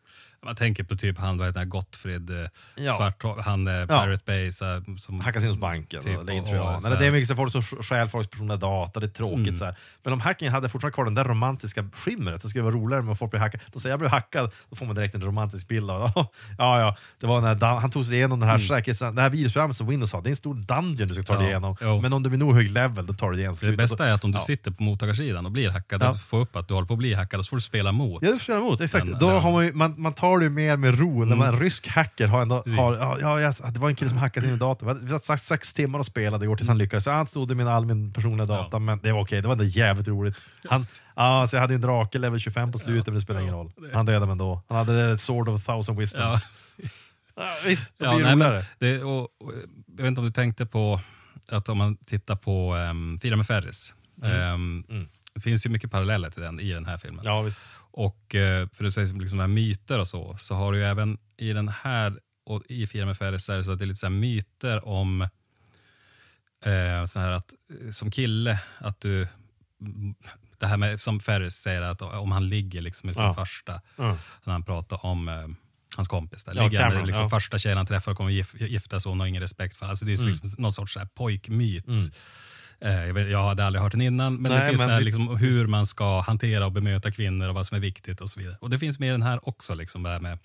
Man 0.46 0.54
tänker 0.56 0.84
på 0.84 0.96
typ 0.96 1.18
han, 1.18 1.38
vad 1.38 1.46
heter 1.46 1.60
han, 1.60 1.68
Gottfrid 1.68 2.30
eh, 2.30 2.36
Ja. 2.76 2.92
Svart, 2.92 3.24
han 3.44 3.66
eh, 3.68 3.86
Pirate 3.86 4.22
Bay, 4.26 4.52
så 4.52 4.64
här, 4.64 4.98
som 4.98 5.20
hackas 5.20 5.42
in 5.42 5.48
hos 5.50 5.58
banken 5.58 6.02
Typ, 6.02 6.16
och 6.18 6.22
och- 6.22 6.74
och 6.74 6.82
så 6.82 6.88
Det 6.94 7.06
är 7.06 7.10
mycket 7.12 7.28
så 7.28 7.34
folk 7.36 7.52
som 7.52 7.62
stjäl 7.62 8.08
folks 8.08 8.30
personliga 8.30 8.56
data, 8.56 9.00
det 9.00 9.06
är 9.06 9.10
tråkigt. 9.10 9.38
Mm. 9.48 9.58
Så 9.58 9.64
här. 9.64 9.74
Men 10.04 10.12
om 10.12 10.20
hackingen 10.20 10.54
hade 10.54 10.68
fortfarande 10.68 10.94
kvar 10.94 11.04
den 11.04 11.14
där 11.14 11.24
romantiska 11.24 11.84
skimret 11.94 12.42
så 12.42 12.48
skulle 12.48 12.60
det 12.64 12.70
vara 12.70 12.74
roligare 12.74 13.12
att 13.12 13.18
folk 13.18 13.30
blir 13.30 13.40
hackade. 13.40 13.64
Då 13.72 13.80
säger 13.80 13.92
jag 13.92 13.98
blev 13.98 14.10
hackad, 14.10 14.50
då 14.70 14.76
får 14.76 14.86
man 14.86 14.94
direkt 14.94 15.14
en 15.14 15.22
romantisk 15.22 15.68
bild 15.68 15.90
av 15.90 16.10
ja, 16.14 16.26
ja, 16.58 16.96
det 17.20 17.26
var 17.26 17.40
när 17.40 17.54
Dan- 17.54 17.80
han 17.80 17.90
tog 17.90 18.06
sig 18.06 18.14
igenom 18.14 18.40
den 18.40 18.48
här 18.48 18.58
säkerhets... 18.58 19.00
Det 19.00 19.20
här 19.22 19.30
virusprogrammet 19.30 19.76
som 19.76 19.86
Windows 19.86 20.12
har, 20.12 20.22
det 20.22 20.28
är 20.28 20.30
en 20.30 20.36
stor 20.36 20.54
dungeon 20.54 20.96
du 21.08 21.14
ska 21.14 21.22
ta 21.22 21.32
dig 21.32 21.40
Mm. 21.40 21.50
Ja, 21.50 21.50
igenom. 21.50 21.76
jo. 21.80 22.00
Men 22.02 22.12
om 22.12 22.22
du 22.22 22.28
blir 22.30 22.38
nog 22.38 22.54
hög 22.54 22.70
level, 22.70 23.06
då 23.06 23.12
tar 23.14 23.26
du 23.30 23.32
dig 23.36 23.40
igenom. 23.40 23.58
Det 23.62 23.72
bästa 23.72 24.06
är 24.08 24.12
att 24.12 24.24
om 24.24 24.32
du 24.32 24.38
Ja. 24.38 24.42
sitter 24.42 24.70
på 24.70 24.82
mottagarsidan 24.82 25.46
och 25.46 25.52
blir 25.52 25.70
hackad, 25.70 26.02
Ja. 26.02 26.06
att 26.06 26.12
du 26.12 26.18
får 26.18 26.38
upp 26.40 26.56
att 26.56 26.68
du 26.68 26.74
håller 26.74 26.86
på 26.86 26.92
att 26.94 26.98
bli 26.98 27.14
hackad 27.14 27.38
och 27.38 27.44
så 27.44 27.48
får 27.50 27.56
du 27.56 27.60
spela 27.60 27.92
mot. 27.92 28.22
Ja, 28.22 28.28
det 28.30 28.36
spelar 28.36 28.60
emot. 28.60 28.80
Exakt. 28.80 29.06
Den- 29.06 29.18
Då 29.18 29.30
den- 29.30 29.40
har 29.42 29.52
man, 29.52 29.64
ju, 29.64 29.72
man, 29.72 29.94
man 30.00 30.12
tar 30.12 30.29
det 30.38 30.44
ju 30.44 30.50
mer 30.50 30.76
med 30.76 30.98
ro. 30.98 31.24
När 31.24 31.36
man, 31.36 31.48
en 31.54 31.60
rysk 31.60 31.88
hacker 31.88 32.26
har 32.26 32.42
ändå... 32.42 32.54
Har, 32.76 32.96
ja, 33.20 33.40
ja, 33.40 33.70
det 33.70 33.80
var 33.80 33.88
en 33.88 33.96
kille 33.96 34.08
som 34.10 34.18
hackade 34.18 34.46
in 34.46 34.54
i 34.54 34.56
datorn. 34.56 35.06
Vi 35.06 35.18
satt 35.18 35.42
sex 35.42 35.72
timmar 35.74 35.98
och 35.98 36.06
spelade 36.06 36.44
igår 36.44 36.56
tills 36.56 36.68
han 36.68 36.78
lyckades. 36.78 37.06
Han 37.06 37.26
stod 37.26 37.50
i 37.50 37.54
min, 37.54 37.66
all 37.68 37.86
min 37.86 38.12
personliga 38.12 38.46
data, 38.46 38.68
Ja. 38.72 38.78
men 38.78 38.98
det 39.02 39.12
var 39.12 39.20
okej. 39.22 39.40
Det 39.42 39.48
var 39.48 39.52
ändå 39.52 39.64
jävligt 39.64 40.08
roligt. 40.08 40.36
Han, 40.70 40.86
ja, 41.16 41.46
så 41.50 41.56
jag 41.56 41.60
hade 41.60 41.72
ju 41.72 41.74
en 41.74 41.80
drake 41.80 42.18
level 42.18 42.40
25 42.40 42.72
på 42.72 42.78
slutet, 42.78 43.06
men 43.06 43.14
det 43.14 43.20
spelar 43.20 43.40
ingen 43.40 43.54
roll. 43.54 43.72
Han 43.92 44.06
dödade 44.06 44.26
mig 44.26 44.32
ändå. 44.32 44.62
Han 44.68 44.78
hade 44.78 45.18
sword 45.18 45.48
of 45.48 45.68
a 45.68 45.72
thousand 45.72 45.98
Ja. 45.98 46.00
wisdoms. 46.00 46.42
Ja. 47.36 47.46
visst, 47.66 47.92
det 47.98 48.04
Ja, 48.04 48.14
blir 48.14 48.24
nej, 48.24 48.36
men 48.36 48.48
roligare. 48.48 48.64
det, 48.78 49.02
och, 49.02 49.20
och, 49.22 49.52
jag 49.96 50.02
vet 50.02 50.06
inte 50.08 50.20
om 50.20 50.26
du 50.26 50.32
tänkte 50.32 50.66
på 50.66 51.00
att 51.52 51.68
om 51.68 51.78
man 51.78 51.96
tittar 51.96 52.36
på 52.36 52.74
um, 52.74 53.18
Fira 53.18 53.36
med 53.36 53.46
Ferris. 53.46 53.94
ehm, 54.24 54.84
Det 55.34 55.40
finns 55.40 55.66
ju 55.66 55.70
mycket 55.70 55.90
paralleller 55.90 56.30
till 56.30 56.42
den 56.42 56.60
i 56.60 56.72
den 56.72 56.86
här 56.86 56.98
filmen. 56.98 57.20
Ja, 57.24 57.42
visst. 57.42 57.62
Och 57.92 58.34
eh, 58.34 58.68
för 58.72 58.84
att 58.84 58.92
säga 58.92 59.06
liksom 59.14 59.40
här 59.40 59.46
myter 59.46 59.98
och 59.98 60.08
så, 60.08 60.36
så 60.38 60.54
har 60.54 60.72
du 60.72 60.78
ju 60.78 60.84
även 60.84 61.18
i 61.36 61.52
den 61.52 61.68
här 61.68 62.18
och 62.46 62.62
i 62.68 62.86
Fira 62.86 63.06
med 63.06 63.16
Ferris 63.18 63.44
så 63.44 63.52
är 63.52 63.56
det 63.56 63.64
så 63.64 63.72
att 63.72 63.78
det 63.78 63.84
är 63.84 63.86
lite 63.86 64.00
så 64.00 64.10
myter 64.10 64.84
om 64.88 65.22
eh, 66.64 67.06
så 67.06 67.20
här 67.20 67.30
att 67.30 67.54
eh, 67.84 67.90
som 67.90 68.10
kille 68.10 68.60
att 68.78 69.00
du 69.00 69.28
mm, 69.80 70.14
det 70.58 70.66
här 70.66 70.76
med 70.76 71.00
som 71.00 71.20
Ferris 71.20 71.54
säger 71.54 71.82
att 71.82 72.02
om 72.02 72.32
han 72.32 72.48
ligger 72.48 72.80
liksom 72.80 73.06
med 73.06 73.14
sin 73.14 73.24
Ja. 73.24 73.34
första 73.34 73.80
Ja. 73.96 74.18
när 74.44 74.52
han 74.52 74.62
pratar 74.64 75.06
om 75.06 75.28
eh, 75.28 75.34
hans 75.96 76.08
kompis 76.08 76.44
där. 76.44 76.54
Ja, 76.54 76.62
Ligger 76.62 76.78
Cameron, 76.78 76.98
med 76.98 77.06
liksom 77.06 77.22
ja. 77.24 77.28
första 77.30 77.58
tjejen 77.58 77.76
han 77.76 77.86
träffar 77.86 78.10
och 78.12 78.16
kommer 78.16 78.30
gif 78.30 78.54
gifta 78.60 79.00
sig 79.00 79.08
och 79.08 79.12
hon 79.12 79.20
har 79.20 79.26
ingen 79.26 79.42
respekt 79.42 79.76
för 79.76 79.86
Alltså 79.86 80.04
Det 80.06 80.12
är 80.12 80.16
Mm. 80.16 80.28
liksom 80.28 80.62
någon 80.62 80.72
sorts 80.72 80.92
så 80.92 80.98
här 80.98 81.06
pojkmyt. 81.14 81.88
Eh, 81.88 81.94
jag, 82.80 83.14
vet, 83.14 83.30
jag 83.30 83.48
hade 83.48 83.64
aldrig 83.66 83.82
hört 83.82 83.92
den 83.92 84.00
innan, 84.00 84.36
men 84.36 84.52
Nej, 84.52 84.60
det 84.60 84.68
finns 84.68 84.80
men 84.80 84.90
här, 84.90 85.00
liksom, 85.00 85.36
hur 85.36 85.66
man 85.66 85.86
ska 85.86 86.20
hantera 86.20 86.66
och 86.66 86.72
bemöta 86.72 87.10
kvinnor 87.10 87.48
och 87.48 87.54
vad 87.54 87.66
som 87.66 87.76
är 87.76 87.80
viktigt 87.80 88.20
och 88.20 88.30
så 88.30 88.40
vidare. 88.40 88.56
Och 88.60 88.70
det 88.70 88.78
finns 88.78 88.98
med 88.98 89.08
i 89.08 89.12
den 89.12 89.22
här 89.22 89.48
också. 89.48 89.74
Liksom, 89.74 90.02
det 90.02 90.20
med, 90.20 90.38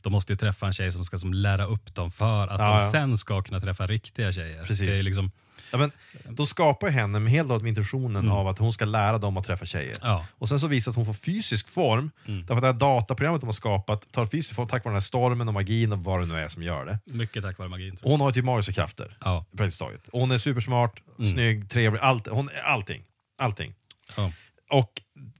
de 0.00 0.12
måste 0.12 0.32
ju 0.32 0.36
träffa 0.36 0.66
en 0.66 0.72
tjej 0.72 0.92
som 0.92 1.04
ska 1.04 1.18
som, 1.18 1.34
lära 1.34 1.66
upp 1.66 1.94
dem 1.94 2.10
för 2.10 2.48
att 2.48 2.60
Ja, 2.60 2.66
de 2.66 2.74
ja. 2.74 2.90
sen 2.92 3.18
ska 3.18 3.42
kunna 3.42 3.60
träffa 3.60 3.86
riktiga 3.86 4.32
tjejer. 4.32 4.64
Precis. 4.64 4.86
Det 4.86 4.98
är 4.98 5.02
liksom, 5.02 5.30
Ja, 5.72 5.78
men, 5.78 5.90
då 6.28 6.46
skapar 6.46 6.88
henne 6.88 7.18
med 7.18 7.32
helt 7.32 7.44
och 7.44 7.50
hållet 7.50 7.62
med 7.62 7.68
intentionen 7.68 8.30
av 8.30 8.48
att 8.48 8.58
hon 8.58 8.72
ska 8.72 8.84
lära 8.84 9.18
dem 9.18 9.36
att 9.36 9.46
träffa 9.46 9.66
tjejer. 9.66 9.96
Ja. 10.02 10.26
Och 10.30 10.48
sen 10.48 10.60
så 10.60 10.66
visar 10.66 10.90
att 10.90 10.96
hon 10.96 11.06
får 11.06 11.12
fysisk 11.14 11.68
form, 11.68 12.10
därför 12.26 12.54
att 12.54 12.60
det 12.60 12.66
här 12.66 12.72
dataprogrammet 12.74 13.40
de 13.40 13.46
har 13.46 13.52
skapat 13.52 14.12
tar 14.12 14.26
fysisk 14.26 14.54
form 14.54 14.68
tack 14.68 14.84
vare 14.84 14.92
den 14.92 14.96
här 14.96 15.00
stormen 15.06 15.48
och 15.48 15.54
magin 15.54 15.92
och 15.92 15.98
vad 16.04 16.20
det 16.20 16.26
nu 16.26 16.34
är 16.34 16.48
som 16.48 16.62
gör 16.62 16.86
det. 16.86 16.98
mycket 17.12 17.42
tack 17.42 17.58
vare 17.58 17.68
magin. 17.68 17.96
Hon 18.02 18.20
har 18.20 18.28
ju 18.28 18.34
typ 18.34 18.44
magiska 18.44 18.72
krafter, 18.72 19.16
jag. 19.24 19.44
praktiskt 19.56 19.78
taget. 19.80 20.08
Och 20.08 20.20
hon 20.20 20.30
är 20.30 20.38
supersmart, 20.38 21.02
snygg, 21.16 21.70
trevlig, 21.70 22.00
allt, 22.00 22.28
hon 22.28 22.50
allting. 22.64 23.02
allting. 23.38 23.74
Ja. 24.16 24.32
Och 24.70 24.92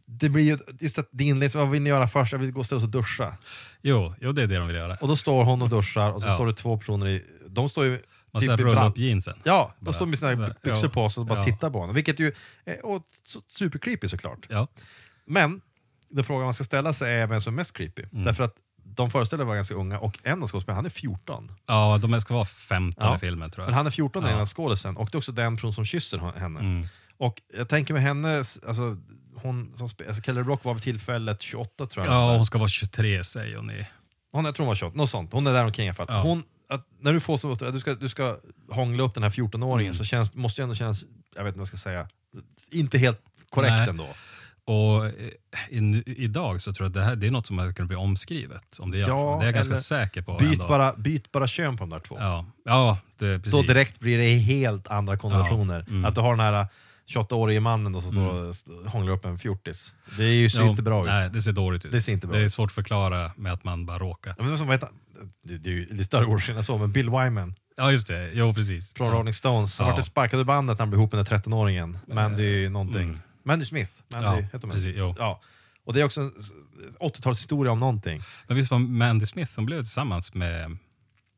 det 0.06 0.28
blir 0.28 0.44
ju, 0.44 0.58
just 0.80 0.98
att 0.98 1.08
det 1.12 1.24
inleds, 1.24 1.54
vad 1.54 1.70
vill 1.70 1.82
ni 1.82 1.88
göra 1.90 2.08
först? 2.08 2.32
Jag 2.32 2.38
vill 2.38 2.50
gå 2.52 2.60
och 2.60 2.66
ställa 2.66 2.76
oss 2.78 2.84
och 2.84 2.90
duscha. 2.90 3.36
Jo, 3.82 4.14
jo, 4.20 4.32
det 4.32 4.42
är 4.42 4.46
det 4.46 4.56
de 4.58 4.66
vill 4.66 4.76
göra. 4.76 4.94
Och 5.00 5.08
då 5.08 5.16
står 5.16 5.44
hon 5.44 5.62
och 5.62 5.68
duschar 5.70 6.10
och 6.10 6.22
så 6.22 6.28
Ja. 6.28 6.34
står 6.34 6.46
det 6.46 6.52
två 6.54 6.78
personer 6.78 7.06
i, 7.06 7.24
de 7.48 7.68
står 7.68 7.84
ju 7.84 8.02
Man 8.32 8.42
ska 8.42 8.56
typ 8.56 8.66
rulla 8.66 8.88
upp 8.88 8.98
jeansen. 8.98 9.34
Ja, 9.44 9.74
de 9.80 9.94
står 9.94 10.06
med 10.06 10.18
sina 10.18 10.36
Bara, 10.36 10.46
byxor 10.62 10.84
ja. 10.84 10.88
på 10.88 11.10
sig 11.10 11.20
och 11.20 11.26
bara 11.26 11.38
Ja. 11.38 11.44
tittar 11.44 11.70
på 11.70 11.80
honom. 11.80 11.94
Vilket 11.94 12.18
ju 12.20 12.32
är 12.64 12.86
och, 12.86 13.02
supercreepy 13.46 14.08
såklart. 14.08 14.46
Ja. 14.48 14.66
Men 15.26 15.60
den 16.08 16.24
frågan 16.24 16.44
man 16.44 16.54
ska 16.54 16.64
ställa 16.64 16.92
sig 16.92 17.14
är 17.14 17.26
vem 17.26 17.40
som 17.40 17.54
är 17.54 17.56
mest 17.56 17.72
creepy. 17.72 18.02
Mm. 18.12 18.24
Därför 18.24 18.44
att 18.44 18.54
de 18.84 19.10
föreställde 19.10 19.44
var 19.44 19.54
ganska 19.54 19.74
unga 19.74 19.98
och 19.98 20.18
en 20.22 20.42
av 20.42 20.48
skådespelarna, 20.48 20.78
han 20.78 20.86
är 20.86 20.90
14. 20.90 21.52
ja, 21.66 21.98
de 22.02 22.20
ska 22.20 22.34
vara 22.34 22.44
15 22.44 23.10
Ja. 23.10 23.16
i 23.16 23.18
filmen 23.18 23.50
tror 23.50 23.62
jag. 23.64 23.68
Men 23.70 23.76
han 23.76 23.86
är 23.86 23.90
14 23.90 24.22
den 24.22 24.30
Ja. 24.32 24.36
ena 24.38 24.46
skådisen 24.46 24.96
och 24.96 25.08
det 25.10 25.14
är 25.14 25.18
också 25.18 25.32
den 25.32 25.56
person 25.56 25.72
som 25.72 25.84
kysser 25.84 26.18
henne. 26.18 26.60
Mm. 26.60 26.86
Och 27.16 27.42
jag 27.56 27.68
tänker 27.68 27.94
med 27.94 28.02
henne, 28.02 28.36
alltså, 28.38 28.96
hon 29.34 29.76
som 29.76 29.88
alltså 30.08 30.22
Kelly 30.22 30.42
Brock 30.42 30.64
var 30.64 30.74
vid 30.74 30.82
tillfället 30.82 31.42
28 31.42 31.86
tror 31.86 32.06
jag. 32.06 32.14
Ja, 32.14 32.36
hon 32.36 32.46
ska 32.46 32.58
vara 32.58 32.68
23 32.68 33.24
säger 33.24 33.56
hon 33.56 33.70
i... 33.70 33.86
Hon, 34.32 34.44
jag 34.44 34.54
tror 34.54 34.64
hon 34.64 34.68
var 34.68 34.74
28, 34.74 34.96
något 34.96 35.10
sånt. 35.10 35.32
Hon 35.32 35.46
är 35.46 35.52
där 35.52 35.64
omkring 35.64 35.86
i 35.86 35.88
alla 35.90 35.94
fall. 35.94 36.06
Ja. 36.08 36.22
Hon, 36.22 36.42
att, 36.68 36.87
när 37.00 37.12
du 37.12 37.20
får 37.20 37.37
som 37.37 37.50
uppdrag 37.50 37.68
att 37.68 37.74
du 37.74 37.81
ska, 37.81 37.94
du 37.94 38.09
ska 38.09 38.37
hångla 38.70 39.02
upp 39.02 39.14
den 39.14 39.22
här 39.22 39.31
14-åringen 39.31 39.81
Mm. 39.87 39.94
så 39.94 40.04
känns, 40.04 40.35
måste 40.35 40.61
det 40.61 40.64
ändå 40.64 40.74
kännas, 40.74 41.04
jag 41.37 41.44
vet 41.44 41.48
inte 41.50 41.59
vad 41.59 41.62
jag 41.62 41.68
ska 41.68 41.76
säga, 41.76 42.07
inte 42.70 42.98
helt 42.98 43.24
korrekt 43.50 43.70
Nej. 43.72 43.88
ändå. 43.88 44.07
Och 44.64 45.07
eh, 45.07 45.12
in, 45.70 46.02
idag 46.07 46.61
så 46.61 46.72
tror 46.72 46.85
jag 46.85 46.88
att 46.90 46.94
det 46.94 47.02
här 47.04 47.16
det 47.16 47.26
är 47.26 47.31
något 47.31 47.46
som 47.46 47.59
hade 47.59 47.72
kunnat 47.72 47.88
bli 47.88 47.96
omskrivet. 47.96 48.78
Om 48.78 48.90
det, 48.90 48.98
är, 48.98 49.09
Ja, 49.09 49.37
det 49.40 49.44
är 49.44 49.46
jag 49.46 49.54
ganska 49.54 49.76
säker 49.76 50.22
på. 50.22 50.37
Byt 50.38 50.52
ändå. 50.52 50.68
bara, 50.68 50.94
byt 50.96 51.33
bara 51.33 51.46
kön 51.46 51.76
på 51.76 51.83
de 51.83 51.90
där 51.90 52.00
två. 52.00 52.16
Ja, 52.20 52.44
ja 52.64 52.98
det, 53.18 53.38
precis. 53.38 53.52
Då 53.52 53.62
direkt 53.62 53.98
blir 54.00 54.18
det 54.18 54.24
helt 54.38 54.87
andra 54.87 55.16
konnotationer. 55.16 55.85
Ja, 55.87 55.92
mm. 55.92 56.04
Att 56.04 56.14
du 56.14 56.20
har 56.20 56.31
den 56.31 56.40
här 56.40 56.66
28-årige 57.09 57.61
mannen 57.61 57.92
då 57.92 58.00
som 58.00 58.50
st- 58.50 58.70
hånglar 58.87 59.12
upp 59.12 59.24
en 59.24 59.38
fjortis. 59.38 59.92
Det 60.16 60.24
är 60.24 60.33
ju, 60.33 60.50
ser 60.50 60.61
Jo, 60.61 60.68
inte 60.70 60.83
bra 60.83 61.00
ut. 61.00 61.07
Nej, 61.07 61.31
det 61.33 61.42
ser 61.42 61.52
dåligt 61.52 61.85
ut. 61.85 61.92
Det 61.92 62.02
ser 62.02 62.12
inte 62.12 62.26
bra 62.26 62.38
Det 62.38 62.44
är 62.44 62.48
svårt 62.48 62.66
att 62.70 62.74
förklara 62.74 63.33
med 63.37 63.52
att 63.52 63.64
man 63.64 63.87
bara 63.87 63.98
råkar. 63.98 64.35
Ja, 64.38 64.44
men 64.44 64.59
som, 64.59 64.66
vad 64.66 64.74
heter? 64.76 64.88
Det, 65.42 65.59
det 65.59 65.68
är 65.70 65.72
ju 65.74 65.87
lite 65.87 66.04
större 66.04 66.26
årsskillnad 66.26 66.64
så, 66.64 66.78
men 66.78 66.92
Bill 66.92 67.11
Wyman 67.11 67.54
Ja, 67.76 67.92
just 67.92 68.09
det. 68.09 68.31
Jo, 68.35 68.54
precis. 68.54 68.94
från. 68.94 69.12
Rolling 69.12 69.35
Stones. 69.35 69.78
Han 69.78 69.88
Ja. 69.88 69.96
vart 69.96 70.07
sparkad 70.07 70.40
ur 70.40 70.44
bandet 70.44 70.78
när 70.78 70.83
han 70.83 70.90
blev 70.90 71.00
ihop 71.00 71.12
med 71.12 71.18
den 71.18 71.26
13-åringen. 71.40 71.98
Mandy 72.07 72.68
någonting. 72.68 73.02
mm. 73.09 73.18
Mandy 73.44 73.64
Smith. 73.64 73.92
Mandy, 74.12 74.26
Ja, 74.26 74.35
heter 74.35 74.59
hon. 74.62 74.70
precis, 74.70 74.94
jo. 74.96 75.14
Ja. 75.18 75.40
Och 75.85 75.94
det 75.94 76.00
är 76.00 76.04
också 76.04 76.20
en 76.20 76.33
s- 76.40 76.50
80-talshistoria 77.00 77.68
om 77.70 77.81
någonting. 77.81 78.20
Men 78.46 78.57
visst 78.57 78.70
var 78.70 78.78
Mandy 78.78 79.26
Smith, 79.26 79.52
hon 79.57 79.66
blev 79.66 79.76
tillsammans 79.78 80.35
med, 80.35 80.76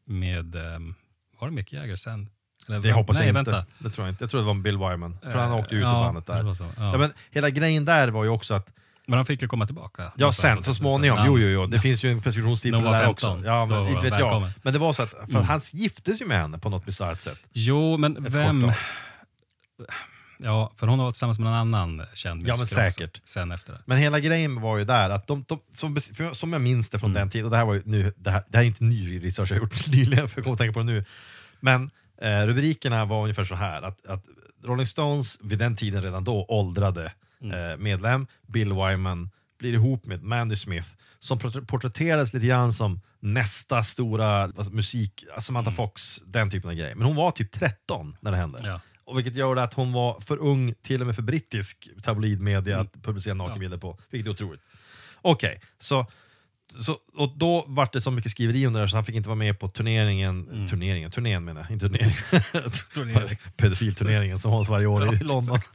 med 0.06 0.54
ehm, 0.54 0.94
var 1.40 1.48
det 1.48 1.54
Mick 1.54 1.72
Jagger 1.72 1.96
sen? 1.96 2.28
Eller, 2.68 2.80
Det 2.80 2.92
hoppas 2.92 3.16
nej, 3.18 3.28
jag 3.28 3.38
inte. 3.38 3.50
vänta. 3.50 3.66
Det 3.78 3.90
tror 3.90 4.06
jag 4.06 4.12
inte. 4.12 4.24
Jag 4.24 4.30
tror 4.30 4.40
det 4.40 4.46
var 4.46 4.54
Bill 4.54 4.78
Wyman. 4.78 5.18
För 5.22 5.34
han 5.38 5.48
Eh, 5.50 5.56
åkte 5.58 5.74
ut 5.74 5.78
ur 5.80 5.84
ja, 5.86 5.92
bandet 6.00 6.26
där. 6.26 6.54
så, 6.54 6.64
ja. 6.64 6.92
Ja, 6.92 6.98
men 6.98 7.12
hela 7.30 7.50
grejen 7.50 7.84
där 7.84 8.08
var 8.08 8.24
ju 8.24 8.30
också 8.30 8.54
att 8.54 8.68
Men 9.10 9.16
han 9.18 9.26
fick 9.26 9.42
ju 9.42 9.48
komma 9.48 9.66
tillbaka. 9.66 10.12
Ja, 10.16 10.32
sen 10.32 10.56
så 10.56 10.62
2000. 10.62 10.74
småningom. 10.74 11.18
Ja. 11.18 11.24
Jo, 11.26 11.38
jo, 11.38 11.48
jo. 11.48 11.66
Det 11.66 11.78
finns 11.80 12.02
ju 12.04 12.10
en 12.12 12.20
preskriptionstid 12.22 12.74
hon 12.74 12.84
det 12.84 12.90
där 12.90 13.04
15, 13.04 13.10
också. 13.36 13.46
Ja, 13.46 13.66
men 13.66 13.88
inte 13.88 14.10
vet 14.10 14.18
jag. 14.20 14.50
Men 14.62 14.72
det 14.72 14.78
var 14.78 14.92
så 14.92 15.02
att 15.02 15.10
för 15.10 15.40
han 15.40 15.60
giftes 15.72 16.20
ju 16.20 16.26
med 16.26 16.40
henne 16.40 16.58
på 16.58 16.68
något 16.70 16.86
bisarrt 16.86 17.20
sätt. 17.20 17.38
Jo, 17.52 17.96
men 17.96 18.26
Ett 18.26 18.32
vem... 18.32 18.72
Ja, 20.42 20.72
för 20.76 20.86
hon 20.86 20.98
har 20.98 21.06
varit 21.06 21.14
tillsammans 21.14 21.38
med 21.38 21.44
någon 21.50 21.54
annan 21.74 22.02
känd 22.14 22.42
Ja, 22.48 22.52
men 22.54 22.58
musiker 22.60 22.90
säkert. 22.90 23.20
Sen 23.24 23.52
efter 23.52 23.72
det. 23.72 23.78
Men 23.84 23.98
hela 23.98 24.20
grejen 24.20 24.60
var 24.60 24.78
ju 24.78 24.84
där 24.84 25.10
att 25.10 25.26
de, 25.26 25.44
de 25.48 25.60
som, 25.74 25.96
för- 25.96 26.34
som 26.34 26.52
jag 26.52 26.62
minns 26.62 26.90
det 26.90 26.98
från 26.98 27.10
Mm. 27.10 27.20
den 27.20 27.30
tiden, 27.30 27.44
och 27.44 27.50
det 27.50 27.56
här 27.56 27.64
var 27.64 27.74
ju 27.74 27.82
nu, 27.84 28.12
det 28.16 28.30
här, 28.30 28.42
det 28.48 28.56
här 28.58 28.64
är 28.64 28.68
inte 28.68 28.84
ny 28.84 29.24
research 29.24 29.50
jag 29.52 29.58
gjort 29.58 29.86
nyligen, 29.92 30.28
för 30.28 30.38
jag 30.38 30.44
kommer 30.44 30.54
att 30.54 30.58
tänka 30.58 30.72
på 30.72 30.78
det 30.78 30.84
nu. 30.84 31.04
Men 31.60 31.90
eh, 32.22 32.46
rubrikerna 32.46 33.04
var 33.04 33.22
ungefär 33.22 33.44
så 33.44 33.54
här 33.54 33.82
att, 33.82 34.06
att 34.06 34.24
Rolling 34.64 34.86
Stones 34.86 35.38
vid 35.42 35.58
den 35.58 35.76
tiden 35.76 36.02
redan 36.02 36.24
då 36.24 36.44
åldrade 36.48 37.12
Mm. 37.42 37.70
eh, 37.70 37.76
medlem, 37.76 38.26
Bill 38.46 38.72
Wyman, 38.72 39.30
blir 39.58 39.72
ihop 39.72 40.06
med 40.06 40.22
Mandy 40.22 40.56
Smith, 40.56 40.88
som 41.18 41.38
portr- 41.38 41.66
porträtterades 41.66 42.32
lite 42.32 42.46
grann 42.46 42.72
som 42.72 43.00
nästa 43.20 43.82
stora 43.84 44.42
alltså, 44.42 44.70
musik, 44.72 45.24
Samantha 45.40 45.72
Fox, 45.72 46.20
den 46.26 46.50
typen 46.50 46.70
av 46.70 46.76
grej. 46.76 46.94
Men 46.94 47.06
hon 47.06 47.16
var 47.16 47.30
typ 47.30 47.52
13 47.52 48.16
när 48.20 48.30
det 48.30 48.36
hände. 48.36 48.58
Mm. 48.58 48.70
Ja. 48.70 48.80
Och 49.04 49.18
vilket 49.18 49.34
gör 49.36 49.56
att 49.56 49.74
hon 49.74 49.92
var 49.92 50.20
för 50.20 50.38
ung 50.38 50.74
till 50.82 51.00
och 51.00 51.06
med 51.06 51.16
för 51.16 51.22
brittisk 51.22 51.88
tabloidmedia 52.02 52.74
Mm. 52.74 52.86
att 52.86 53.02
publicera 53.02 53.34
nakenbilder 53.34 53.78
på. 53.78 53.98
Vilket 54.10 54.26
är 54.26 54.30
otroligt. 54.30 54.60
Okej, 55.22 55.60
så, 55.78 56.06
så 56.78 56.96
och 57.16 57.38
då 57.38 57.64
vart 57.68 57.92
det 57.92 58.00
så 58.00 58.10
mycket 58.10 58.30
skriveri 58.30 58.66
om 58.66 58.72
det 58.72 58.80
där 58.80 58.86
så 58.86 58.96
han 58.96 59.04
fick 59.04 59.14
inte 59.14 59.28
vara 59.28 59.36
med 59.38 59.58
på 59.58 59.68
turneringen, 59.68 60.68
turneringen, 60.70 61.10
turnén 61.10 61.44
menar 61.44 61.60
jag, 61.60 61.70
inte 61.70 61.88
turneringen. 61.88 62.16
Mm. 62.32 62.70
Turnering. 62.94 63.38
Pedofilturneringen 63.56 64.38
som 64.38 64.50
hålls 64.50 64.68
varje 64.68 64.86
år 64.86 65.14
i 65.14 65.18
London. 65.18 65.58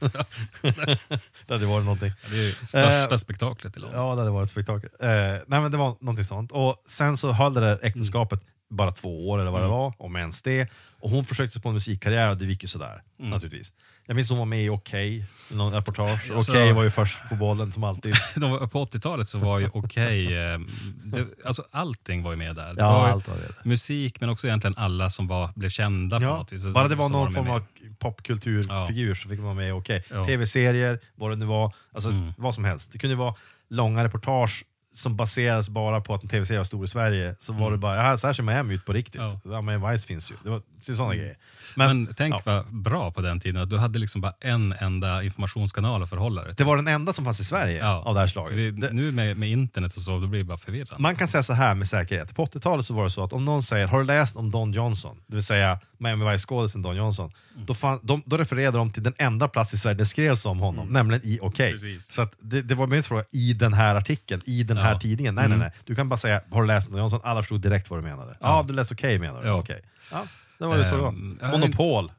det 1.46 1.54
hade 1.54 1.66
varit 1.66 1.84
någonting. 1.84 2.12
Det 2.30 2.36
är 2.36 2.50
största 2.64 3.14
Eh, 3.14 3.16
spektaklet 3.16 3.76
i 3.76 3.80
London. 3.80 4.00
Ja, 4.00 4.14
det 4.14 4.20
hade 4.20 4.30
varit 4.30 4.46
ett 4.46 4.50
spektakel. 4.50 4.90
Eh, 5.00 5.08
nej 5.46 5.60
men 5.60 5.70
det 5.70 5.76
var 5.76 5.96
någonting 6.00 6.24
sånt. 6.24 6.52
Och 6.52 6.84
sen 6.88 7.16
så 7.16 7.32
höll 7.32 7.54
det 7.54 7.60
där 7.60 7.78
äktenskapet 7.82 8.40
bara 8.70 8.92
två 8.92 9.28
år 9.28 9.38
eller 9.38 9.50
vad 9.50 9.62
det 9.62 9.68
var, 9.68 9.94
om 9.98 10.16
ens 10.16 10.42
det. 10.42 10.68
Och 11.00 11.10
hon 11.10 11.24
försökte 11.24 11.60
på 11.60 11.68
en 11.68 11.74
musikkarriär 11.74 12.30
och 12.30 12.36
det 12.36 12.44
gick 12.44 12.62
ju 12.62 12.68
sådär, 12.68 13.02
naturligtvis. 13.18 13.72
Jag 14.08 14.14
minns 14.16 14.28
hon 14.30 14.38
var 14.38 14.44
med 14.44 14.64
i 14.64 14.68
Okej, 14.68 15.24
i 15.50 15.54
någon 15.54 15.72
reportage. 15.72 16.20
Okej 16.24 16.36
Alltså- 16.36 16.72
var 16.72 16.82
ju 16.82 16.90
först 16.90 17.16
på 17.28 17.34
bollen 17.34 17.72
som 17.72 17.84
alltid. 17.84 18.14
De 18.36 18.50
var, 18.50 18.66
på 18.66 18.84
80-talet 18.84 19.28
så 19.28 19.38
var 19.38 19.58
ju 19.58 19.68
okej, 19.72 20.26
eh, 20.52 20.58
det- 21.04 21.26
alltså 21.46 21.64
allting 21.70 22.22
var 22.22 22.30
ju 22.30 22.36
med 22.36 22.56
där. 22.56 22.74
Ja, 22.78 22.92
var 22.92 23.08
allt 23.08 23.28
var 23.28 23.34
med. 23.34 23.52
Musik 23.64 24.20
men 24.20 24.28
också 24.28 24.46
egentligen 24.46 24.74
alla 24.76 25.10
som 25.10 25.26
var, 25.26 25.50
blev 25.54 25.68
kända 25.70 26.18
på 26.18 26.24
Ja, 26.24 26.36
något 26.36 26.52
vis. 26.52 26.66
bara 26.74 26.88
det 26.88 26.94
var 26.94 27.08
någon 27.08 27.32
med 27.32 27.44
form 27.44 27.54
av 27.54 27.62
popkulturfigur 27.98 29.14
så 29.14 29.28
fick 29.28 29.38
man 29.38 29.44
vara 29.44 29.54
med 29.54 29.68
i 29.68 29.72
Okej. 29.72 30.04
Ja. 30.10 30.26
Tv-serier, 30.26 31.00
vad 31.14 31.30
det 31.30 31.36
nu 31.36 31.46
var, 31.46 31.74
alltså 31.94 32.10
Mm. 32.10 32.32
vad 32.38 32.54
som 32.54 32.64
helst. 32.64 32.92
Det 32.92 32.98
kunde 32.98 33.16
vara 33.16 33.34
långa 33.70 34.04
reportage 34.04 34.64
som 34.94 35.16
baseras 35.16 35.68
bara 35.68 36.00
på 36.00 36.14
att 36.14 36.22
en 36.22 36.28
tv-serie 36.28 36.58
var 36.60 36.64
stor 36.64 36.84
i 36.84 36.88
Sverige. 36.88 37.36
Så 37.40 37.52
var 37.52 37.70
det 37.70 37.76
bara, 37.78 37.96
ja, 38.10 38.18
så 38.18 38.26
här 38.26 38.34
ser 38.34 38.42
Miami 38.42 38.74
ut 38.74 38.84
på 38.84 38.92
riktigt. 38.92 39.20
Mm. 39.20 39.32
Ja. 39.44 39.50
Ja, 39.52 39.60
men 39.60 39.90
Vice 39.92 40.06
finns 40.06 40.30
ju. 40.30 40.34
Det 40.44 40.50
var 40.50 40.62
sådana 40.96 41.14
grejer. 41.14 41.36
Men, 41.74 42.02
Men, 42.04 42.14
tänk 42.14 42.34
ja. 42.34 42.40
vad 42.44 42.74
bra 42.82 43.10
på 43.10 43.20
den 43.20 43.40
tiden 43.40 43.62
att 43.62 43.70
du 43.70 43.78
hade 43.78 43.98
liksom 43.98 44.20
bara 44.20 44.32
en 44.40 44.72
enda 44.72 45.22
informationskanal 45.22 46.02
att 46.02 46.10
förhålla 46.10 46.40
dig 46.42 46.50
det 46.50 46.56
till. 46.56 46.66
var 46.66 46.76
den 46.76 46.88
enda 46.88 47.12
som 47.12 47.24
fanns 47.24 47.40
i 47.40 47.44
Sverige 47.44 47.78
Ja. 47.78 48.02
av 48.04 48.14
det 48.14 48.20
här 48.20 48.26
slaget. 48.26 48.52
vi, 48.58 48.70
Det- 48.70 48.90
Nu 48.92 49.12
med, 49.12 49.36
med 49.36 49.48
internet 49.48 49.96
och 49.96 50.02
så, 50.02 50.18
då 50.18 50.26
blir 50.26 50.38
det 50.40 50.44
bara 50.44 50.58
förvirrande. 50.58 51.02
Man 51.02 51.16
kan 51.16 51.28
säga 51.28 51.42
så 51.42 51.52
här 51.52 51.74
med 51.74 51.88
säkerhet. 51.88 52.34
På 52.36 52.44
80-talet 52.46 52.86
så 52.86 52.94
var 52.94 53.04
det 53.04 53.10
så 53.10 53.24
att 53.24 53.32
om 53.32 53.44
någon 53.44 53.62
säger 53.62 53.86
“Har 53.86 53.98
du 53.98 54.04
läst 54.04 54.36
om 54.36 54.50
Don 54.50 54.72
Johnson?” 54.72 55.16
Det 55.26 55.34
vill 55.34 55.44
säga 55.44 55.80
Miami 55.98 56.24
Vice-skådisen 56.32 56.82
Don 56.82 56.96
Johnson. 56.96 57.32
Mm. 57.54 57.66
Då, 57.66 57.74
fan, 57.74 58.00
de, 58.02 58.22
då 58.26 58.36
refererade 58.36 58.78
de 58.78 58.92
till 58.92 59.02
den 59.02 59.14
enda 59.18 59.48
plats 59.48 59.74
i 59.74 59.78
Sverige 59.78 59.94
det 59.96 60.06
skrevs 60.06 60.46
om 60.46 60.58
honom, 60.58 60.88
nämligen 60.88 61.24
i. 61.26 61.38
Mm. 61.38 61.52
Precis. 61.52 62.12
Så 62.12 62.28
det, 62.40 62.62
det 62.62 62.74
var 62.74 62.86
min 62.86 63.02
fråga 63.02 63.24
i 63.32 63.52
den 63.52 63.72
här 63.72 63.94
artikeln, 63.94 64.40
i 64.46 64.62
den 64.62 64.76
här 64.76 64.84
Ja. 64.84 64.90
Mm. 64.90 65.00
tidningen. 65.00 65.34
Nej, 65.34 65.48
nej, 65.48 65.58
nej. 65.58 65.70
Du 65.84 65.94
kan 65.94 66.08
bara 66.08 66.16
säga 66.18 66.40
“Har 66.50 66.60
du 66.62 66.66
läst 66.68 66.86
om 66.86 66.92
Don 66.92 67.00
Johnson?” 67.02 67.20
Alla 67.24 67.42
förstod 67.42 67.60
direkt 67.60 67.90
vad 67.90 67.98
du 67.98 68.02
menade. 68.02 68.36
Ja, 68.40 68.64
du 68.68 68.74
läste 68.74 68.94
Okej 68.94 69.18
menar 69.18 69.42
du? 69.42 69.48
Ja. 69.48 69.54
Okej. 69.54 69.82
Ja, 70.12 70.24
det 70.58 70.66
var 70.66 70.76
det 70.78 70.84
så 70.84 70.96
det 70.96 71.02
var. 71.02 71.08
Ehm, 71.08 71.38
jag 71.42 71.50
Monopol. 71.50 72.12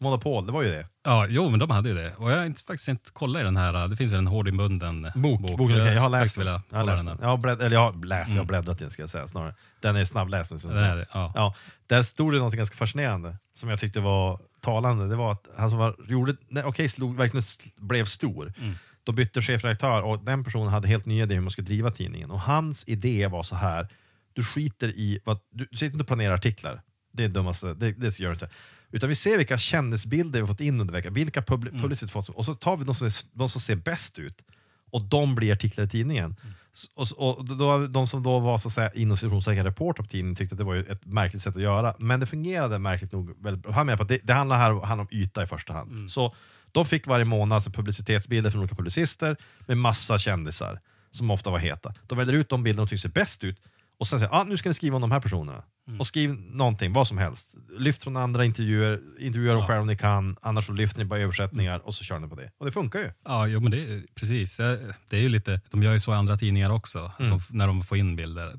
Monopol, 0.00 0.46
det 0.46 0.52
var 0.52 0.62
ju 0.62 0.68
det. 0.68 0.86
Ja, 1.04 1.26
jo, 1.28 1.50
men 1.50 1.58
de 1.58 1.70
hade 1.70 1.88
ju 1.88 1.94
det. 1.94 2.14
Och 2.16 2.30
jag 2.32 2.36
har 2.36 2.44
inte, 2.44 2.62
faktiskt 2.64 2.88
inte 2.88 3.10
kollat 3.12 3.40
i 3.40 3.44
den 3.44 3.56
här, 3.56 3.88
det 3.88 3.96
finns 3.96 4.12
ju 4.12 4.16
en 4.16 4.26
hårdinbunden 4.26 5.02
Bok, 5.14 5.40
bok. 5.40 5.50
boken, 5.58 5.68
så 5.68 5.82
okej, 5.82 5.94
jag 5.94 6.02
har 6.02 6.10
läst 6.10 6.36
den. 6.38 6.46
Jag 6.70 6.76
har 6.78 6.84
läst 6.84 7.06
den. 7.06 7.06
den. 7.06 7.18
Jag 7.22 7.28
har, 7.28 7.36
blädd, 7.36 7.62
eller 7.62 7.76
jag 7.76 7.92
har 7.92 8.04
läst, 8.06 8.30
jag 8.30 8.38
har 8.38 8.44
bläddrat 8.44 8.80
i 8.80 8.84
den 8.84 8.90
ska 8.90 9.02
jag 9.02 9.10
säga 9.10 9.26
snarare. 9.26 9.54
Den 9.80 9.96
är 9.96 10.04
snabbläsning. 10.04 10.58
Den 10.62 10.76
är 10.76 10.96
det, 10.96 11.06
ja. 11.14 11.32
Ja, 11.34 11.54
där 11.86 12.02
stod 12.02 12.32
det 12.32 12.38
något 12.38 12.54
ganska 12.54 12.76
fascinerande 12.76 13.36
som 13.54 13.70
jag 13.70 13.80
tyckte 13.80 14.00
var 14.00 14.40
talande. 14.60 15.08
Det 15.08 15.16
var 15.16 15.32
att 15.32 15.46
han 15.56 15.70
som 15.70 15.78
var, 15.78 15.96
gjorde, 16.08 16.36
när 16.48 16.64
Okej 16.64 16.88
slog, 16.88 17.16
verkligen 17.16 17.44
blev 17.76 18.04
stor, 18.04 18.52
Mm. 18.58 18.74
då 19.04 19.12
bytte 19.12 19.42
chefredaktör 19.42 20.02
och 20.02 20.24
den 20.24 20.44
personen 20.44 20.68
hade 20.68 20.88
helt 20.88 21.06
nya 21.06 21.22
idéer 21.22 21.34
hur 21.36 21.42
man 21.42 21.50
skulle 21.50 21.66
driva 21.66 21.90
tidningen. 21.90 22.30
Och 22.30 22.40
hans 22.40 22.88
idé 22.88 23.26
var 23.26 23.42
så 23.42 23.56
här, 23.56 23.88
du 24.32 24.44
skiter 24.44 24.88
i, 24.88 25.20
vad, 25.24 25.38
du 25.50 25.64
sitter 25.72 25.86
inte 25.86 26.00
och 26.00 26.06
planerar 26.06 26.34
artiklar. 26.34 26.82
Det 27.12 27.24
är 27.24 27.28
dummaste, 27.28 27.74
det, 27.74 27.92
det 27.92 28.18
gör 28.18 28.32
inte. 28.32 28.50
Utan 28.90 29.08
vi 29.08 29.14
ser 29.14 29.38
vilka 29.38 29.58
kändisbilder 29.58 30.40
vi 30.40 30.46
fått 30.46 30.60
in 30.60 30.80
under 30.80 30.94
veckan, 30.94 31.14
vilka 31.14 31.42
publi 31.42 31.68
Mm. 31.68 31.82
publicitet 31.82 32.10
fått, 32.10 32.28
och 32.28 32.44
så 32.44 32.54
tar 32.54 32.76
vi 32.76 32.84
de 32.84 32.94
som, 32.94 33.06
är, 33.06 33.14
de 33.32 33.48
som 33.48 33.60
ser 33.60 33.76
bäst 33.76 34.18
ut, 34.18 34.42
och 34.90 35.02
de 35.02 35.34
blir 35.34 35.52
artiklar 35.52 35.84
i 35.84 35.88
tidningen. 35.88 36.36
Mm. 36.42 36.54
Och, 36.94 37.38
och 37.38 37.44
då, 37.44 37.86
de 37.86 38.06
som 38.08 38.22
då 38.22 38.38
var 38.38 38.58
så 38.58 38.68
att 38.68 38.74
säga 38.74 38.90
inom 38.94 39.16
citationstecken 39.16 39.64
reporter 39.64 40.02
på 40.02 40.08
tidningen 40.08 40.36
tyckte 40.36 40.54
att 40.54 40.58
det 40.58 40.64
var 40.64 40.76
ett 40.76 41.06
märkligt 41.06 41.42
sätt 41.42 41.56
att 41.56 41.62
göra, 41.62 41.94
men 41.98 42.20
det 42.20 42.26
fungerade 42.26 42.78
märkligt 42.78 43.12
nog 43.12 43.42
väldigt 43.42 43.62
bra. 43.62 43.72
Han 43.72 43.86
menar 43.86 43.96
på 43.96 44.02
att 44.02 44.08
det, 44.08 44.20
det 44.22 44.32
handlar 44.32 44.56
här 44.56 44.72
handlar 44.72 45.00
om 45.00 45.08
yta 45.10 45.42
i 45.42 45.46
första 45.46 45.72
hand. 45.72 45.90
Mm. 45.90 46.08
Så 46.08 46.34
de 46.72 46.84
fick 46.84 47.06
varje 47.06 47.24
månad 47.24 47.56
alltså 47.56 47.70
publicitetsbilder 47.70 48.50
från 48.50 48.60
olika 48.60 48.74
publicister 48.74 49.36
med 49.66 49.78
massa 49.78 50.18
kändisar 50.18 50.80
som 51.10 51.30
ofta 51.30 51.50
var 51.50 51.58
heta. 51.58 51.94
De 52.06 52.18
väljer 52.18 52.34
ut 52.34 52.48
de 52.48 52.62
bilder 52.62 52.82
de 52.82 52.88
tycker 52.88 53.00
ser 53.00 53.08
bäst 53.08 53.44
ut 53.44 53.58
och 53.98 54.06
sen 54.08 54.18
säger 54.18 54.34
ah, 54.34 54.44
nu 54.44 54.56
ska 54.56 54.68
ni 54.68 54.74
skriva 54.74 54.96
om 54.96 55.02
de 55.02 55.12
här 55.12 55.20
personerna. 55.20 55.62
Mm. 55.88 56.00
Och 56.00 56.06
skriv 56.06 56.30
någonting, 56.40 56.92
vad 56.92 57.08
som 57.08 57.18
helst. 57.18 57.54
Lyft 57.78 58.02
från 58.02 58.16
andra 58.16 58.44
intervjuer, 58.44 59.00
intervjua 59.20 59.52
dem 59.52 59.60
Ja. 59.60 59.66
själva 59.66 59.80
om 59.80 59.86
ni 59.86 59.96
kan, 59.96 60.36
annars 60.42 60.66
så 60.66 60.72
lyfter 60.72 60.98
ni 60.98 61.04
bara 61.04 61.20
översättningar 61.20 61.78
och 61.86 61.94
så 61.94 62.04
kör 62.04 62.18
ni 62.18 62.28
på 62.28 62.34
det. 62.34 62.50
Och 62.58 62.66
det 62.66 62.72
funkar 62.72 62.98
ju. 62.98 63.10
Ja, 63.24 63.46
jo, 63.46 63.60
men 63.60 63.70
det 63.70 64.02
precis. 64.14 64.60
Eh, 64.60 64.78
Det 65.10 65.16
är 65.16 65.20
ju 65.20 65.28
lite, 65.28 65.60
de 65.70 65.82
gör 65.82 65.92
ju 65.92 66.00
så 66.00 66.12
i 66.12 66.14
andra 66.14 66.36
tidningar 66.36 66.70
också, 66.70 67.12
Mm. 67.18 67.30
de, 67.30 67.40
när 67.50 67.66
de 67.66 67.82
får 67.82 67.98
in 67.98 68.16
bilder. 68.16 68.58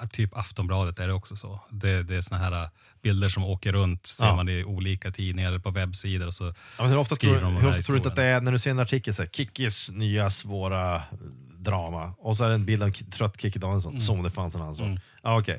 Ja, 0.00 0.06
Typ 0.12 0.36
Aftonbladet 0.36 0.98
är 0.98 1.06
det 1.06 1.12
också 1.12 1.36
så. 1.36 1.60
Det, 1.70 2.02
det 2.02 2.16
är 2.16 2.20
såna 2.20 2.40
här 2.40 2.62
eh, 2.62 2.68
bilder 3.02 3.28
som 3.28 3.44
åker 3.44 3.72
runt, 3.72 4.06
ser 4.06 4.26
Ja. 4.26 4.36
man 4.36 4.48
i 4.48 4.64
olika 4.64 5.10
tidningar 5.10 5.48
eller 5.48 5.58
på 5.58 5.70
webbsidor. 5.70 6.26
Och 6.26 6.34
så 6.34 6.54
Ja, 6.78 6.84
hur 6.86 6.98
ofta 6.98 7.14
skriver 7.14 7.38
tror, 7.38 7.50
de 7.52 7.56
hur 7.56 7.68
ofta 7.68 7.82
tror 7.82 7.98
du 7.98 8.08
att 8.08 8.16
det 8.16 8.22
är 8.24 8.40
när 8.40 8.52
du 8.52 8.58
ser 8.58 8.70
en 8.70 8.78
artikel 8.78 9.14
så 9.14 9.22
här, 9.22 9.28
Kickis 9.28 9.90
nya 9.90 10.30
svåra 10.30 10.96
eh, 10.96 11.02
drama 11.70 12.12
och 12.18 12.36
så 12.36 12.44
är 12.44 12.48
det 12.48 12.54
en 12.54 12.64
bild 12.64 12.82
av 12.82 12.88
en 12.88 12.94
trött 13.10 13.40
Kikki 13.40 13.58
Danielsson, 13.58 13.92
Mm. 13.92 14.00
som 14.04 14.22
det 14.22 14.30
fanns 14.30 14.54
en 14.54 14.62
annan. 14.62 15.00
Ja, 15.22 15.38
okej. 15.40 15.58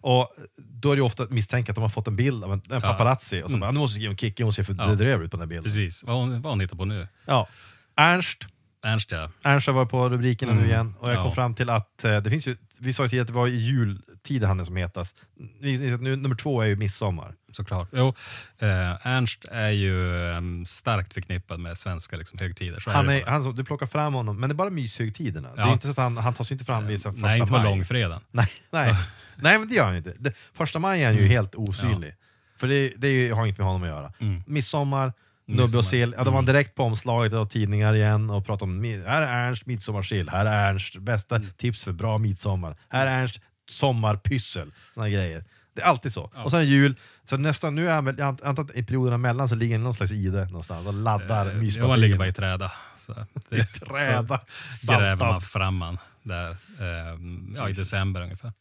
Och 0.00 0.32
då 0.56 0.90
är 0.92 0.96
det 0.96 1.00
ju 1.00 1.04
ofta 1.06 1.26
misstänkt 1.30 1.68
att 1.68 1.74
de 1.74 1.80
har 1.82 1.88
fått 1.88 2.06
en 2.06 2.16
bild 2.16 2.44
av 2.44 2.52
en, 2.52 2.62
en 2.70 2.80
paparazzi 2.80 3.42
och 3.42 3.50
så 3.50 3.56
bara, 3.56 3.70
nu 3.70 3.78
måste 3.78 4.00
jag 4.00 4.18
Kikki, 4.20 4.42
hon 4.42 4.52
ser 4.52 4.62
för 4.64 4.72
Mm. 4.72 4.84
Ja. 4.88 4.90
bedrövlig 4.96 5.24
ut 5.24 5.30
på 5.30 5.36
den 5.36 5.42
här 5.42 5.48
bilden. 5.48 5.64
Precis, 5.64 6.04
vad 6.04 6.16
hon, 6.16 6.40
vad 6.42 6.52
hon 6.52 6.60
hittar 6.60 6.76
på 6.76 6.84
nu. 6.84 7.08
Ja. 7.26 7.48
Ernst, 7.96 8.38
Ernst 8.82 9.12
ja. 9.12 9.28
Ernst 9.42 9.66
har 9.66 9.74
varit 9.74 9.90
på 9.90 10.08
rubrikerna 10.08 10.52
nu 10.52 10.58
Mm. 10.58 10.70
igen 10.70 10.94
och 10.98 11.08
jag 11.10 11.16
kom 11.16 11.26
Ja. 11.26 11.34
fram 11.34 11.54
till 11.54 11.70
att 11.70 12.04
eh, 12.04 12.18
det 12.18 12.30
finns 12.30 12.46
ju, 12.46 12.56
vi 12.78 12.92
sa 12.92 13.02
ju 13.02 13.08
tidigare 13.08 13.22
att 13.22 13.26
det 13.28 13.32
var 13.34 13.46
i 13.48 13.56
jultiden 13.56 14.48
han 14.48 14.60
är 14.60 14.64
som 14.64 14.76
hetast. 14.76 15.16
Vi- 15.60 15.96
Nu, 15.96 16.16
nummer 16.16 16.34
två 16.36 16.62
är 16.62 16.66
ju 16.66 16.76
midsommar. 16.76 17.34
såklart. 17.52 17.88
Jo, 17.92 18.14
eh, 18.58 19.06
Ernst 19.06 19.44
är 19.50 19.68
ju 19.70 20.22
eh, 20.30 20.40
starkt 20.66 21.14
förknippad 21.14 21.60
med 21.60 21.78
svenska 21.78 22.16
liksom, 22.16 22.38
högtider. 22.38 22.80
Så 22.80 22.90
Han 22.90 23.08
är, 23.08 23.20
bara. 23.24 23.30
han, 23.30 23.54
du 23.54 23.64
plockar 23.64 23.86
fram 23.86 24.14
honom, 24.14 24.40
men 24.40 24.48
det 24.48 24.52
är 24.52 24.56
bara 24.56 24.70
myshögtiderna. 24.70 25.48
Det 25.54 25.60
är 25.62 25.66
Ja. 25.66 25.72
inte 25.72 25.86
så 25.86 25.90
att 25.90 25.96
han, 25.96 26.16
han 26.16 26.34
tar 26.34 26.44
sig 26.44 26.54
inte 26.54 26.64
fram 26.64 26.86
vid 26.86 27.02
första 27.02 27.20
Nej, 27.20 27.38
inte 27.40 27.52
på 27.52 27.58
maj. 27.58 27.64
långfredagen. 27.70 28.20
Nej, 28.30 28.48
nej. 28.70 28.94
nej 29.36 29.58
men 29.58 29.68
det 29.68 29.74
gör 29.74 29.84
han 29.84 29.92
ju 29.92 29.98
inte. 29.98 30.14
Det, 30.18 30.32
första 30.54 30.78
maj 30.78 31.02
är 31.02 31.06
han 31.06 31.16
ju 31.16 31.26
helt 31.26 31.54
osynlig. 31.54 32.14
För 32.56 32.68
det, 32.68 32.92
det 32.96 33.08
är 33.08 33.12
ju- 33.12 33.32
har 33.32 33.44
inget 33.46 33.58
med 33.58 33.66
honom 33.66 33.82
att 33.82 33.88
göra. 33.88 34.12
Mm. 34.20 34.42
Midsommar, 34.46 35.12
Nubbe 35.56 35.78
och 35.78 35.84
sill, 35.84 36.14
ja, 36.18 36.24
de 36.24 36.34
var 36.34 36.42
direkt 36.42 36.74
på 36.74 36.82
omslaget 36.82 37.32
av 37.32 37.46
tidningar 37.46 37.94
igen 37.94 38.30
och 38.30 38.46
pratade 38.46 38.70
om 38.72 38.84
här 39.06 39.22
är 39.22 39.48
Ernst 39.48 39.66
midsommarsill, 39.66 40.28
här 40.28 40.46
är 40.46 40.70
Ernst 40.70 40.96
bästa 40.96 41.36
Mm. 41.36 41.48
tips 41.56 41.84
för 41.84 41.92
bra 41.92 42.18
midsommar, 42.18 42.76
här 42.88 43.06
är 43.06 43.22
Ernst 43.22 43.40
sommarpyssel, 43.70 44.72
såna 44.94 45.08
grejer. 45.10 45.44
Det 45.74 45.82
är 45.82 45.86
alltid 45.86 46.12
så. 46.12 46.30
Och 46.44 46.50
sen 46.50 46.60
är 46.60 46.64
jul, 46.64 46.96
så 47.24 47.36
nästan, 47.36 47.74
nu 47.74 47.88
är 47.88 47.94
han 47.94 48.04
väl, 48.04 48.18
jag 48.18 48.38
antar 48.44 48.62
att 48.62 48.76
i 48.76 48.82
perioderna 48.84 49.16
mellan 49.16 49.48
så 49.48 49.54
ligger 49.54 49.74
han 49.74 49.80
i 49.80 49.84
någon 49.84 49.94
slags 49.94 50.12
ide 50.12 50.44
någonstans 50.44 50.86
och 50.86 50.94
laddar 50.94 51.46
Eh, 51.46 51.62
jo, 51.62 51.88
man 51.88 52.00
ligger 52.00 52.16
bara 52.18 52.28
i 52.28 52.32
träda. 52.32 52.72
Så 52.98 53.14
det, 53.48 53.64
Träda, 53.64 54.40
så 54.70 54.92
gräver 54.92 55.16
man 55.26 55.40
fram 55.40 55.76
man 55.76 55.98
där 56.22 56.50
eh, 56.50 57.18
ja, 57.56 57.68
i 57.68 57.72
december 57.72 58.20
ungefär. 58.20 58.52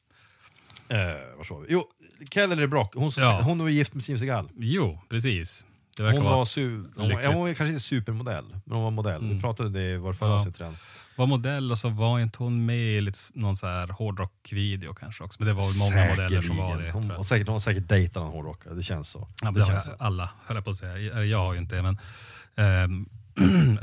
Eh, 0.89 0.97
var 1.37 1.43
så 1.43 1.59
vi? 1.59 1.67
Jo, 1.69 1.85
Kelly 2.31 2.67
Brock, 2.67 2.93
hon, 2.95 3.11
som- 3.11 3.23
Ja. 3.23 3.41
hon 3.41 3.59
var 3.59 3.69
gift 3.69 3.93
med 3.93 4.03
Siv 4.03 4.17
Segal. 4.17 4.49
Jo, 4.57 4.99
precis. 5.09 5.65
Det 5.97 6.03
verkar 6.03 6.17
Hon 6.17 6.25
vara 6.25 6.35
var, 6.37 6.45
su- 6.45 6.61
hon, 6.95 7.03
var, 7.03 7.07
lyckligt. 7.09 7.27
hon 7.27 7.35
var 7.39 7.45
kanske 7.47 7.67
inte 7.67 7.79
supermodell, 7.79 8.45
men 8.65 8.75
hon 8.75 8.83
var 8.83 8.91
modell. 8.91 9.21
Vi 9.33 9.41
pratade 9.41 9.69
det 9.69 9.83
i 9.93 9.97
vår 9.97 10.13
förra 10.13 10.29
Ja. 10.29 10.35
avsnitt 10.39 10.59
redan. 10.59 10.77
var 11.15 11.25
modell 11.27 11.71
och 11.71 11.77
så 11.77 11.89
var 11.89 12.19
inte 12.19 12.37
hon 12.43 12.65
med 12.65 12.77
i 12.77 13.01
lite, 13.01 13.19
någon 13.33 13.55
så 13.55 13.67
här 13.67 13.87
hårdrockvideo 13.87 14.93
kanske 14.93 15.23
också. 15.23 15.37
Men 15.39 15.47
det 15.47 15.53
var 15.53 15.63
väl 15.67 15.77
många 15.95 16.09
modeller 16.09 16.41
som 16.41 16.57
var 16.57 16.65
det. 16.77 16.83
Säkerligen. 16.83 16.93
Hon, 17.09 17.11
och 17.11 17.25
säkert, 17.27 17.47
hon 17.47 17.53
har 17.53 17.59
säkert 17.59 17.89
dejtat 17.89 18.23
någon 18.23 18.31
hårdrockare, 18.31 18.73
det 18.73 18.83
känns 18.83 19.09
så. 19.09 19.27
Ja, 19.41 19.51
det 19.51 19.59
det 19.59 19.65
känns 19.65 19.85
så. 19.85 19.91
alla, 19.99 20.29
höll 20.45 20.55
jag 20.57 20.63
på 20.63 20.69
att 20.69 20.75
säga. 20.75 21.23
Jag- 21.25 21.37
har 21.39 21.53
ju 21.53 21.59
inte 21.59 21.75
det, 21.75 21.81
men 21.81 21.97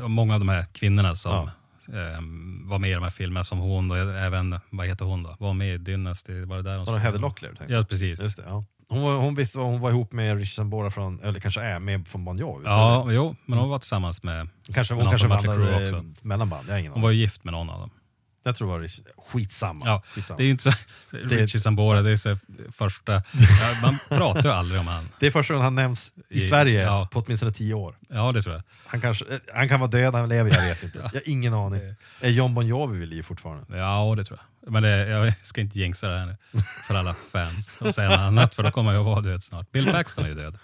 och 0.02 0.10
många 0.10 0.34
av 0.34 0.40
de 0.40 0.48
här 0.48 0.66
kvinnorna 0.72 1.14
som 1.14 1.50
ehm, 1.92 2.68
var 2.68 2.78
med 2.78 2.90
i 2.90 2.94
de 2.94 3.02
här 3.02 3.10
filmerna, 3.10 3.44
som 3.44 3.58
hon 3.58 3.90
och 3.90 3.96
även, 3.98 4.60
vad 4.70 4.86
heter 4.86 5.04
hon 5.04 5.22
då? 5.22 5.36
Var 5.38 5.52
med 5.54 5.74
i 5.74 5.78
Dynasty, 5.78 6.44
var 6.44 6.56
det 6.56 6.62
där 6.62 6.76
hon 6.76 6.84
Var 6.84 6.94
det? 6.94 7.00
Heather 7.00 7.18
Locklear? 7.18 7.54
Ja, 7.68 7.82
precis. 7.82 8.22
Just 8.22 8.36
det, 8.36 8.42
ja. 8.46 8.64
Hon, 8.88 9.02
var, 9.02 9.16
hon 9.16 9.34
visste 9.34 9.58
vad 9.58 9.66
hon 9.66 9.80
var 9.80 9.90
ihop 9.90 10.12
med 10.12 10.36
Richie 10.36 10.54
Sambora 10.54 10.90
från, 10.90 11.20
eller 11.20 11.40
kanske 11.40 11.60
är 11.60 11.78
med 11.80 12.08
från 12.08 12.24
Bon 12.24 12.38
Jovi. 12.38 12.62
Ja, 12.66 13.06
jo, 13.12 13.36
men 13.46 13.58
hon 13.58 13.68
var 13.70 13.78
tillsammans 13.78 14.22
med, 14.22 14.48
kanske, 14.74 14.94
hon 14.94 15.04
någon 15.04 15.10
kanske 15.10 15.28
från 15.28 15.36
Mötley 15.50 15.56
Crüe 15.68 15.82
också. 15.82 16.04
mellanband, 16.22 16.64
jag 16.68 16.74
har 16.74 16.78
ingen 16.78 16.92
Hon 16.92 16.96
aning. 16.96 17.02
var 17.02 17.10
ju 17.10 17.16
gift 17.18 17.44
med 17.44 17.52
någon 17.52 17.70
av 17.70 17.80
dem. 17.80 17.90
Jag 18.46 18.56
tror 18.56 18.68
det 18.68 18.72
var 18.72 18.80
Richie. 18.80 19.04
Skitsamma. 19.28 19.86
Ja, 19.86 20.02
Skitsamma. 20.06 20.36
det 20.36 20.42
är 20.42 20.44
ju 20.44 20.50
inte 20.50 20.62
så, 20.62 20.70
Richie 21.16 21.60
Sambora, 21.60 22.02
det 22.02 22.10
är 22.10 22.16
så 22.16 22.38
första, 22.72 23.12
ja, 23.12 23.22
man 23.82 23.98
pratar 24.08 24.42
ju 24.42 24.50
aldrig 24.50 24.80
om 24.80 24.86
han. 24.86 25.08
Det 25.20 25.26
är 25.26 25.30
första 25.30 25.54
gången 25.54 25.64
han 25.64 25.74
nämns 25.74 26.12
i, 26.28 26.38
I- 26.38 26.48
Sverige 26.48 26.82
ja. 26.82 27.08
på 27.12 27.20
åtminstone 27.20 27.52
tio 27.52 27.74
år. 27.74 27.96
Ja, 28.08 28.32
det 28.32 28.42
tror 28.42 28.54
jag. 28.54 28.62
Han, 28.86 29.00
kanske, 29.00 29.24
han 29.54 29.68
kan 29.68 29.80
vara 29.80 29.90
död, 29.90 30.14
han 30.14 30.28
lever, 30.28 30.50
jag 30.50 30.68
vet 30.68 30.82
inte. 30.82 30.98
Jag 31.12 31.20
har 31.20 31.28
ingen 31.28 31.54
aning. 31.54 31.80
Det- 31.80 32.26
Är 32.26 32.30
John 32.30 32.54
Bon 32.54 32.66
Jovi 32.66 32.98
vid 32.98 33.08
liv 33.08 33.22
fortfarande? 33.22 33.78
Ja, 33.78 34.14
det 34.16 34.24
tror 34.24 34.38
jag. 34.62 34.72
Men 34.72 34.82
det, 34.82 35.08
jag 35.08 35.34
ska 35.46 35.60
inte 35.60 35.78
jinxa 35.78 36.08
det 36.08 36.18
här 36.18 36.26
nu 36.26 36.62
för 36.86 36.94
alla 36.94 37.14
fans 37.14 37.78
och 37.80 37.94
säga 37.94 38.10
något 38.10 38.18
annat, 38.18 38.54
för 38.54 38.62
då 38.62 38.70
kommer 38.70 38.92
jag 38.92 39.00
att 39.00 39.06
vara 39.06 39.20
död 39.20 39.42
snart. 39.42 39.72
Bill 39.72 39.86
Paxton 39.86 40.24
är 40.24 40.28
ju 40.28 40.34
död. 40.34 40.58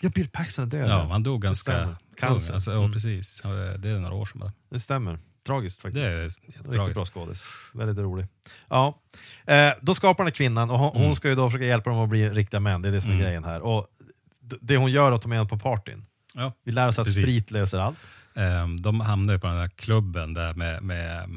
Ja, 0.00 0.08
Bill 0.14 0.28
Paxton 0.28 0.64
är 0.64 0.70
död. 0.70 0.90
Ja, 0.90 1.08
han 1.10 1.22
dog 1.22 1.42
ganska 1.42 1.84
ung. 1.84 1.96
Cancer. 2.20 2.52
Alltså, 2.52 2.70
ja, 2.72 2.78
Mm. 2.78 2.92
precis. 2.92 3.40
Ja, 3.44 3.48
Det 3.50 3.88
är 3.90 3.98
några 3.98 4.14
år 4.14 4.26
sedan 4.26 4.40
bara. 4.40 4.52
Det 4.70 4.80
stämmer. 4.80 5.18
Tragiskt 5.46 5.80
faktiskt. 5.82 6.04
Det 6.04 6.08
är 6.10 6.24
Riktigt 6.24 6.44
bra 6.72 6.88
jättetragiskt. 6.88 7.14
skådis. 7.14 7.44
Väldigt 7.74 7.98
rolig. 7.98 8.26
Ja. 8.68 8.98
Eh, 9.46 9.72
då 9.80 9.94
skapar 9.94 10.24
den 10.24 10.32
kvinnan 10.32 10.70
och 10.70 10.78
hon, 10.78 11.02
hon 11.04 11.16
ska 11.16 11.28
ju 11.28 11.34
då 11.34 11.50
försöka 11.50 11.64
hjälpa 11.66 11.90
dem 11.90 11.98
att 11.98 12.08
bli 12.08 12.30
riktiga 12.30 12.60
män. 12.60 12.82
Det 12.82 12.88
är 12.88 12.92
det 12.92 13.00
som 13.00 13.10
är 13.10 13.14
Mm. 13.14 13.24
grejen 13.26 13.44
här. 13.44 13.60
Och 13.60 13.86
det 14.60 14.76
hon 14.76 14.90
gör 14.92 15.12
är 15.12 15.16
att 15.16 15.22
ta 15.22 15.28
med 15.28 15.48
på 15.48 15.58
partyn. 15.58 16.06
Ja. 16.34 16.52
Vi 16.64 16.72
lär 16.72 16.88
oss 16.88 16.98
att 16.98 17.04
Precis. 17.06 17.22
sprit 17.24 17.50
löser 17.50 17.78
allt. 17.78 17.98
Ehm, 18.34 18.80
De 18.80 19.00
hamnar 19.00 19.32
ju 19.34 19.40
på 19.40 19.46
den 19.46 19.56
här 19.56 19.68
klubben 19.68 20.34
där 20.34 20.54
med, 20.54 20.82
med 20.82 21.28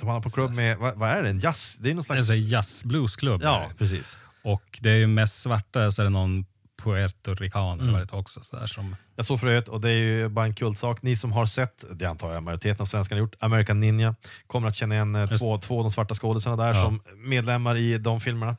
De 0.00 0.06
hamnar 0.08 0.22
på 0.22 0.28
klubb 0.28 0.50
med, 0.54 0.78
vad, 0.78 0.94
vad 0.96 1.10
är 1.10 1.22
det? 1.22 1.28
En 1.30 1.40
jazz? 1.40 1.76
Det 1.80 1.90
är 1.90 1.94
någon 1.94 2.04
slags... 2.04 2.26
sån 2.26 2.36
här 2.36 2.42
jazz-bluesklubb. 2.42 3.42
är 3.42 3.46
Ja, 3.46 3.70
precis. 3.78 4.16
Och 4.42 4.78
det 4.82 4.90
är 4.90 4.96
ju 4.96 5.06
mest 5.06 5.42
svarta, 5.42 5.92
så 5.92 6.02
är 6.02 6.04
det 6.04 6.10
någon 6.10 6.44
puertorican 6.80 7.80
Mm. 7.80 8.06
också. 8.12 8.40
Så 8.42 8.56
där, 8.56 8.66
som, 8.66 8.96
Jag 9.16 9.26
såg 9.26 9.40
förut, 9.40 9.68
och 9.68 9.80
det 9.80 9.90
är 9.90 9.94
ju 9.94 10.28
bara 10.28 10.44
en 10.44 10.54
kultsak, 10.54 11.02
ni 11.02 11.16
som 11.16 11.32
har 11.32 11.46
sett, 11.46 11.84
det 11.92 12.06
antar 12.06 12.32
jag 12.34 12.42
majoriteten 12.42 12.82
av 12.82 12.86
svenskarna 12.86 13.16
har 13.20 13.26
gjort, 13.26 13.34
American 13.38 13.80
Ninja, 13.80 14.14
kommer 14.46 14.68
att 14.68 14.76
känna 14.76 14.94
igen 14.94 15.14
eh, 15.14 15.20
Just 15.20 15.38
två, 15.38 15.58
två 15.58 15.78
av 15.78 15.84
de 15.84 15.92
svarta 15.92 16.14
skådisarna 16.14 16.56
där 16.56 16.74
Ja. 16.74 16.82
som 16.84 17.00
medlemmar 17.16 17.76
i 17.76 17.98
de 17.98 18.20
filmerna. 18.20 18.56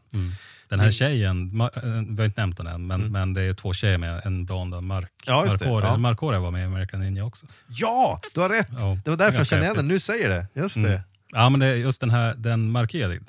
den 0.69 0.79
här 0.79 0.91
tjejen, 0.91 1.51
Ma- 1.51 1.75
eh, 1.75 2.03
vi 2.15 2.15
har 2.21 2.25
inte 2.25 2.41
nämnt 2.41 2.57
den 2.57 2.67
än, 2.67 2.87
men, 2.87 3.11
men 3.11 3.33
det 3.33 3.41
är 3.41 3.53
två 3.53 3.73
tjejer 3.73 3.97
med 3.97 4.21
en 4.25 4.45
blond 4.45 4.75
och 4.75 4.83
mörk, 4.83 5.11
Mm. 5.27 5.39
Ja, 5.39 5.45
mörkhårig. 5.45 5.85
Ja. 5.85 5.97
Mörkhårig 5.97 6.39
var 6.41 6.51
med 6.51 6.61
i 6.61 6.65
American 6.65 6.99
Ninja 6.99 7.25
också. 7.25 7.45
Ja, 7.67 8.19
du 8.33 8.41
har 8.41 8.49
rätt! 8.49 8.67
Ja, 8.71 8.97
det 9.03 9.09
var 9.09 9.17
därför 9.17 9.37
jag 9.37 9.47
kände 9.47 9.65
igen 9.65 9.75
den, 9.77 9.85
nu 9.85 9.99
säger 9.99 10.29
det. 10.29 10.47
Just 10.55 10.75
Mm. 10.77 10.91
det. 10.91 11.03
Ja, 11.33 11.49
men 11.49 11.59
det 11.59 11.65
är 11.67 11.75
just 11.75 12.01
den 12.01 12.09
här, 12.09 12.33
den 12.37 12.71
mörkhyade 12.71 13.19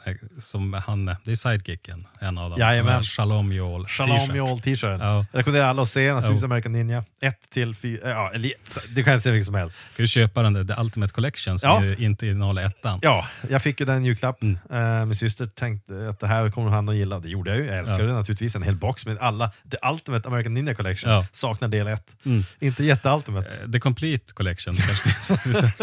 som 0.41 0.73
han, 0.87 1.05
det 1.07 1.33
är 1.33 1.37
sidekicken, 1.37 2.07
en 2.21 2.39
av 2.39 2.51
dem. 2.51 2.59
Jajamän. 2.61 3.03
Shalom 3.03 3.53
Joel 3.53 3.87
Shalom. 3.89 4.37
Joel 4.37 4.61
t-shirten. 4.61 5.01
Ja. 5.01 5.27
Jag 5.33 5.39
rekommenderar 5.39 5.69
alla 5.69 5.83
att 5.83 5.89
se 5.89 6.13
naturligtvis 6.13 6.43
Ja. 6.43 6.47
American 6.47 6.73
Ninja. 6.73 7.05
1 7.23 7.37
till 7.53 7.75
4, 7.75 8.11
ja, 8.11 8.31
eller, 8.35 8.53
det 8.95 9.03
kan 9.03 9.21
säga 9.21 9.33
vilket 9.33 9.47
som 9.47 9.55
helst. 9.55 9.77
Kan 9.97 10.03
du 10.03 10.09
köpa 10.09 10.43
den 10.43 10.53
där 10.53 10.65
The 10.65 10.81
Ultimate 10.81 11.13
Collection 11.13 11.59
som 11.59 11.71
Ja. 11.71 11.95
inte 11.99 12.27
innehåller 12.27 12.67
ettan? 12.67 12.99
Ja, 13.03 13.29
jag 13.51 13.63
fick 13.63 13.81
ju 13.81 13.87
den 13.87 14.03
i 14.05 14.07
julklapp. 14.07 14.43
Mm. 14.43 14.59
Eh, 14.73 15.07
min 15.07 15.17
syster 15.17 15.47
tänkte 15.47 16.09
att 16.11 16.21
det 16.21 16.27
här 16.27 16.51
kommer 16.51 16.71
han 16.71 16.89
att 16.89 16.95
gilla. 16.95 17.19
Det 17.21 17.29
gjorde 17.29 17.51
jag 17.51 17.59
ju. 17.59 17.67
Jag 17.67 17.79
älskar 17.79 17.99
Ja. 18.01 18.05
det 18.07 18.13
naturligtvis. 18.13 18.55
En 18.55 18.63
hel 18.63 18.77
box 18.77 19.07
med 19.07 19.19
alla. 19.19 19.51
The 19.71 19.77
Ultimate 19.93 20.29
American 20.29 20.55
Ninja 20.55 20.75
Collection. 20.75 21.11
Ja. 21.11 21.27
Saknar 21.33 21.69
del 21.69 21.87
1. 21.87 22.17
Mm. 22.25 22.45
Inte 22.61 22.85
jätte-ultimate. 22.85 23.49
Eh, 23.65 23.71
The 23.71 23.81
Complete 23.81 24.33
Collection 24.35 24.77
kanske 24.77 25.35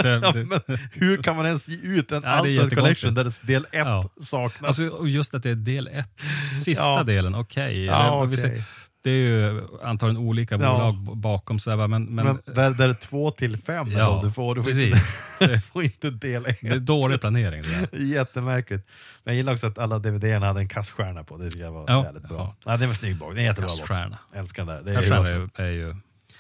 Ja, 0.10 0.34
men 0.46 0.62
hur 0.94 1.24
kan 1.24 1.36
man 1.36 1.46
ens 1.46 1.68
ge 1.68 1.78
ut 1.78 2.09
en 2.12 2.24
Ja, 2.24 2.30
är 2.30 2.36
Ultimate 2.40 2.50
jättekonstigt. 2.50 2.80
Collection 3.02 3.14
där 3.14 3.24
det- 3.24 3.48
del 3.54 3.64
1 3.66 3.70
Ja. 3.72 4.10
saknas? 4.22 4.80
Alltså, 4.80 5.08
just 5.08 5.34
att 5.36 5.44
det 5.44 5.50
är 5.50 5.56
del 5.56 5.88
ett, 5.88 6.10
sista 6.58 6.84
Ja. 6.86 7.04
delen, 7.04 7.36
okej. 7.36 7.86
Ja, 7.86 8.24
okej. 8.24 8.38
ser- 8.38 8.64
Det 9.04 9.10
är 9.12 9.16
ju 9.16 9.62
antagligen 9.84 10.22
olika 10.28 10.56
Ja. 10.56 10.60
bolag 10.60 11.18
bakom, 11.18 11.60
så 11.60 11.70
här, 11.70 11.88
men, 11.88 12.04
men, 12.06 12.26
men 12.26 12.40
där, 12.56 12.72
där 12.72 12.94
2 12.94 13.32
till 13.32 13.58
5 13.58 13.92
Ja, 13.92 14.22
du 14.24 14.32
får, 14.32 14.56
du 14.56 14.64
får 14.64 14.70
precis. 14.70 15.14
Inte, 15.42 15.54
du 15.54 15.62
får 15.62 15.84
inte 15.84 16.10
del 16.10 16.46
1. 16.46 16.58
det 16.62 16.68
är 16.70 16.80
dålig 16.80 17.22
planering. 17.22 17.62
Det 17.64 17.88
där. 17.92 18.00
Jättemärkligt. 18.06 18.88
Men 19.24 19.34
jag 19.34 19.38
gillar 19.38 19.54
också 19.54 19.68
att 19.68 19.78
alla 19.78 20.00
DVD-erna 20.00 20.46
hade 20.48 20.60
en 20.60 20.70
kaststjärna 20.70 21.24
på. 21.24 21.38
Det 21.38 21.50
tycker 21.50 21.66
jag 21.66 21.72
var 21.72 21.86
Ja, 21.88 22.04
jävligt 22.06 22.24
bra. 22.30 22.38
ja. 22.38 22.72
Ja. 22.72 22.78
det 22.78 22.86
var 22.86 22.94
en 22.94 22.98
snygg 22.98 23.18
box. 23.18 23.36
Det 23.36 23.40
är 23.40 23.42
en 23.42 23.46
jättebra 23.46 23.68
box. 23.68 23.78
Kaststjärna. 23.80 24.18
Älskar 24.36 24.66
den 24.66 24.76
där. 24.76 24.94
Det 24.94 25.00
är 25.00 25.26
är, 25.30 25.62
är 25.62 25.72
ju... 25.72 25.96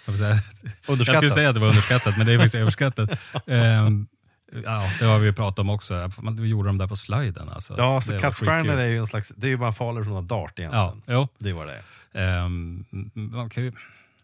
Jag, 0.05 0.17
säga, 0.17 0.29
jag 0.87 1.15
skulle 1.15 1.29
säga 1.29 1.49
att 1.49 1.55
det 1.55 1.61
var 1.61 1.67
underskattat, 1.67 2.17
men 2.17 2.27
det 2.27 2.33
är 2.33 2.37
faktiskt 2.37 2.55
överskattat. 2.63 3.09
Ehm, 3.47 4.07
ja, 4.65 4.91
det 4.99 5.05
har 5.05 5.19
vi 5.19 5.25
ju 5.25 5.33
pratat 5.33 5.59
om 5.59 5.69
också. 5.69 6.11
Man- 6.21 6.35
Vi 6.41 6.47
gjorde 6.47 6.69
dem 6.69 6.77
där 6.77 6.87
på 6.87 6.95
sliden. 6.95 7.49
Alltså. 7.49 7.75
Ja, 7.77 8.01
så 8.01 8.19
kaststjärnor 8.19 8.77
är 8.79 8.87
ju 8.87 8.97
en 8.97 9.07
slags, 9.07 9.31
det 9.37 9.47
är 9.47 9.49
ju 9.51 9.57
bara 9.57 9.73
farlig 9.73 10.05
från 10.05 10.17
en 10.17 10.27
dart 10.27 10.59
egentligen. 10.59 10.85
Ja, 11.05 11.13
jo. 11.13 11.27
Det 11.37 11.53
var 11.53 11.65
det. 11.65 11.81
Ehm, 12.21 12.85
man 13.13 13.49
kan 13.49 13.63
ju, 13.63 13.71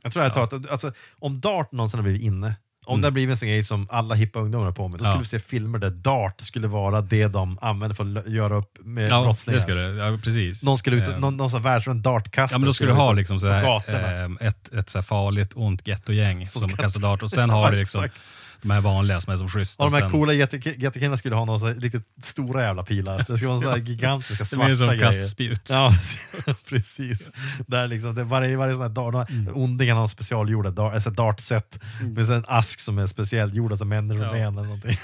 Jag 0.04 0.14
tror 0.14 0.24
jag 0.26 0.34
tar 0.34 0.44
att, 0.44 0.70
alltså, 0.72 0.92
om 1.20 1.40
dart 1.40 1.72
någonsin 1.72 1.98
har 1.98 2.04
blivit 2.04 2.22
inne, 2.22 2.56
om 2.86 3.02
det 3.02 3.08
har 3.08 3.12
blivit 3.12 3.32
en 3.34 3.38
sån 3.38 3.48
grej 3.48 3.64
som 3.64 3.88
alla 3.92 4.16
hippa 4.16 4.40
ungdomar 4.40 4.66
har 4.66 4.72
på 4.72 4.88
med, 4.88 5.00
då 5.00 5.06
Mm. 5.06 5.18
Ja. 5.20 5.26
skulle 5.26 5.38
vi 5.38 5.44
se 5.44 5.50
filmer 5.50 5.80
där 5.80 5.90
dart 5.90 6.42
skulle 6.42 6.68
vara 6.68 7.02
det 7.02 7.28
de 7.28 7.60
använder 7.62 7.96
för 7.96 8.18
att 8.20 8.28
göra 8.34 8.56
upp 8.56 8.78
med 8.84 9.10
ja, 9.10 9.22
brottslingar. 9.22 9.56
det 9.56 9.62
skulle 9.62 9.82
ja, 9.82 10.18
precis. 10.24 10.64
Någon 10.66 10.78
skulle 10.78 10.96
ut, 10.96 11.14
Ehm, 11.14 11.20
någon, 11.22 11.38
någon 11.38 11.52
sån 11.52 11.62
världsvan 11.62 12.02
dartkastare. 12.02 12.56
Ja, 12.56 12.58
men 12.60 12.66
då 12.66 12.74
skulle 12.74 12.92
du 12.92 12.96
ha 12.96 13.12
liksom 13.12 13.40
så 13.40 13.48
på 13.48 13.54
här, 13.54 13.64
gatorna. 13.64 14.12
ehm, 14.12 14.38
ett, 14.42 14.74
ett 14.74 14.90
så 14.90 15.02
farligt, 15.02 15.52
ont 15.56 15.88
gettogäng 15.88 16.48
som 16.48 16.62
kastar- 16.70 16.84
kastar 16.84 17.02
dart 17.02 17.24
och 17.24 17.30
sen 17.32 17.50
har 17.50 17.72
du 17.72 17.78
liksom 17.80 18.04
Exakt. 18.04 18.22
De 18.68 18.72
här 18.74 18.82
vanliga 18.82 19.22
som 19.22 19.34
är 19.34 19.38
som 19.38 19.48
schyssta. 19.50 19.84
Och 19.84 19.90
de 19.92 19.96
här 19.96 20.02
sen- 20.02 20.12
coola 20.12 20.34
jätte- 20.34 20.58
jättekillarna 20.78 21.18
skulle 21.18 21.36
ha 21.36 21.46
några 21.46 21.70
riktigt 21.74 22.04
stora 22.24 22.64
jävla 22.64 22.84
pilar. 22.84 23.18
Det 23.28 23.38
skulle 23.38 23.48
vara 23.54 23.62
så 23.62 23.78
gigantiska 23.86 24.44
Det 24.44 24.48
svarta 24.50 24.66
blir 24.66 24.76
som 24.76 24.88
grejer. 24.88 25.02
kastspjut. 25.04 25.70
Ja, 25.70 25.94
precis. 26.70 27.32
Där 27.68 27.88
liksom, 27.88 28.16
det, 28.16 28.24
varje, 28.24 28.58
varje 28.58 28.74
sån 28.74 28.82
här 28.82 28.90
dart, 28.90 29.30
Mm. 29.30 29.54
ondingen 29.58 29.98
har 29.98 30.08
specialgjorda 30.08 30.70
dart, 30.72 30.94
alltså 30.94 31.10
dartset 31.10 31.80
med 32.02 32.30
en 32.30 32.46
ask 32.48 32.80
som 32.80 32.98
är 32.98 33.08
speciellt 33.08 33.54
gjord, 33.54 33.86
människoben 33.86 34.30
Ja. 34.40 34.48
eller 34.48 34.52
någonting. 34.52 34.98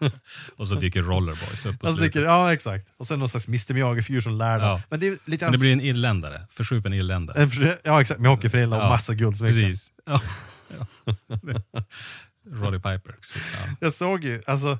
Och 0.56 0.68
så 0.68 0.74
dyker 0.74 1.02
Rollerboys 1.02 1.66
upp 1.66 1.80
på 1.80 1.86
Alltså, 1.86 1.96
slutet. 1.96 2.12
tycker, 2.12 2.24
ja, 2.26 2.52
exakt. 2.52 2.86
Och 2.98 3.06
sen 3.06 3.18
någon 3.18 3.28
slags 3.28 3.48
Mr 3.48 3.72
Miyagi-figur 3.74 4.20
som 4.20 4.32
lär 4.38 4.58
dem. 4.58 4.68
Ja. 4.68 4.82
Men 4.90 5.00
det 5.00 5.18
lite 5.24 5.44
Men 5.44 5.52
det 5.52 5.58
blir 5.58 5.72
en 5.72 5.80
irländare, 5.80 6.46
förskjupen 6.50 6.92
irländare. 6.92 7.48
Ja, 7.82 8.00
exakt. 8.00 8.20
Med 8.20 8.30
hockeyfrilla 8.30 8.76
och 8.76 8.82
Ja, 8.82 8.88
massa 8.88 9.14
guldsmycken. 9.14 9.56
Precis. 9.56 9.90
Ja. 10.06 10.20
Ja. 10.78 10.86
Roddy 12.50 12.76
Piper. 12.78 13.14
Så, 13.20 13.38
ja. 13.38 13.72
Jag 13.80 13.92
såg 13.92 14.24
ju, 14.24 14.42
alltså, 14.46 14.78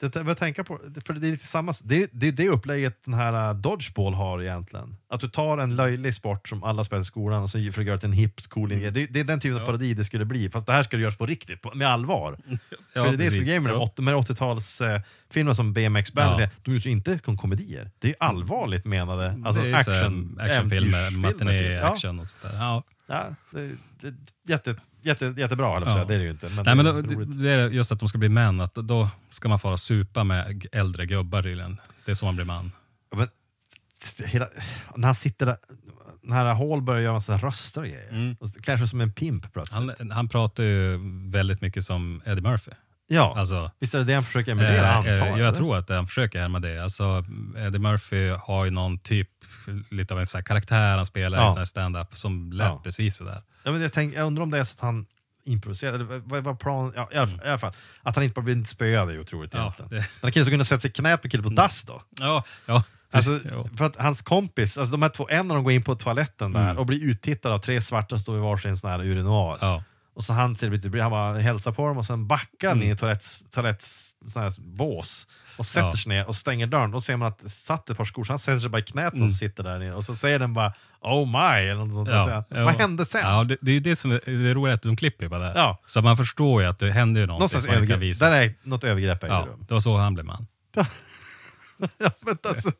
det, 0.00 0.12
det, 0.12 0.20
jag 0.26 0.38
tänka 0.38 0.64
på, 0.64 0.80
för 1.06 1.14
det 1.14 1.26
är 1.28 1.30
lite 1.30 1.46
samma, 1.46 1.74
det 1.84 2.08
det, 2.12 2.28
är 2.28 2.32
det 2.32 2.48
upplägget 2.48 3.04
den 3.04 3.14
här 3.14 3.50
uh, 3.50 3.56
Dodgeball 3.60 4.14
har 4.14 4.42
egentligen. 4.42 4.96
Att 5.10 5.20
du 5.20 5.28
tar 5.28 5.58
en 5.58 5.76
löjlig 5.76 6.14
sport 6.14 6.48
som 6.48 6.64
alla 6.64 6.84
spelar 6.84 7.02
i 7.02 7.04
skolan 7.04 7.42
och 7.42 7.50
så 7.50 7.58
försöker 7.58 7.82
göra 7.82 7.98
till 7.98 8.06
en 8.08 8.12
hip, 8.12 8.48
cool 8.48 8.68
grej. 8.68 8.90
Det, 8.90 9.06
det 9.06 9.20
är 9.20 9.24
den 9.24 9.40
typen 9.40 9.60
av 9.62 9.66
parodi 9.66 9.94
det 9.94 10.04
skulle 10.04 10.24
bli, 10.24 10.50
fast 10.50 10.66
det 10.66 10.72
här 10.72 10.82
ska 10.82 10.96
göras 10.98 11.16
på 11.18 11.26
riktigt, 11.26 11.62
på, 11.62 11.74
med 11.74 11.88
allvar. 11.88 12.38
Ja, 12.94 13.04
för 13.04 13.12
det 13.12 13.16
är 13.16 13.16
det 13.16 13.16
som 13.16 13.20
är 13.24 13.30
precis. 13.30 13.46
grejen 13.46 13.62
med 13.62 13.70
Ja. 13.72 13.74
de 13.76 13.82
åt- 13.82 13.96
de 13.96 14.06
här 14.06 14.14
80-tals 14.14 14.80
eh, 14.80 15.00
filmer 15.30 15.54
som 15.54 15.72
BMX 15.72 16.12
Band, 16.12 16.40
Ja. 16.42 16.48
de 16.62 16.74
är 16.74 16.78
ju 16.86 16.90
inte 16.90 17.18
kom- 17.18 17.36
komedier. 17.38 17.90
Det 17.98 18.06
är 18.06 18.10
ju 18.10 18.16
allvarligt 18.20 18.84
menade, 18.84 19.38
alltså 19.44 19.62
det 19.62 19.68
är 19.70 19.82
så 19.82 19.90
här 19.90 20.00
action, 20.04 20.38
actionfilmer, 20.40 20.98
äventyrsfilmer, 20.98 21.30
typ. 21.32 21.40
matiné-action 21.40 22.20
och 22.20 22.28
sånt 22.28 22.42
där. 22.42 22.58
Ja. 22.58 22.82
Ja, 23.08 23.34
det, 23.50 23.70
det, 24.00 24.14
jätte, 24.52 24.76
jätte, 25.06 25.34
jättebra, 25.36 25.82
Ja. 25.86 26.04
det 26.04 26.14
är 26.14 26.18
det 26.18 26.24
ju 26.24 26.30
inte. 26.30 26.48
Men 26.48 26.64
Nej, 26.64 26.74
men 26.74 26.84
det 26.84 26.92
då, 26.92 27.20
är 27.20 27.56
det, 27.56 27.62
är 27.62 27.68
just 27.70 27.92
att 27.92 27.98
de 28.00 28.08
ska 28.08 28.18
bli 28.18 28.28
män, 28.28 28.60
att 28.60 28.74
då 28.74 29.08
ska 29.30 29.48
man 29.48 29.58
fara 29.58 29.76
supa 29.76 30.24
med 30.24 30.66
äldre 30.72 31.06
gubbar 31.06 31.42
tydligen. 31.42 31.80
Det 32.04 32.10
är 32.10 32.14
så 32.14 32.24
man 32.26 32.34
blir 32.36 32.44
man. 32.46 32.72
Men, 33.14 33.28
hela, 34.26 34.48
när 34.96 35.06
han 35.08 35.14
sitter 35.14 35.46
där, 35.46 35.56
när 36.22 36.54
Hall 36.54 36.82
börjar 36.82 37.02
göra 37.02 37.12
massa 37.12 37.36
röster 37.36 37.80
och 37.80 37.86
grejer, 37.86 38.08
Mm. 38.10 38.36
och 38.40 38.54
klär 38.62 38.76
sig 38.76 38.88
som 38.88 39.00
en 39.00 39.12
pimp 39.12 39.52
plötsligt. 39.52 39.98
Han, 39.98 40.10
han 40.10 40.28
pratar 40.28 40.62
ju 40.62 40.98
väldigt 41.30 41.60
mycket 41.60 41.84
som 41.84 42.22
Eddie 42.26 42.40
Murphy. 42.42 42.70
ja, 43.08 43.34
Alltså, 43.38 43.70
visst 43.78 43.94
är 43.94 43.98
det 43.98 44.04
det 44.04 44.14
han 44.14 44.24
försöker 44.24 44.52
emulera, 44.52 44.86
eh, 44.90 44.96
antar 44.96 45.10
eh, 45.10 45.16
jag? 45.18 45.38
eller? 45.38 45.50
tror 45.52 45.76
att 45.76 45.88
han 45.88 46.06
försöker 46.06 46.40
härma 46.40 46.58
det. 46.60 46.82
Alltså, 46.82 47.24
Eddie 47.56 47.78
Murphy 47.78 48.28
har 48.28 48.64
ju 48.64 48.70
någon 48.70 48.98
typ, 48.98 49.28
lite 49.90 50.14
av 50.14 50.20
en 50.20 50.26
sån 50.26 50.44
karaktär 50.44 50.96
han 50.96 51.06
spelar 51.06 51.38
Ja. 51.38 51.62
i 51.62 51.66
stand-up 51.66 52.16
som 52.16 52.52
lät 52.52 52.66
Ja. 52.66 52.80
precis 52.84 53.16
sådär. 53.16 53.42
Ja, 53.66 53.72
men 53.72 53.80
jag, 53.82 53.92
tänk, 53.92 54.14
jag 54.14 54.26
undrar 54.26 54.42
om 54.42 54.50
det 54.50 54.58
är 54.58 54.64
så 54.64 54.74
att 54.74 54.80
han 54.80 55.06
improviserar, 55.44 55.92
eller 55.94 56.04
vad- 56.24 56.44
var 56.44 56.54
planen? 56.54 56.92
Ja, 56.96 57.08
i, 57.12 57.16
alla, 57.16 57.26
fall- 57.26 57.40
i 57.44 57.48
alla 57.48 57.58
fall, 57.58 57.72
att 58.02 58.14
han 58.16 58.24
inte 58.24 58.34
bara 58.34 58.42
blir 58.42 58.64
spöad 58.64 59.08
är 59.08 59.12
ju 59.12 59.20
otroligt 59.20 59.54
Ja, 59.54 59.60
egentligen. 59.60 59.90
det- 59.90 60.08
Den 60.22 60.32
killen 60.32 60.44
som 60.46 60.50
kunde 60.50 60.64
sätta 60.64 60.80
sig 60.80 60.90
i 60.90 60.92
knät 60.92 61.22
på 61.22 61.28
killen 61.28 61.44
på 61.44 61.50
dass 61.50 61.82
då. 61.82 62.02
Ja, 62.20 62.44
ja. 62.66 62.84
Alltså, 63.10 63.40
för 63.76 63.84
att 63.84 63.96
hans 63.96 64.22
kompis, 64.22 64.78
alltså 64.78 64.92
de 64.92 65.02
här 65.02 65.08
två, 65.08 65.28
en 65.30 65.50
av 65.50 65.54
dem 65.54 65.64
går 65.64 65.72
in 65.72 65.82
på 65.82 65.94
toaletten 65.96 66.52
där 66.52 66.64
Mm. 66.64 66.78
och 66.78 66.86
blir 66.86 67.02
uttittad 67.04 67.52
av 67.52 67.58
tre 67.58 67.82
svarta 67.82 68.08
som 68.08 68.18
står 68.18 68.36
i 68.36 68.40
varsin 68.40 68.76
sån 68.76 68.90
här 68.90 68.98
urinoar. 69.04 69.58
ja. 69.60 69.82
Och 70.16 70.24
så 70.24 70.32
han 70.32 70.56
han 71.00 71.10
bara 71.10 71.38
hälsar 71.38 71.72
på 71.72 71.86
dem 71.88 71.98
och 71.98 72.06
sen 72.06 72.26
backar 72.26 72.68
Mm. 72.72 72.78
ner 72.78 72.94
i 72.94 72.96
toaletts, 72.96 73.44
toaletts 73.50 74.58
bås 74.58 75.26
och 75.58 75.66
sätter 75.66 75.86
Ja. 75.86 75.96
sig 75.96 76.08
ner 76.08 76.26
och 76.28 76.34
stänger 76.36 76.66
dörren. 76.66 76.90
Då 76.90 77.00
ser 77.00 77.16
man 77.16 77.28
att 77.28 77.38
det 77.38 77.48
satt 77.50 77.90
ett 77.90 77.96
par 77.96 78.04
skor, 78.04 78.24
så 78.24 78.32
han 78.32 78.38
sätter 78.38 78.58
sig 78.58 78.68
bara 78.68 78.78
i 78.78 78.82
knät 78.82 79.12
och 79.12 79.18
Mm. 79.18 79.30
sitter 79.30 79.62
där 79.62 79.78
nere. 79.78 79.94
Och 79.94 80.04
så 80.04 80.16
säger 80.16 80.38
den 80.38 80.54
bara 80.54 80.72
Oh 81.00 81.26
my, 81.26 81.68
eller 81.68 81.74
något 81.84 81.94
sånt 81.94 82.08
där. 82.08 82.20
Så 82.20 82.30
ja. 82.30 82.64
Vad 82.64 82.74
hände 82.74 83.06
sen? 83.06 83.20
Ja, 83.20 83.44
det, 83.44 83.56
det 83.60 83.72
är 83.72 83.80
det 83.80 83.96
som 83.96 84.10
är 84.12 84.20
det 84.44 84.54
roliga, 84.54 84.74
att 84.74 84.82
de 84.82 84.96
klipper 84.96 85.28
bara 85.28 85.40
där. 85.40 85.52
Ja. 85.54 85.80
Så 85.86 86.02
man 86.02 86.16
förstår 86.16 86.62
ju 86.62 86.68
att 86.68 86.78
det 86.78 86.90
händer 86.90 87.20
ju 87.20 87.26
någonting 87.26 87.38
Någonstans 87.40 87.64
som 87.64 87.72
man 87.72 87.82
inte 87.82 87.86
kan 87.92 87.94
övergrepp. 87.96 88.10
visa. 88.10 88.30
Där 88.30 88.42
är 88.42 88.54
något 88.62 88.84
övergrepp 88.84 89.18
Ja, 89.22 89.46
det 89.68 89.74
var 89.74 89.80
så 89.80 89.96
han 89.96 90.14
blev 90.14 90.26
man. 90.26 90.46
Ja, 91.98 92.10
men 92.20 92.38
alltså, 92.42 92.70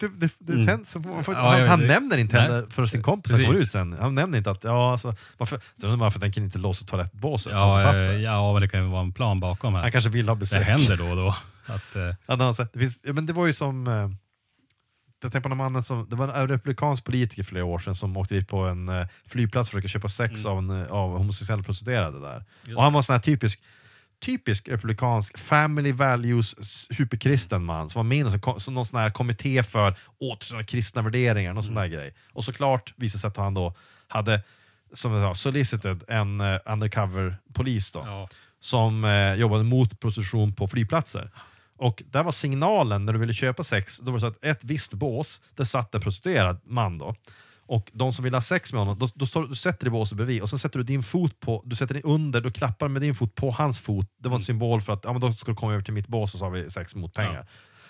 det, 0.00 0.08
det, 0.08 0.30
det, 0.38 0.52
Mm. 0.52 0.68
händer 0.68 0.86
så, 0.86 0.98
man 0.98 1.24
får, 1.24 1.34
Ja, 1.34 1.40
han, 1.58 1.68
han 1.68 1.86
nämner 1.86 2.18
inte 2.18 2.40
heller 2.40 2.66
för 2.70 2.86
sin 2.86 3.02
kompis 3.02 3.36
som 3.36 3.44
går 3.44 3.54
ut 3.54 3.70
sen. 3.70 3.96
Han 4.00 4.14
nämner 4.14 4.38
inte 4.38 4.50
att, 4.50 4.64
ja 4.64 4.92
alltså, 4.92 5.14
varför, 5.38 5.60
så 5.80 5.96
varför 5.96 6.20
den 6.20 6.32
kan 6.32 6.44
inte 6.44 6.58
låsa 6.58 6.84
toalettbåset. 6.86 7.52
Ja, 7.52 7.80
satt 7.82 7.94
eh, 7.94 8.00
ja, 8.00 8.52
men 8.52 8.62
det 8.62 8.68
kan 8.68 8.82
ju 8.84 8.88
vara 8.90 9.00
en 9.02 9.12
plan 9.12 9.40
bakom 9.40 9.74
här. 9.74 9.82
han 9.82 9.92
kanske 9.92 10.10
vill 10.10 10.28
ha 10.28 10.34
besök. 10.36 10.58
Det 10.60 10.64
händer 10.72 10.96
då 10.96 11.04
och 11.04 11.16
då. 11.16 11.28
Att, 11.74 11.96
eh, 11.96 12.14
Ja, 12.26 12.36
det, 12.36 12.44
har 12.44 12.52
sett. 12.52 12.72
det, 12.72 12.78
finns, 12.78 13.00
men 13.04 13.26
det 13.26 13.32
var 13.32 13.46
ju 13.46 13.52
som... 13.52 13.86
Eh, 13.86 14.10
jag 15.22 15.32
tänker 15.32 15.40
på 15.42 15.48
den 15.48 15.58
mannen 15.58 15.82
som, 15.82 16.06
det 16.10 16.16
var 16.16 16.28
en 16.28 16.48
republikansk 16.48 17.04
politiker 17.04 17.42
för 17.42 17.48
flera 17.48 17.64
år 17.64 17.78
sedan 17.78 17.94
som 17.94 18.16
åkte 18.16 18.34
dit 18.34 18.48
på 18.48 18.58
en 18.64 18.90
flygplats 19.26 19.68
och 19.68 19.70
försökte 19.72 19.88
köpa 19.88 20.08
sex 20.08 20.44
av, 20.46 20.58
en, 20.58 20.70
av 20.86 21.18
homosexuella 21.18 21.62
prostituerade 21.62 22.20
där. 22.20 22.32
Mm. 22.34 22.44
Just 22.64 22.76
och 22.76 22.82
han 22.82 22.92
var 22.92 23.02
sån 23.02 23.12
här 23.12 23.20
typisk, 23.20 23.60
typisk 24.20 24.68
republikansk 24.68 25.38
family 25.38 25.92
values 25.92 26.64
superkristen 26.96 27.64
man 27.64 27.90
som 27.90 27.98
var 27.98 28.04
med 28.04 28.26
i 28.26 28.30
sån- 28.30 28.60
som 28.60 28.74
någon 28.74 28.86
sån 28.86 29.00
här 29.00 29.10
kommitté 29.10 29.62
för 29.62 29.96
åter 30.20 30.62
kristna 30.62 31.02
värderingar, 31.02 31.52
någon 31.52 31.64
sån 31.64 31.76
Mm. 31.76 31.90
där 31.90 31.96
grej. 31.98 32.14
Och 32.32 32.44
såklart 32.44 32.94
visade 32.96 33.20
sig 33.20 33.28
att 33.28 33.36
han 33.36 33.54
då 33.54 33.74
hade 34.08 34.42
som 34.92 35.12
jag 35.12 35.36
sa, 35.36 35.42
solicited 35.42 36.04
en 36.08 36.40
uh, 36.40 36.58
undercover 36.66 37.36
polis 37.54 37.92
då 37.92 38.02
ja. 38.06 38.28
som 38.60 39.04
eh, 39.04 39.34
jobbade 39.34 39.64
mot 39.64 40.00
prostitution 40.00 40.54
på 40.54 40.68
flygplatser. 40.68 41.30
Och 41.76 42.02
där 42.06 42.22
var 42.22 42.32
signalen 42.32 43.04
när 43.04 43.12
du 43.12 43.18
ville 43.18 43.34
köpa 43.34 43.64
sex, 43.64 43.98
då 43.98 44.10
var 44.10 44.18
det 44.18 44.20
så 44.20 44.26
att 44.26 44.44
ett 44.44 44.64
visst 44.64 44.92
bås, 44.92 45.40
där 45.54 45.64
satt 45.64 45.94
en 45.94 46.00
prostituerad 46.00 46.60
man 46.64 46.98
då. 46.98 47.14
Och 47.68 47.90
de 47.92 48.12
som 48.12 48.24
ville 48.24 48.36
ha 48.36 48.42
sex 48.42 48.72
med 48.72 48.80
honom, 48.80 48.98
då, 48.98 49.08
då 49.14 49.26
står, 49.26 49.46
du 49.46 49.54
sätter 49.54 49.84
dig 49.84 49.90
båset 49.90 50.16
bredvid 50.16 50.42
och 50.42 50.50
så 50.50 50.58
sätter 50.58 50.78
du 50.78 50.84
din 50.84 51.02
fot 51.02 51.40
på, 51.40 51.62
du 51.66 51.76
sätter 51.76 51.94
dig 51.94 52.02
under, 52.04 52.40
du 52.40 52.50
klappar 52.50 52.88
med 52.88 53.02
din 53.02 53.14
fot 53.14 53.34
på 53.34 53.50
hans 53.50 53.80
fot. 53.80 54.06
Det 54.18 54.28
var 54.28 54.36
en 54.36 54.44
symbol 54.44 54.82
för 54.82 54.92
att 54.92 55.04
ja, 55.04 55.12
men 55.12 55.20
då 55.20 55.32
ska 55.32 55.50
du 55.50 55.56
komma 55.56 55.72
över 55.72 55.84
till 55.84 55.94
mitt 55.94 56.08
bås 56.08 56.32
och 56.34 56.38
så 56.38 56.44
har 56.44 56.50
vi 56.52 56.70
sex 56.70 56.94
mot 56.94 57.14
pengar. 57.14 57.46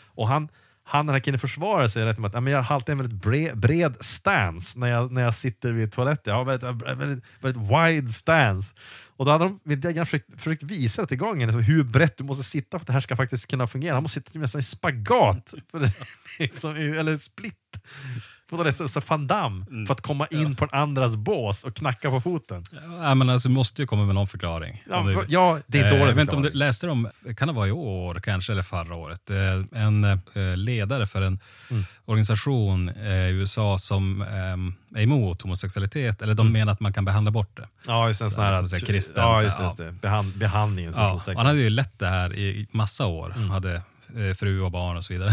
Och 0.06 0.28
han, 0.28 0.48
han 0.84 1.06
den 1.06 1.14
här 1.14 1.20
killen 1.20 1.40
försvarar 1.40 1.88
sig 1.88 2.04
rätt 2.04 2.18
med 2.18 2.28
att 2.28 2.34
"Ja, 2.34 2.40
men 2.40 2.52
jag 2.52 2.62
har 2.62 2.74
alltid 2.74 2.92
en 2.92 2.98
väldigt 2.98 3.22
bred, 3.22 3.58
bred 3.58 3.96
stance 4.00 4.78
när 4.78 4.86
jag, 4.88 5.12
när 5.12 5.22
jag 5.22 5.34
sitter 5.34 5.72
vid 5.72 5.92
toaletten. 5.92 6.30
Jag 6.30 6.44
har 6.44 6.44
väldigt, 6.44 6.98
väldigt, 6.98 7.24
väldigt 7.40 7.62
wide 7.62 8.08
stance. 8.12 8.74
Och 9.16 9.24
då 9.24 9.30
hade 9.30 9.44
de 9.44 9.60
vid 9.64 9.78
diagram 9.78 10.06
försökt, 10.06 10.40
försökt 10.40 10.62
visa 10.62 11.02
det 11.02 11.08
till 11.08 11.16
gången, 11.18 11.48
liksom, 11.48 11.62
hur 11.62 11.84
brett 11.84 12.16
du 12.18 12.24
måste 12.24 12.44
sitta 12.44 12.78
för 12.78 12.82
att 12.82 12.86
det 12.86 12.92
här 12.92 13.00
ska 13.00 13.16
faktiskt 13.16 13.46
kunna 13.46 13.66
fungera. 13.66 13.94
Han 13.94 14.02
måste 14.02 14.20
sitta 14.20 14.38
nästan 14.38 14.60
i 14.60 14.64
spagat, 14.64 15.54
för 15.70 15.90
liksom, 16.38 16.74
eller 16.76 17.16
split, 17.16 17.54
så 18.88 19.00
van 19.08 19.26
Damme, 19.26 19.64
för 19.86 19.94
att 19.94 20.00
komma 20.00 20.26
in 20.26 20.56
på 20.56 20.64
en 20.64 20.70
andras 20.80 21.16
bås 21.16 21.64
och 21.64 21.76
knacka 21.76 22.10
på 22.10 22.20
foten. 22.20 22.62
Ja, 23.02 23.14
men 23.14 23.30
alltså, 23.30 23.48
måste 23.50 23.82
ju 23.82 23.86
komma 23.86 24.04
med 24.04 24.14
någon 24.14 24.26
förklaring. 24.26 24.84
Ja, 24.90 25.02
det- 25.02 25.24
ja, 25.28 25.58
det 25.66 25.78
är 25.80 25.84
Eh, 25.84 25.90
dåligt. 25.90 26.06
Jag 26.06 26.14
vet 26.14 26.22
inte 26.22 26.36
om 26.36 26.42
du 26.42 26.50
läste 26.50 26.88
om, 26.88 27.08
kan 27.36 27.48
det 27.48 27.54
vara 27.54 27.68
i 27.68 27.70
år 27.72 28.14
kanske, 28.14 28.52
eller 28.52 28.62
förra 28.62 28.94
året, 28.94 29.30
Eh, 29.30 29.80
en 29.82 30.04
eh, 30.04 30.18
ledare 30.56 31.06
för 31.06 31.22
en 31.22 31.38
Mm. 31.70 31.84
organisation 32.04 32.88
eh, 32.88 33.12
i 33.12 33.30
USA 33.30 33.78
som 33.78 34.22
eh, 34.22 34.98
är 35.00 35.02
emot 35.02 35.42
homosexualitet, 35.42 36.22
eller 36.22 36.34
de 36.34 36.46
Mm. 36.46 36.52
menar 36.52 36.72
att 36.72 36.80
man 36.80 36.92
kan 36.92 37.04
behandla 37.04 37.30
bort 37.30 37.56
det. 37.56 37.68
Ja, 37.86 38.08
just 38.08 38.20
en 38.20 38.30
sån 38.30 38.44
här... 38.44 38.66
Säger, 38.66 38.86
kristen, 38.86 39.24
ja, 39.24 39.42
just, 39.42 39.60
just 39.60 39.76
det. 39.76 39.92
Behand, 39.92 40.32
behandlingen. 40.38 40.92
Ja, 40.96 41.22
han 41.26 41.46
hade 41.46 41.58
ju 41.58 41.70
lett 41.70 41.98
det 41.98 42.08
här 42.08 42.34
i 42.34 42.66
massa 42.70 43.06
år, 43.06 43.32
Mm. 43.36 43.50
hade 43.50 43.74
eh, 44.16 44.34
fru 44.36 44.60
och 44.60 44.70
barn 44.70 44.96
och 44.96 45.04
så 45.04 45.12
vidare. 45.12 45.30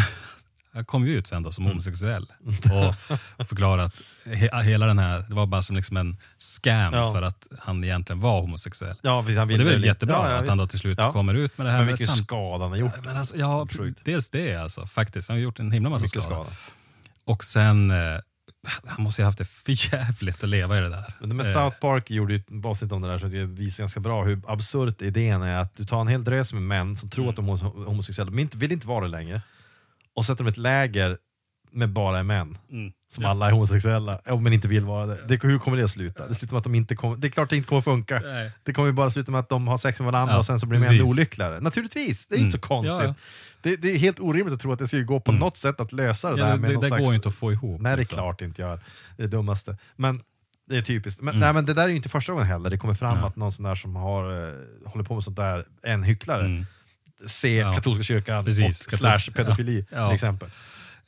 Han 0.76 0.86
kom 0.86 1.08
ju 1.08 1.14
ut 1.18 1.28
sen 1.28 1.44
då 1.44 1.48
Mm. 1.48 1.52
som 1.54 1.66
homosexuell 1.66 2.28
och 3.38 3.48
förklarade 3.48 3.84
att 3.84 4.02
he, 4.26 4.62
hela 4.64 4.86
den 4.86 5.00
här, 5.00 5.26
det 5.28 5.34
var 5.36 5.46
bara 5.46 5.62
som 5.62 5.76
liksom 5.76 5.98
en 5.98 6.18
scam 6.40 6.94
Ja. 6.94 7.14
för 7.14 7.22
att 7.22 7.48
han 7.60 7.84
egentligen 7.84 8.20
var 8.20 8.42
homosexuell. 8.42 8.96
Ja, 9.02 9.12
han 9.22 9.40
Och 9.40 9.48
det 9.48 9.64
väl 9.64 9.76
lite- 9.76 9.88
jättebra 9.88 10.16
ja, 10.16 10.30
ja, 10.32 10.38
att 10.38 10.48
han 10.48 10.58
då 10.58 10.64
visst. 10.64 10.72
till 10.72 10.80
slut 10.80 10.98
kommer 11.14 11.34
ut 11.34 11.58
med 11.58 11.68
det 11.68 11.72
här. 11.72 11.78
Men 11.80 11.86
Men 11.88 11.96
vilken 11.96 12.16
skada 12.16 12.64
han 12.64 12.72
har 12.72 12.78
gjort. 12.78 13.06
men 13.06 13.18
alltså, 13.18 13.38
ja, 13.38 13.68
dels 14.04 14.30
det 14.30 14.56
alltså, 14.56 14.86
faktiskt. 14.88 15.30
Han 15.30 15.38
har 15.38 15.42
gjort 15.44 15.60
en 15.60 15.72
himla 15.72 15.90
massa 15.90 16.08
skada. 16.08 16.26
skada. 16.26 16.50
Och 17.26 17.44
sen, 17.44 17.92
eh, 17.92 18.20
han 18.86 19.04
måste 19.04 19.22
ju 19.22 19.24
ha 19.24 19.28
haft 19.28 19.38
det 19.38 19.46
för 19.46 19.94
jävligt 19.96 20.44
att 20.44 20.50
leva 20.50 20.78
i 20.78 20.82
det 20.82 20.90
där. 20.90 21.14
Men 21.20 21.36
med 21.38 21.46
Eh, 21.46 21.54
South 21.54 21.78
Park 21.80 22.12
gjorde 22.12 22.34
ju 22.34 22.40
ett 22.40 22.66
avsnitt 22.66 22.92
om 22.92 23.02
det 23.02 23.08
där 23.08 23.20
som 23.20 23.32
det 23.32 23.46
visar 23.46 23.84
ganska 23.84 24.00
bra 24.00 24.24
hur 24.24 24.42
absurt 24.48 25.02
idén 25.02 25.42
är 25.42 25.56
att 25.56 25.78
du 25.78 25.86
tar 25.86 26.02
en 26.02 26.08
hel 26.08 26.24
drös 26.24 26.54
med 26.54 26.62
män 26.62 26.98
som 26.98 27.10
tror 27.10 27.30
att 27.30 27.36
de 27.36 27.50
är 27.50 27.54
homo- 27.54 27.86
homosexuella, 27.86 28.32
men 28.32 28.40
inte, 28.40 28.58
vill 28.58 28.72
inte 28.72 28.88
vara 28.88 29.02
det 29.06 29.12
längre, 29.12 29.42
och 30.16 30.26
sätter 30.26 30.38
dem 30.44 30.48
i 30.48 30.52
ett 30.52 30.58
läger 30.58 31.18
med 31.72 31.90
bara 31.90 32.24
män. 32.24 32.58
Mm. 32.72 32.92
Som 33.14 33.26
alla 33.26 33.48
är 33.48 33.52
homosexuella, 33.52 34.22
ja, 34.26 34.36
men 34.36 34.54
inte 34.54 34.68
vill 34.68 34.86
vara 34.86 35.06
det. 35.06 35.18
det. 35.28 35.44
Hur 35.44 35.60
kommer 35.60 35.78
det 35.78 35.84
att 35.84 35.92
sluta? 35.92 36.28
Det 36.28 36.36
slutar 36.36 36.54
med 36.54 36.58
att 36.58 36.64
de 36.64 36.76
inte 36.76 36.96
kommer, 36.96 37.18
det 37.18 37.28
är 37.28 37.30
klart 37.30 37.50
det 37.50 37.56
inte 37.58 37.70
kommer 37.70 37.82
funka. 37.82 38.20
Nej. 38.26 38.52
Det 38.64 38.74
kommer 38.74 38.92
bara 38.92 39.10
sluta 39.10 39.32
med 39.32 39.40
att 39.40 39.50
de 39.50 39.68
har 39.68 39.78
sex 39.78 40.00
med 40.00 40.12
varandra 40.12 40.34
Ja, 40.34 40.40
och 40.40 40.46
sen 40.46 40.60
så 40.60 40.66
blir 40.66 40.80
män 40.80 40.90
precis. 40.90 41.12
olyckligare. 41.12 41.60
Naturligtvis, 41.60 42.28
det 42.28 42.36
är 42.36 42.38
Mm. 42.38 42.46
inte 42.46 42.58
så 42.58 42.68
konstigt. 42.68 42.92
Ja, 42.94 43.04
ja. 43.06 43.14
Det, 43.62 43.76
det 43.76 43.92
är 43.92 43.98
helt 43.98 44.20
orimligt 44.20 44.54
att 44.56 44.62
tro 44.62 44.72
att 44.72 44.80
det 44.80 44.88
ska 44.88 44.98
gå 44.98 45.20
på 45.20 45.32
något 45.32 45.58
sätt 45.58 45.80
att 45.80 45.92
lösa 45.94 46.28
det 46.28 46.34
Mm. 46.34 46.46
Ja, 46.48 46.48
där 46.48 46.54
det- 46.56 46.62
med 46.62 46.70
det 46.70 46.76
där 46.82 46.88
slags... 46.88 47.04
går 47.06 47.14
inte 47.16 47.28
att 47.30 47.36
få 47.36 47.52
ihop, 47.52 47.82
Nej, 47.82 47.90
det 47.90 47.96
är 47.96 47.98
liksom. 47.98 48.16
klart 48.18 48.40
det 48.40 48.46
inte 48.46 48.62
gör. 48.62 48.76
Det 49.18 49.24
är 49.24 49.28
det 49.28 49.38
dummaste. 49.38 49.78
Men 49.96 50.22
det 50.70 50.78
är 50.78 50.82
typiskt. 50.82 51.22
Men, 51.22 51.30
Mm. 51.36 51.40
nej, 51.40 51.54
men 51.54 51.66
det 51.66 51.74
där 51.74 51.84
är 51.84 51.88
ju 51.88 51.96
inte 51.96 52.10
första 52.10 52.32
gången 52.32 52.48
heller. 52.48 52.70
Det 52.70 52.78
kommer 52.78 52.94
fram 52.94 53.24
att 53.24 53.36
någon 53.36 53.52
sån 53.52 53.66
där 53.66 53.76
som 53.76 53.96
har, 53.96 54.48
eh, 54.48 54.54
håller 54.86 55.04
på 55.06 55.16
med 55.16 55.24
sånt 55.24 55.38
där, 55.38 55.66
är 55.84 55.94
en 55.94 56.04
hycklare. 56.04 56.66
Mm. 57.20 57.30
Se 57.30 57.56
Ja. 57.56 57.74
katolska 57.74 58.04
kyrkan 58.04 58.46
Precis, 58.46 58.88
och 58.88 58.94
katol- 58.94 58.98
slash 58.98 59.32
pedofili 59.36 59.86
Ja. 59.92 60.08
till 60.08 60.16
exempel. 60.16 60.50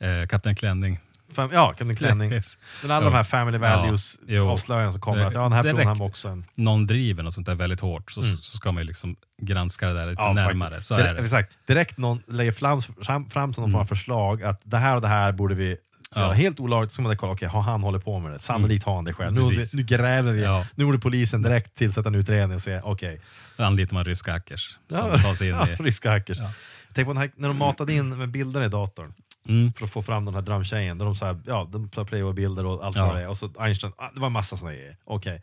Eh, 0.00 0.26
Kapten 0.28 0.54
Klänning. 0.56 0.98
Fem, 1.36 1.50
ja, 1.52 1.68
Kapten 1.78 1.96
Klänning. 1.96 2.32
Yes. 2.32 2.58
Men 2.82 2.90
alla 2.90 3.04
Jo. 3.06 3.10
de 3.10 3.16
här 3.16 3.24
family 3.24 3.58
Ja, 3.62 3.76
values 3.76 4.18
jo. 4.26 4.48
avslöjandena 4.48 4.92
som 4.92 5.00
kommer, 5.00 5.24
att 5.26 5.32
ja, 5.34 5.40
den 5.42 5.52
här 5.52 5.62
det 5.62 5.74
personen 5.74 6.00
också 6.00 6.28
en... 6.28 6.44
Någon 6.56 6.86
driver 6.86 7.26
och 7.26 7.34
sånt 7.34 7.46
där 7.46 7.54
väldigt 7.54 7.80
hårt 7.80 8.10
så, 8.12 8.22
så 8.22 8.56
ska 8.56 8.72
man 8.72 8.82
ju 8.82 8.86
liksom 8.86 9.16
granska 9.42 9.86
det 9.86 9.94
där 9.94 10.06
lite 10.10 10.22
Mm. 10.22 10.36
Ja, 10.36 10.44
närmare. 10.46 10.68
faktiskt. 10.70 10.88
Så 10.88 10.94
Direkt- 10.94 11.04
är 11.04 11.12
det. 11.12 11.18
Mm. 11.18 11.24
Exakt. 11.24 11.52
Direkt 11.66 11.98
någon 11.98 12.22
lägger 12.28 12.52
fram, 12.52 12.82
fram, 12.82 13.30
fram 13.30 13.54
som 13.54 13.62
någon 13.62 13.70
form 13.72 13.80
av 13.80 13.84
förslag 13.86 14.42
att 14.42 14.60
det 14.64 14.76
här 14.78 14.94
och 14.96 15.02
det 15.02 15.08
här 15.08 15.32
borde 15.32 15.54
vi 15.54 15.76
Ja. 16.14 16.32
Helt 16.32 16.60
olagligt, 16.60 16.92
ska 16.92 17.02
man 17.02 17.16
kolla, 17.16 17.32
okej, 17.32 17.48
har 17.48 17.60
han 17.62 17.82
hållit 17.82 18.04
på 18.04 18.18
med 18.18 18.32
det? 18.32 18.38
Sannolikt 18.38 18.84
har 18.84 18.94
han 18.94 19.04
det 19.04 19.12
själv. 19.12 19.32
Nu, 19.34 19.64
nu 19.74 19.82
gräver 19.82 20.32
vi, 20.32 20.42
Ja. 20.42 20.66
nu 20.74 20.84
borde 20.84 20.98
polisen 20.98 21.42
direkt 21.42 21.74
tillsätta 21.74 22.08
en 22.08 22.14
utredning 22.14 22.54
och 22.54 22.62
se, 22.62 22.80
okej. 22.84 23.20
Då 23.56 23.64
anlitar 23.64 23.94
man 23.94 24.04
ryska 24.04 24.32
hackers 24.32 24.78
som 24.88 25.06
Ja, 25.08 25.18
tar 25.18 25.34
sig 25.34 25.48
in 25.48 25.54
ja, 25.60 25.68
i... 25.68 25.74
ryska 25.74 26.10
hackers. 26.10 26.38
Ja. 26.38 26.52
Tänk 26.94 27.08
på 27.08 27.14
här, 27.14 27.30
när 27.36 27.48
de 27.48 27.58
matade 27.58 27.92
in 27.92 28.18
med 28.18 28.28
bilder 28.30 28.62
i 28.62 28.68
datorn 28.68 29.12
Mm. 29.48 29.72
för 29.72 29.84
att 29.84 29.90
få 29.92 30.02
fram 30.02 30.24
den 30.24 30.34
här 30.34 30.42
drömtjejen, 30.42 30.98
där 30.98 31.04
de, 31.06 31.16
så 31.16 31.26
här, 31.26 31.40
ja, 31.46 31.68
de 31.72 31.88
tar 31.88 32.04
Playboy-bilder 32.04 32.66
och 32.66 32.84
allt 32.86 32.96
Ja. 32.98 33.06
vad 33.06 33.16
det 33.16 33.22
är. 33.22 33.28
Och 33.28 33.38
så 33.38 33.50
Einstein, 33.58 33.92
ah, 33.96 34.10
det 34.14 34.20
var 34.20 34.30
massa 34.30 34.56
såna 34.56 34.72
grejer. 34.72 34.96
Okej. 35.04 35.42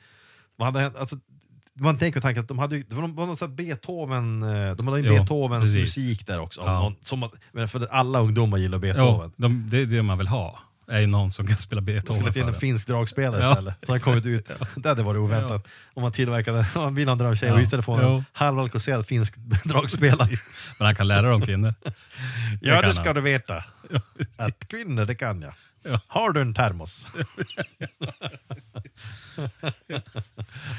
Vad 0.55 0.65
hade 0.67 0.79
hänt? 0.79 0.95
Alltså, 0.95 1.15
man 1.79 1.97
tänker 1.97 2.21
tanken 2.21 2.41
att 2.41 2.47
de 2.47 2.59
hade 2.59 2.77
det 2.77 2.95
var, 2.95 3.07
någon- 3.07 3.37
sån 3.37 3.55
Beethoven, 3.55 4.43
eh, 4.43 4.75
de 4.75 4.87
hade 4.87 4.99
ju 4.99 5.07
Jo, 5.07 5.13
Beethovens 5.13 5.63
precis. 5.63 5.97
musik 5.97 6.27
där 6.27 6.39
också. 6.39 6.61
Ja. 6.61 6.79
Någon, 6.79 6.95
som, 7.03 7.23
att- 7.23 7.71
för 7.71 7.87
alla 7.87 8.19
ungdomar 8.19 8.57
gillar 8.57 8.77
Jo, 8.77 8.81
Beethoven. 8.81 9.31
de, 9.37 9.67
det 9.69 9.77
är 9.81 9.85
det 9.85 10.01
man 10.01 10.17
vill 10.17 10.27
ha. 10.27 10.59
Är 10.87 10.99
ju 10.99 11.07
någon 11.07 11.31
som 11.31 11.47
kan 11.47 11.57
spela 11.57 11.81
Beethoven 11.81 12.15
skulle 12.21 12.33
till 12.33 12.41
en 12.41 12.47
en. 12.47 12.53
finsk 12.53 12.87
dragspelare 12.87 13.41
Ja, 13.41 13.49
istället. 13.51 13.85
Så 13.85 13.91
han 13.91 13.99
kommit 13.99 14.25
ut. 14.25 14.51
Det 14.75 14.89
hade 14.89 15.03
varit 15.03 15.19
oväntat. 15.19 15.67
Om 15.93 16.03
man 16.03 16.11
tillverkade, 16.11 16.59
om 16.75 16.81
man 16.81 16.95
vill 16.95 17.07
ha 17.07 17.11
en 17.11 17.17
drömtjej 17.17 17.51
och 17.51 17.57
Ja. 17.59 17.63
istället 17.63 17.85
få 17.85 18.01
Jo. 18.01 18.07
en 18.17 18.25
halvalkoholiserad 18.33 19.05
finsk 19.05 19.35
dragspelare. 19.65 20.27
Precis. 20.29 20.49
Men 20.79 20.85
han 20.85 20.95
kan 20.95 21.07
lära 21.07 21.29
dem 21.29 21.41
kvinnor. 21.41 21.73
Ja, 22.61 22.81
det 22.81 22.93
ska 22.93 23.03
han. 23.05 23.15
du 23.15 23.21
veta. 23.21 23.63
Att 24.37 24.67
kvinnor, 24.67 25.05
det 25.05 25.15
kan 25.15 25.41
jag. 25.41 25.53
Ja. 25.87 25.99
Har 26.07 26.29
du 26.31 26.41
en 26.41 26.53
termos? 26.53 27.07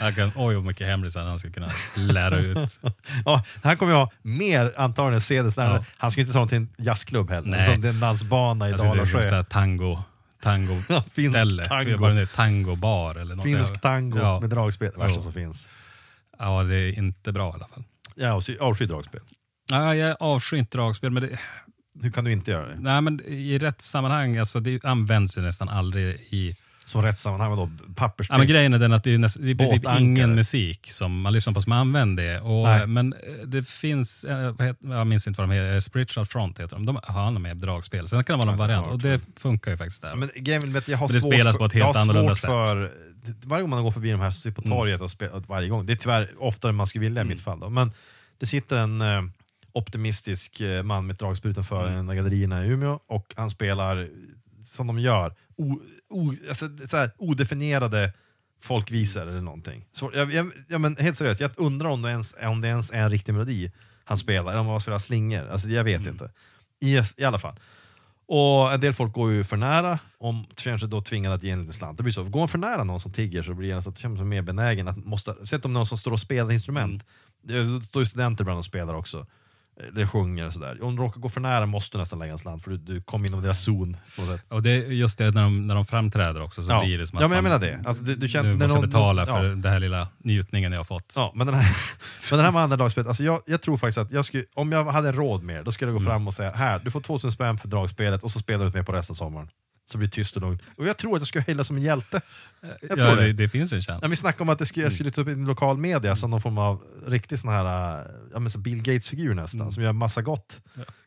Han 0.00 0.14
kan, 0.14 0.32
oj 0.36 0.54
vad 0.54 0.64
mycket 0.64 0.86
hemlisar 0.86 1.22
han 1.22 1.38
ska 1.38 1.50
kunna 1.50 1.70
lära 1.94 2.38
ut. 2.38 2.80
Ja, 3.24 3.44
han 3.62 3.76
kommer 3.76 3.92
ju 3.92 3.98
ha 3.98 4.11
mer 4.22 4.74
antagligen 4.76 5.20
sedes. 5.20 5.57
Ja. 5.57 5.84
Han 5.96 6.11
ska 6.11 6.20
ju 6.20 6.22
inte 6.22 6.32
ta 6.32 6.38
dem 6.38 6.48
till 6.48 6.59
en 6.59 6.68
jazzklubb 6.78 7.30
heller. 7.30 7.50
Nej. 7.50 7.72
Som 7.72 7.80
Det 7.80 7.88
är 7.88 7.92
en 7.92 8.00
dansbana 8.00 8.68
i 8.68 8.72
Alltså, 8.72 8.86
det 8.86 8.92
är 8.92 8.96
Dalasjö. 8.96 9.24
så 9.24 9.34
här 9.34 9.42
tango, 9.42 9.98
tango 10.42 10.82
ställe. 11.11 11.64
tango. 11.64 11.98
Bara 11.98 12.12
det, 12.14 12.26
tango 12.26 12.76
bar 12.76 13.14
eller 13.14 13.34
något. 13.34 13.44
Finsk 13.44 13.80
tango 13.80 14.18
Ja. 14.18 14.40
med 14.40 14.50
dragspel. 14.50 14.92
Det 14.94 15.00
värsta 15.00 15.18
Ja. 15.18 15.22
som 15.22 15.32
finns. 15.32 15.68
ja, 16.38 16.62
det 16.62 16.76
är 16.76 16.92
inte 16.98 17.32
bra 17.32 17.50
i 17.50 17.52
alla 17.54 17.66
fall. 17.68 17.84
Ja, 18.14 18.34
och 18.34 18.44
sy- 18.44 18.59
avsky 18.59 18.86
dragspel. 18.86 19.20
Ja, 19.70 19.94
jag 19.94 20.16
avskyr 20.20 20.57
inte 20.57 20.78
dragspel, 20.78 21.11
men, 21.11 21.22
det, 21.22 21.38
Hur 22.03 22.11
kan 22.11 22.24
du 22.24 22.32
inte 22.32 22.51
göra 22.51 22.68
det? 22.68 22.76
nej, 22.78 23.01
men 23.01 23.20
i 23.26 23.59
rätt 23.59 23.80
sammanhang, 23.80 24.36
alltså, 24.36 24.61
det 24.61 24.84
används 24.84 25.38
ju 25.38 25.42
nästan 25.42 25.68
aldrig 25.68 26.14
i... 26.30 26.57
Som 26.84 27.03
rätt 27.03 27.18
sammanhang, 27.18 27.51
vadå? 27.51 27.70
Pappersspel? 27.97 28.34
Ja, 28.34 28.38
men 28.38 28.47
grejen 28.47 28.74
är 28.74 28.78
den 28.78 28.92
att 28.92 29.05
det 29.05 29.14
är, 29.14 29.18
näst, 29.18 29.40
det 29.40 29.47
är 29.47 29.51
i 29.51 29.55
princip 29.55 29.82
ingen 29.99 30.34
musik 30.34 30.90
som 30.90 31.20
man 31.20 31.32
lyssnar 31.32 31.55
på 31.55 31.61
som 31.61 31.72
använder 31.72 32.24
det. 32.24 32.40
Och, 32.40 32.62
Nej. 32.64 32.86
men 32.86 33.12
eh, 33.12 33.18
det 33.47 33.68
finns, 33.68 34.24
eh, 34.24 34.55
jag 34.80 35.07
minns 35.07 35.26
inte 35.26 35.40
vad 35.40 35.49
de 35.49 35.55
heter, 35.55 35.74
eh, 35.74 35.80
Spiritual 35.80 36.26
Front 36.26 36.61
heter 36.61 36.76
de. 36.76 36.86
De 36.86 36.99
har 37.03 37.30
med 37.30 37.57
dragspel. 37.57 38.09
Sen 38.09 38.24
kan 38.24 38.34
det 38.34 38.44
vara 38.44 38.51
någon 38.51 38.59
variant 38.59 38.86
och 38.86 38.99
det 38.99 39.20
funkar 39.36 39.70
ju 39.70 39.76
faktiskt 39.76 40.03
där. 40.03 40.09
Ja, 40.09 40.16
men 40.16 40.30
grejen 40.36 40.76
att 40.76 40.88
jag 40.88 40.99
har 40.99 41.09
Men 41.09 41.14
det 41.14 41.20
spelas 41.20 41.59
på 41.59 41.64
ett 41.64 41.72
helt 41.72 41.97
annorlunda 41.97 42.34
sätt. 42.34 42.51
Mm. 42.51 42.66
För, 42.66 42.92
varje 43.42 43.62
gång 43.62 43.70
man 43.70 43.84
går 43.84 43.92
förbi 43.92 44.11
de 44.11 44.20
här 44.20 44.30
som 44.30 44.40
sitter 44.40 44.62
på 44.62 44.68
torget 44.68 45.01
och 45.01 45.11
spelar 45.11 45.42
varje 45.47 45.68
gång, 45.68 45.86
det 45.86 45.92
är 45.92 45.97
tyvärr 45.97 46.30
oftare 46.38 46.70
än 46.70 46.76
man 46.76 46.86
skulle 46.86 47.05
vilja 47.05 47.22
i 47.22 47.24
mitt 47.24 47.40
fall. 47.40 47.61
Då. 47.61 47.70
Men 47.70 47.92
det 48.38 48.47
sitter 48.47 48.76
en 48.76 49.03
optimistisk 49.77 50.61
eh, 50.61 50.83
man 50.83 51.07
med 51.07 51.14
ett 51.14 51.20
dragspel 51.20 51.51
utanför 51.51 51.89
Mm. 51.89 52.16
gallerierna 52.16 52.64
i 52.64 52.68
Umeå 52.68 53.01
och 53.07 53.35
han 53.37 53.51
spelar 53.51 54.09
som 54.64 54.87
de 54.87 54.99
gör, 54.99 55.35
o, 55.57 55.81
o, 56.09 56.35
alltså, 56.49 56.68
så 56.91 56.97
här, 56.97 57.11
odefinierade 57.18 58.12
folkvisor 58.62 59.22
eller 59.22 59.41
någonting. 59.41 59.87
Så, 59.93 60.11
jag, 60.14 60.33
jag, 60.33 60.51
ja, 60.68 60.79
men 60.79 60.97
helt 60.97 61.16
seriöst, 61.16 61.41
jag 61.41 61.51
undrar 61.57 61.91
om 61.91 62.03
det, 62.03 62.11
ens, 62.11 62.35
om 62.43 62.61
det 62.61 62.68
ens 62.68 62.91
är 62.91 63.01
en 63.01 63.11
riktig 63.11 63.33
melodi 63.33 63.72
han 64.05 64.18
spelar, 64.18 64.53
eller 64.53 64.61
om 64.61 64.66
han 64.66 64.81
spelar 64.81 64.99
slingor. 64.99 65.49
Alltså, 65.49 65.68
jag 65.68 65.85
vet 65.85 66.07
inte. 66.07 66.31
I, 66.81 67.01
I 67.16 67.24
alla 67.24 67.39
fall. 67.39 67.55
Och 68.29 68.72
en 68.72 68.81
del 68.81 68.93
folk 68.93 69.12
går 69.12 69.33
ju 69.33 69.45
för 69.45 69.57
nära, 69.57 69.99
om 70.18 70.47
sig 70.79 70.89
då 70.89 71.03
tvingade 71.03 71.35
att 71.35 71.43
ge 71.43 71.51
en 71.51 71.61
liten 71.61 71.74
slant. 71.74 71.97
Det 71.97 72.03
blir 72.03 72.12
så. 72.12 72.24
Går 72.24 72.41
man 72.41 72.49
för 72.49 72.59
nära 72.59 72.85
någon 72.85 73.01
som 73.01 73.12
tigger 73.12 73.43
så 73.43 73.55
blir 73.55 73.68
jag 73.68 73.85
så 73.85 74.24
mer 74.24 74.43
benägen 74.43 74.89
att 74.89 74.97
måste, 74.97 75.35
säg 75.45 75.61
om 75.62 75.72
någon 75.72 75.87
som 75.87 75.99
står 75.99 76.12
och 76.12 76.20
spelar 76.20 76.53
instrument, 76.53 77.03
det 77.43 77.85
står 77.89 78.03
ju 78.03 78.07
studenter 78.07 78.45
bland 78.45 78.59
och 78.59 78.64
spelar 78.64 78.95
också, 78.95 79.27
det 79.95 80.07
sjunger 80.07 80.47
och 80.47 80.53
sådär. 80.53 80.83
Om 80.85 80.97
du 80.97 81.03
råkar 81.03 81.20
gå 81.20 81.29
för 81.29 81.41
nära 81.41 81.66
måste 81.66 81.97
du 81.97 82.01
nästan 82.01 82.18
lägga 82.18 82.33
en 82.33 82.39
slant 82.39 82.64
för 82.64 82.70
du, 82.70 82.77
du 82.77 83.03
kommer 83.03 83.29
inom 83.29 83.43
deras 83.43 83.64
zon. 83.64 83.97
Och 84.49 84.62
det 84.62 84.70
är 84.70 84.91
just 84.93 85.18
det 85.18 85.31
när 85.31 85.43
de, 85.43 85.66
när 85.66 85.74
de 85.74 85.87
framträder 85.87 86.43
också 86.43 86.62
så 86.62 86.72
Ja. 86.72 86.85
blir 86.85 86.99
det 86.99 87.07
som 87.07 87.18
Ja, 87.18 87.24
att 87.24 87.31
men 87.31 87.37
jag 87.37 87.43
menar 87.45 87.59
det. 87.59 87.83
Alltså, 87.89 88.05
du, 88.05 88.14
du 88.16 88.29
känner, 88.29 88.49
nu 88.49 88.55
när 88.55 88.64
måste 88.64 88.79
någon- 88.79 88.89
betala 88.89 89.24
ja. 89.27 89.35
för 89.35 89.45
den 89.45 89.64
här 89.72 89.81
lilla 89.81 90.09
njutningen 90.18 90.72
jag 90.72 90.79
har 90.79 90.85
fått. 90.85 91.12
Ja, 91.16 91.33
men 91.35 91.47
den 91.47 91.57
här, 91.57 91.77
men 92.31 92.37
den 92.39 92.45
här 92.45 92.53
med 92.53 92.62
andra 92.62 92.77
dragspelet, 92.77 93.09
alltså 93.09 93.22
jag, 93.24 93.41
jag 93.47 93.62
tror 93.62 93.77
faktiskt 93.77 93.99
att 93.99 94.12
jag 94.12 94.24
skulle, 94.24 94.45
om 94.55 94.72
jag 94.72 94.85
hade 94.85 95.12
råd 95.12 95.43
med 95.43 95.57
det, 95.57 95.62
då 95.62 95.72
skulle 95.72 95.89
jag 95.91 95.95
gå 95.95 96.01
Mm. 96.01 96.11
fram 96.12 96.29
och 96.29 96.35
säga 96.35 96.51
här, 96.55 96.81
du 96.85 96.91
får 96.91 97.01
2000 97.01 97.33
spänn 97.33 97.59
för 97.59 97.68
dragspelet 97.68 98.22
och 98.22 98.33
så 98.33 98.39
spelar 98.39 98.64
du 98.64 98.70
med 98.72 98.87
på 98.87 98.93
resten 98.93 99.12
av 99.14 99.16
sommaren. 99.16 99.49
Så 99.89 99.99
blir 99.99 100.09
det 100.09 100.14
tyst 100.14 100.37
och 100.37 100.43
lugnt. 100.43 100.62
Och 100.78 100.87
jag 100.87 100.97
tror 100.97 101.16
att 101.16 101.20
jag 101.20 101.28
skulle 101.28 101.45
hejla 101.47 101.64
som 101.64 101.76
en 101.76 101.82
hjälte. 101.82 102.20
Jag 102.80 102.91
tror 102.99 102.99
ja, 103.09 103.14
det. 103.14 103.26
det, 103.26 103.32
det 103.32 103.49
finns 103.49 103.72
en 103.72 103.80
chans. 103.80 103.99
Ja, 104.03 104.09
vi 104.09 104.16
snackade 104.16 104.43
om 104.43 104.49
att 104.49 104.59
det 104.59 104.66
skulle, 104.66 104.87
jag 104.87 104.93
skulle 104.93 105.11
ta 105.11 105.20
upp 105.20 105.28
i 105.28 105.34
lokal 105.34 105.78
media 105.78 106.16
som 106.16 106.30
någon 106.30 106.41
form 106.41 106.59
av 106.59 106.82
riktig 107.07 107.39
sån 107.39 107.51
här, 107.51 107.99
äh, 107.99 108.07
ja, 108.32 108.39
men 108.39 108.53
så 108.53 108.59
Bill 108.59 108.82
Gates-figur 108.82 109.34
nästan, 109.34 109.61
Mm. 109.61 109.72
som 109.72 109.82
gör 109.82 109.93
massa 109.93 110.22
gott. 110.22 110.61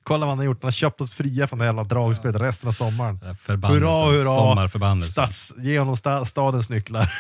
Kolla 0.04 0.20
vad 0.20 0.30
han 0.30 0.38
har 0.38 0.46
gjort, 0.46 0.58
han 0.62 0.68
har 0.68 0.72
köpt 0.72 1.02
oss 1.02 1.14
fria 1.14 1.48
från 1.48 1.60
det 1.60 1.66
jävla 1.66 1.84
dragspelet 1.84 2.42
resten 2.42 2.68
av 2.70 2.74
sommaren. 2.74 3.20
Hurra, 3.48 3.68
hurra! 4.06 4.22
sommarförbannelsen. 4.24 5.12
Stats, 5.12 5.54
ge 5.58 5.80
honom 5.80 5.98
sta, 5.98 6.26
stadens 6.26 6.70
nycklar. 6.70 7.14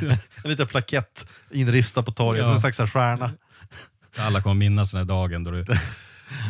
en 0.44 0.50
liten 0.50 0.66
plakett 0.66 1.26
inristad 1.50 2.02
på 2.02 2.12
torget, 2.12 2.38
Ja. 2.40 2.44
som 2.44 2.54
en 2.54 2.60
slags 2.74 2.92
stjärna. 2.92 3.32
Alla 4.16 4.42
kommer 4.42 4.54
minnas 4.54 4.90
den 4.92 4.98
här 4.98 5.04
dagen 5.04 5.44
då 5.44 5.50
du 5.50 5.64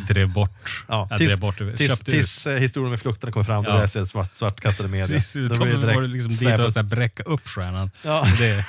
drev 0.09 0.33
bort. 0.33 0.85
Ja, 0.89 1.09
tills, 1.09 1.29
drev 1.29 1.41
bort 1.41 1.59
köpte 1.59 2.05
tills 2.05 2.47
eh, 2.47 2.59
historien 2.59 2.91
med 2.91 3.01
flukterna 3.01 3.33
kommer 3.33 3.45
fram, 3.45 3.65
då 3.65 3.71
Ja. 3.71 3.77
är 3.83 4.01
det 4.01 4.07
svart, 4.07 4.31
svartkastade 4.35 4.89
media. 4.89 5.07
Precis, 5.07 5.49
Då 5.49 5.55
då 5.55 5.65
blir 5.65 6.01
det 6.01 6.07
liksom 6.07 6.37
dit 6.37 6.59
och 6.59 6.73
så 6.73 6.79
här 6.79 6.85
bräcka 6.85 7.23
upp 7.23 7.49
stjärnan. 7.49 7.91
Ja. 8.05 8.27
Det, 8.39 8.65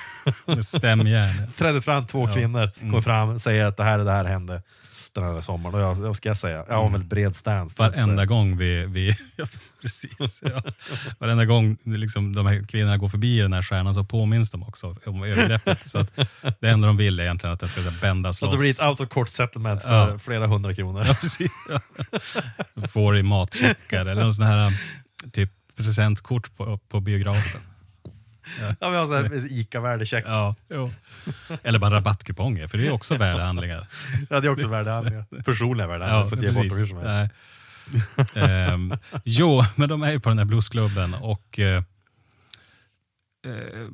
med 0.46 0.66
stämjärn. 0.66 1.48
trädde 1.58 1.82
fram 1.82 2.08
två 2.08 2.20
Ja. 2.20 2.24
Mm. 2.24 2.36
kvinnor, 2.42 2.72
kommer 2.80 3.02
fram 3.02 3.40
säger 3.40 3.66
att 3.66 3.78
det 3.78 3.84
här 3.84 4.00
och 4.00 4.06
det 4.06 4.12
här 4.12 4.26
hände 4.26 4.62
den 5.14 5.24
här 5.24 5.40
sommaren. 5.40 5.76
Och 5.76 5.82
jag, 5.82 5.96
vad 5.96 6.16
ska 6.18 6.30
jag 6.30 6.38
säga? 6.38 6.66
Jag 6.70 6.76
har 6.76 6.86
en 6.86 6.92
väldigt 6.92 7.10
bred 7.10 7.36
stance. 7.36 7.84
Mm. 7.84 7.92
Varenda 7.92 8.26
gång 8.26 8.58
vi... 8.58 8.86
vi 8.86 9.16
ja, 9.38 9.46
precis. 9.82 10.44
Ja. 10.46 10.64
Varenda 11.20 11.46
gång 11.46 11.78
liksom, 11.84 12.36
de 12.36 12.46
här 12.46 12.66
kvinnorna 12.68 12.98
går 12.98 13.08
förbi 13.10 13.40
den 13.40 13.54
här 13.54 13.62
stjärnan 13.62 13.94
så 13.94 14.04
påminns 14.04 14.52
de 14.52 14.64
också 14.64 14.96
om 15.06 15.24
övergreppet. 15.24 15.90
så 15.90 16.00
att 16.00 16.16
det 16.60 16.70
enda 16.70 16.88
de 16.88 16.98
vill 16.98 17.20
är 17.20 17.24
egentligen 17.24 17.54
att 17.54 17.60
den 17.60 17.70
ska 17.70 17.84
så 17.84 17.90
här, 17.90 18.02
bändas 18.02 18.38
Så 18.38 18.46
att 18.46 18.52
det 18.52 18.56
loss. 18.56 18.62
blir 18.62 18.72
ett 18.72 18.86
out 18.86 19.00
of 19.00 19.10
court 19.10 19.30
settlement 19.30 19.82
för 19.82 20.10
Ja. 20.12 20.20
flera 20.20 20.48
hundra 20.48 20.76
kronor. 20.76 21.06
Ja, 21.08 21.14
precis. 21.14 21.52
Ja. 21.70 21.80
Får 22.88 23.18
i 23.18 23.24
matcheckar 23.24 24.06
eller 24.06 24.22
en 24.22 24.34
sån 24.34 24.46
här 24.46 24.74
typ 25.32 25.52
presentkort 25.78 26.58
på, 26.58 26.78
på 26.78 27.00
biografen. 27.00 27.62
Ja, 28.80 28.90
vi 28.90 28.98
har 28.98 29.08
så 29.08 29.14
här 29.14 29.48
ICA-värdecheck. 29.52 30.24
Ja, 30.28 30.56
jo. 30.70 30.92
Eller 31.64 31.80
bara 31.80 31.96
rabattkuponger, 31.96 32.68
för 32.68 32.78
det 32.78 32.88
är 32.88 32.92
också 32.92 33.16
värdehandlingar. 33.18 33.88
Ja, 34.30 34.40
det 34.40 34.48
är 34.48 34.52
också 34.52 34.68
värdehandlingar. 34.68 35.26
Personliga 35.46 35.88
värdehandlingar, 35.88 36.30
för 36.30 36.38
att 36.38 36.44
ge 36.44 36.70
bort 36.70 36.80
hur 36.80 36.86
som 36.86 36.98
helst. 36.98 37.34
Ehm, 38.36 38.94
jo, 39.24 39.62
men 39.78 39.90
de 39.90 40.04
är 40.04 40.12
ju 40.12 40.20
på 40.20 40.30
den 40.30 40.38
här 40.38 40.46
bluesklubben 40.46 41.14
och 41.14 41.60
eh, 41.60 41.78
eh, 43.46 43.88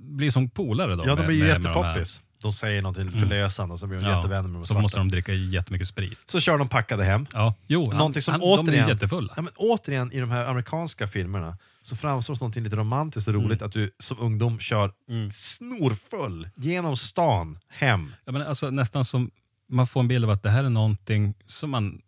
blir 0.00 0.30
som 0.30 0.50
polare 0.50 0.96
då. 0.96 1.04
Ja, 1.06 1.14
de 1.14 1.26
blir 1.26 1.36
ju 1.36 1.42
med 1.42 1.60
de 1.60 1.62
jättepoppis. 1.62 2.20
De 2.42 2.52
säger 2.52 2.82
någonting 2.82 3.10
förlösande 3.10 3.72
och 3.72 3.78
så 3.78 3.86
blir 3.86 4.00
de 4.00 4.06
jättevänner 4.06 4.48
med 4.48 4.58
de 4.60 4.64
så 4.64 4.66
svarta. 4.66 4.82
måste 4.82 4.98
de 4.98 5.10
dricka 5.10 5.32
jättemycket 5.32 5.88
sprit. 5.88 6.18
Så 6.26 6.40
kör 6.40 6.58
de 6.58 6.68
packade 6.68 7.04
hem. 7.04 7.26
Ja, 7.32 7.54
jo, 7.66 7.90
han, 7.92 8.22
som 8.22 8.32
han, 8.32 8.40
de 8.40 8.46
återigen, 8.46 8.84
är 8.84 8.88
jättefulla. 8.88 9.32
Ja, 9.36 9.42
men 9.42 9.52
återigen 9.56 10.12
i 10.12 10.20
de 10.20 10.30
här 10.30 10.46
amerikanska 10.46 11.06
filmerna 11.06 11.58
så 11.88 11.96
framstår 11.96 12.34
någonting 12.34 12.64
lite 12.64 12.76
romantiskt 12.76 13.28
och 13.28 13.34
Mm. 13.34 13.46
roligt 13.46 13.62
att 13.62 13.72
du 13.72 13.90
som 13.98 14.18
ungdom 14.20 14.58
kör 14.58 14.92
snorfull 15.32 16.48
genom 16.56 16.96
stan 16.96 17.58
hem. 17.68 18.12
Ja, 18.24 18.32
men 18.32 18.42
alltså, 18.42 18.70
nästan 18.70 19.04
som 19.04 19.30
man 19.68 19.86
får 19.86 20.00
en 20.00 20.08
bild 20.08 20.24
av 20.24 20.30
att 20.30 20.42
det 20.42 20.50
här 20.50 20.64
är 20.64 20.70
någonting 20.70 21.34
som 21.46 21.70
man 21.70 22.00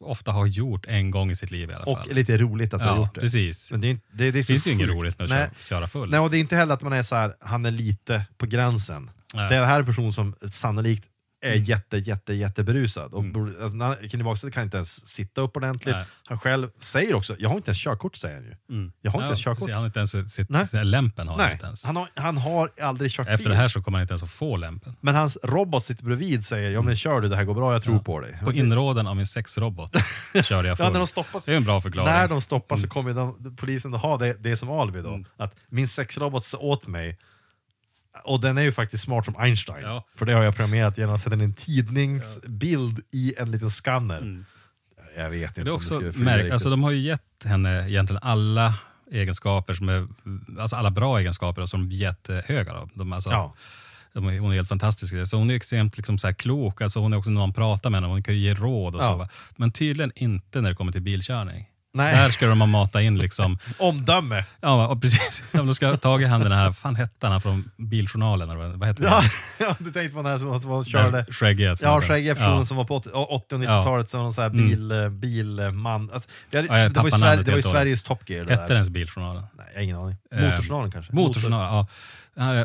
ofta 0.00 0.32
har 0.32 0.46
gjort 0.46 0.86
en 0.86 1.10
gång 1.10 1.30
i 1.30 1.36
sitt 1.36 1.50
liv 1.50 1.70
i 1.70 1.74
alla 1.74 1.84
fall. 1.84 2.08
Och 2.08 2.14
lite 2.14 2.36
roligt 2.38 2.74
att 2.74 2.80
du 2.80 2.86
har 2.86 2.96
ja, 2.96 3.02
gjort 3.02 3.14
det. 3.14 3.20
precis. 3.20 3.70
Men 3.72 3.80
det, 3.80 3.88
är 3.90 4.00
det, 4.12 4.30
det, 4.30 4.38
är 4.38 4.42
finns 4.42 4.66
ju 4.66 4.72
inget 4.72 4.88
roligt 4.88 5.18
med 5.18 5.24
att 5.24 5.30
Nej. 5.30 5.48
köra, 5.58 5.58
köra 5.68 5.88
full. 5.88 6.10
Nej, 6.10 6.20
och 6.20 6.30
det 6.30 6.38
är 6.38 6.40
inte 6.40 6.56
heller 6.56 6.74
att 6.74 6.82
man 6.82 6.92
är 6.92 7.02
så 7.02 7.16
här, 7.16 7.34
han 7.40 7.66
är 7.66 7.70
lite 7.70 8.24
på 8.38 8.46
gränsen. 8.46 9.10
Nej. 9.34 9.48
Det 9.50 9.66
här 9.66 9.74
är 9.74 9.80
en 9.80 9.86
person 9.86 10.12
som 10.12 10.34
sannolikt 10.50 11.04
är 11.40 11.52
Mm. 11.52 11.64
jätte, 11.64 11.96
jätte, 11.96 12.34
jätteberusad. 12.34 13.14
Och 13.14 13.24
borde- 13.24 13.62
alltså, 13.64 13.78
han- 13.78 13.96
Kenny 14.10 14.24
Backstedt 14.24 14.54
kan 14.54 14.62
inte 14.62 14.76
ens 14.76 15.06
sitta 15.08 15.40
upp 15.40 15.56
ordentligt. 15.56 15.94
Nej. 15.94 16.04
Han 16.24 16.38
själv 16.38 16.68
säger 16.80 17.14
också, 17.14 17.36
jag 17.38 17.48
har 17.48 17.56
inte 17.56 17.68
ens 17.70 17.78
körkort 17.82 18.16
säger 18.16 18.34
han 18.34 18.44
ju. 18.44 18.54
Mm. 18.76 18.92
Jag 19.02 19.10
har 19.10 19.18
inte 19.18 19.24
Ja, 19.24 19.28
ens 19.28 19.44
körkort. 19.44 19.70
Han 19.70 19.78
har 19.78 19.86
inte 19.86 19.98
ens 19.98 20.34
sitt, 20.34 20.48
Nej. 20.50 20.66
sin 20.66 20.90
lämpen 20.90 21.28
har 21.28 21.34
han 21.36 21.44
Nej, 21.44 21.52
inte 21.52 21.66
ens. 21.66 21.84
han 21.84 21.96
har, 21.96 22.08
han 22.14 22.36
har 22.38 22.70
aldrig 22.80 23.10
kört 23.12 23.28
Efter 23.28 23.44
bil. 23.44 23.50
det 23.50 23.56
här 23.56 23.68
så 23.68 23.82
kommer 23.82 23.98
han 23.98 24.02
inte 24.02 24.12
ens 24.12 24.22
att 24.22 24.30
få 24.30 24.56
lämpen. 24.56 24.96
Men 25.00 25.14
hans 25.14 25.38
robot 25.42 25.84
sitter 25.84 26.04
bredvid 26.04 26.44
säger, 26.46 26.70
ja 26.70 26.82
men 26.82 26.96
kör 26.96 27.20
du, 27.20 27.28
det 27.28 27.36
här 27.36 27.44
går 27.44 27.54
bra, 27.54 27.72
jag 27.72 27.82
tror 27.82 27.98
på 27.98 28.20
dig. 28.20 28.38
På 28.44 28.52
inrådan 28.52 29.06
av 29.06 29.16
min 29.16 29.26
sexrobot 29.26 29.96
körde 30.42 30.68
jag 30.68 30.76
full. 30.78 30.84
Ja, 30.86 30.90
när 30.92 30.98
de 30.98 31.06
stoppas, 31.06 31.44
Det 31.44 31.52
är 31.52 31.56
en 31.56 31.64
bra 31.64 31.80
förklaring. 31.80 32.12
när 32.12 32.28
de 32.28 32.40
stoppas 32.40 32.80
så 32.82 32.88
kommer 32.88 33.14
de, 33.14 33.56
polisen 33.56 33.94
att 33.94 34.02
ha 34.02 34.16
det, 34.18 34.36
det 34.40 34.56
som 34.56 34.70
alibi 34.70 35.02
då. 35.02 35.08
Mm. 35.08 35.24
Att 35.36 35.54
min 35.68 35.88
sexrobot 35.88 36.44
sa 36.44 36.58
åt 36.58 36.86
mig, 36.86 37.18
och 38.24 38.40
den 38.40 38.58
är 38.58 38.62
ju 38.62 38.72
faktiskt 38.72 39.04
smart 39.04 39.24
som 39.24 39.36
Einstein. 39.36 39.82
Ja. 39.82 40.04
För 40.16 40.26
det 40.26 40.32
har 40.32 40.42
jag 40.42 40.56
programmerat 40.56 40.98
genom 40.98 41.14
att 41.14 41.20
sätta 41.20 41.36
en 41.36 41.54
tidningsbild 41.54 43.00
i 43.12 43.34
en 43.38 43.50
liten 43.50 43.70
skanner. 43.70 44.44
Jag 45.16 45.30
vet 45.30 45.58
inte 45.58 45.60
Mm. 45.60 45.64
Det 45.64 45.70
är 45.70 45.74
också 45.74 46.00
märk, 46.14 46.52
alltså 46.52 46.70
de 46.70 46.82
har 46.82 46.90
ju 46.90 46.98
gett 47.00 47.44
henne 47.44 47.88
egentligen 47.88 48.20
alla 48.22 48.74
egenskaper 49.10 49.74
som 49.74 49.88
är, 49.88 50.08
alltså 50.60 50.76
alla 50.76 50.90
bra 50.90 51.18
egenskaper 51.20 51.62
och 51.62 51.68
som 51.68 51.88
de 51.88 51.94
är 51.96 52.00
jättehöga 52.00 52.72
av. 52.72 52.90
De, 52.94 53.12
alltså, 53.12 53.30
Ja. 53.30 53.54
de 54.12 54.24
hon 54.24 54.50
är 54.52 54.56
helt 54.56 54.68
fantastisk. 54.68 55.14
Så 55.26 55.36
hon 55.36 55.50
är 55.50 55.54
extremt 55.54 55.96
liksom, 55.96 56.18
så 56.18 56.26
här, 56.26 56.34
klok, 56.34 56.80
alltså, 56.82 57.00
hon 57.00 57.12
är 57.12 57.16
också 57.16 57.30
när 57.30 57.40
man 57.40 57.52
pratar 57.52 57.90
med 57.90 58.00
henne, 58.00 58.12
hon 58.12 58.22
kan 58.22 58.34
ju 58.34 58.40
ge 58.40 58.54
råd 58.54 58.94
och 58.94 59.02
Ja. 59.02 59.06
så. 59.06 59.16
Va? 59.16 59.28
Men 59.56 59.72
tydligen 59.72 60.12
inte 60.14 60.60
när 60.60 60.68
det 60.70 60.76
kommer 60.76 60.92
till 60.92 61.02
bilkörning. 61.02 61.66
Nej. 61.94 62.16
Där 62.16 62.30
ska 62.30 62.46
de 62.46 62.60
ha 62.60 62.66
matat 62.66 63.02
in 63.02 63.18
liksom, 63.18 63.58
Omdöme! 63.78 64.44
ja 64.60 64.88
och 64.88 65.02
precis, 65.02 65.44
de 65.52 65.74
ska 65.74 65.86
ha 65.86 65.96
tagit 65.96 66.28
han 66.28 66.40
den 66.40 66.52
här, 66.52 66.72
fan 66.72 66.96
hette 66.96 67.26
han 67.26 67.40
från 67.40 67.70
Biljournalen, 67.76 68.50
eller 68.50 68.76
vad 68.76 68.88
heter 68.88 69.04
Ja, 69.04 69.20
det? 69.20 69.30
ja, 69.64 69.76
du 69.78 69.90
tänkte 69.90 70.16
på 70.16 70.22
den 70.22 70.32
här 70.32 70.38
som, 70.38 70.60
som 70.60 70.84
körde... 70.84 71.26
Skäggiga. 71.30 71.74
Ja, 71.82 72.00
skäggiga 72.00 72.34
personen 72.34 72.58
ja. 72.58 72.64
som 72.64 72.76
var 72.76 72.84
på 72.84 72.96
80 72.96 73.10
80 73.10 73.54
och 73.54 73.60
90-talet 73.60 74.08
som 74.08 74.20
någon 74.20 74.34
sån 74.34 74.42
här 74.42 74.50
bil, 74.50 74.92
eh, 74.92 75.08
bilman. 75.08 76.10
Alltså, 76.12 76.30
hade, 76.54 76.66
Ja, 76.66 76.88
det 76.88 77.00
var 77.00 77.04
ju, 77.04 77.10
Sverige, 77.10 77.42
det 77.42 77.50
var 77.50 77.58
ju. 77.58 77.62
Sveriges 77.62 78.02
Top 78.02 78.30
Gear. 78.30 78.46
Hette 78.46 78.66
den 78.66 78.76
ens 78.76 78.90
Biljournalen? 78.90 79.44
Nej, 79.56 79.66
jag 79.68 79.78
har 79.78 79.82
ingen 79.82 79.96
aning. 79.96 80.16
Eh, 80.32 80.40
Motorjournalen 80.40 80.90
kanske? 80.90 81.12
Motorjournal, 81.12 81.60
ja. 81.60 81.68
ja. 81.68 81.86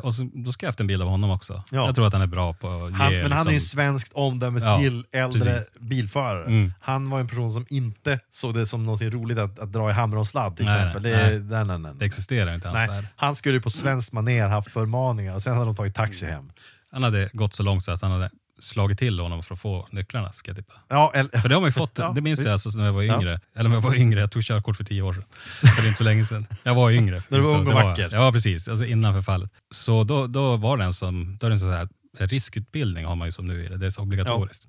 Och 0.01 0.13
så, 0.13 0.29
då 0.33 0.51
ska 0.51 0.65
jag 0.65 0.69
efter 0.69 0.83
en 0.83 0.87
bild 0.87 1.01
av 1.01 1.07
honom 1.07 1.31
också. 1.31 1.63
Ja. 1.71 1.85
Jag 1.85 1.95
tror 1.95 2.07
att 2.07 2.13
han 2.13 2.21
är 2.21 2.27
bra 2.27 2.53
på 2.53 2.67
att 2.67 2.91
ge... 2.91 2.97
Han, 2.97 3.13
men 3.13 3.31
han 3.31 3.47
är 3.47 3.51
ju 3.51 3.57
liksom, 3.57 3.75
svenskt 3.75 4.13
omdömesgill 4.13 5.05
äldre 5.11 5.39
precis. 5.39 5.79
bilförare. 5.79 6.45
Mm. 6.45 6.73
Han 6.79 7.09
var 7.09 7.19
en 7.19 7.27
person 7.27 7.53
som 7.53 7.65
inte 7.69 8.19
såg 8.31 8.53
det 8.53 8.65
som 8.65 8.85
något 8.85 9.01
roligt 9.01 9.37
att, 9.37 9.59
att 9.59 9.71
dra 9.71 9.89
i 9.89 9.93
hammer 9.93 10.17
och 10.17 10.27
sladd 10.27 10.57
till 10.57 10.65
Nej, 10.65 10.75
exempel. 10.75 11.01
nej, 11.01 11.11
det, 11.11 11.39
nej. 11.39 11.65
nej, 11.65 11.79
nej, 11.79 11.91
det 11.95 12.05
existerar 12.05 12.55
inte 12.55 12.67
i 12.67 12.71
hans 12.71 12.89
värld. 12.89 13.05
Han 13.15 13.35
skulle 13.35 13.55
ju 13.55 13.61
på 13.61 13.69
svenskt 13.69 14.13
maner 14.13 14.47
haft 14.47 14.71
förmaningar 14.71 15.35
och 15.35 15.41
sen 15.41 15.53
hade 15.53 15.65
de 15.65 15.75
tagit 15.75 15.95
taxi 15.95 16.25
hem. 16.25 16.51
Han 16.91 17.03
hade 17.03 17.29
gått 17.33 17.53
så 17.53 17.63
långt 17.63 17.83
så 17.83 17.91
att 17.91 18.01
han 18.01 18.11
hade 18.11 18.29
slagit 18.63 18.99
till 18.99 19.19
honom 19.19 19.43
för 19.43 19.53
att 19.53 19.59
få 19.61 19.87
nycklarna, 19.91 20.31
ska 20.33 20.49
jag 20.49 20.57
tippa. 20.57 20.73
Ja, 20.87 21.11
eller, 21.15 21.41
För 21.41 21.49
det 21.49 21.55
har 21.55 21.61
man 21.61 21.67
ju 21.67 21.71
fått, 21.73 21.97
Ja, 21.97 22.11
det 22.15 22.21
minns 22.21 22.39
visst. 22.39 22.45
jag 22.45 22.53
alltså 22.53 22.69
när 22.79 22.85
jag 22.85 22.93
var 22.93 23.01
Ja. 23.01 23.15
yngre. 23.15 23.39
Eller 23.55 23.69
när 23.69 23.75
jag 23.75 23.81
var 23.81 23.95
yngre, 23.95 24.19
jag 24.19 24.31
tog 24.31 24.43
körkort 24.43 24.77
för 24.77 24.83
tio 24.83 25.01
år 25.01 25.13
sedan. 25.13 25.23
Så 25.61 25.81
det 25.81 25.85
är 25.85 25.87
inte 25.87 25.97
så 25.97 26.03
länge 26.03 26.25
sedan. 26.25 26.47
Jag 26.63 26.75
var 26.75 26.91
yngre. 26.91 27.23
När 27.27 27.37
du 27.37 27.43
var 27.43 27.59
ung 27.59 27.67
och 27.67 27.73
vacker. 27.73 28.09
Ja, 28.11 28.31
precis. 28.31 28.67
Alltså 28.67 28.85
innan 28.85 29.13
förfallet. 29.13 29.51
Så 29.71 30.03
då, 30.03 30.27
då 30.27 30.55
var 30.57 30.77
det 30.77 30.83
en 30.83 30.93
som, 30.93 31.37
då 31.39 31.45
är 31.47 31.49
det 31.49 31.53
en 31.55 31.59
sån 31.59 31.71
här 31.73 31.87
riskutbildning 32.17 33.05
har 33.05 33.15
man 33.15 33.27
ju 33.27 33.31
som 33.31 33.47
nu 33.47 33.65
är 33.65 33.69
det. 33.69 33.77
Det 33.77 33.85
är 33.85 33.89
så 33.89 34.01
obligatoriskt. 34.01 34.67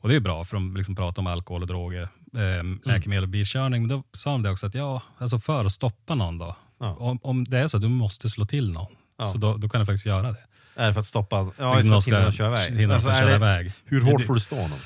Och 0.00 0.08
det 0.08 0.16
är 0.16 0.20
bra 0.20 0.44
för 0.44 0.56
de 0.56 0.76
liksom 0.76 0.96
pratar 0.96 1.22
om 1.22 1.26
alkohol 1.26 1.62
och 1.62 1.68
droger, 1.68 2.02
eh, 2.36 2.64
läkemedel 2.84 3.22
och 3.24 3.28
bilkörning. 3.28 3.82
Men 3.82 3.88
då 3.88 4.04
sa 4.12 4.30
de 4.30 4.42
det 4.42 4.50
också 4.50 4.66
att 4.66 4.74
ja, 4.74 5.02
alltså 5.18 5.38
för 5.38 5.64
att 5.64 5.72
stoppa 5.72 6.14
någon 6.14 6.38
då. 6.38 6.56
Ja. 6.80 6.96
Om, 7.00 7.18
om 7.22 7.44
det 7.44 7.58
är 7.58 7.68
så 7.68 7.76
att 7.76 7.82
du 7.82 7.88
måste 7.88 8.28
slå 8.30 8.44
till 8.44 8.72
någon, 8.72 8.92
Ja. 9.18 9.26
så 9.26 9.38
då, 9.38 9.56
då 9.56 9.68
kan 9.68 9.80
du 9.80 9.86
faktiskt 9.86 10.06
göra 10.06 10.32
det. 10.32 10.38
Är 10.78 10.86
det 10.86 10.92
för 10.92 11.00
att 11.00 11.06
stoppa? 11.06 11.50
Ja, 11.58 11.74
Liksom 11.74 12.02
ska 12.02 12.16
att 12.18 12.34
köra 12.34 12.48
iväg. 12.48 12.78
hindra 12.78 12.96
Alltså, 12.96 13.10
köra 13.14 13.28
det- 13.28 13.34
iväg. 13.34 13.72
Hur 13.84 14.00
hårt 14.00 14.26
får 14.26 14.34
du 14.34 14.40
stå 14.40 14.56
honom? 14.56 14.78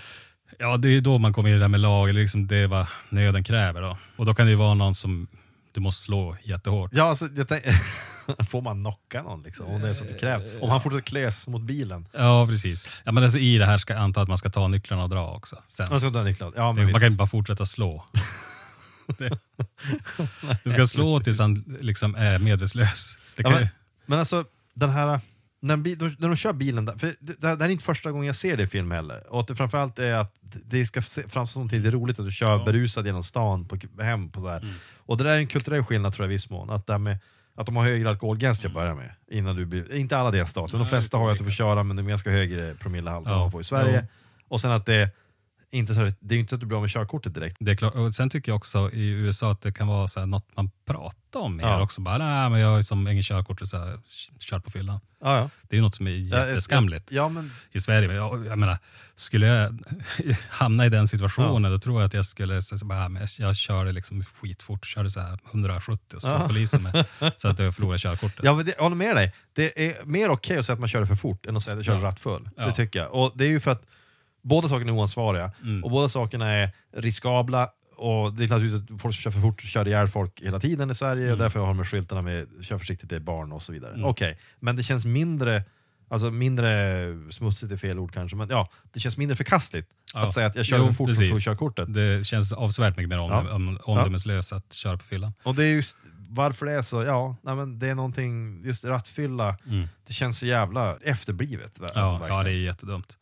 Ja, 0.59 0.77
det 0.77 0.89
är 0.89 0.93
ju 0.93 1.01
då 1.01 1.19
man 1.19 1.33
kommer 1.33 1.49
in 1.49 1.55
i 1.55 1.59
det 1.59 1.65
där 1.65 1.69
med 1.69 1.81
lag, 1.81 2.09
eller 2.11 2.21
liksom 2.21 2.47
det 2.47 2.57
är 2.59 2.67
vad 2.67 2.87
nöden 3.09 3.45
kräver. 3.45 3.83
Då. 3.83 3.97
Och 4.17 4.27
då 4.27 4.35
kan 4.35 4.47
det 4.47 4.51
ju 4.51 4.57
vara 4.57 4.75
någon 4.75 4.95
som 4.95 5.27
du 5.75 5.81
måste 5.81 6.03
slå 6.05 6.37
jättehårt. 6.43 6.91
Ja, 6.95 7.05
alltså, 7.05 7.29
får 8.51 8.61
man 8.63 8.81
knocka 8.81 9.23
någon 9.23 9.43
liksom, 9.43 9.67
om 9.67 9.83
det 9.83 9.89
är 9.89 9.95
så 9.95 10.05
att 10.05 10.11
det 10.11 10.19
krävs? 10.19 10.45
Om 10.61 10.71
han 10.71 10.83
fortsätter 10.83 11.05
kläs 11.07 11.49
mot 11.49 11.63
bilen? 11.63 12.07
Ja, 12.13 12.47
precis. 12.47 13.03
Ja, 13.05 13.13
men 13.13 13.25
alltså, 13.25 13.39
I 13.39 13.59
det 13.59 13.67
här 13.67 13.79
ska 13.79 13.93
jag 13.93 14.03
anta 14.03 14.21
att 14.23 14.29
man 14.29 14.39
ska 14.39 14.51
ta 14.51 14.69
nycklarna 14.69 15.03
och 15.03 15.09
dra 15.09 15.31
också. 15.31 15.57
Sen. 15.67 15.87
Jag 15.91 16.01
ska 16.01 16.11
dra 16.11 16.23
Niklas. 16.23 16.53
Ja, 16.57 16.73
men 16.73 16.77
man 16.77 16.87
visst. 16.87 16.99
kan 17.01 17.07
inte 17.07 17.17
bara 17.17 17.27
fortsätta 17.29 17.67
slå. 17.67 18.05
Det- 19.19 19.39
du 20.65 20.71
ska 20.71 20.87
slå 20.87 21.21
tills 21.21 21.39
han 21.41 21.65
liksom 21.81 22.15
är 22.15 22.39
medvetslös. 22.39 23.19
Ja, 23.37 23.51
men, 23.51 23.69
men 24.07 24.19
alltså, 24.19 24.45
den 24.75 24.91
här... 24.91 25.21
När, 25.65 25.77
de, 25.77 26.17
när 26.19 26.29
de 26.29 26.37
kör 26.37 26.53
bilen, 26.53 26.85
där, 26.85 26.99
för 26.99 27.15
det, 27.21 27.41
det 27.41 27.47
här 27.47 27.61
är 27.61 27.69
inte 27.69 27.85
första 27.85 28.11
gången 28.13 28.27
jag 28.27 28.37
ser 28.37 28.57
det 28.57 28.63
i 28.63 28.67
film 28.67 28.91
heller. 28.91 29.33
Och 29.33 29.41
att 29.41 29.47
det 29.49 29.55
framförallt 29.57 29.99
är 29.99 30.15
att 30.15 30.35
det 30.65 30.87
ska 30.87 31.03
framstå 31.03 31.47
som 31.47 31.69
det 31.69 31.77
är 31.77 31.91
roligt 31.91 32.19
att 32.19 32.25
du 32.25 32.33
kör 32.33 32.59
Ja. 32.59 32.65
berusad 32.65 33.07
genom 33.07 33.25
stan 33.25 33.65
på, 33.65 33.79
hem. 34.03 34.29
På 34.31 34.41
så. 34.41 34.49
Mm. 34.49 34.75
Och 34.97 35.17
det 35.17 35.25
där 35.25 35.31
är 35.31 35.39
en 35.39 35.47
kulturell 35.47 35.85
skillnad 35.85 36.15
tror 36.15 36.25
jag 36.27 36.31
i 36.31 36.35
viss 36.35 36.51
mån. 36.51 36.71
Att, 36.71 36.87
det 36.87 36.99
med, 36.99 37.19
att 37.57 37.67
de 37.67 37.77
har 37.77 37.85
högre 37.85 38.09
alkoholgräns 38.11 38.59
till 38.61 38.69
att 38.69 38.75
börja 38.75 38.95
med. 38.95 39.11
Innan 39.31 39.57
du 39.57 39.65
blir, 39.67 39.95
inte 39.95 40.17
alla 40.19 40.31
delstater, 40.31 40.79
de 40.79 40.87
flesta 40.89 41.17
har 41.19 41.27
ju 41.29 41.33
att 41.33 41.39
du 41.39 41.45
får 41.45 41.51
köra 41.51 41.83
men 41.85 41.97
det 41.97 42.03
är 42.03 42.05
ganska 42.05 42.31
högre 42.31 42.75
promillehalt 42.75 43.27
än 43.27 43.33
Ja. 43.33 43.39
vad 43.39 43.45
man 43.45 43.53
får 43.53 43.61
i 43.61 43.65
Sverige. 43.65 44.01
Jo. 44.03 44.09
Och 44.49 44.61
sen 44.61 44.71
att 44.71 44.87
det 44.87 45.11
inte 45.71 45.95
så, 45.95 46.01
det 46.01 46.35
är 46.35 46.37
ju 46.37 46.41
inte 46.41 46.55
att 46.55 46.61
du 46.61 46.67
blir 46.67 46.77
av 46.77 46.83
med 46.83 46.91
körkortet 46.91 47.35
direkt. 47.35 47.57
det 47.61 47.71
är 47.73 47.77
klart. 47.77 47.95
Och 47.95 48.15
sen 48.15 48.31
tycker 48.31 48.53
jag 48.53 48.57
också 48.57 48.91
i 48.93 49.09
USA 49.11 49.53
att 49.53 49.61
det 49.61 49.73
kan 49.73 49.87
vara 49.87 50.09
så 50.09 50.21
här, 50.21 50.27
något 50.27 50.47
man 50.57 50.71
pratar 50.87 51.19
om 51.39 51.57
mer 51.57 51.65
Ja. 51.65 51.83
också. 51.83 52.01
Bara, 52.01 52.19
nej, 52.19 52.51
men 52.51 52.61
jag 52.61 52.69
har 52.69 52.77
ju 52.77 52.83
som 52.83 53.09
ingen 53.09 53.23
körkort 53.23 53.61
och 53.61 53.69
så 53.69 53.77
här, 53.79 53.99
kört 54.41 54.65
på 54.65 54.71
fyllan. 54.71 55.01
Ja, 55.21 55.37
ja. 55.39 55.51
Det 55.63 55.75
är 55.75 55.79
ju 55.79 55.83
något 55.83 55.95
som 55.95 56.07
är 56.07 56.11
jätteskamligt. 56.11 57.11
Men, 57.11 57.51
i 57.73 57.81
Sverige. 57.81 58.09
Men 58.09 58.17
jag, 58.17 58.47
jag 58.47 58.59
menar, 58.59 58.79
skulle 59.15 59.47
jag 59.47 59.79
hamna 60.51 60.87
i 60.87 60.89
den 60.89 61.09
situationen 61.09 61.73
då 61.73 61.79
tror 61.79 62.01
jag 62.01 62.07
att 62.07 62.15
jag 62.15 62.27
skulle 62.27 62.63
säga 62.63 62.79
så 62.79 62.87
bara, 62.87 63.05
"Ah, 63.05 63.09
men 63.09 63.23
jag, 63.23 63.49
jag 63.49 63.57
körde 63.57 63.93
liksom 63.93 64.25
skitfort, 64.25 64.87
körde 64.87 65.11
så 65.11 65.21
här 65.21 65.39
170 65.51 66.17
och 66.17 66.23
ja. 66.25 66.45
polisen 66.49 66.83
med, 66.83 67.05
så 67.37 67.49
att 67.49 67.59
jag 67.59 67.75
förlorade 67.75 67.99
körkortet. 67.99 68.41
Ja, 68.45 68.55
men 68.55 68.67
det, 68.67 68.73
jag 68.77 68.83
håller 68.83 68.97
med 68.97 69.17
dig. 69.17 69.33
Det 69.53 69.89
är 69.89 70.05
mer 70.05 70.29
okej 70.29 70.59
att 70.59 70.67
säga 70.67 70.75
att 70.75 70.81
man 70.81 70.89
kör 70.89 71.05
för 71.05 71.15
fort 71.15 71.47
än 71.47 71.57
att 71.57 71.63
säga 71.63 71.73
att 71.73 71.79
jag 71.79 71.87
kör 71.97 72.03
Ja. 72.03 72.09
rattfull. 72.09 72.49
Det 72.57 72.73
tycker 72.75 72.99
jag. 72.99 73.13
Och 73.15 73.33
det 73.35 73.45
är 73.45 73.49
ju 73.49 73.61
för 73.61 73.71
att 73.71 73.83
båda 74.43 74.69
sakerna 74.69 74.91
är 74.93 74.97
oansvariga 74.97 75.53
Mm. 75.63 75.85
och 75.85 75.91
båda 75.91 76.09
sakerna 76.09 76.51
är 76.53 76.71
riskabla. 76.97 77.69
Och 78.03 78.35
det 78.35 78.45
är 78.45 78.49
naturligtvis 78.49 78.95
att 78.97 79.01
folk 79.03 79.15
kör 79.15 79.31
för 79.31 79.41
fort 79.41 79.63
kör 79.63 79.89
ihjäl 79.89 80.09
folk 80.09 80.41
hela 80.43 80.61
tiden 80.61 80.91
i 80.91 80.95
Sverige 80.95 81.33
och 81.33 81.39
därför 81.39 81.61
har 81.61 81.67
de 81.67 81.77
här 81.79 81.85
skyltarna 81.85 82.23
med 82.23 82.47
kör 82.63 82.79
försiktigt, 82.79 83.11
det 83.11 83.17
är 83.17 83.21
barn 83.21 83.53
och 83.53 83.63
så 83.63 83.73
vidare. 83.73 83.95
Mm. 83.95 84.05
Okej, 84.07 84.39
men 84.61 84.77
det 84.77 84.83
känns 84.83 85.05
mindre 85.05 85.65
Alltså 86.09 86.31
mindre 86.31 86.69
smutsigt 87.33 87.73
är 87.73 87.77
fel 87.77 87.99
ord 87.99 88.13
kanske, 88.15 88.37
men 88.37 88.49
ja, 88.49 88.69
det 88.93 89.01
känns 89.01 89.17
mindre 89.17 89.37
förkastligt 89.37 89.89
Ja. 90.15 90.27
Att 90.27 90.35
säga 90.35 90.47
att 90.47 90.57
jag 90.57 90.67
kör 90.67 90.79
Jo, 90.79 90.87
för 90.87 90.93
fort 90.93 91.01
och 91.01 91.07
precis. 91.17 91.31
tog 91.31 91.41
körkortet. 91.41 91.95
Det 91.95 92.27
känns 92.27 92.53
avsevärt 92.53 92.97
mycket 92.97 93.09
mer 93.09 93.21
om, 93.21 93.31
Ja. 93.31 93.55
om, 93.55 93.79
omdömeslöst 93.83 94.53
att 94.53 94.73
köra 94.73 94.97
på 94.97 95.05
fyllan. 95.05 95.33
Och 95.43 95.55
det 95.55 95.65
är 95.65 95.75
just 95.75 95.97
varför 96.29 96.67
det 96.67 96.73
är 96.73 96.83
så, 96.83 97.03
ja, 97.03 97.37
nej, 97.43 97.57
men 97.57 97.79
det 97.79 97.89
är 97.89 97.95
någonting, 97.95 98.63
just 98.65 98.85
rattfylla, 98.85 99.57
det 100.07 100.13
känns 100.13 100.39
så 100.39 100.47
jävla 100.47 100.97
efterblivet. 101.03 101.81
Alltså, 101.81 101.99
Mm. 101.99 102.07
Ja, 102.07 102.13
verkligen. 102.19 102.37
ja, 102.39 102.45
det 102.45 102.51
är 102.51 102.63
jättedumt. 102.65 103.19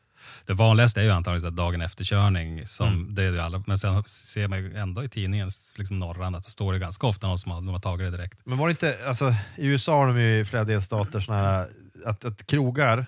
Det 0.47 0.53
vanligaste 0.55 1.01
är 1.01 1.05
ju 1.05 1.11
antagligen 1.11 1.55
dagen 1.55 1.81
efter-körning, 1.81 2.67
som 2.67 2.87
Mm. 2.89 3.15
det 3.15 3.23
är 3.25 3.31
ju 3.33 3.41
alla, 3.41 3.63
men 3.67 3.79
sen 3.79 4.05
ser 4.05 4.49
man 4.49 4.59
ju 4.59 4.77
ändå 4.77 5.05
i 5.05 5.09
tidningen, 5.09 5.51
liksom 5.79 5.99
norran, 5.99 6.35
att 6.35 6.45
det 6.45 6.51
står 6.51 6.73
det 6.73 6.79
ganska 6.79 7.07
ofta 7.07 7.27
någon 7.27 7.39
som 7.39 7.53
har, 7.53 7.59
de 7.61 7.69
har 7.69 7.79
tagit 7.81 8.07
det 8.13 8.17
direkt. 8.17 8.41
Men 8.45 8.59
var 8.59 8.69
det 8.69 8.71
inte, 8.71 8.99
alltså, 9.07 9.35
i 9.57 9.67
USA 9.67 9.99
har 9.99 10.07
de 10.07 10.21
ju 10.21 10.39
i 10.41 10.45
flera 10.45 10.65
delstater 10.65 11.21
såna 11.21 11.39
här, 11.39 11.67
att, 12.07 12.25
att 12.25 12.47
krogar 12.47 13.07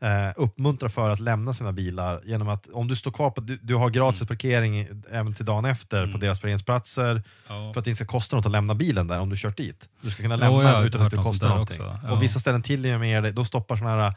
eh, 0.00 0.32
uppmuntrar 0.36 0.88
för 0.88 1.10
att 1.10 1.20
lämna 1.20 1.54
sina 1.54 1.72
bilar 1.72 2.20
genom 2.24 2.48
att 2.48 2.66
om 2.72 2.88
du 2.88 2.96
står 2.96 3.10
kvar 3.10 3.30
på, 3.30 3.40
du, 3.40 3.58
du 3.62 3.74
har 3.74 3.90
gratis 3.90 4.20
Mm. 4.20 4.28
parkering 4.28 4.86
även 5.10 5.34
till 5.34 5.44
dagen 5.44 5.64
efter 5.64 6.12
på 6.12 6.18
deras 6.18 6.40
parkeringsplatser 6.40 7.22
Ja. 7.48 7.72
för 7.72 7.80
att 7.80 7.84
det 7.84 7.90
inte 7.90 8.04
ska 8.04 8.12
kosta 8.12 8.36
något 8.36 8.46
att 8.46 8.52
lämna 8.52 8.74
bilen 8.74 9.06
där 9.06 9.20
om 9.20 9.30
du 9.30 9.36
kört 9.36 9.56
dit. 9.56 9.88
Du 10.02 10.10
ska 10.10 10.22
kunna 10.22 10.34
Ja, 10.34 10.38
lämna 10.38 10.72
har 10.72 10.84
utan 10.84 11.02
att 11.02 11.10
det 11.10 11.16
kostar 11.16 11.48
någonting. 11.48 11.84
också, 11.86 11.98
ja. 12.06 12.12
Och 12.12 12.22
vissa 12.22 12.40
ställen 12.40 12.62
till 12.62 12.94
och 12.94 13.00
med 13.00 13.22
det, 13.22 13.30
då 13.32 13.44
stoppar 13.44 13.76
såna 13.76 13.90
här 13.90 14.14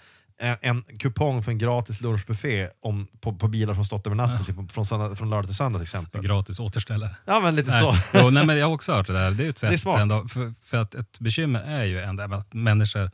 en, 0.62 0.84
kupong 1.00 1.44
för 1.44 1.52
en 1.52 1.58
gratis 1.58 2.02
lunchbuffé 2.02 2.68
om, 2.82 3.08
på, 3.22 3.34
på 3.36 3.48
bilar 3.48 3.74
som 3.74 3.86
stått 3.86 4.06
över 4.08 4.16
natten, 4.16 4.46
typ, 4.46 4.72
från, 4.72 4.86
söndag, 4.86 5.16
från 5.16 5.30
lördag 5.30 5.46
till 5.46 5.56
söndag 5.56 5.80
till 5.80 5.84
exempel. 5.84 6.22
Gratis 6.22 6.60
återställare. 6.60 7.16
Ja 7.26 7.40
men 7.40 7.56
lite 7.56 7.72
Nej. 7.72 7.82
så. 7.82 7.96
Jo, 8.20 8.30
nej, 8.30 8.46
men 8.46 8.58
jag 8.58 8.68
har 8.68 8.74
också 8.74 8.94
hört 8.94 9.08
det 9.08 9.14
där. 9.14 9.32
Det 9.32 9.46
är 9.46 9.50
ett 9.50 9.62
Det 9.62 9.68
är 9.68 9.72
sätt 9.72 9.80
smart. 9.82 10.00
ändå, 10.00 10.28
för, 10.28 10.54
för 10.64 10.78
att 10.82 10.96
ett 10.96 11.20
bekymmer 11.20 11.60
är 11.60 11.84
ju 11.84 12.00
ändå 12.00 12.24
att 12.24 12.54
människor 12.54 13.12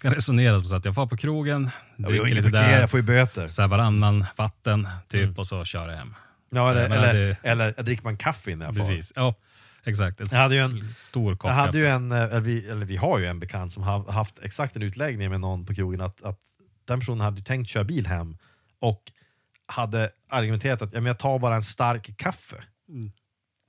kan 0.00 0.14
resonera 0.14 0.58
på 0.58 0.64
så 0.64 0.76
att 0.76 0.84
jag 0.84 0.94
får 0.94 1.06
på 1.06 1.16
krogen, 1.16 1.70
har 1.98 2.04
dricker 2.10 2.24
lite 2.26 2.42
parkering, 2.42 2.52
där, 2.72 2.80
jag 2.80 2.90
får 2.90 3.00
ju 3.00 3.06
böter. 3.06 3.48
så 3.48 3.62
här 3.62 3.68
varannan 3.68 4.24
vatten 4.36 4.88
typ 5.08 5.38
och 5.38 5.46
så 5.46 5.64
kör 5.64 5.88
jag 5.88 5.96
hem. 5.98 6.14
Ja, 6.50 6.70
eller, 6.70 6.88
menar, 6.88 7.04
eller, 7.08 7.14
det- 7.28 7.36
eller 7.42 7.74
jag 7.76 7.84
dricker 7.84 8.04
man 8.04 8.16
kaffe 8.16 8.50
innan 8.50 8.66
jag. 8.66 8.76
Precis, 8.76 9.12
ja 9.16 9.34
exakt. 9.84 10.20
En 10.20 10.26
Jag 10.30 10.38
hade 10.38 10.54
ju 10.54 10.60
en- 10.60 10.92
stor 10.96 11.36
kopp 11.36 11.48
Jag 11.48 11.54
hade 11.54 11.78
ju 11.78 11.86
en, 11.86 12.12
eh, 12.12 12.18
eller 12.22 12.40
vi, 12.40 12.68
eller 12.68 12.86
vi 12.86 12.96
har 12.96 13.18
ju 13.18 13.26
en 13.26 13.40
bekant 13.40 13.72
som 13.72 13.82
har 13.82 14.12
haft 14.12 14.38
exakt 14.42 14.76
en 14.76 14.82
utläggning 14.82 15.30
med 15.30 15.40
någon 15.40 15.66
på 15.66 15.74
krogen 15.74 16.00
att, 16.00 16.22
att 16.22 16.40
den 16.84 17.00
personen 17.00 17.20
hade 17.20 17.42
tänkt 17.42 17.68
köra 17.68 17.84
bil 17.84 18.06
hem 18.06 18.36
och 18.80 19.02
hade 19.66 20.10
argumenterat 20.30 20.82
att 20.82 20.92
ja, 20.92 21.00
men 21.00 21.06
jag 21.06 21.18
tar 21.18 21.38
bara 21.38 21.56
en 21.56 21.62
stark 21.62 22.16
kaffe 22.16 22.64
Mm. 22.88 23.12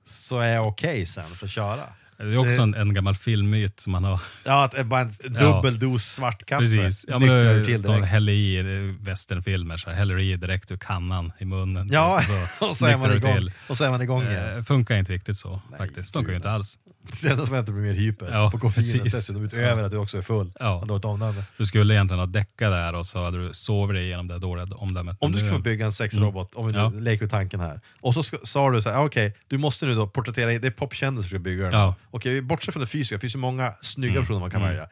så 0.06 0.38
är 0.38 0.54
jag 0.54 0.68
okej 0.68 1.06
sen 1.06 1.24
för 1.24 1.46
att 1.46 1.50
köra. 1.52 1.82
Det 2.18 2.24
är 2.24 2.36
också 2.36 2.56
det- 2.56 2.62
en, 2.62 2.74
en 2.74 2.94
gammal 2.94 3.14
filmmyt 3.14 3.80
som 3.80 3.92
man 3.92 4.04
har. 4.04 4.20
Ja, 4.44 4.64
att 4.64 4.72
det 4.72 4.78
är 4.78 4.84
bara 4.84 5.00
en 5.00 5.12
dubbel 5.40 5.78
dos 5.78 6.04
svart 6.04 6.46
kaffe 6.46 6.60
Precis. 6.62 7.04
Ja, 7.08 7.18
men 7.18 7.64
till 7.64 7.82
de 7.82 8.02
häller 8.02 8.32
i 8.32 8.56
eh, 8.58 9.04
westernfilmer, 9.06 9.76
så 9.76 9.90
här, 9.90 9.96
häller 9.96 10.18
i 10.18 10.36
direkt 10.36 10.70
ur 10.70 10.76
kannan 10.76 11.32
i 11.38 11.44
munnen. 11.44 11.88
Ja, 11.92 12.22
typ, 12.26 12.62
och 12.70 12.76
så 12.76 12.86
är 12.86 12.90
man 12.98 13.10
nyktrar 13.10 13.32
du 13.32 13.38
igång, 13.38 13.50
och 13.68 13.76
så 13.76 13.84
är 13.84 13.90
man 13.90 14.02
igång 14.02 14.22
igen. 14.22 14.56
Eh, 14.56 14.62
funkar 14.62 14.96
inte 14.96 15.12
riktigt 15.12 15.36
så 15.36 15.62
faktiskt. 15.78 16.12
Funkar 16.12 16.30
ju 16.30 16.36
inte 16.36 16.50
alls. 16.50 16.78
Det 17.22 17.28
enda 17.28 17.46
som 17.46 17.54
händer 17.54 17.72
blir 17.72 17.82
mer 17.82 17.92
hyper 17.94 18.30
Ja, 18.32 18.50
på 18.50 18.58
koffeinet 18.58 19.04
dessutom, 19.04 19.44
utöver 19.44 19.82
att 19.82 19.90
du 19.90 19.96
också 19.96 20.18
är 20.18 20.22
full. 20.22 20.52
Ja. 20.60 21.00
omdöme. 21.02 21.42
Du 21.58 21.66
skulle 21.66 21.94
egentligen 21.94 22.18
ha 22.18 22.26
däckat 22.26 22.70
där 22.72 22.94
och 22.94 23.06
så 23.06 23.24
hade 23.24 23.38
du 23.46 23.50
sovit 23.52 23.94
dig 23.96 24.04
igenom 24.04 24.28
det 24.28 24.38
dåliga 24.38 24.66
omdömet. 24.76 25.16
Om 25.20 25.32
du 25.32 25.38
skulle 25.38 25.52
få 25.52 25.58
bygga 25.58 25.86
en 25.86 25.92
sexrobot, 25.92 26.54
om 26.54 26.66
vi 26.66 26.72
Mm. 26.74 26.94
Ja. 26.94 27.00
leker 27.00 27.22
med 27.24 27.30
tanken 27.30 27.60
här, 27.60 27.80
och 28.00 28.14
så 28.14 28.22
sa 28.44 28.70
du 28.70 28.82
så 28.82 28.90
här, 28.90 29.04
okej, 29.04 29.36
du 29.48 29.58
måste 29.58 29.86
nu 29.86 29.94
då 29.94 30.06
porträttera, 30.06 30.52
in- 30.52 30.60
det 30.60 30.66
är 30.66 30.70
popkändisar 30.70 31.22
som 31.22 31.30
ska 31.30 31.38
bygga 31.38 31.62
den. 31.64 31.72
Ja. 31.72 31.82
Mm. 31.84 31.94
Okej, 32.10 32.34
vi 32.34 32.42
bortser 32.42 32.72
från 32.72 32.80
det 32.80 32.86
fysiska, 32.86 33.14
det 33.14 33.20
finns 33.20 33.34
ju 33.34 33.38
många 33.38 33.74
snygga 33.82 34.20
personer 34.20 34.40
man 34.40 34.50
kan 34.50 34.62
välja. 34.62 34.88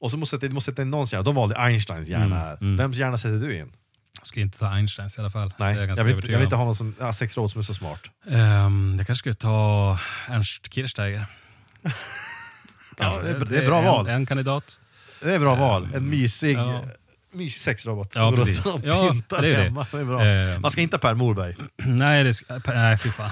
Och 0.00 0.10
så 0.10 0.16
måste 0.16 0.36
du 0.38 0.48
måste 0.48 0.70
sätta 0.72 0.82
in 0.82 0.90
någons 0.90 1.12
hjärna, 1.12 1.22
de 1.22 1.34
valde 1.34 1.56
Einsteins 1.56 2.08
hjärna 2.08 2.24
Mm, 2.24 2.38
här. 2.38 2.76
Vems 2.76 2.96
hjärna 2.96 3.18
sätter 3.18 3.38
du 3.38 3.56
in? 3.56 3.72
Jag 4.20 4.26
ska 4.26 4.40
inte 4.40 4.58
ta 4.58 4.66
Einsteins 4.68 5.18
i 5.18 5.20
alla 5.20 5.30
fall. 5.30 5.52
Nej, 5.56 5.76
jag 5.76 5.98
jag 5.98 6.04
vill, 6.04 6.14
jag 6.30 6.38
vill 6.38 6.44
inte 6.44 6.56
ha 6.56 6.64
någon 6.64 6.76
som, 6.76 6.94
ja, 7.00 7.12
sexrobot 7.12 7.52
som 7.52 7.58
är 7.58 7.62
så 7.62 7.74
smart. 7.74 8.00
Ehm, 8.30 8.96
det 8.96 9.04
kanske 9.04 9.18
skulle 9.20 9.34
ta 9.34 9.98
Ernst 10.28 10.74
Kirchsteiger. 10.74 11.24
Ja, 12.98 13.20
det, 13.22 13.30
är, 13.30 13.44
det 13.44 13.58
är 13.62 13.66
bra 13.66 13.78
en, 13.78 13.84
val. 13.84 14.06
En 14.08 14.26
kandidat. 14.26 14.80
Det 15.22 15.34
är 15.34 15.38
bra 15.38 15.54
val. 15.54 15.88
En 15.94 16.10
mysig, 16.10 16.56
ja. 16.58 16.80
mysig 17.32 17.62
sexrobot. 17.62 18.12
Ja, 18.14 18.20
Som 18.28 18.36
precis. 18.36 18.66
och 18.66 18.80
Ja, 18.84 19.08
pyntar 19.10 19.42
det 19.42 19.48
är 19.48 19.56
det. 19.56 19.62
hemma. 19.62 19.86
Det 19.92 19.98
är 19.98 20.04
bra. 20.04 20.26
Eh, 20.26 20.58
Man 20.58 20.70
ska 20.70 20.80
inte 20.80 20.96
ha 20.96 21.00
Per 21.00 21.14
Morberg. 21.14 21.56
nej, 21.76 22.24
det, 22.24 22.30
sk- 22.30 22.62
nej, 22.74 22.98
fy 22.98 23.10
fan. 23.10 23.30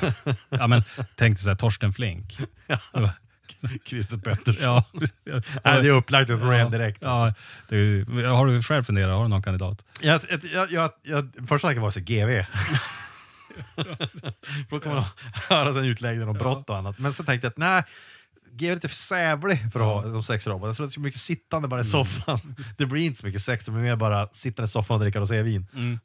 ja, 0.48 0.66
men, 0.66 0.82
tänk 1.14 1.36
dig 1.36 1.42
så 1.44 1.48
här, 1.50 1.56
Torsten 1.56 1.92
Flink. 1.92 2.38
Christer 3.84 4.16
Pettersson. 4.16 4.62
Ja. 4.62 4.84
Nej, 5.64 5.82
det 5.82 5.88
är 5.88 5.90
upplagt 5.92 6.30
upp 6.30 6.40
ja, 6.42 6.56
ja, 6.56 6.68
direkt. 6.68 7.02
Alltså. 7.02 7.42
Ja, 7.74 7.84
det, 8.22 8.26
har 8.28 8.46
du 8.46 8.62
själv 8.62 8.82
funderat, 8.82 9.16
har 9.16 9.22
du 9.22 9.28
någon 9.28 9.42
kandidat? 9.42 9.84
Jag, 10.00 10.20
jag, 10.52 10.72
jag, 10.72 10.90
jag, 11.02 11.30
första 11.48 11.68
tanken 11.68 11.82
var 11.82 11.90
så 11.90 12.00
GV. 12.00 12.44
Då 14.70 14.80
kommer 14.80 14.94
man 14.94 15.04
höra 15.48 15.68
en 15.68 15.84
utläggning 15.84 16.28
om 16.28 16.34
brott 16.38 16.70
och 16.70 16.76
annat. 16.76 16.98
Men 16.98 17.12
så 17.12 17.24
tänkte 17.24 17.46
jag 17.46 17.50
att 17.50 17.56
nej, 17.56 17.82
GV 18.56 18.70
är 18.70 18.74
lite 18.74 18.88
för 18.88 18.96
sävlig 18.96 19.72
för 19.72 19.80
att 19.80 19.86
ha 19.86 20.02
som 20.12 20.22
sexrobot. 20.22 20.66
Jag 20.68 20.76
tror 20.76 20.86
att 20.86 20.90
det 20.90 20.92
är 20.92 20.94
så 20.94 21.00
mycket 21.00 21.20
sittande 21.20 21.68
bara 21.68 21.80
i 21.80 21.84
soffan. 21.84 22.40
Det 22.76 22.86
blir 22.86 23.02
inte 23.06 23.20
så 23.20 23.26
mycket 23.26 23.42
sex, 23.42 23.64
det 23.64 23.70
blir 23.70 23.82
mer 23.82 23.96
bara 23.96 24.28
sitta 24.32 24.62
i 24.62 24.68
soffan 24.68 24.94
och 24.94 25.00
dricka 25.00 25.20
rosévin. 25.20 25.66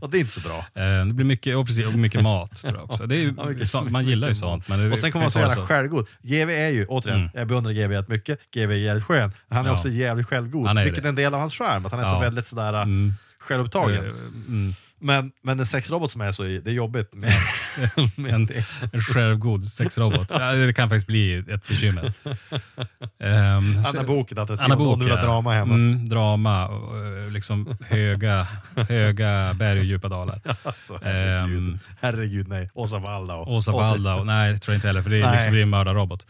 och 0.00 0.10
det 0.10 0.18
är 0.18 0.20
inte 0.20 0.40
så 0.40 0.48
bra. 0.48 0.58
Eh, 0.84 1.06
det 1.06 1.14
blir 1.14 1.24
mycket, 1.26 1.56
och 1.56 1.66
precis, 1.66 1.86
och 1.86 1.92
mycket 1.94 2.22
mat 2.22 2.54
tror 2.54 2.74
jag 2.80 2.84
också. 2.84 3.06
Det 3.06 3.16
är 3.16 3.18
ju, 3.20 3.34
Ja, 3.36 3.44
mycket- 3.46 3.68
så, 3.70 3.80
man 3.82 4.04
gillar 4.04 4.28
ju 4.28 4.30
mycket 4.30 4.40
sånt. 4.40 4.68
Men 4.68 4.78
det 4.80 4.92
Och 4.92 4.98
sen 4.98 5.12
kommer 5.12 5.24
man 5.24 5.30
så 5.30 5.38
jävla 5.38 5.66
självgod. 5.66 6.06
GV 6.22 6.50
är 6.50 6.68
ju, 6.68 6.86
återigen, 6.86 7.20
Mm. 7.20 7.30
jag 7.34 7.48
beundrar 7.48 7.72
GV 7.72 7.92
jättemycket. 7.92 8.38
GV 8.54 8.70
är 8.70 8.76
jävligt 8.76 9.04
skön. 9.04 9.32
Han 9.48 9.64
är 9.66 9.70
Ja. 9.70 9.76
också 9.76 9.88
jävligt 9.88 10.26
självgod. 10.26 10.68
Är 10.68 10.84
vilket 10.84 11.02
det. 11.02 11.06
är 11.06 11.08
en 11.08 11.14
del 11.14 11.34
av 11.34 11.40
hans 11.40 11.54
charm, 11.54 11.86
att 11.86 11.92
han 11.92 12.00
är 12.00 12.04
så 12.04 12.10
Ja. 12.14 12.18
väldigt 12.20 12.46
sådär 12.46 12.82
Mm. 12.82 13.14
självupptagen. 13.38 14.04
Eh, 14.04 14.10
mm. 14.48 14.74
Men, 15.04 15.30
men 15.42 15.60
en 15.60 15.66
sexrobot 15.66 16.10
som 16.10 16.20
är 16.20 16.32
så, 16.32 16.46
i- 16.46 16.58
det 16.58 16.70
är 16.70 16.74
jobbigt 16.74 17.14
med, 17.14 17.32
med 18.16 18.34
En, 18.34 18.48
en 18.92 19.00
självgod 19.02 19.64
sexrobot. 19.66 20.30
Ja, 20.32 20.52
det 20.52 20.72
kan 20.72 20.88
faktiskt 20.88 21.06
bli 21.06 21.34
ett 21.38 21.68
bekymmer. 21.68 22.12
Um, 22.24 23.84
Anna 23.86 24.02
Boken, 24.06 24.38
att 24.38 24.48
det 24.48 24.58
Anna 24.60 24.74
om 24.76 24.84
Bok, 24.84 24.98
du 24.98 25.04
vill 25.04 25.14
ha 25.14 25.20
drama 25.22 25.52
hemma. 25.54 25.74
Mm, 25.74 26.08
drama, 26.08 26.62
eh, 26.64 27.30
liksom 27.32 27.76
höga, 27.88 28.46
höga 28.88 29.54
berg 29.54 29.78
och 29.78 29.84
djupa 29.84 30.08
dalar. 30.08 30.40
Alltså, 30.62 30.98
herregud. 31.02 31.58
Ehm, 31.58 31.78
herregud 32.00 32.48
nej. 32.48 32.70
Åsa 32.74 32.98
Waldau. 32.98 33.44
Åsa 33.48 33.72
Waldau, 33.72 34.24
nej 34.24 34.52
det 34.52 34.58
tror 34.58 34.72
jag 34.74 34.76
inte 34.78 34.86
heller 34.86 35.02
för 35.02 35.10
det 35.10 35.16
är 35.20 35.26
Nej. 35.26 35.34
liksom 35.34 35.52
blir 35.52 35.62
en 35.62 35.68
mördarrobot. 35.70 36.26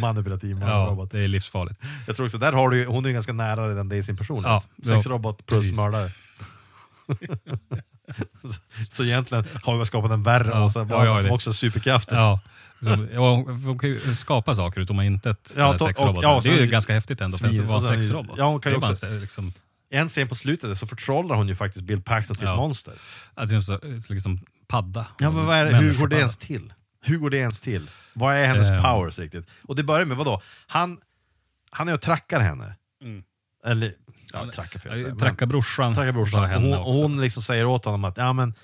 Manipulativ 0.00 0.58
Ja, 0.60 0.66
manrobot. 0.66 1.10
det 1.12 1.20
är 1.20 1.28
livsfarligt. 1.28 1.80
Jag 2.06 2.16
tror 2.16 2.26
också, 2.26 2.38
där 2.38 2.52
har 2.52 2.68
du, 2.70 2.86
hon 2.86 3.04
är 3.04 3.08
ju 3.08 3.14
ganska 3.14 3.32
nära 3.32 3.68
redan 3.68 3.88
det 3.88 3.96
i 3.96 4.02
sin 4.02 4.16
personlighet. 4.16 4.62
Ja, 4.76 4.82
ja, 4.84 4.94
Sexrobot 4.94 5.46
plus 5.46 5.60
precis. 5.60 5.76
mördare. 5.76 6.04
så, 8.92 9.04
egentligen 9.04 9.44
har 9.62 9.78
vi 9.78 9.86
skapat 9.86 10.10
en 10.10 10.22
värre 10.22 10.48
Ja, 10.52 10.64
Åsa 10.64 10.78
ja, 10.78 10.84
Waldau 10.84 11.06
ja, 11.06 11.18
som 11.18 11.28
det- 11.28 11.34
också 11.34 11.50
har 11.50 11.54
superkrafter. 11.54 12.16
Ja, 12.16 12.40
så, 12.82 13.06
ja, 13.12 13.34
hon 13.64 13.78
kan 13.78 13.90
ju 13.90 14.14
skapa 14.14 14.54
saker 14.54 14.80
utom 14.80 14.98
att 14.98 15.04
inte 15.04 15.30
ett 15.30 15.54
Ja, 15.56 15.62
ja, 15.62 15.72
to- 15.72 15.84
sexrobot. 15.86 16.16
och- 16.16 16.24
ja, 16.24 16.40
det 16.44 16.50
är 16.50 16.60
ju 16.60 16.66
ganska 16.66 16.94
häftigt 16.94 17.20
ändå 17.20 17.38
för 17.38 17.46
att 17.48 17.58
vara 17.58 17.76
och 17.76 17.82
sen- 17.84 18.02
sexrobot. 18.02 18.34
ja, 18.38 18.46
hon 18.48 18.60
kan 18.60 18.72
ju 18.72 18.76
är 18.76 18.80
bara 18.80 18.90
också- 18.90 19.06
så- 19.06 19.12
liksom, 19.18 19.52
En 19.90 20.08
scen 20.08 20.28
på 20.28 20.34
slutet 20.34 20.78
så 20.78 20.86
förtrollar 20.86 21.34
hon 21.34 21.48
ju 21.48 21.54
faktiskt 21.54 21.84
Bill 21.84 22.02
Paxton 22.02 22.36
till 22.36 22.46
Ja. 22.46 22.52
ett 22.52 22.58
monster. 22.58 22.94
att 23.34 23.48
det 23.48 23.56
är 23.56 23.60
så, 23.60 23.78
liksom 24.12 24.40
padda. 24.68 25.06
Ja 25.18 25.30
men 25.30 25.46
vad 25.46 25.56
är 25.56 25.64
det, 25.64 25.76
hur 25.76 25.94
går 25.94 26.08
det 26.08 26.18
ens 26.18 26.36
till? 26.36 26.72
Hur 27.04 27.18
går 27.18 27.30
det 27.30 27.36
ens 27.36 27.60
till? 27.60 27.90
Vad 28.12 28.36
är 28.36 28.46
hennes 28.46 28.68
Ehm. 28.70 28.82
powers 28.82 29.18
riktigt? 29.18 29.46
Och 29.68 29.76
det 29.76 29.82
börjar 29.82 30.06
med 30.06 30.16
vadå? 30.16 30.42
Han, 30.66 30.98
han 31.70 31.88
är 31.88 31.94
och 31.94 32.00
trackar 32.00 32.40
henne. 32.40 32.76
Eller, 33.66 33.94
ja, 34.32 34.50
trackar 34.54 34.80
fel. 34.80 35.18
Tracka 35.18 35.46
brorsan. 35.46 35.94
Trackar 35.94 36.08
och 36.08 36.14
brorsan. 36.14 36.44
Och 36.44 36.60
hon, 36.60 37.02
hon 37.02 37.20
liksom 37.20 37.42
säger 37.42 37.64
åt 37.66 37.84
honom 37.84 38.04
att 38.04 38.16
ja, 38.16 38.32
men, 38.32 38.54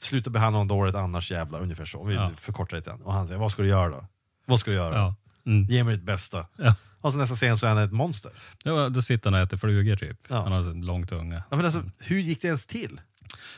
sluta 0.00 0.30
behandla 0.30 0.58
honom 0.58 0.68
dåligt 0.78 0.94
annars 0.94 1.30
jävlar, 1.30 1.60
ungefär 1.60 1.84
så. 1.84 1.98
Om 2.00 2.08
vi 2.08 2.14
Ja. 2.14 2.30
förkortar 2.40 2.76
lite. 2.76 2.90
Och 2.90 3.12
han 3.12 3.26
säger, 3.26 3.40
vad 3.40 3.52
ska 3.52 3.62
du 3.62 3.68
göra 3.68 3.88
då? 3.88 4.06
Vad 4.46 4.60
ska 4.60 4.70
du 4.70 4.76
göra? 4.76 4.94
Ja. 4.96 5.14
Mm. 5.46 5.64
Ge 5.70 5.84
mig 5.84 5.94
ditt 5.96 6.04
bästa. 6.04 6.46
Ja. 6.56 6.74
Och 7.00 7.12
så 7.12 7.18
nästa 7.18 7.36
scen 7.36 7.58
så 7.58 7.66
är 7.66 7.70
han 7.70 7.78
ett 7.78 7.92
monster. 7.92 8.30
Ja, 8.64 8.88
då 8.88 9.02
sitter 9.02 9.30
han 9.30 9.40
och 9.40 9.46
äter 9.46 9.56
flugor 9.56 9.96
typ. 9.96 10.18
Ja. 10.28 10.42
Han 10.42 10.52
har 10.52 10.62
så 10.62 10.72
lång 10.72 11.06
tunga. 11.06 11.42
Ja, 11.50 11.56
men 11.56 11.64
alltså, 11.66 11.82
hur 12.00 12.18
gick 12.18 12.42
det 12.42 12.46
ens 12.48 12.66
till? 12.66 13.00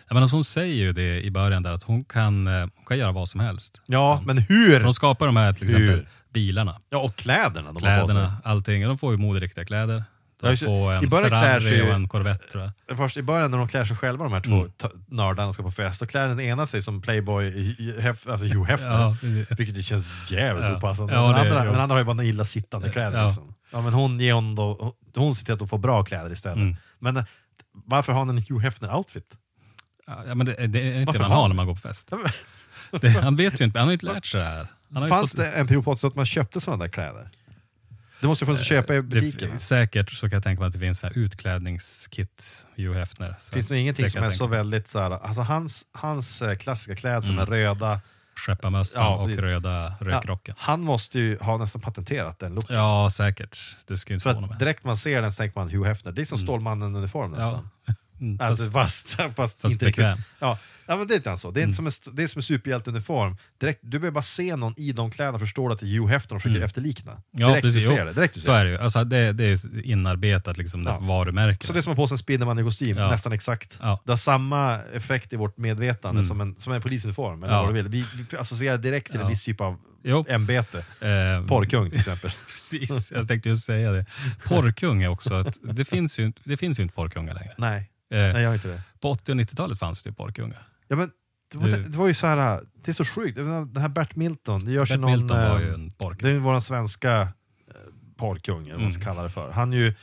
Ja, 0.08 0.14
men 0.14 0.22
alltså 0.22 0.36
hon 0.36 0.44
säger 0.44 0.74
ju 0.74 0.92
det 0.92 1.22
i 1.22 1.30
början 1.30 1.62
där 1.62 1.72
att 1.72 1.82
hon 1.82 2.04
kan, 2.04 2.46
eh, 2.46 2.60
hon 2.60 2.84
kan 2.86 2.98
göra 2.98 3.12
vad 3.12 3.28
som 3.28 3.40
helst. 3.40 3.82
Ja, 3.86 4.18
Så. 4.20 4.26
men 4.26 4.38
hur? 4.38 4.74
För 4.76 4.80
de 4.84 4.92
skapar 4.94 5.26
de 5.26 5.36
här 5.36 5.52
till 5.52 5.64
exempel 5.64 5.88
Hur? 5.88 6.08
bilarna, 6.32 6.78
Ja, 6.90 6.98
och 6.98 7.16
kläderna. 7.16 7.74
Kläderna, 7.74 8.36
allting. 8.44 8.82
De 8.82 8.98
får 8.98 9.12
ju 9.12 9.18
moderiktiga 9.18 9.64
kläder. 9.64 10.04
Ja, 10.42 10.48
De 10.48 10.54
det. 10.54 10.64
får 10.64 10.92
I 10.92 10.96
en 10.96 11.08
början 11.08 11.28
klär 11.30 11.60
sig 11.60 11.82
och 11.82 11.88
en 11.94 12.08
Corvette 12.08 12.46
tror 12.46 12.70
jag. 12.88 12.96
Först 12.98 13.16
i 13.16 13.22
början 13.22 13.50
när 13.50 13.58
de 13.58 13.68
klär 13.68 13.84
sig 13.84 13.96
själva, 13.96 14.24
de 14.24 14.32
här 14.32 14.40
två 14.40 14.54
Mm. 14.54 14.70
nördarna 15.08 15.52
ska 15.52 15.62
på 15.62 15.70
fest, 15.70 16.00
då 16.00 16.06
klär 16.06 16.28
den 16.28 16.40
ena 16.40 16.66
sig 16.66 16.82
som 16.82 17.02
Playboy, 17.02 17.46
i- 17.46 17.76
i- 17.78 18.00
hef, 18.00 18.28
alltså 18.28 18.46
Hugh 18.46 18.64
Hefner. 18.70 18.90
Ja, 18.90 19.16
vilket 19.58 19.84
känns 19.84 20.30
jävligt 20.30 20.64
Ja. 20.64 20.76
opassande. 20.76 21.12
Ja, 21.14 21.22
den, 21.22 21.32
det- 21.32 21.40
andra, 21.40 21.64
ja. 21.64 21.70
den 21.72 21.80
andra 21.80 21.94
har 21.94 22.00
ju 22.00 22.04
bara 22.04 22.24
illa 22.24 22.44
sittande 22.44 22.92
kläder. 22.92 23.18
Ja. 23.18 23.26
Liksom. 23.26 23.54
Ja, 23.72 23.80
men 23.80 23.92
hon, 23.92 24.20
ger 24.20 24.32
hon, 24.32 24.54
då, 24.54 24.94
hon 25.16 25.34
ser 25.34 25.44
till 25.44 25.54
att 25.54 25.60
hon 25.60 25.68
får 25.68 25.78
bra 25.78 26.04
kläder 26.04 26.32
istället. 26.32 26.56
Mm. 26.56 26.76
Men 26.98 27.16
eh, 27.16 27.24
varför 27.72 28.12
har 28.12 28.18
han 28.18 28.30
en 28.30 28.38
Hugh 28.48 28.64
Hefner-outfit? 28.66 29.26
Ja, 30.06 30.34
men 30.34 30.46
det, 30.46 30.66
det 30.66 30.80
är 30.80 30.94
inte 31.00 31.06
Varför 31.06 31.20
man 31.20 31.30
har 31.30 31.48
när 31.48 31.54
man 31.54 31.66
går 31.66 31.74
på 31.74 31.80
fest. 31.80 32.08
Ja, 32.90 32.98
Det, 32.98 33.08
han 33.08 33.36
vet 33.36 33.60
ju 33.60 33.64
inte, 33.64 33.78
han 33.78 33.86
har 33.88 33.92
ju 33.92 33.94
inte 33.94 34.06
lärt 34.06 34.26
sig 34.26 34.40
det 34.40 34.46
här. 34.46 34.66
Fanns 35.08 35.30
fått, 35.30 35.40
det 35.40 35.50
en 35.50 35.66
period 35.66 35.84
på 35.84 35.94
80-talet 35.94 36.12
att 36.12 36.16
man 36.16 36.26
köpte 36.26 36.60
sådana 36.60 36.84
där 36.84 36.90
kläder? 36.90 37.30
Det 38.20 38.26
måste 38.26 38.44
ju 38.44 38.56
få 38.56 38.62
köpa 38.64 38.94
i 38.94 38.96
Det, 38.96 39.02
butikerna. 39.02 39.58
säkert 39.58 40.10
så 40.10 40.28
kan 40.28 40.36
jag 40.36 40.42
tänka 40.42 40.60
mig 40.60 40.66
att 40.66 40.72
det 40.72 40.78
finns 40.78 41.04
utklädningskit, 41.14 42.66
Hugh 42.76 42.98
Hefner. 42.98 43.34
Så 43.38 43.52
Finns 43.54 43.66
det 43.68 43.78
ingenting 43.78 44.10
som 44.10 44.22
är 44.22 44.30
så 44.30 44.46
väldigt 44.46 44.88
så 44.88 44.98
här, 44.98 45.10
alltså 45.10 45.40
hans, 45.42 45.84
hans 45.92 46.42
eh, 46.42 46.54
klassiska 46.56 46.96
klädsel 46.96 47.30
Mm. 47.32 47.36
med 47.36 47.48
röda, 47.48 48.00
Skepparmössan 48.46 49.04
Ja, 49.04 49.14
och 49.16 49.30
röda 49.30 49.94
rökrocken. 50.00 50.54
Ja, 50.58 50.62
han 50.66 50.80
måste 50.80 51.18
ju 51.18 51.38
ha 51.38 51.56
nästan 51.56 51.80
patenterat 51.82 52.38
den 52.38 52.54
looken. 52.54 52.76
Ja, 52.76 53.08
säkert. 53.12 53.58
Det 53.86 53.96
skulle 53.96 54.14
inte 54.14 54.22
För 54.22 54.30
att 54.30 54.58
direkt 54.58 54.84
man 54.84 54.96
ser 54.96 55.22
den 55.22 55.32
så 55.32 55.36
tänker 55.36 55.60
man 55.60 55.70
Hugh 55.70 55.88
Hefner. 55.88 56.12
Det 56.12 56.22
är 56.22 56.26
som 56.26 56.38
Stålmannen-uniform 56.38 57.30
nästan. 57.30 57.68
Ja. 57.86 57.94
Mm, 58.20 58.40
Alltså, 58.40 58.70
fast, 58.70 59.10
fast, 59.12 59.36
fast 59.36 59.64
inte 59.64 59.84
bekväm. 59.84 60.18
Ja, 60.38 60.58
ja, 60.86 60.96
men 60.96 61.06
det 61.06 61.14
är 61.14 61.16
inte 61.16 61.36
så. 61.36 61.50
Det 61.50 61.60
är, 61.60 61.62
Mm. 61.64 61.68
inte 61.70 61.76
som 61.92 62.10
en, 62.10 62.16
det 62.16 62.22
är 62.22 62.26
som 62.26 62.38
en 62.38 62.42
superhjälteuniform. 62.42 63.36
Direkt, 63.60 63.78
du 63.82 63.98
behöver 63.98 64.10
bara 64.14 64.22
se 64.22 64.56
någon 64.56 64.74
i 64.76 64.92
de 64.92 65.10
kläderna 65.10 65.34
och 65.34 65.40
förstå 65.40 65.72
att 65.72 65.80
det 65.80 65.86
är 65.86 65.98
Hugh 65.98 66.06
Hefner 66.12 66.36
och 66.36 66.42
försöker 66.42 66.64
efterlikna. 66.64 67.12
Mm. 67.12 67.22
ja, 67.32 67.48
direkt 67.48 67.62
precis. 67.62 67.82
Jo, 67.86 67.96
det. 67.96 68.12
Direkt 68.12 68.42
så 68.42 68.52
är 68.52 68.64
det 68.64 68.70
ju. 68.70 68.78
Alltså, 68.78 69.04
det, 69.04 69.32
det 69.32 69.44
är 69.44 69.86
inarbetat, 69.86 70.56
liksom, 70.56 70.84
det 70.84 70.90
Ja. 70.90 70.98
varumärket. 71.06 71.62
Så 71.62 71.72
det 71.72 71.78
är 71.78 71.82
som 71.82 71.92
att 71.92 71.98
ha 71.98 72.02
på 72.04 72.06
sig 72.08 72.14
en 72.14 72.18
Spindelmannen 72.18 72.64
i 72.64 72.68
kostym, 72.68 72.96
Ja. 72.98 73.10
nästan 73.10 73.32
exakt. 73.32 73.78
Ja. 73.82 74.00
Det 74.04 74.12
har 74.12 74.16
samma 74.16 74.78
effekt 74.82 75.32
i 75.32 75.36
vårt 75.36 75.58
medvetande 75.58 76.18
Mm. 76.20 76.28
som, 76.28 76.40
en, 76.40 76.54
som 76.58 76.72
en 76.72 76.82
polisuniform. 76.82 77.42
Eller 77.44 77.56
vad 77.56 77.68
du 77.68 77.72
vill. 77.82 77.88
Vi, 77.88 78.04
vi 78.30 78.36
associerar 78.36 78.78
direkt 78.78 79.10
till 79.10 79.20
en 79.20 79.28
viss 79.28 79.44
typ 79.44 79.60
av 79.60 79.76
Jo. 80.08 80.24
ämbete. 80.28 80.78
Eh, 81.00 81.46
Porrkung 81.46 81.90
till 81.90 81.98
exempel. 82.00 82.30
Precis, 82.46 83.12
jag 83.12 83.28
tänkte 83.28 83.48
just 83.48 83.66
säga 83.66 83.90
det. 83.92 84.06
Porrkung 84.44 85.02
är 85.02 85.08
också, 85.08 85.40
ett, 85.40 85.58
det, 85.76 85.84
finns 85.84 86.18
ju, 86.18 86.32
det 86.44 86.56
finns 86.56 86.78
ju 86.78 86.82
inte 86.82 86.94
porrkungar 86.94 87.34
längre. 87.34 87.54
Nej, 87.58 87.90
Eh, 88.10 88.18
nej 88.18 88.42
jag 88.42 88.54
inte 88.54 88.68
det. 88.68 88.82
på 89.00 89.10
80 89.10 89.32
och 89.32 89.36
90-talet 89.38 89.78
fanns 89.78 90.02
det 90.02 90.10
ju 90.10 90.14
porrkungar. 90.14 90.68
Ja, 90.88 90.96
men 90.96 91.10
det, 91.52 91.58
var, 91.58 91.68
Det- 91.68 91.82
det, 91.88 91.98
var 91.98 92.06
ju 92.08 92.14
så 92.14 92.26
här, 92.26 92.62
det 92.84 92.90
är 92.90 92.92
så 92.92 93.04
sjukt. 93.04 93.36
Den 93.36 93.76
här 93.76 93.88
Bert 93.88 94.16
Milton, 94.16 94.64
det 94.64 94.72
görs 94.72 94.90
ju 94.90 94.94
Bert 94.94 95.00
någon... 95.00 95.10
Milton 95.12 95.38
var 95.38 95.60
eh, 95.60 95.66
ju 95.66 95.74
en 95.74 95.90
porrkung. 95.90 96.28
Det 96.30 96.36
är 96.36 96.38
vår 96.38 96.60
svenska 96.60 97.20
eh, 97.20 97.26
porrkung, 98.16 98.62
eller 98.64 98.72
vad 98.74 98.82
man 98.82 98.92
ska 98.92 99.02
Mm. 99.02 99.14
kalla 99.14 99.22
det 99.22 99.30
för. 99.30 99.52
Han 99.52 99.72
är 99.72 99.76
ju 99.76 99.94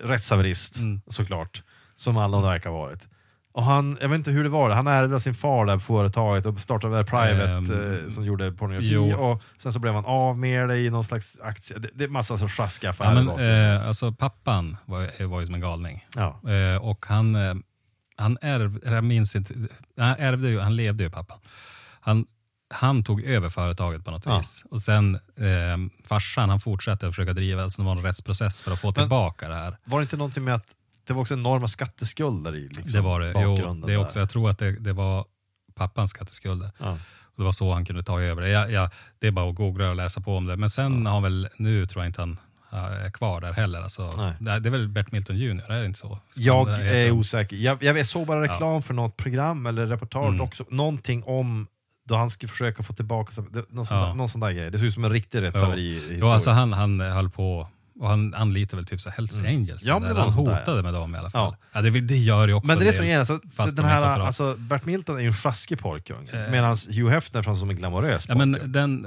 rättshaverist, 0.00 0.76
Mm. 0.76 1.00
såklart. 1.08 1.62
Som 1.96 2.16
alla 2.16 2.40
verkar 2.40 2.70
ha 2.70 2.78
varit. 2.78 3.08
Och 3.56 3.64
han, 3.64 3.98
jag 4.00 4.08
vet 4.08 4.18
inte 4.18 4.30
hur 4.30 4.42
det 4.44 4.48
var, 4.50 4.70
han 4.70 4.86
ärvde 4.86 5.20
sin 5.20 5.34
far 5.34 5.66
där 5.66 5.74
på 5.74 5.80
företaget 5.80 6.46
och 6.46 6.60
startade 6.60 7.04
Private 7.04 7.48
Ehm, 7.50 8.04
eh, 8.04 8.10
som 8.10 8.24
gjorde 8.24 8.52
pornografi. 8.52 8.88
jo. 8.92 9.14
Och 9.16 9.42
sen 9.62 9.72
så 9.72 9.78
blev 9.78 9.94
han 9.94 10.04
av 10.04 10.38
med 10.38 10.68
det 10.68 10.78
i 10.78 10.90
någon 10.90 11.04
slags 11.04 11.38
aktie. 11.42 11.78
Det, 11.78 11.88
det 11.94 12.04
är 12.04 12.08
massa 12.08 12.38
så 12.38 12.48
sjaskiga 12.48 12.90
affärer. 12.90 13.14
Ja, 13.14 13.22
men, 13.36 13.74
eh, 13.80 13.86
alltså, 13.88 14.12
pappan 14.12 14.76
var, 14.84 15.26
var 15.26 15.40
ju 15.40 15.46
som 15.46 15.54
en 15.54 15.60
galning. 15.60 16.06
ja. 16.16 16.40
Eh, 16.50 16.76
och 16.82 17.06
han, 17.08 17.34
eh, 17.34 17.54
han 18.16 18.38
ärvde, 18.40 18.90
jag 18.94 19.04
minns 19.04 19.36
inte, 19.36 19.54
han 19.96 20.16
ärvde 20.18 20.48
ju, 20.48 20.60
han 20.60 20.76
levde 20.76 21.04
ju 21.04 21.10
pappan. 21.10 21.38
Han, 22.00 22.26
han 22.74 23.02
tog 23.04 23.22
över 23.22 23.48
företaget 23.48 24.04
på 24.04 24.10
något 24.10 24.26
Ja. 24.26 24.38
vis. 24.38 24.64
Och 24.70 24.80
sen 24.80 25.14
eh, 25.14 25.76
farsan, 26.08 26.48
han 26.50 26.60
fortsatte 26.60 27.06
att 27.08 27.12
försöka 27.14 27.32
driva, 27.32 27.62
alltså 27.62 27.82
det 27.82 27.86
var 27.86 27.96
en 27.96 28.02
rättsprocess 28.02 28.60
för 28.62 28.72
att 28.72 28.80
få 28.80 28.86
Men- 28.86 28.94
tillbaka 28.94 29.48
det 29.48 29.54
här. 29.54 29.76
Var 29.84 29.98
det 29.98 30.02
inte 30.02 30.16
någonting 30.16 30.44
med 30.44 30.54
att 30.54 30.66
det 31.06 31.12
var 31.14 31.20
också 31.20 31.34
enorma 31.34 31.68
skatteskulder 31.68 32.56
i 32.56 32.60
liksom, 32.60 32.92
det 32.92 33.00
var 33.00 33.20
det. 33.20 33.32
Jo, 33.36 33.56
det 33.56 33.62
är 33.62 33.96
där? 33.96 33.96
också, 34.04 34.18
jag 34.18 34.30
tror 34.30 34.50
att 34.50 34.58
det, 34.58 34.72
det 34.80 34.92
var 34.92 35.24
pappans 35.74 36.10
skatteskulder. 36.10 36.70
Ja. 36.78 36.90
Och 37.24 37.36
det 37.36 37.44
var 37.44 37.52
så 37.52 37.72
han 37.72 37.84
kunde 37.84 38.02
ta 38.02 38.20
över 38.20 38.42
det. 38.42 38.48
Jag, 38.48 38.72
jag, 38.72 38.90
det 39.18 39.26
är 39.26 39.30
bara 39.30 39.50
att 39.50 39.54
googla 39.54 39.88
och 39.90 39.96
läsa 39.96 40.20
på 40.20 40.36
om 40.36 40.46
det. 40.46 40.56
Men 40.56 40.70
sen 40.70 41.06
har 41.06 41.12
han 41.14 41.22
väl, 41.22 41.48
nu 41.58 41.86
tror 41.86 42.04
jag 42.04 42.08
inte 42.08 42.20
han 42.20 42.36
är 42.70 43.10
kvar 43.10 43.40
där 43.40 43.52
heller. 43.52 43.82
Alltså, 43.82 44.34
Nej. 44.40 44.60
det 44.60 44.68
är 44.68 44.70
väl 44.70 44.88
Bert 44.88 45.12
Milton 45.12 45.36
Jr, 45.36 45.70
är 45.72 45.80
det 45.80 45.86
inte 45.86 45.98
så? 45.98 46.18
Ska 46.30 46.42
Jag 46.42 46.68
är 46.86 47.10
osäker. 47.10 47.56
Jag, 47.56 47.82
jag 47.82 48.06
såg 48.06 48.26
bara 48.26 48.42
reklam 48.42 48.82
för 48.82 48.94
något 48.94 49.16
program 49.16 49.66
eller 49.66 49.86
reportage 49.86 50.28
Mm. 50.28 50.40
också. 50.40 50.64
Någonting 50.70 51.24
om 51.24 51.66
då 52.08 52.14
han 52.16 52.30
skulle 52.30 52.50
försöka 52.50 52.82
få 52.82 52.92
tillbaka, 52.92 53.42
någon 53.68 53.86
sån, 53.86 53.96
Ja. 53.98 54.06
där, 54.06 54.14
någon 54.14 54.28
sån 54.28 54.40
där 54.40 54.52
grej. 54.52 54.70
Det 54.70 54.78
ser 54.78 54.86
ut 54.86 54.94
som 54.94 55.04
en 55.04 55.10
riktig 55.12 55.42
rättshaveri. 55.42 56.18
Jo, 56.20 56.28
alltså 56.28 56.50
han, 56.50 56.72
han 56.72 57.00
höll 57.00 57.30
på 57.30 57.68
och 58.00 58.08
han 58.08 58.34
anlitade 58.34 58.76
väl 58.76 58.86
typ 58.86 59.00
så 59.00 59.10
Hells 59.10 59.38
Angels. 59.40 59.86
Mm. 59.86 60.02
Ja, 60.02 60.08
där 60.08 60.14
var 60.14 60.30
han 60.30 60.44
där, 60.44 60.56
hotade 60.56 60.82
med 60.82 60.94
dem 60.94 61.14
i 61.14 61.18
alla 61.18 61.30
fall. 61.30 61.56
Ja. 61.72 61.80
Ja. 61.84 61.90
det, 61.90 62.00
det 62.00 62.16
gör 62.16 62.48
ju 62.48 62.54
också 62.54 62.66
Men 62.66 62.78
det 62.78 62.84
är 62.84 62.92
det 62.92 62.98
en 62.98 63.26
som 63.26 63.32
är 63.32 63.36
alltså, 63.36 63.48
fast 63.56 63.76
den 63.76 63.84
de 63.84 63.90
här, 63.90 64.20
alltså, 64.20 64.54
Bert 64.58 64.84
Milton 64.84 65.16
är 65.16 65.20
ju 65.20 65.26
en 65.26 65.34
sjaskig 65.34 65.78
porrkung, 65.78 66.28
Eh. 66.32 66.50
medan 66.50 66.76
Hugh 66.88 67.08
Hefner 67.10 67.42
framstår 67.42 67.60
som 67.60 67.70
en 67.70 67.76
glamorös 67.76 68.24
Ja, 68.28 68.34
men 68.36 68.72
den, 68.72 69.06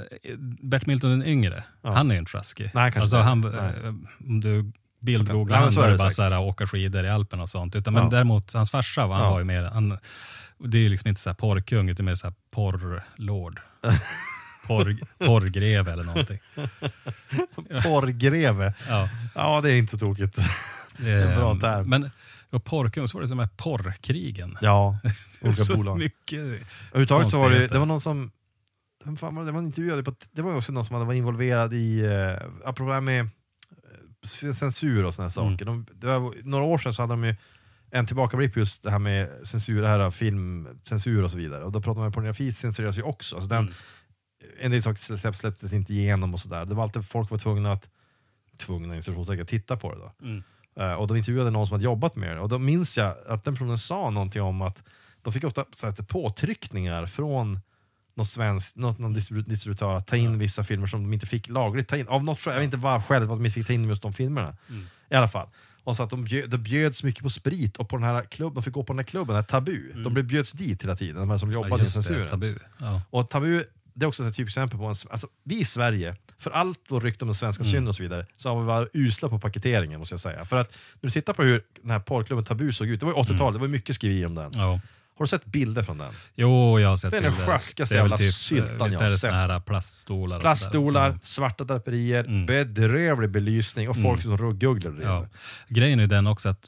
Bert 0.61 0.85
Milton 0.85 1.09
den 1.11 1.23
yngre, 1.25 1.63
Ja. 1.83 1.91
han 1.93 2.11
är 2.11 2.15
ju. 2.15 2.63
Nej, 2.73 2.91
kanske 2.91 2.99
alltså, 3.01 3.17
han, 3.17 3.43
eh, 3.53 3.93
om 4.27 4.39
du 4.39 4.71
bildgooglar 5.01 5.57
Ja, 5.57 5.63
han, 5.63 5.73
så 5.73 5.81
är 5.81 5.91
det 5.91 5.97
bara 5.97 6.09
så 6.09 6.23
här, 6.23 6.39
åka 6.39 6.67
skidor 6.67 7.05
i 7.05 7.09
Alperna 7.09 7.43
och 7.43 7.49
sånt. 7.49 7.75
Utan, 7.75 7.93
Ja. 7.93 8.01
Men 8.01 8.09
däremot, 8.09 8.53
hans 8.53 8.71
farsa 8.71 9.05
han 9.11 9.23
Ja. 9.23 9.29
var 9.29 9.39
ju 9.39 9.45
mer, 9.45 9.63
han, 9.63 9.97
det 10.57 10.77
är 10.77 10.81
ju 10.81 10.89
liksom 10.89 11.07
inte 11.09 11.21
så 11.21 11.29
här 11.29 11.35
porrkung, 11.35 11.89
utan 11.89 12.05
mer 12.05 12.15
så 12.15 12.27
här 12.27 12.33
porrlord. 12.51 13.59
Porr, 14.69 14.97
porrgreve 15.25 15.91
eller 15.91 16.03
någonting. 16.03 16.39
Porrgreve. 17.83 18.73
Ja. 18.89 19.09
Ja, 19.35 19.61
det 19.61 19.71
är 19.71 19.75
inte 19.77 19.97
tokigt. 19.97 20.37
Eh, 20.99 21.37
bra 21.37 21.59
term. 21.59 21.89
Men 21.89 22.09
och 22.49 22.63
porrkung, 22.65 23.07
så 23.07 23.17
var 23.17 23.21
det 23.21 23.27
som 23.27 23.39
här 23.39 23.49
porrkrigen. 23.57 24.57
Ja, 24.61 24.99
olika 25.41 25.53
så 25.63 25.75
bolag. 25.77 25.97
mycket. 25.97 26.39
Överhuvudtaget 26.39 27.31
så 27.31 27.39
var 27.39 27.49
det, 27.49 27.67
det 27.67 27.79
var 27.79 27.85
någon 27.85 28.01
som, 28.01 28.31
vem 29.05 29.17
fan 29.17 29.35
var 29.35 29.41
det, 29.43 29.47
det 29.47 29.51
var 29.51 29.59
en 29.59 29.65
intervju, 29.65 30.03
det 30.31 30.41
var 30.41 30.55
också 30.55 30.71
någon 30.71 30.85
som 30.85 30.93
hade 30.93 31.05
varit 31.05 31.17
involverad 31.17 31.73
i, 31.73 31.99
eh, 32.05 32.47
apropå 32.65 32.87
det 32.89 32.93
här 32.93 33.01
med 33.01 33.19
eh, 33.21 34.53
censur 34.53 35.05
och 35.05 35.13
sådana 35.13 35.31
Mm. 35.41 35.51
saker. 35.53 35.65
De, 35.65 35.85
det 35.93 36.07
var, 36.07 36.33
några 36.43 36.63
år 36.63 36.77
sedan 36.77 36.93
så 36.93 37.01
hade 37.01 37.13
de 37.13 37.23
ju 37.23 37.35
en 37.91 38.05
tillbakablick 38.07 38.53
på 38.53 38.59
just 38.59 38.83
det 38.83 38.91
här 38.91 38.99
med 38.99 39.29
censur, 39.43 39.81
det 39.81 39.87
här 39.87 40.11
filmcensur 40.11 41.23
och 41.23 41.31
så 41.31 41.37
vidare. 41.37 41.63
Och 41.63 41.71
då 41.71 41.81
pratade 41.81 41.97
man 41.99 42.05
om 42.07 42.11
pornografi 42.13 42.51
censureras 42.51 42.97
ju 42.97 43.01
också. 43.01 43.35
Alltså 43.35 43.49
den, 43.49 43.59
Mm. 43.59 43.73
En 44.61 44.71
del 44.71 44.83
saker 44.83 45.17
släpp, 45.17 45.35
släpptes 45.35 45.73
inte 45.73 45.93
igenom 45.93 46.33
och 46.33 46.39
sådär. 46.39 46.65
Det 46.65 46.75
var 46.75 46.83
alltid 46.83 47.05
folk 47.07 47.31
var 47.31 47.37
tvungna 47.37 47.71
att, 47.71 47.89
tvungna 48.57 48.97
i 48.97 49.01
säkert 49.01 49.49
titta 49.49 49.77
på 49.77 49.91
det 49.95 49.99
då. 49.99 50.13
Mm. 50.27 50.43
Eh, 50.75 50.93
och 50.93 51.07
de 51.07 51.17
intervjuade 51.17 51.49
någon 51.51 51.67
som 51.67 51.73
hade 51.73 51.83
jobbat 51.83 52.15
med 52.15 52.37
det 52.37 52.39
och 52.41 52.49
då 52.49 52.59
minns 52.59 52.97
jag 52.97 53.15
att 53.27 53.43
den 53.43 53.53
personen 53.53 53.77
sa 53.77 54.09
någonting 54.09 54.41
om 54.41 54.61
att 54.61 54.83
de 55.21 55.33
fick 55.33 55.43
ofta 55.43 55.65
så 55.75 55.85
här, 55.85 55.93
påtryckningar 55.93 57.05
från 57.05 57.59
något 58.15 58.29
svenskt, 58.29 58.75
något, 58.77 58.99
någon 58.99 59.15
distribu- 59.17 59.49
distributör 59.49 59.95
att 59.97 60.07
ta 60.07 60.15
in 60.15 60.39
vissa 60.39 60.63
filmer 60.63 60.87
som 60.87 61.03
de 61.03 61.13
inte 61.13 61.25
fick 61.27 61.47
lagligt 61.49 61.87
ta 61.87 61.97
in. 61.97 62.07
Av 62.07 62.23
något 62.23 62.39
skäl, 62.39 62.53
jag 62.53 62.59
vet 62.59 62.65
inte 62.65 62.77
vad 62.77 63.05
skälet 63.05 63.27
var 63.27 63.35
att 63.35 63.39
de 63.39 63.45
inte 63.45 63.53
fick 63.53 63.67
ta 63.67 63.73
in 63.73 63.89
just 63.89 64.01
de 64.01 64.13
filmerna. 64.13 64.57
Mm. 64.69 64.85
I 65.09 65.15
alla 65.15 65.27
fall. 65.27 65.47
Och 65.83 65.95
så 65.95 66.03
att 66.03 66.09
de 66.09 66.23
bjöd, 66.23 66.49
det 66.49 66.57
bjöds 66.57 67.03
mycket 67.03 67.23
på 67.23 67.29
sprit 67.29 67.77
och 67.77 67.89
på 67.89 67.95
den 67.97 68.05
här 68.05 68.21
klubben, 68.21 68.53
de 68.55 68.63
fick 68.63 68.73
gå 68.73 68.83
på 68.83 68.93
den 68.93 68.99
här 68.99 69.05
klubben, 69.05 69.27
den 69.27 69.35
här 69.35 69.43
Tabu. 69.43 69.93
De 70.03 70.13
blev 70.13 70.25
bjöds 70.25 70.51
dit 70.51 70.83
hela 70.83 70.95
tiden, 70.95 71.15
de 71.15 71.29
här 71.29 71.37
som 71.37 71.49
Mm. 71.49 71.61
Ja, 71.61 71.65
jobbade 71.67 71.83
just 71.83 71.95
det, 71.97 72.03
censuren. 72.03 72.27
tabu. 72.29 72.55
Ja. 72.79 73.01
Och 73.09 73.29
tabu, 73.29 73.63
det 73.99 74.05
är 74.05 74.07
också 74.07 74.27
ett 74.27 74.35
typiskt 74.35 74.57
exempel 74.57 74.79
på 74.79 74.85
en, 74.85 74.95
alltså, 75.09 75.27
vi 75.43 75.59
i 75.59 75.65
Sverige, 75.65 76.15
för 76.39 76.51
allt 76.51 76.79
vårt 76.89 77.03
rykte 77.03 77.23
om 77.25 77.27
den 77.27 77.35
svenska 77.35 77.61
Mm. 77.63 77.71
synden 77.71 77.87
och 77.87 77.95
så 77.95 78.03
vidare, 78.03 78.25
så 78.37 78.49
har 78.49 78.59
vi 78.61 78.65
varit 78.67 78.89
usla 78.93 79.29
på 79.29 79.39
paketeringen 79.39 79.99
måste 79.99 80.13
jag 80.13 80.19
säga. 80.19 80.45
För 80.45 80.57
att 80.57 80.71
när 81.01 81.07
du 81.07 81.11
tittar 81.11 81.33
på 81.33 81.43
hur 81.43 81.63
den 81.81 81.91
här 81.91 81.99
porrklubben 81.99 82.45
Tabu 82.45 82.71
såg 82.73 82.87
ut, 82.87 82.99
det 82.99 83.05
var 83.05 83.13
ju 83.13 83.19
80-talet, 83.19 83.53
det 83.53 83.59
var 83.61 83.67
mycket 83.67 83.95
skriverier 83.95 84.25
om 84.25 84.35
den. 84.35 84.51
Ja. 84.55 84.79
Har 85.17 85.25
du 85.25 85.29
sett 85.29 85.45
bilder 85.45 85.83
från 85.83 85.97
den? 85.97 86.13
Jo, 86.35 86.79
jag 86.79 86.89
har 86.89 86.95
sett 86.95 87.11
Det 87.11 87.17
är 87.17 87.21
den 87.21 87.31
bilder. 87.31 87.45
sjaskigaste 87.47 87.95
Det 87.95 87.99
är 87.99 88.03
väl 88.03 88.11
jävla 88.11 88.17
typ, 88.17 88.33
syltan 88.33 88.67
Visst 88.69 88.79
jag 88.79 88.91
är 88.93 88.99
har 88.99 89.03
det 89.05 89.09
sett. 89.11 89.19
såna 89.19 89.33
här 89.53 89.59
plaststolar? 89.59 90.39
Plaststolar, 90.39 91.09
sådär? 91.09 91.19
svarta 91.23 91.63
draperier, 91.63 92.23
Mm. 92.23 92.45
bedrövlig 92.45 93.29
belysning 93.29 93.89
och 93.89 94.01
folk 94.01 94.21
som 94.21 94.37
ruggugglor 94.37 94.99
Ja. 95.03 95.07
ja. 95.07 95.25
Grejen 95.67 95.99
är 95.99 96.07
den 96.07 96.27
också 96.27 96.49
att 96.49 96.65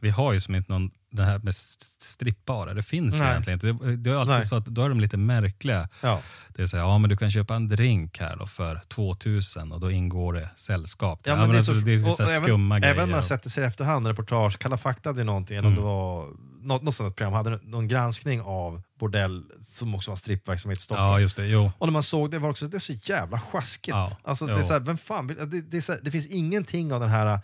vi, 0.00 0.10
har 0.10 0.32
ju 0.32 0.40
som 0.40 0.54
inte 0.54 0.72
någon, 0.72 0.90
det 1.12 1.24
här 1.24 1.38
med 1.38 1.48
st- 1.48 1.84
strippbarer, 2.00 2.74
det 2.74 2.82
finns 2.82 3.14
ju 3.14 3.18
Nej. 3.18 3.30
egentligen 3.30 3.54
inte. 3.56 3.84
Det, 3.86 3.96
det 3.96 4.10
är 4.10 4.14
alltid 4.14 4.34
Nej. 4.34 4.44
så 4.44 4.56
att 4.56 4.64
då 4.66 4.84
är 4.84 4.88
de 4.88 5.00
lite 5.00 5.16
märkliga. 5.16 5.88
ja. 6.02 6.20
Det 6.48 6.62
är 6.62 6.66
så 6.66 6.76
här, 6.76 6.84
ja 6.84 6.98
men 6.98 7.10
du 7.10 7.16
kan 7.16 7.30
köpa 7.30 7.54
en 7.54 7.68
drink 7.68 8.18
här 8.18 8.36
då 8.36 8.46
för 8.46 8.80
2000 8.88 9.72
och 9.72 9.80
då 9.80 9.90
ingår 9.90 10.32
det 10.32 10.50
sällskap. 10.56 11.20
Ja, 11.24 11.36
men 11.36 11.50
det 11.52 11.58
är 11.58 11.62
så, 11.62 11.70
alltså, 11.70 11.84
det 11.86 11.92
är 11.92 11.98
så 11.98 12.22
här 12.22 12.30
även, 12.30 12.44
skumma 12.44 12.78
grejer. 12.80 12.94
Även 12.94 13.08
när 13.08 13.16
man 13.16 13.22
sätter 13.24 13.50
sig 13.50 13.64
i 13.64 13.66
efterhand, 13.66 14.06
reportage, 14.06 14.58
Kalla 14.58 14.76
fakta 14.76 15.08
hade 15.08 15.20
ju 15.20 15.24
någonting, 15.24 15.56
eller 15.56 15.68
om 15.68 15.72
Mm. 15.72 15.84
det 15.84 15.88
var 15.90 16.28
något, 16.62 16.82
något 16.82 16.96
sånt 16.96 17.16
program, 17.16 17.32
hade 17.32 17.58
någon 17.62 17.88
granskning 17.88 18.40
av 18.40 18.82
bordell 19.00 19.44
som 19.62 19.94
också 19.94 20.10
var 20.10 20.16
strippverksamhet 20.16 20.78
i 20.78 20.82
Stockholm. 20.82 21.08
Ja, 21.10 21.20
just 21.20 21.36
det. 21.36 21.46
Jo. 21.46 21.72
Och 21.78 21.86
när 21.86 21.92
man 21.92 22.02
såg 22.02 22.30
det 22.30 22.38
var 22.38 22.50
också, 22.50 22.64
det 22.66 22.72
var 22.72 22.80
så 22.80 22.92
jävla 22.92 23.40
sjaskigt. 23.40 23.88
Ja, 23.94 24.16
alltså, 24.24 24.46
det, 24.46 24.52
är 24.52 24.62
så 24.62 24.72
här, 24.72 24.80
vem 24.80 24.98
fan 24.98 25.26
det, 25.26 25.60
det, 25.60 25.82
så 25.82 25.92
här, 25.92 26.00
det 26.04 26.10
finns 26.10 26.26
ingenting 26.26 26.92
av 26.92 27.00
den 27.00 27.10
här 27.10 27.40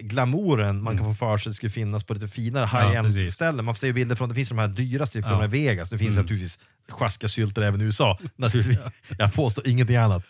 glamouren 0.00 0.82
man 0.82 0.96
kan 0.98 1.06
få 1.06 1.14
för 1.14 1.38
sig 1.38 1.54
skulle 1.54 1.70
finnas 1.70 2.04
på 2.04 2.14
lite 2.14 2.28
finare 2.28 2.64
Mm. 2.64 2.76
Ja, 2.82 2.88
high-end 2.88 3.06
precis. 3.06 3.34
ställen. 3.34 3.64
Man 3.64 3.74
får 3.74 3.78
se 3.80 3.92
bilder 3.92 4.16
från, 4.16 4.28
det 4.28 4.34
finns 4.34 4.48
de 4.48 4.58
här 4.58 4.68
dyra 4.68 5.06
strippklubbarna 5.06 5.44
Ja. 5.44 5.48
Vegas, 5.50 5.90
det 5.90 5.98
finns 5.98 6.10
Mm. 6.10 6.22
naturligtvis 6.22 6.58
sjaskiga 6.88 7.28
sylter 7.28 7.62
även 7.62 7.80
i 7.80 7.84
USA. 7.84 8.18
Naturligtvis. 8.36 8.78
Jag 9.18 9.34
påstår 9.34 9.68
ingenting 9.68 9.96
annat. 9.96 10.24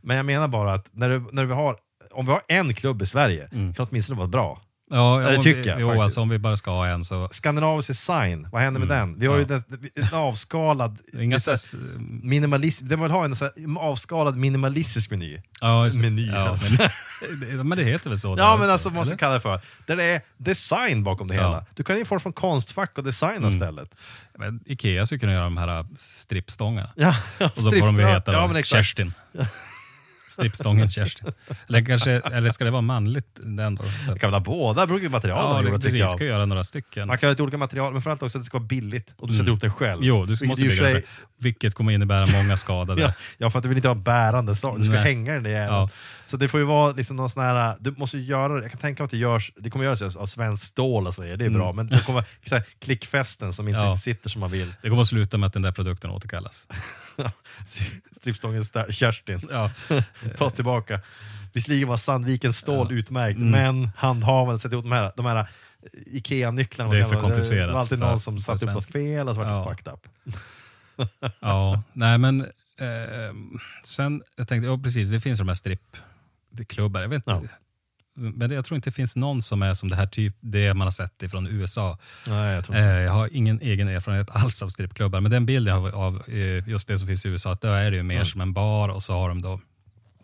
Men 0.00 0.16
jag 0.16 0.26
menar 0.26 0.48
bara 0.48 0.74
att 0.74 0.86
när, 0.92 1.08
du, 1.08 1.24
när 1.32 1.44
vi 1.44 1.54
har, 1.54 1.76
om 2.10 2.26
vi 2.26 2.32
har 2.32 2.42
en 2.48 2.74
klubb 2.74 3.02
i 3.02 3.06
Sverige, 3.06 3.48
Mm. 3.52 3.74
kan 3.74 3.84
det 3.84 3.90
åtminstone 3.90 4.16
vara 4.18 4.28
bra. 4.28 4.62
Ja, 4.90 5.18
det 5.18 5.42
tycker 5.42 5.62
vi, 5.62 5.68
jag 5.68 5.80
Jo, 5.80 6.02
alltså 6.02 6.20
om 6.20 6.28
vi 6.28 6.38
bara 6.38 6.56
ska 6.56 6.70
ha 6.70 6.86
en 6.86 7.04
så... 7.04 7.28
Skandinavisk 7.32 7.88
design, 7.88 8.48
vad 8.52 8.62
händer 8.62 8.80
med 8.80 8.88
den? 8.88 9.18
Vi 9.18 9.26
har 9.26 9.36
ju 9.36 9.42
Mm. 9.44 9.62
Ja. 9.70 9.76
den, 9.94 10.04
en 10.10 10.14
avskalad, 10.18 10.98
Inga 11.12 11.30
det 11.30 11.36
är 11.36 11.38
så 11.38 11.50
här 11.50 11.56
så 11.56 11.76
här- 11.78 11.86
minimalist, 12.22 12.80
den 12.88 13.00
vill 13.02 13.10
ha 13.10 13.24
en 13.24 13.34
avskalad 13.78 14.36
minimalistisk 14.36 15.10
meny. 15.10 15.42
ja, 15.60 15.84
just 15.84 15.96
det. 15.96 16.02
meny, 16.02 16.26
Ja, 16.26 16.58
men, 16.62 16.76
det- 17.58 17.64
men 17.64 17.78
det 17.78 17.84
heter 17.84 18.10
väl 18.10 18.18
så? 18.18 18.28
Ja 18.38 18.50
men 18.56 18.60
också, 18.60 18.72
alltså 18.72 18.88
vad 18.88 18.94
man 18.96 19.04
ska 19.04 19.12
eller? 19.12 19.18
kalla 19.18 19.34
det 19.34 19.40
för. 19.40 19.60
Där 19.86 19.96
det 19.96 20.04
är 20.04 20.20
design 20.36 21.04
bakom 21.04 21.28
det 21.28 21.34
Ja. 21.34 21.42
hela. 21.42 21.66
Du 21.74 21.82
kan 21.82 21.98
ju 21.98 22.04
få 22.04 22.18
från 22.18 22.32
konstfack 22.32 22.98
och 22.98 23.04
designa 23.04 23.36
Mm. 23.36 23.48
istället. 23.48 23.90
Men 24.38 24.60
Ikea 24.66 25.06
skulle 25.06 25.18
kunna 25.18 25.32
göra 25.32 25.44
de 25.44 25.56
här 25.56 25.86
strippstångarna. 25.96 26.90
Ja, 26.96 27.14
Och 27.56 27.62
så 27.62 27.70
får 27.72 27.86
de 27.86 27.96
väl 27.96 28.06
heta 28.14 28.32
ja. 28.32 28.62
Kerstin. 28.62 29.12
strippstången 30.28 30.88
Kerstin. 30.90 31.32
Eller, 31.68 31.84
kanske, 31.84 32.10
eller 32.12 32.50
ska 32.50 32.64
det 32.64 32.70
vara 32.70 32.82
manligt? 32.82 33.26
Den 33.34 33.74
då? 33.74 33.82
Så, 34.06 34.12
Det 34.12 34.18
kan 34.18 34.30
väl 34.30 34.34
ha 34.34 34.40
båda, 34.40 34.80
det 34.80 34.86
beror 34.86 35.00
på 35.00 35.10
material 35.10 35.44
ja, 35.44 35.56
de 35.56 35.64
det, 35.64 35.70
gjorde, 35.70 35.82
precis. 35.82 35.98
jag. 36.00 36.10
Ska 36.10 36.24
göra 36.24 36.46
några 36.46 36.64
stycken. 36.64 37.06
Man 37.08 37.18
kan 37.18 37.26
ha 37.26 37.30
lite 37.30 37.42
olika 37.42 37.58
material, 37.58 37.92
men 37.92 38.02
framförallt 38.02 38.22
också 38.22 38.38
att 38.38 38.44
det 38.44 38.46
ska 38.46 38.58
vara 38.58 38.66
billigt. 38.66 39.14
Och 39.18 39.28
du 39.28 39.34
sätter 39.34 39.42
Mm. 39.44 39.50
ihop 39.50 39.60
den 39.60 39.70
själv. 39.70 39.98
Jo, 40.02 40.20
du 40.20 40.26
Vilket 40.26 40.48
måste 40.48 40.62
bygga 40.62 40.76
sig-. 40.76 41.04
Vilket 41.38 41.74
kommer 41.74 41.92
innebära 41.92 42.26
många 42.26 42.56
skadade. 42.56 43.02
Ja, 43.02 43.12
ja, 43.38 43.50
för 43.50 43.58
att 43.58 43.62
du 43.62 43.68
vill 43.68 43.78
inte 43.78 43.88
ha 43.88 43.94
bärande 43.94 44.56
saker. 44.56 44.78
Du 44.78 44.84
ska 44.84 44.92
Nej. 44.94 45.02
hänga 45.04 45.32
den 45.32 45.44
jäveln. 45.52 45.74
Ja. 45.74 45.90
Så 46.30 46.36
det 46.36 46.48
får 46.48 46.60
ju 46.60 46.66
vara 46.66 46.92
liksom 46.92 47.16
någon 47.16 47.30
sån 47.30 47.42
här, 47.42 47.76
du 47.80 47.90
måste 47.96 48.18
göra 48.18 48.54
det, 48.54 48.62
jag 48.62 48.70
kan 48.70 48.80
tänka 48.80 49.02
mig 49.02 49.04
att 49.04 49.10
det 49.10 49.16
görs, 49.16 49.52
det 49.56 49.70
kommer 49.70 49.84
göras 49.84 50.16
av 50.16 50.26
svenskt 50.26 50.66
stål 50.66 51.06
och 51.06 51.14
så 51.14 51.22
vidare, 51.22 51.36
det 51.36 51.44
är 51.44 51.50
bra, 51.50 51.72
men 51.72 51.86
det 51.86 52.06
kommer 52.06 52.24
vara 52.50 52.62
klickfästen 52.78 53.52
som 53.52 53.68
inte 53.68 53.78
Mm. 53.80 53.90
Ja. 53.90 53.96
sitter 53.96 54.30
som 54.30 54.40
man 54.40 54.50
vill. 54.50 54.74
Det 54.82 54.88
kommer 54.88 55.02
att 55.02 55.08
sluta 55.08 55.38
med 55.38 55.46
att 55.46 55.52
den 55.52 55.62
där 55.62 55.72
produkten 55.72 56.10
återkallas. 56.10 56.68
Strippstången 58.16 58.62
Sta- 58.62 58.90
Kerstin 58.92 59.40
Ja. 59.50 59.70
tas 60.38 60.52
tillbaka. 60.54 61.00
Visserligen 61.52 61.88
var 61.88 61.96
Sandvikens 61.96 62.56
stål 62.58 62.86
Ja. 62.90 62.96
utmärkt, 62.96 63.36
Mm. 63.38 63.50
men 63.50 63.90
handhavandet, 63.96 64.62
sätta 64.62 64.72
ihop 64.74 64.84
de 64.84 64.92
här, 64.92 65.12
de 65.16 65.26
här 65.26 65.46
Ikea-nycklarna. 66.06 66.90
Det 66.90 66.98
är 67.00 67.04
för 67.04 67.16
komplicerat 67.20 67.68
Det 67.68 67.72
var 67.72 67.80
alltid 67.80 67.98
någon 67.98 68.20
som 68.20 68.40
satte 68.40 68.64
upp 68.66 68.72
något 68.72 68.82
svensk. 68.82 68.92
fel 68.92 69.28
och 69.28 69.34
så 69.34 69.40
var 69.40 69.46
det 69.46 69.52
Ja. 69.52 69.70
fucked 69.70 69.92
up. 69.92 70.06
Ja, 71.40 71.82
nej 71.92 72.18
men 72.18 72.40
eh, 72.80 73.34
sen, 73.84 74.22
jag 74.36 74.48
tänkte, 74.48 74.66
ja 74.68 74.78
precis, 74.78 75.10
det 75.10 75.20
finns 75.20 75.38
de 75.38 75.48
här 75.48 75.54
strippklubbar, 76.52 77.00
jag 77.00 77.08
vet 77.08 77.26
inte. 77.26 77.30
Ja. 77.30 77.48
Men 78.20 78.50
jag 78.50 78.64
tror 78.64 78.76
inte 78.76 78.90
det 78.90 78.94
finns 78.94 79.16
någon 79.16 79.42
som 79.42 79.62
är 79.62 79.74
som 79.74 79.88
det 79.88 79.96
här 79.96 80.06
typ, 80.06 80.36
det 80.40 80.74
man 80.74 80.86
har 80.86 80.90
sett 80.90 81.22
ifrån 81.22 81.46
USA. 81.46 81.98
Nej, 82.28 82.54
jag 82.54 82.76
Eh, 82.76 83.00
jag 83.00 83.12
har 83.12 83.28
ingen 83.32 83.60
egen 83.60 83.88
erfarenhet 83.88 84.30
alls 84.30 84.62
av 84.62 84.68
strippklubbar, 84.68 85.20
men 85.20 85.30
den 85.30 85.46
bilden 85.46 85.74
jag 85.74 85.80
har 85.80 85.90
av 85.90 86.22
eh, 86.28 86.68
just 86.68 86.88
det 86.88 86.98
som 86.98 87.06
finns 87.06 87.26
i 87.26 87.28
USA, 87.28 87.52
att 87.52 87.60
då 87.60 87.68
är 87.68 87.90
det 87.90 87.96
ju 87.96 88.02
mer 88.02 88.24
som 88.24 88.40
en 88.40 88.52
bar 88.52 88.88
och 88.88 89.02
så 89.02 89.12
har 89.12 89.28
de 89.28 89.42
då 89.42 89.60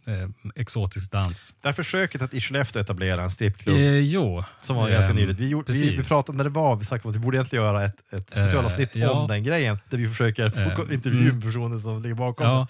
eh, 0.06 0.28
exotisk 0.54 1.12
dans. 1.12 1.54
Det 1.60 1.68
här 1.68 1.72
försöket 1.72 2.22
att 2.22 2.34
i 2.34 2.40
Skellefteå 2.40 2.82
etablera 2.82 3.22
en 3.22 3.30
strippklubb 3.30 3.76
Eh, 3.76 3.98
jo. 3.98 4.44
Som 4.62 4.76
var 4.76 4.90
ganska 4.90 5.10
Ehm, 5.10 5.16
nyligt. 5.16 5.38
Vi, 5.40 5.48
gjorde, 5.48 5.72
vi, 5.72 5.96
vi 5.96 6.04
pratade 6.04 6.36
när 6.38 6.44
det 6.44 6.50
var, 6.50 6.76
vi 6.76 6.86
om 6.86 7.10
att 7.10 7.16
vi 7.16 7.18
borde 7.18 7.36
egentligen 7.36 7.64
göra 7.64 7.84
ett, 7.84 8.12
ett 8.12 8.30
specialavsnitt 8.30 8.96
Eh, 8.96 9.02
ja. 9.02 9.10
om 9.10 9.28
den 9.28 9.42
grejen, 9.44 9.78
där 9.90 9.98
vi 9.98 10.08
försöker 10.08 10.50
få 10.50 10.82
Eh, 10.82 10.94
intervjua 10.94 11.30
mm. 11.30 11.42
personer 11.42 11.78
som 11.78 12.02
ligger 12.02 12.14
bakom 12.14 12.46
Ja. 12.46 12.66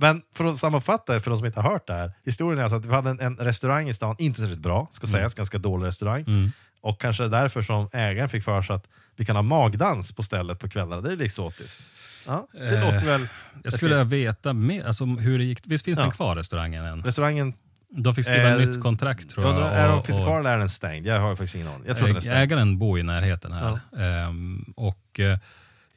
Men 0.00 0.22
för 0.34 0.44
att 0.44 0.58
sammanfatta 0.58 1.20
för 1.20 1.30
de 1.30 1.38
som 1.38 1.46
inte 1.46 1.60
har 1.60 1.70
hört 1.72 1.86
det 1.86 1.92
här, 1.94 2.12
historien 2.24 2.58
är 2.58 2.62
alltså 2.62 2.76
att 2.76 2.86
vi 2.86 2.92
hade 2.92 3.10
en, 3.10 3.20
en 3.20 3.36
restaurang 3.36 3.88
i 3.88 3.94
stan, 3.94 4.16
inte 4.18 4.40
särskilt 4.40 4.60
bra, 4.60 4.88
ska 4.92 5.06
sägas, 5.06 5.34
ganska 5.34 5.58
dålig 5.58 5.86
restaurang. 5.86 6.24
Mm. 6.26 6.52
Och 6.80 7.00
kanske 7.00 7.28
därför 7.28 7.62
som 7.62 7.88
ägaren 7.92 8.28
fick 8.28 8.44
för 8.44 8.62
sig 8.62 8.76
att 8.76 8.84
vi 9.16 9.24
kan 9.24 9.36
ha 9.36 9.42
magdans 9.42 10.12
på 10.12 10.22
stället 10.22 10.58
på 10.58 10.68
kvällarna, 10.68 11.00
det 11.02 11.12
är 11.12 11.20
exotiskt. 11.22 11.80
Ja, 12.26 12.46
det 12.52 12.58
Eh, 12.78 12.84
låter 12.84 13.06
väl... 13.06 13.26
Jag 13.64 13.72
skulle 13.72 13.90
vilja 13.90 14.04
veta 14.04 14.52
mer, 14.52 14.86
alltså, 14.86 15.04
hur 15.04 15.38
det 15.38 15.44
gick. 15.44 15.60
Visst 15.64 15.84
finns 15.84 15.98
Ja. 15.98 16.02
den 16.04 16.12
kvar 16.12 16.36
restauranger 16.36 16.84
än? 16.84 17.02
Restaurangen, 17.02 17.52
De 17.90 18.14
fick 18.14 18.24
skriva 18.24 18.50
Eh, 18.50 18.58
nytt 18.58 18.82
kontrakt 18.82 19.30
tror 19.30 19.46
jag. 19.46 19.72
är 19.74 19.88
de 19.88 20.02
finns 20.04 20.18
kvar 20.18 20.40
eller 20.40 20.50
är 20.54 20.58
den 20.58 20.70
stängd? 20.70 21.06
Jag 21.06 21.20
har 21.20 21.36
faktiskt 21.36 21.54
ingen 21.54 21.68
aning. 21.68 21.82
Jag 21.86 21.96
tror 21.96 22.06
den 22.08 22.16
är 22.16 22.20
stängd. 22.20 22.36
Ägaren 22.36 22.78
bor 22.78 22.98
i 22.98 23.02
närheten 23.02 23.52
här. 23.52 23.80
Ehm, 23.98 24.72
och 24.76 25.20
eh, 25.20 25.38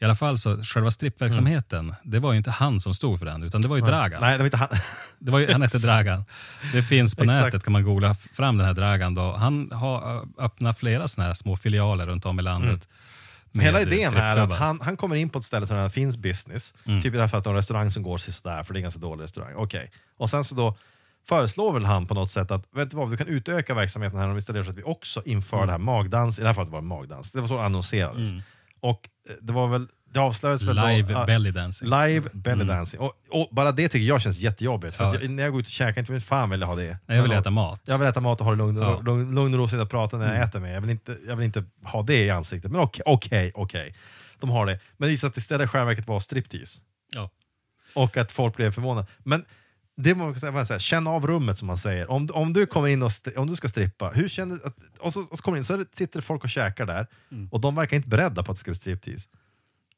i 0.03 0.05
alla 0.05 0.15
fall 0.15 0.37
så 0.37 0.63
själva 0.63 0.91
strippverksamheten, 0.91 1.95
det 2.03 2.19
var 2.19 2.31
ju 2.31 2.37
inte 2.37 2.51
han 2.51 2.79
som 2.79 2.93
stod 2.93 3.19
för 3.19 3.25
den, 3.25 3.43
utan 3.43 3.61
det 3.61 3.67
var 3.67 3.75
ju 3.75 3.81
Dragan. 3.81 4.21
Nej, 4.21 4.31
det 4.31 4.37
var 4.37 4.45
inte 4.45 4.57
han. 4.57 4.67
Det 5.19 5.31
var 5.31 5.39
ju, 5.39 5.51
han 5.51 5.61
hette 5.61 5.77
Dragan. 5.77 6.25
Det 6.73 6.83
finns 6.83 7.15
på 7.15 7.23
nätet, 7.33 7.63
kan 7.63 7.73
man 7.73 7.83
googla 7.83 8.13
fram 8.15 8.57
den 8.57 8.67
här 8.67 8.73
Dragan. 8.73 9.13
Då. 9.13 9.31
Han 9.35 9.71
har 9.71 10.25
öppnat 10.37 10.79
flera 10.79 11.07
såna 11.07 11.27
här 11.27 11.33
små 11.33 11.55
filialer 11.55 12.05
runt 12.05 12.25
om 12.25 12.39
i 12.39 12.41
landet. 12.41 12.89
med 13.51 13.65
Hela 13.65 13.81
idén 13.81 14.13
är 14.17 14.37
att 14.37 14.59
han, 14.59 14.81
han 14.81 14.97
kommer 14.97 15.15
in 15.15 15.29
på 15.29 15.39
ett 15.39 15.45
ställe 15.45 15.65
där 15.65 15.83
det 15.83 15.89
finns 15.89 16.17
business, 16.17 16.73
Mm. 16.85 17.01
typ 17.01 17.13
att 17.15 17.31
det 17.31 17.37
är 17.37 17.49
en 17.49 17.55
restaurang 17.55 17.91
som 17.91 18.03
går 18.03 18.17
sådär, 18.17 18.63
för 18.63 18.73
det 18.73 18.77
är 18.77 18.79
en 18.79 18.83
ganska 18.83 18.99
dålig 19.01 19.23
restaurang. 19.23 19.53
Okej. 19.55 19.91
Och 20.17 20.29
sen 20.29 20.43
så 20.43 20.55
då 20.55 20.77
föreslår 21.27 21.73
väl 21.73 21.85
han 21.85 22.07
på 22.07 22.13
något 22.13 22.31
sätt 22.31 22.51
att, 22.51 22.65
vet 22.75 22.91
du 22.91 22.97
vad, 22.97 23.11
du 23.11 23.17
kan 23.17 23.27
utöka 23.27 23.73
verksamheten 23.73 24.19
här 24.19 24.27
om 24.29 24.35
vi 24.35 24.41
ställer 24.41 24.63
så 24.63 24.69
att 24.71 24.77
vi 24.77 24.83
också 24.83 25.21
inför 25.25 25.57
Mm. 25.57 25.67
det 25.67 25.71
här 25.73 25.79
magdans, 25.79 26.39
i 26.39 26.41
det 26.41 26.47
här 26.47 26.53
fallet 26.53 26.71
var 26.71 26.81
det 26.81 26.87
magdans, 26.87 27.31
det 27.31 27.41
var 27.41 27.47
så 27.47 27.57
det 27.57 27.63
annonserades. 27.65 28.29
Och 28.79 28.89
eh, 28.89 29.09
det 29.41 29.53
var 29.53 29.67
väl, 29.67 29.87
det 30.13 30.19
avslöjades 30.19 30.61
väl 30.63 30.75
Live 30.75 31.13
då, 31.13 31.25
belly 31.25 31.51
dancing. 31.51 31.89
Live 31.89 32.29
belly 32.33 32.63
dancing. 32.65 32.99
Och, 32.99 33.13
och 33.29 33.47
bara 33.51 33.71
det 33.71 33.89
tycker 33.89 34.05
jag 34.07 34.21
känns 34.21 34.37
jättejobbigt, 34.39 34.95
för 34.95 35.03
Ja. 35.03 35.15
jag, 35.21 35.29
när 35.29 35.43
jag 35.43 35.51
går 35.51 35.61
ut 35.61 35.67
och 35.67 35.71
käkar, 35.71 36.01
inte 36.01 36.19
fan 36.19 36.49
vill 36.49 36.59
jag 36.61 36.67
ha 36.67 36.75
det. 36.75 36.97
Nej, 37.05 37.17
jag 37.17 37.23
vill 37.23 37.31
äta 37.31 37.49
mat. 37.49 37.81
jag 37.85 37.97
vill 37.97 38.07
äta 38.07 38.21
mat 38.21 38.39
och 38.39 38.45
ha 38.45 38.51
det 38.51 38.57
lugn, 38.57 38.77
Ja. 38.77 38.91
Mm. 38.93 39.05
lugn, 39.05 39.35
lugn 39.35 39.53
och 39.53 39.59
ro, 39.59 39.67
sitta 39.67 39.81
och 39.81 39.89
prata 39.89 40.17
när 40.17 40.35
jag 40.35 40.47
äter 40.47 40.59
med. 40.59 40.75
Jag 40.75 40.81
vill, 40.81 40.89
inte, 40.89 41.17
jag 41.27 41.35
vill 41.35 41.45
inte 41.45 41.63
ha 41.83 42.03
det 42.03 42.23
i 42.25 42.29
ansiktet. 42.29 42.71
Men 42.71 42.81
okej, 42.81 43.03
okej, 43.05 43.51
okej. 43.55 43.95
De 44.39 44.49
har 44.49 44.65
det. 44.65 44.79
Men 44.97 45.07
det 45.07 45.11
visade 45.11 45.31
att 45.31 45.37
istället 45.37 45.73
verket 45.73 46.07
var 46.07 46.19
striptease. 46.19 46.79
Ja. 47.15 47.29
Och 47.95 48.17
att 48.17 48.31
folk 48.31 48.55
blev 48.55 48.71
förvånade. 48.71 49.07
Men 49.19 49.45
det 49.95 50.15
må 50.15 50.35
man 50.51 50.65
säga, 50.65 50.79
känn 50.79 51.07
av 51.07 51.27
rummet 51.27 51.59
som 51.59 51.67
man 51.67 51.77
säger. 51.77 52.11
Om, 52.11 52.29
om 52.33 52.53
du 52.53 52.65
kommer 52.65 52.87
in 52.87 53.03
och 53.03 53.11
om 53.35 53.47
du 53.47 53.55
ska 53.55 53.69
strippa, 53.69 54.09
hur 54.09 54.29
känner 54.29 54.55
att, 54.63 54.77
och, 54.99 55.13
så, 55.13 55.21
och 55.21 55.37
så 55.37 55.43
kommer 55.43 55.57
in 55.57 55.65
så 55.65 55.77
det, 55.77 55.95
sitter 55.95 56.19
det 56.19 56.25
folk 56.25 56.43
och 56.43 56.49
käkar 56.49 56.85
där 56.85 57.07
Mm. 57.31 57.49
och 57.51 57.61
de 57.61 57.75
verkar 57.75 57.97
inte 57.97 58.09
beredda 58.09 58.43
på 58.43 58.51
att 58.51 58.57
det 58.57 58.59
ska 58.59 58.71
bli 58.71 58.79
striptease. 58.79 59.27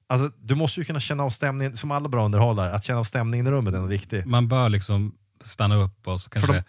Alltså, 0.08 0.32
du 0.42 0.56
måste 0.56 0.80
ju 0.80 0.86
kunna 0.86 1.00
känna 1.00 1.24
av 1.24 1.30
stämningen, 1.30 1.78
som 1.78 1.92
alla 1.92 2.10
bra 2.10 2.26
underhållare, 2.26 2.74
att 2.74 2.84
känna 2.84 3.00
av 3.00 3.04
stämningen 3.04 3.48
i 3.48 3.52
rummet 3.52 3.74
är 3.74 3.80
viktigt. 3.80 4.26
Man 4.26 4.48
bör 4.48 4.70
liksom 4.70 5.16
stanna 5.44 5.76
upp 5.76 6.08
och 6.08 6.22
så 6.22 6.30
kanske... 6.30 6.64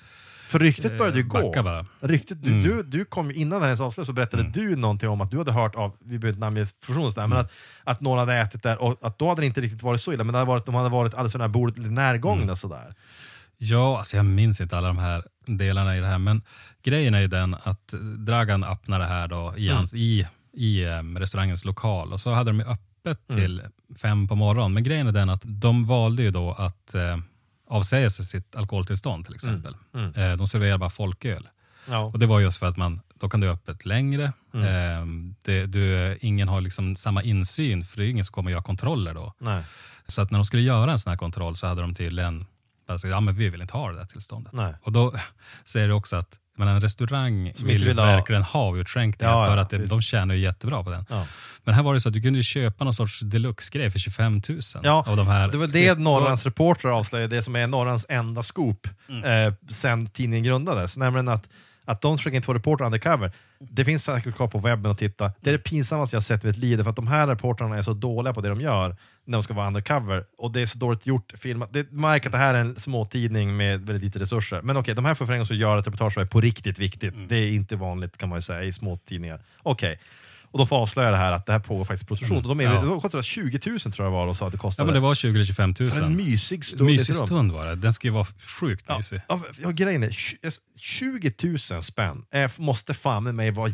För 0.49 0.59
ryktet 0.59 0.99
började 0.99 1.17
ju 1.19 1.23
Eh, 1.25 1.29
gå. 1.29 1.43
backa 1.49 1.63
bara. 1.63 1.87
Ryktet, 2.01 2.43
du, 2.43 2.51
Mm. 2.51 2.63
du, 2.63 2.83
du 2.83 3.05
kom 3.05 3.31
innan 3.31 3.61
det 3.61 3.67
här 3.67 3.73
avslöjades 3.83 4.07
så 4.07 4.13
berättade 4.13 4.43
du 4.43 4.77
någonting 4.77 5.09
om 5.09 5.21
att 5.21 5.31
du 5.31 5.39
hade 5.39 5.53
hört 5.53 5.75
av, 5.75 5.97
vi 6.01 6.19
behöver 6.19 6.29
inte 6.29 6.41
namnge 6.41 6.67
personen 6.87 7.11
där, 7.15 7.19
Mm. 7.25 7.31
men 7.31 7.39
att, 7.39 7.51
att 7.85 8.01
någon 8.01 8.19
hade 8.19 8.37
ätit 8.37 8.63
där 8.63 8.83
och 8.83 8.99
att 9.03 9.19
då 9.19 9.29
hade 9.29 9.43
det 9.43 9.47
inte 9.47 9.61
riktigt 9.61 9.83
varit 9.83 10.01
så 10.01 10.13
illa, 10.13 10.25
men 10.25 10.33
det 10.33 10.39
hade 10.39 10.49
varit, 10.49 10.67
de 10.67 10.75
hade 10.75 10.89
varit 10.89 11.15
alldeles 11.15 11.33
för 11.33 11.39
nära 11.39 11.49
bordet 11.49 11.79
lite 11.79 11.91
närgångna 11.91 12.43
Mm. 12.43 12.57
sådär. 12.57 12.93
Ja, 13.59 13.99
alltså 13.99 14.17
jag 14.17 14.27
minns 14.27 14.61
inte 14.61 14.79
alla 14.79 14.89
de 14.89 14.99
här 14.99 15.23
delarna 15.47 15.97
i 15.97 16.01
det 16.01 16.07
här, 16.07 16.19
men 16.19 16.43
grejen 16.83 17.15
är 17.15 17.21
ju 17.21 17.27
den 17.27 17.57
att 17.63 17.89
Dragan 18.19 18.65
öppnade 18.65 19.05
det 19.05 19.09
här 19.09 19.29
då 19.29 19.55
i, 19.57 19.69
hans, 19.69 19.95
i, 19.95 20.27
i 20.53 20.85
em, 20.85 21.19
restaurangens 21.19 21.65
lokal 21.65 22.13
och 22.13 22.21
så 22.21 22.33
hade 22.33 22.51
de 22.51 22.59
ju 22.61 22.67
öppet 22.67 23.29
till 23.29 23.63
fem 24.03 24.29
på 24.29 24.35
morgonen. 24.35 24.73
Men 24.73 24.83
grejen 24.83 25.07
är 25.07 25.13
den 25.13 25.31
att 25.31 25.43
de 25.45 25.87
valde 25.87 26.23
ju 26.23 26.31
då 26.31 26.53
att 26.53 26.95
eh, 26.95 27.17
avsäga 27.67 28.11
sig 28.11 28.25
sitt 28.25 28.57
alkoholtillstånd 28.57 29.25
till 29.25 29.35
exempel. 29.35 29.77
Eh, 29.95 30.33
de 30.33 30.49
serverar 30.49 30.79
bara 30.79 30.91
folköl. 30.91 31.49
Ja. 31.89 31.99
Och 32.01 32.19
det 32.19 32.27
var 32.27 32.41
just 32.41 32.59
för 32.59 32.67
att 32.67 32.77
man, 32.77 33.01
då 33.15 33.29
kan 33.29 33.41
du 33.41 33.49
öppet 33.49 33.87
längre. 33.87 34.25
Eh, 34.55 35.07
det, 35.43 35.67
du, 35.67 36.19
ingen 36.21 36.49
har 36.49 36.61
liksom 36.61 36.97
samma 36.97 37.23
insyn, 37.23 37.85
för 37.85 37.97
det 37.97 38.07
är 38.07 38.11
ingen 38.11 38.25
som 38.25 38.33
kommer 38.33 38.51
göra 38.51 38.63
kontroller 38.63 39.15
då. 39.15 39.35
Nej. 39.39 39.65
Så 40.07 40.23
att 40.23 40.31
när 40.31 40.39
de 40.39 40.45
skulle 40.45 40.63
göra 40.63 40.93
en 40.93 40.99
sån 40.99 41.11
här 41.11 41.17
kontroll 41.17 41.57
så 41.57 41.67
hade 41.67 41.81
de 41.81 41.95
tydligen 41.95 42.47
bara 42.87 42.99
sagt, 42.99 43.11
ja 43.11 43.21
men 43.21 43.35
vi 43.35 43.49
vill 43.49 43.61
inte 43.61 43.75
ha 43.75 43.91
det 43.91 43.99
där 43.99 44.05
tillståndet. 44.05 44.53
Nej. 44.53 44.75
Och 44.83 44.93
då 44.93 45.15
säger 45.65 45.89
det 45.89 45.95
också 45.95 46.17
att 46.17 46.39
men 46.57 46.69
en 46.69 46.81
restaurang 46.81 47.53
Som 47.57 47.67
vill 47.67 47.99
ha- 47.99 48.05
verkligen 48.07 48.43
ha 48.43 48.77
utskänkningar 48.77 49.33
Ja, 49.33 49.45
ja, 49.45 49.51
för 49.51 49.57
att 49.57 49.71
det, 49.71 49.79
visst. 49.79 49.91
de 49.91 50.03
tjänar 50.03 50.35
ju 50.35 50.41
jättebra 50.41 50.83
på 50.85 50.91
den. 50.91 51.05
Ja. 51.11 51.27
Men 51.65 51.75
här 51.75 51.83
var 51.83 51.95
det 51.95 52.01
så 52.01 52.09
att 52.09 52.13
du 52.15 52.21
kunde 52.21 52.43
köpa 52.43 52.85
någon 52.85 52.95
sorts 52.95 53.21
deluxe-grej 53.21 53.91
för 53.91 53.99
25 53.99 54.41
000 54.49 54.61
Ja, 54.83 55.05
av 55.09 55.17
de 55.17 55.27
här. 55.27 55.49
det 55.49 55.59
var 55.59 55.67
det 55.67 55.99
Norrlands 55.99 56.45
reporter 56.45 56.89
avslöjade, 56.89 57.37
det 57.37 57.43
som 57.43 57.57
är 57.57 57.67
Norrlands 57.67 58.07
enda 58.09 58.43
scoop 58.43 58.89
Mm. 59.09 59.49
eh, 59.49 59.55
sen 59.71 60.07
tidningen 60.11 60.45
grundades. 60.45 60.97
Nämligen 60.97 61.29
att, 61.29 61.45
att 61.85 62.01
de 62.03 62.19
försöker 62.19 62.37
inte 62.37 62.47
få 62.47 62.55
reporter 62.55 62.85
undercover. 62.85 63.33
Det 63.61 63.85
finns 63.85 64.05
säkert 64.05 64.37
kvar 64.37 64.49
på 64.49 64.59
webben 64.59 64.91
att 64.93 64.99
titta. 64.99 65.33
Det 65.41 65.51
är 65.51 65.53
det 65.53 65.59
pinsammaste 65.59 66.17
jag 66.17 66.23
sett 66.23 66.45
i 66.45 66.47
mitt 66.47 66.59
liv, 66.59 66.83
för 66.83 66.91
att 66.91 66.97
de 66.97 67.07
här 67.07 67.27
reportrarna 67.27 67.77
är 67.79 67.83
så 67.83 67.93
dåliga 67.93 68.35
på 68.35 68.41
det 68.41 68.49
de 68.49 68.61
gör 68.61 68.97
när 69.27 69.39
de 69.39 69.43
ska 69.43 69.55
vara 69.55 69.67
undercover. 69.67 70.25
Och 70.39 70.53
det 70.53 70.61
är 70.61 70.67
så 70.67 70.79
dåligt 70.79 71.07
gjort 71.07 71.33
filmat. 71.39 71.73
Det 71.73 71.93
märker 71.93 72.29
att 72.29 72.33
det 72.33 72.39
här 72.39 72.55
är 72.55 72.59
en 72.61 72.81
småtidning 72.81 73.57
med 73.57 73.81
väldigt 73.87 74.05
lite 74.05 74.19
resurser. 74.19 74.63
Men 74.63 74.77
okej, 74.77 74.95
de 74.95 75.05
här 75.05 75.15
får 75.15 75.27
för 75.27 75.33
en 75.35 75.45
göra 75.59 75.79
ett 75.81 75.87
reportage 75.87 76.13
som 76.13 76.23
är 76.23 76.27
på 76.27 76.41
riktigt 76.41 76.79
viktigt. 76.79 77.15
Mm. 77.15 77.29
Det 77.29 77.37
är 77.37 77.51
inte 77.53 77.77
vanligt 77.77 78.19
kan 78.19 78.29
man 78.29 78.39
ju 78.39 78.43
säga 78.43 78.63
i 78.65 78.73
småtidningar. 78.73 79.41
Okej. 79.63 79.99
Och 80.51 80.59
de 80.59 80.69
får 80.69 80.77
avslöja 80.77 81.11
det 81.11 81.17
här 81.17 81.33
att 81.33 81.47
det 81.47 81.53
här 81.53 81.59
pågår 81.59 81.85
faktiskt 81.85 82.09
prostitution. 82.09 82.37
Och 82.43 82.49
de 82.49 82.61
är, 82.61 82.65
Mm. 82.65 82.89
Ja. 82.89 82.95
Det 82.95 83.01
kostade 83.01 83.23
20 83.23 83.61
000 83.71 83.79
tror 83.81 83.95
jag 84.07 84.11
var 84.11 84.27
och 84.27 84.37
sa 84.37 84.47
att 84.47 84.53
det 84.53 84.57
Ja 84.57 84.61
kostade. 84.61 84.87
men 84.87 84.95
det 84.95 85.01
var 85.01 85.15
20 85.15 85.35
eller 85.35 85.45
25 85.45 85.75
000. 85.81 85.91
För 85.91 86.03
en 86.03 86.17
mysig 86.17 86.65
stund 86.65 86.83
Mysig 86.91 87.15
stund 87.15 87.53
var 87.53 87.67
det. 87.67 87.75
Den 87.75 87.93
ska 87.93 88.09
ju 88.09 88.13
vara 88.15 88.27
sjukt 88.61 88.85
Ja, 88.89 88.97
mysig. 88.97 89.21
ja, 89.29 89.41
ja, 89.63 89.71
grejen 89.71 90.03
är, 90.03 90.11
tj- 90.11 90.59
20 90.79 91.33
000 91.73 91.83
spänn 91.83 92.25
är, 92.31 92.51
måste 92.61 92.95
fan 92.95 93.25
med 93.25 93.35
mig 93.35 93.51
vara 93.51 93.69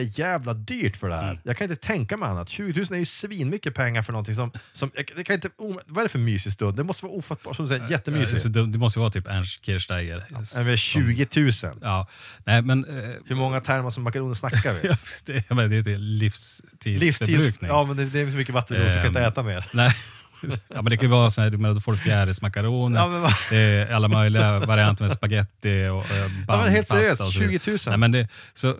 jättejävla 0.00 0.54
dyrt 0.54 0.96
för 0.96 1.08
det 1.08 1.14
här. 1.14 1.30
Mm. 1.30 1.38
Jag 1.44 1.56
kan 1.56 1.70
inte 1.70 1.86
tänka 1.86 2.16
mig 2.16 2.28
annat. 2.28 2.48
20 2.48 2.80
000 2.80 2.86
är 2.92 2.96
ju 2.96 3.04
svinmycket 3.04 3.74
pengar 3.74 4.02
för 4.02 4.12
någonting 4.12 4.34
som... 4.34 4.50
som 4.74 4.90
jag, 4.94 5.10
det 5.16 5.24
kan 5.24 5.34
inte, 5.34 5.48
oh, 5.56 5.76
vad 5.86 5.98
är 5.98 6.02
det 6.02 6.08
för 6.08 6.18
mysig 6.18 6.52
stund? 6.52 6.76
Det 6.76 6.84
måste 6.84 7.04
vara 7.04 7.14
ofattbart, 7.16 7.56
som 7.56 7.64
du 7.64 7.68
säger, 7.68 7.90
jättemysigt. 7.90 8.54
det, 8.54 8.66
det 8.66 8.78
måste 8.78 8.98
vara 8.98 9.10
typ 9.10 9.26
Ernst 9.26 9.64
Kirchsteiger. 9.64 10.24
Över 10.56 10.76
20 10.76 11.26
000. 11.36 11.52
Ja, 11.82 12.08
nej 12.44 12.62
men... 12.62 12.84
Eh, 12.84 13.10
Hur 13.26 13.34
många 13.34 13.60
termer 13.60 13.90
som 13.90 14.02
makaroner 14.02 14.34
snackar 14.34 14.72
vi? 14.82 14.88
ja, 14.88 14.96
det, 15.26 15.50
men 15.50 15.70
det 15.70 15.76
är 15.76 15.80
ett 15.80 16.00
Livstids... 16.00 16.84
livstidsförbrukning. 16.84 17.70
Ja, 17.70 17.84
men 17.84 17.96
det, 17.96 18.04
det 18.04 18.20
är 18.20 18.30
så 18.30 18.36
mycket 18.36 18.54
vatten 18.54 18.76
i 18.76 18.80
så 18.80 18.86
jag 18.86 18.96
kan 18.96 19.06
inte 19.06 19.20
Ehm, 19.20 19.28
äta 19.32 19.42
mer. 19.42 19.70
Nej. 19.72 19.92
Ja, 20.68 20.82
men 20.82 20.84
det 20.84 20.96
kan 20.96 21.04
ju 21.04 21.10
vara 21.10 21.30
så 21.30 21.42
här, 21.42 21.50
men 21.50 21.74
då 21.74 21.80
får 21.80 21.92
du 21.92 21.98
fjärilsmakaroner, 21.98 23.00
Ja, 23.88 23.96
alla 23.96 24.08
möjliga 24.08 24.58
varianter 24.58 25.04
med 25.04 25.12
spaghetti 25.12 25.68
och 25.88 26.10
eh, 26.10 26.16
Ja, 26.18 26.28
bandpasta. 26.46 26.70
helt 26.70 26.88
seriöst, 26.88 27.20
och 27.20 27.32
så 27.32 27.40
vidare. 27.40 27.58
20 27.58 27.70
000. 27.70 27.78
Nej, 27.86 27.98
men 27.98 28.12
det, 28.12 28.28
så, 28.54 28.68
eh, 28.68 28.74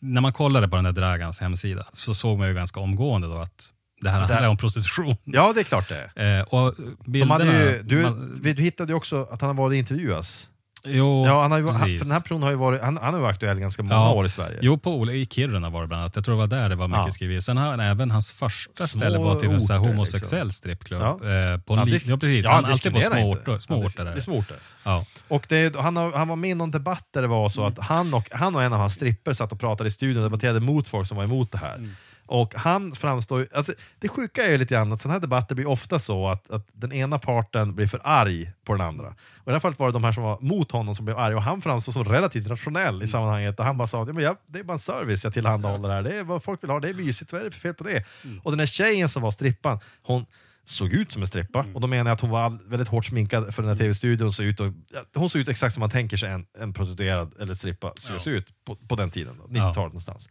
när 0.00 0.20
man 0.20 0.32
kollade 0.32 0.68
på 0.68 0.76
den 0.76 0.84
där 0.84 0.92
Dragans 0.92 1.40
hemsida 1.40 1.84
så 1.92 2.14
såg 2.14 2.38
man 2.38 2.48
ju 2.48 2.54
ganska 2.54 2.80
omgående 2.80 3.28
då 3.28 3.36
att 3.38 3.70
Det 4.00 4.10
här 4.10 4.20
handlar 4.20 4.48
om 4.48 4.56
prostitution. 4.56 5.16
Ja, 5.24 5.52
det 5.54 5.60
är 5.60 5.64
klart 5.64 5.88
det. 5.88 6.22
Eh, 6.38 6.42
och 6.54 6.74
De 6.76 6.96
bilderna... 7.10 7.34
hade 7.34 7.70
ju, 7.70 7.82
du, 7.82 8.02
man, 8.02 8.40
du 8.42 8.62
hittade 8.62 8.92
ju 8.92 8.96
också 8.96 9.28
att 9.30 9.40
han 9.40 9.48
har 9.48 9.54
varit 9.64 9.76
intervjuas. 9.78 10.46
Jo, 10.86 11.26
Ja, 11.26 11.42
han 11.42 11.50
har 11.52 11.58
ju, 11.58 11.68
han, 11.70 11.88
den 11.98 12.10
här 12.10 12.20
personen 12.20 12.42
har 12.42 12.50
ju 12.50 12.56
varit, 12.56 12.82
han, 12.82 12.96
han 12.96 13.14
har 13.14 13.20
varit 13.20 13.32
aktuell 13.34 13.58
ganska 13.60 13.82
många 13.82 13.94
Ja. 13.94 14.12
år 14.12 14.26
i 14.26 14.28
Sverige. 14.28 14.58
Jo, 14.62 14.78
på, 14.78 15.12
i 15.12 15.26
Kiruna 15.26 15.70
var 15.70 15.80
det 15.82 15.86
bland 15.88 16.00
annat. 16.02 16.16
Jag 16.16 16.24
tror 16.24 16.34
det 16.34 16.38
var 16.38 16.46
där 16.46 16.68
det 16.68 16.74
var 16.76 16.88
mycket 16.88 17.02
Ja. 17.06 17.10
skrivet. 17.10 17.44
Sen 17.44 17.56
har 17.56 17.78
även 17.78 18.10
hans 18.10 18.30
första 18.30 18.86
Små 18.86 19.00
ställe 19.00 19.18
var 19.18 19.34
typ 19.34 19.50
en 19.50 19.56
orter, 19.56 19.76
homosexuell 19.76 20.50
strippklubb. 20.52 21.00
Ja. 21.02 21.10
Eh, 21.12 21.58
på 21.60 21.72
en 21.74 21.78
Ja, 21.78 21.84
det- 21.84 22.06
ja, 22.06 22.16
precis. 22.16 22.46
han 22.46 22.64
är 22.64 22.68
alltid 22.70 22.94
på 22.94 23.00
små 23.00 23.30
orter. 23.32 23.58
Små 23.58 23.80
det- 23.80 23.86
orter 23.86 24.04
Det 24.04 24.22
små 24.22 24.34
orter. 24.38 24.56
Ja. 24.84 25.04
Och 25.28 25.46
det, 25.48 25.76
han, 25.76 25.96
har, 25.96 26.12
han 26.12 26.28
var 26.28 26.36
med 26.36 26.50
i 26.50 26.54
någon 26.54 26.70
debatt 26.70 27.08
där 27.14 27.22
det 27.22 27.28
var 27.28 27.48
så 27.48 27.66
att 27.66 27.78
han 27.78 28.14
och, 28.14 28.28
han 28.30 28.54
och 28.54 28.62
en 28.62 28.72
av 28.72 28.78
hans 28.78 28.94
stripper 28.94 29.32
satt 29.32 29.52
och 29.52 29.60
pratade 29.60 29.88
i 29.88 29.90
studion 29.90 30.16
och 30.24 30.30
debatterade 30.30 30.60
mot 30.60 30.88
folk 30.88 31.08
som 31.08 31.16
var 31.16 31.24
emot 31.24 31.52
det 31.52 31.58
här. 31.58 31.88
Och 32.26 32.54
han 32.54 32.92
framstår 32.94 33.48
alltså, 33.54 33.72
det 33.98 34.08
sjuka 34.08 34.44
är 34.46 34.50
ju 34.50 34.58
lite 34.58 34.74
grann 34.74 34.92
att 34.92 35.00
sådana 35.00 35.12
här 35.14 35.20
debatter 35.20 35.54
blir 35.54 35.66
ofta 35.68 35.98
så 35.98 36.28
att, 36.28 36.50
att 36.50 36.66
den 36.72 36.92
ena 36.92 37.18
parten 37.18 37.74
blir 37.74 37.86
för 37.86 38.00
arg 38.04 38.52
på 38.64 38.72
den 38.72 38.80
andra. 38.86 39.06
Och 39.08 39.14
I 39.14 39.44
det 39.44 39.52
här 39.52 39.60
fallet 39.60 39.78
var 39.78 39.86
det 39.86 39.92
de 39.92 40.04
här 40.04 40.12
som 40.12 40.22
var 40.22 40.38
mot 40.40 40.70
honom 40.70 40.94
som 40.94 41.04
blev 41.04 41.18
arga 41.18 41.36
och 41.36 41.42
han 41.42 41.60
framstår 41.60 41.92
som 41.92 42.04
relativt 42.04 42.48
rationell 42.48 43.02
i 43.02 43.08
sammanhanget. 43.08 43.58
Och 43.58 43.64
han 43.64 43.78
bara 43.78 43.88
sa 43.88 44.02
att 44.02 44.08
ja, 44.08 44.14
men 44.14 44.24
jag, 44.24 44.36
det 44.46 44.58
är 44.58 44.62
bara 44.64 44.72
en 44.72 44.78
service 44.78 45.24
jag 45.24 45.32
tillhandahåller 45.34 45.88
här, 45.88 46.02
det 46.02 46.18
är 46.18 46.22
vad 46.24 46.42
folk 46.44 46.62
vill 46.62 46.70
ha, 46.70 46.80
det 46.80 46.88
är 46.88 46.94
mysigt, 46.94 47.32
vad 47.32 47.40
är 47.40 47.44
det 47.44 47.50
för 47.50 47.60
fel 47.60 47.74
på 47.74 47.84
det? 47.84 48.04
Och 48.42 48.52
den 48.52 48.58
här 48.60 48.66
tjejen 48.66 49.08
som 49.08 49.22
var 49.22 49.30
strippan, 49.30 49.80
hon 50.02 50.26
såg 50.66 50.92
ut 50.92 51.12
som 51.12 51.22
en 51.22 51.26
strippa. 51.28 51.66
Och 51.74 51.80
då 51.80 51.86
menar 51.86 52.10
jag 52.10 52.14
att 52.14 52.20
hon 52.20 52.30
var 52.30 52.58
väldigt 52.66 52.88
hårt 52.88 53.06
sminkad 53.06 53.54
för 53.54 53.62
den 53.62 53.70
här 53.70 53.78
tv-studion. 53.78 54.32
Såg 54.32 54.46
ut 54.46 54.60
och, 54.60 54.72
ja, 54.92 55.00
hon 55.14 55.30
såg 55.30 55.40
ut 55.40 55.48
exakt 55.48 55.74
som 55.74 55.80
man 55.80 55.90
tänker 55.90 56.16
sig 56.16 56.30
en, 56.30 56.46
en 56.58 56.72
prostituerad 56.72 57.34
eller 57.40 57.54
strippa 57.54 57.92
ska 57.94 58.14
Ja. 58.24 58.30
ut 58.36 58.64
på, 58.64 58.76
på 58.76 58.96
den 58.96 59.10
tiden, 59.10 59.34
då, 59.38 59.44
90-talet 59.44 59.76
Ja. 59.76 59.82
någonstans. 59.82 60.28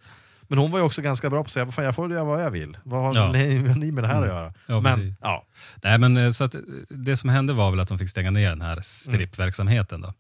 Men 0.48 0.58
hon 0.60 0.72
var 0.72 0.80
ju 0.80 0.86
också 0.86 1.02
ganska 1.02 1.30
bra 1.30 1.44
på 1.44 1.48
att 1.48 1.52
säga 1.54 1.72
fan, 1.72 1.86
jag 1.86 1.96
får 1.96 2.12
göra 2.12 2.24
vad 2.24 2.44
jag 2.44 2.52
vill. 2.52 2.78
Vad 2.84 3.02
har 3.02 3.12
Ja. 3.16 3.32
ni, 3.32 3.60
ni 3.76 3.92
med 3.92 4.04
det 4.04 4.08
här 4.08 4.22
att 4.22 4.28
göra? 4.28 4.54
Ja, 4.68 4.80
Men 4.80 4.96
precis. 4.96 5.16
ja, 5.22 5.46
Nej, 5.84 5.98
men, 5.98 6.18
eh, 6.18 6.30
så 6.30 6.44
att, 6.44 6.56
eh, 6.56 6.62
det 6.90 7.18
som 7.18 7.30
hände 7.30 7.54
var 7.54 7.72
väl 7.72 7.80
att 7.80 7.88
de 7.88 8.00
fick 8.00 8.10
stänga 8.10 8.32
ner 8.32 8.50
den 8.50 8.62
här 8.62 8.80
strippverksamheten. 8.82 10.02
Då. 10.02 10.14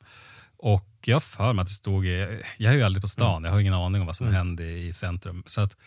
Och 0.58 0.88
jag 1.06 1.16
har 1.16 1.20
för 1.20 1.54
mig 1.54 1.62
att 1.62 1.68
det 1.68 1.74
stod, 1.74 2.06
i, 2.06 2.42
jag 2.58 2.74
är 2.74 2.78
ju 2.78 2.84
aldrig 2.84 3.02
på 3.02 3.08
stan, 3.08 3.32
Mm. 3.32 3.44
jag 3.46 3.52
har 3.52 3.60
ingen 3.60 3.74
aning 3.74 4.02
om 4.02 4.08
vad 4.08 4.16
som 4.16 4.28
hände 4.34 4.64
i 4.64 4.94
centrum. 4.94 5.44
Så 5.46 5.62
att 5.62 5.78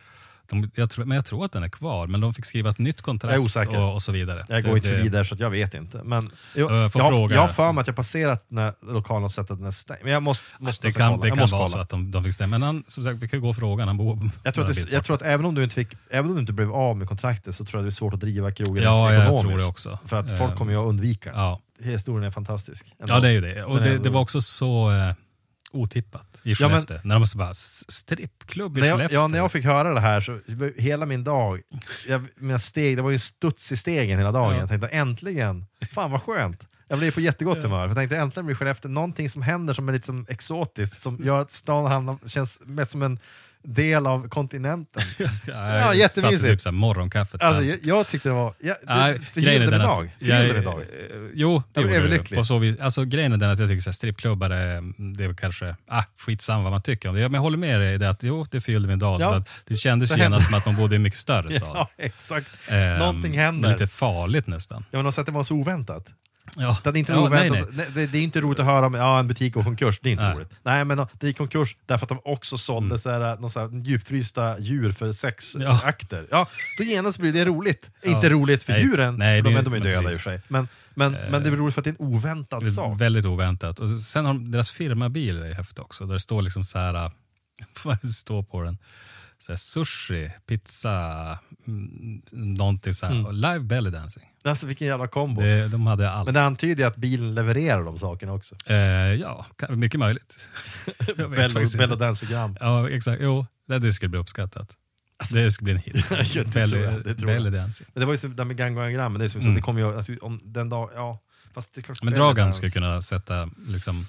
de, 0.48 0.70
jag 0.74 0.90
tror, 0.90 1.04
men 1.04 1.14
jag 1.16 1.24
tror 1.24 1.44
att 1.44 1.52
den 1.52 1.62
är 1.62 1.68
kvar, 1.68 2.06
men 2.06 2.20
de 2.20 2.34
fick 2.34 2.44
skriva 2.44 2.70
ett 2.70 2.78
nytt 2.78 3.02
kontrakt 3.02 3.34
Jag 3.72 3.82
och, 3.88 3.94
och 3.94 4.02
så 4.02 4.12
vidare. 4.12 4.44
jag 4.48 4.58
Det- 4.64 4.68
går 4.68 4.76
inte 4.76 4.88
det- 4.90 4.96
förbi 4.96 5.08
där 5.08 5.24
så 5.24 5.36
jag 5.38 5.50
vet 5.50 5.74
inte. 5.74 6.00
Men 6.04 6.30
Jag 6.54 6.72
jag, 6.72 6.92
fråga. 6.92 7.34
jag 7.34 7.40
har 7.42 7.48
för 7.48 7.72
mig 7.72 7.80
att 7.80 7.86
jag 7.86 7.96
passerat 7.96 8.44
den 8.48 8.58
här 8.58 8.72
lokalen 8.92 9.24
och 9.24 9.32
sett 9.32 9.50
att 9.50 9.58
den 9.58 9.66
är 9.66 9.70
stängd. 9.70 10.00
Men 10.04 10.12
jag 10.12 10.22
måste, 10.22 10.44
måste 10.58 10.86
Det 10.86 10.92
kan, 10.92 11.10
kolla. 11.10 11.22
det 11.22 11.28
jag 11.28 11.38
kan 11.38 11.48
vara 11.48 11.60
kolla. 11.60 11.68
så 11.68 11.78
att 11.78 11.88
de, 11.88 12.10
de 12.10 12.24
fick 12.24 12.34
stämma. 12.34 12.50
Men 12.58 12.62
han, 12.62 12.84
som 12.86 13.04
sagt, 13.04 13.22
vi 13.22 13.28
kan 13.28 13.40
gå 13.40 13.48
och 13.48 13.56
fråga. 13.56 13.84
Han 13.84 13.96
bor 13.96 14.18
Jag 14.42 14.54
tror, 14.54 14.70
att 14.70 14.76
det, 14.76 14.90
jag 14.92 15.04
tror 15.04 15.16
att 15.16 15.22
även 15.22 15.46
om, 15.46 15.54
du 15.54 15.62
inte 15.64 15.74
fick, 15.74 15.88
även 16.10 16.28
om 16.30 16.34
du 16.34 16.40
inte 16.40 16.52
blev 16.52 16.72
av 16.72 16.96
med 16.96 17.08
kontraktet 17.08 17.54
så 17.56 17.64
tror 17.64 17.78
jag 17.80 17.84
det 17.84 17.88
är 17.88 17.92
svårt 17.92 18.14
att 18.14 18.20
driva 18.20 18.52
krogen 18.52 18.82
Ja, 18.82 19.12
jag 19.12 19.22
ekonomiskt. 19.22 19.42
tror 19.48 19.58
det 19.58 19.64
också. 19.64 19.98
För 20.06 20.16
att 20.16 20.30
Eh, 20.30 20.38
folk 20.38 20.56
kommer 20.56 20.72
ju 20.72 20.78
att 20.78 20.86
undvika. 20.86 21.30
Ja. 21.34 21.60
Historien 21.82 22.24
är 22.24 22.30
fantastisk. 22.30 22.86
Ändå. 23.00 23.14
ja, 23.14 23.20
det 23.20 23.28
är 23.28 23.32
ju 23.32 23.40
det. 23.40 23.64
Och 23.64 23.80
det, 23.82 23.98
det 23.98 24.10
var 24.10 24.20
också 24.20 24.40
så 24.40 24.90
eh, 24.90 25.14
otippat 25.76 26.40
i 26.42 26.52
Ja, 26.52 26.68
men- 26.68 26.70
Skellefteå. 26.70 26.98
när 27.04 27.14
de 27.14 27.26
så 27.26 27.38
bara, 27.38 27.50
"S- 27.50 27.84
strippklubb 27.92 28.78
i 28.78 28.80
när 28.80 28.88
jag, 28.88 28.96
Skellefteå. 28.96 29.20
ja, 29.20 29.28
när 29.28 29.38
jag 29.38 29.52
fick 29.52 29.64
höra 29.64 29.94
det 29.94 30.00
här 30.00 30.20
så 30.20 30.40
hela 30.76 31.06
min 31.06 31.24
dag, 31.24 31.60
jag, 32.08 32.22
mina 32.36 32.58
steg, 32.58 32.96
det 32.96 33.02
var 33.02 33.10
ju 33.10 33.18
studs 33.18 33.72
i 33.72 33.76
stegen 33.76 34.18
hela 34.18 34.32
dagen. 34.32 34.52
Ja. 34.54 34.60
Jag 34.60 34.68
tänkte 34.68 34.88
äntligen, 34.88 35.66
fan 35.94 36.10
vad 36.10 36.22
skönt. 36.22 36.62
Jag 36.88 36.98
blev 36.98 37.10
på 37.10 37.20
jättegott 37.20 37.62
humör. 37.62 37.80
För 37.80 37.88
jag 37.88 37.96
tänkte 37.96 38.16
äntligen 38.16 38.46
blir 38.46 38.56
Skellefteå 38.56 38.90
någonting 38.90 39.30
som 39.30 39.42
händer 39.42 39.74
som 39.74 39.88
är 39.88 39.92
lite 39.92 40.06
som 40.06 40.26
exotiskt, 40.28 41.00
som 41.00 41.16
gör 41.24 41.40
att 41.40 41.50
stan 41.50 41.86
hamnar, 41.86 42.18
känns 42.28 42.60
mest 42.64 42.90
som 42.92 43.02
en 43.02 43.18
del 43.66 44.06
av 44.06 44.28
kontinenten. 44.28 45.02
Ja, 45.18 45.28
Ja, 45.46 45.68
jag 45.78 45.96
jättemysigt. 45.96 46.40
satte 46.40 46.52
typ 46.52 46.60
så 46.60 46.68
här 46.68 46.72
morgonkaffet. 46.74 47.42
Alltså, 47.42 47.58
Alltså, 47.58 47.88
jag, 47.88 47.98
jag 47.98 48.08
tyckte 48.08 48.28
det 48.28 48.32
var, 48.32 48.54
ja, 48.60 48.74
Nej, 48.82 49.18
det 49.18 49.24
förgyllde 49.24 49.70
min 49.70 49.78
dag. 49.80 50.10
Förgyllde 50.18 50.54
min 50.54 50.64
dag. 50.64 50.80
eh, 50.80 50.86
Jo, 51.34 51.62
det 51.72 51.80
Jag 51.80 51.94
gjorde 51.94 52.08
det. 52.08 52.36
På 52.36 52.44
så 52.44 52.58
vis, 52.58 52.80
alltså, 52.80 53.04
grejen 53.04 53.32
är 53.32 53.36
den 53.36 53.50
att 53.50 53.58
jag 53.58 53.68
tycker 53.68 53.88
att 53.88 53.94
strippklubbar 53.94 54.50
är, 54.50 54.82
det 55.16 55.24
är 55.24 55.34
kanske, 55.34 55.76
ah, 55.88 56.02
skitsamma 56.26 56.62
vad 56.62 56.72
man 56.72 56.82
tycker 56.82 57.08
om 57.08 57.14
det. 57.14 57.20
Men 57.22 57.34
jag 57.34 57.40
håller 57.40 57.58
med 57.58 57.80
dig 57.80 57.94
i 57.94 57.98
det 57.98 58.08
att 58.10 58.22
jo, 58.22 58.46
det 58.50 58.60
förgyllde 58.60 58.88
min 58.88 58.98
dag. 58.98 59.20
Ja. 59.20 59.28
Så 59.28 59.34
att 59.34 59.48
det 59.66 59.74
kändes 59.74 60.08
Så 60.08 60.14
hände- 60.14 60.24
genast 60.24 60.46
som 60.46 60.54
att 60.54 60.66
man 60.66 60.76
bodde 60.76 60.94
i 60.94 60.96
en 60.96 61.02
mycket 61.02 61.18
större 61.18 61.50
stad. 61.60 61.70
Ja, 61.74 61.88
exakt. 61.98 62.46
Ehm, 62.68 62.98
Någonting 62.98 63.38
händer. 63.38 63.68
Lite 63.70 63.86
farligt 63.86 64.46
nästan. 64.46 64.84
Ja, 64.90 64.98
men 64.98 65.06
också 65.06 65.20
att 65.20 65.26
det 65.26 65.32
var 65.32 65.44
så 65.44 65.54
oväntat. 65.54 66.06
Ja. 66.56 66.78
Det, 66.82 66.88
är 66.88 66.96
inte 66.96 67.12
ja, 67.12 67.28
nej, 67.28 67.50
nej. 67.50 67.64
Det, 67.94 68.06
det 68.06 68.18
är 68.18 68.22
inte 68.22 68.40
roligt 68.40 68.58
att 68.60 68.66
höra 68.66 68.86
om 68.86 68.94
ja, 68.94 69.18
en 69.18 69.28
butik 69.28 69.54
går 69.54 69.62
konkurs, 69.62 69.98
det 70.02 70.08
är 70.08 70.10
inte 70.12 70.24
Nej. 70.24 70.36
roligt. 70.36 70.50
Nej, 70.62 70.84
men 70.84 71.06
det 71.20 71.26
gick 71.26 71.36
konkurs 71.36 71.76
därför 71.86 72.04
att 72.04 72.08
de 72.08 72.20
också 72.24 72.58
sålde 72.58 72.86
Mm. 72.86 72.98
så 72.98 73.10
här, 73.10 73.36
någon 73.36 73.50
så 73.50 73.60
här 73.60 73.84
djupfrysta 73.84 74.58
djur 74.58 74.92
för 74.92 75.12
sex 75.12 75.56
Ja. 75.58 75.80
akter. 75.84 76.26
Ja, 76.30 76.48
då 76.78 76.84
genast 76.84 77.18
blir 77.18 77.32
det 77.32 77.44
roligt. 77.44 77.90
Ja. 78.02 78.10
Inte 78.10 78.28
roligt 78.28 78.64
för 78.64 78.72
Nej, 78.72 78.82
djuren, 78.82 79.16
nej, 79.16 79.38
för 79.42 79.44
de, 79.50 79.54
det- 79.54 79.60
är- 79.60 79.64
de 79.64 79.74
är 79.74 79.80
döda 79.80 80.12
i 80.12 80.16
och 80.16 80.20
för 80.20 80.30
sig. 80.30 80.40
Men, 80.48 80.68
men, 80.94 81.12
men 81.12 81.32
det 81.42 81.50
blir 81.50 81.56
roligt 81.60 81.74
för 81.74 81.80
att 81.80 81.84
det 81.84 81.90
är 81.90 81.96
en 82.00 82.06
oväntad 82.14 82.64
Det 82.64 82.70
sak. 82.70 83.00
Väldigt 83.00 83.24
oväntat. 83.24 83.78
Och 83.78 83.90
sen 83.90 84.24
har 84.24 84.32
de, 84.32 84.50
deras 84.50 84.70
firmabil 84.70 85.42
är 85.42 85.54
häftig 85.54 85.84
också. 85.84 86.06
Där 86.06 86.14
det 86.14 86.20
står 86.20 86.42
liksom 86.42 86.64
så 86.64 86.78
här, 86.78 86.92
vad 87.84 87.94
är 87.94 87.98
det 88.02 88.08
står 88.08 88.42
på 88.42 88.62
den? 88.62 88.78
Så 89.38 89.52
här, 89.52 89.56
sushi, 89.56 90.30
pizza, 90.46 91.38
mm, 91.66 92.22
någonting 92.32 92.94
så 92.94 93.06
här. 93.06 93.12
Mm. 93.12 93.26
Och 93.26 93.34
live 93.34 93.60
belly 93.60 93.90
dancing. 93.90 94.24
Alltså 94.44 94.66
vilken 94.66 94.86
jävla 94.86 95.08
kombo. 95.08 95.40
Det, 95.40 95.68
de 95.68 95.86
hade 95.86 96.10
allt. 96.10 96.24
Men 96.26 96.34
det 96.34 96.42
antyder 96.44 96.82
ju 96.82 96.88
att 96.88 96.96
bilen 96.96 97.34
levererar 97.34 97.84
de 97.84 97.98
sakerna 97.98 98.32
också. 98.32 98.54
Eh, 98.66 98.76
ja, 99.14 99.46
mycket 99.68 100.00
möjligt. 100.00 100.52
Bello 101.78 101.96
Dancegram. 101.96 102.56
Ja, 102.60 102.90
exakt. 102.90 103.22
Jo, 103.22 103.46
det, 103.68 103.78
det 103.78 103.92
skulle 103.92 104.08
bli 104.08 104.20
uppskattat. 104.20 104.76
det 105.32 105.52
skulle 105.52 105.64
bli 105.64 105.72
en 105.72 105.94
hit. 105.94 106.06
Ja, 106.10 106.16
det 106.16 106.52
tror 106.52 106.52
belly, 106.52 106.82
jag, 106.82 107.04
det 107.04 107.14
belly 107.14 107.50
dancing. 107.50 107.86
Men 107.94 108.00
det 108.00 108.06
var 108.06 108.12
ju 108.12 108.18
så 108.18 108.28
där 108.28 108.44
med 108.44 108.56
Gangogram, 108.56 109.12
men 109.12 109.20
det 109.20 109.34
är 109.34 109.40
Mm. 109.40 109.54
det 109.54 109.60
kommer 109.60 109.80
ju 109.80 109.98
att 109.98 110.22
om 110.22 110.40
den 110.44 110.68
dag, 110.68 110.90
ja. 110.94 111.22
Fast 111.54 111.74
det 111.74 111.80
är 111.80 111.82
klart, 111.82 112.02
Men 112.02 112.14
Dragan 112.14 112.52
skulle 112.52 112.70
kunna 112.70 113.02
sätta, 113.02 113.50
liksom, 113.66 114.06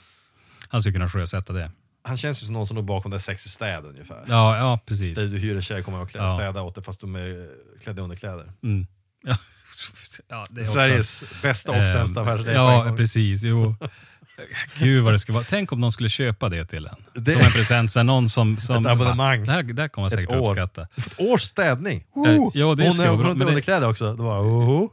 han 0.69 0.81
skulle 0.81 0.93
kunna 0.93 1.09
sjösätta 1.09 1.53
det. 1.53 1.71
Han 2.07 2.17
känns 2.17 2.41
ju 2.41 2.45
som 2.45 2.53
någon 2.53 2.67
som 2.67 2.75
låg 2.77 2.85
bakom 2.85 3.11
det 3.11 3.19
sex 3.19 3.45
i 3.45 3.49
städ 3.49 3.85
ungefär. 3.85 4.23
Ja, 4.27 4.57
ja 4.57 4.79
precis. 4.85 5.17
Där 5.17 5.25
du 5.27 5.37
hyr 5.37 5.55
en 5.55 5.61
tjej 5.61 5.79
och 5.79 5.85
kommer 5.85 6.01
och 6.01 6.09
klä, 6.09 6.19
Ja. 6.21 6.35
städa 6.37 6.61
åt 6.61 6.75
dig 6.75 6.83
fast 6.83 7.01
de 7.01 7.15
är 7.15 7.47
klädda 7.83 8.01
i 8.01 8.03
underkläder. 8.03 8.51
Mm. 8.63 8.87
Ja. 9.23 9.35
ja, 10.29 10.45
det 10.49 10.61
är 10.61 10.63
också- 10.63 10.73
Sveriges 10.73 11.41
bästa 11.41 11.71
och 11.71 11.77
Ehm, 11.77 11.87
sämsta 11.87 12.31
en 12.37 12.45
Ja, 12.53 12.93
precis. 12.97 13.43
Jo. 13.43 13.75
Gud 14.79 15.03
vad 15.03 15.13
det 15.13 15.19
skulle 15.19 15.33
vara. 15.35 15.45
Tänk 15.49 15.71
om 15.71 15.81
de 15.81 15.91
skulle 15.91 16.09
köpa 16.09 16.49
det 16.49 16.65
till 16.65 16.85
en. 16.85 17.23
Det- 17.23 17.31
Som 17.31 17.41
en 17.41 17.51
present. 17.51 17.91
Så 17.91 18.03
någon 18.03 18.29
som, 18.29 18.57
som 18.57 18.85
Ett 18.85 18.91
abonnemang. 18.91 19.39
Bara, 19.39 19.45
det, 19.45 19.51
här, 19.51 19.63
det 19.63 19.81
här 19.81 19.89
kommer 19.89 20.03
man 20.03 20.11
säkert 20.11 20.31
år. 20.35 20.41
uppskatta. 20.41 20.81
Ett 20.95 21.19
års 21.19 21.41
städning! 21.41 21.97
Eh, 22.27 22.33
jo, 22.53 22.75
det 22.75 22.87
Hon 22.87 22.99
är 22.99 23.11
runt 23.11 23.41
i 23.41 23.45
underkläder 23.45 23.89
också. 23.89 24.13
Det 24.13 24.23
var, 24.23 24.39
oh. 24.41 24.89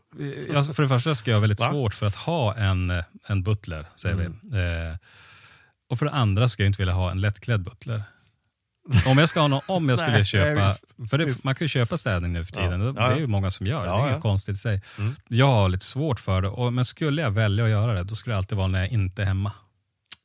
Alltså 0.57 0.73
för 0.75 0.83
det 0.83 0.89
första 0.89 1.15
ska 1.15 1.31
jag 1.31 1.37
ha 1.37 1.41
väldigt 1.41 1.61
Va? 1.61 1.71
svårt 1.71 1.95
för 1.95 2.07
att 2.07 2.15
ha 2.15 2.55
en, 2.55 2.91
eh, 2.91 3.05
en 3.27 3.43
butler, 3.43 3.87
säger 3.97 4.15
Mm. 4.15 4.39
vi. 4.43 4.59
Eh, 4.59 4.97
och 5.95 5.99
för 5.99 6.07
det 6.07 6.13
andra 6.13 6.49
ska 6.49 6.63
jag 6.63 6.69
inte 6.69 6.83
vilja 6.83 6.95
ha 6.95 7.11
en 7.11 7.21
lättklädd 7.21 7.63
butler. 7.63 8.03
Om 9.07 9.19
jag, 9.19 9.29
ska 9.29 9.41
ha 9.41 9.49
någon, 9.49 9.61
om 9.67 9.89
jag 9.89 9.99
skulle 9.99 10.13
Nej, 10.17 10.25
köpa, 10.25 10.61
nej, 10.61 10.69
visst, 10.69 11.11
för 11.11 11.19
det, 11.19 11.25
visst. 11.25 11.45
man 11.45 11.55
kan 11.55 11.65
ju 11.65 11.69
köpa 11.69 11.97
städning 11.97 12.33
nu 12.33 12.45
för 12.45 12.53
tiden, 12.53 12.71
Ja, 12.71 12.77
det, 12.79 12.85
ja, 12.85 12.93
det 12.93 13.01
är 13.01 13.11
ja. 13.11 13.17
ju 13.19 13.27
många 13.27 13.51
som 13.51 13.67
gör 13.67 13.81
det, 13.81 13.87
Ja, 13.87 13.97
det 13.97 14.03
är 14.03 14.05
inget 14.07 14.17
ja. 14.17 14.21
konstigt 14.23 14.55
i 14.55 14.59
sig. 14.59 14.83
Mm. 14.99 15.15
Jag 15.29 15.47
har 15.47 15.69
lite 15.69 15.85
svårt 15.85 16.21
för 16.21 16.43
det, 16.43 16.49
och, 16.49 16.73
men 16.73 16.85
skulle 16.85 17.23
jag 17.23 17.31
välja 17.31 17.65
att 17.65 17.71
göra 17.71 17.93
det, 17.95 18.03
då 18.05 18.15
skulle 18.15 18.35
det 18.35 18.39
alltid 18.39 18.59
vara 18.59 18.69
när 18.69 18.79
jag 18.79 18.89
inte 18.89 19.23
är 19.23 19.27
hemma. 19.27 19.53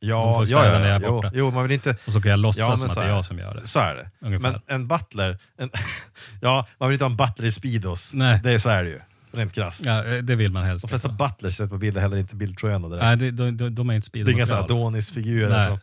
De 0.02 0.08
Ja, 0.08 0.34
får 0.34 0.42
ja, 0.42 0.46
städa 0.46 0.74
ja, 0.74 0.80
när 0.80 0.88
jag 0.88 0.96
är 0.96 1.06
jo, 1.08 1.12
borta. 1.12 1.32
jo, 1.34 1.52
man 1.52 1.64
vill 1.64 1.72
inte... 1.72 1.96
Och 2.06 2.14
så 2.14 2.22
kan 2.22 2.32
jag 2.32 2.40
låtsas 2.40 2.68
Ja, 2.68 2.76
som 2.76 2.90
att 2.90 2.96
det 2.96 3.04
är 3.04 3.08
jag 3.10 3.26
som 3.26 3.38
gör 3.38 3.56
det. 3.56 3.68
Så 3.68 3.80
är 3.80 3.96
det. 3.96 4.10
Ungefär. 4.22 4.52
Men 4.52 4.62
en 4.68 4.88
butler, 4.88 5.40
en, 5.58 5.70
ja, 6.42 6.66
man 6.78 6.90
vill 6.90 6.94
inte 6.94 7.06
ha 7.06 7.10
en 7.12 7.18
butler 7.18 7.46
i 7.48 7.52
Speedos. 7.52 8.14
Nej. 8.14 8.40
Det 8.44 8.52
är, 8.54 8.60
så 8.60 8.70
är 8.70 8.84
det 8.84 8.90
ju. 8.90 9.00
Rent 9.32 9.54
krasst. 9.54 9.86
Ja, 9.86 10.04
eh, 10.06 10.18
det 10.24 10.36
vill 10.36 10.52
man 10.52 10.64
helst 10.64 10.86
De 10.86 10.88
flesta 10.90 11.10
inte. 11.10 11.24
butlers 11.24 11.56
sätter 11.58 11.70
på 11.70 11.78
bilder 11.78 12.02
heller 12.02 12.18
inte 12.18 12.36
bildtränade. 12.36 12.96
Nej, 12.98 13.18
det, 13.18 13.32
de, 13.32 13.58
de, 13.58 13.76
de 13.76 13.90
är 13.90 13.94
inte 13.94 14.10
Det 14.14 14.20
är 14.20 14.30
inga. 14.32 14.46
Adonis-figurer. 14.46 15.50
Nej. 15.50 15.80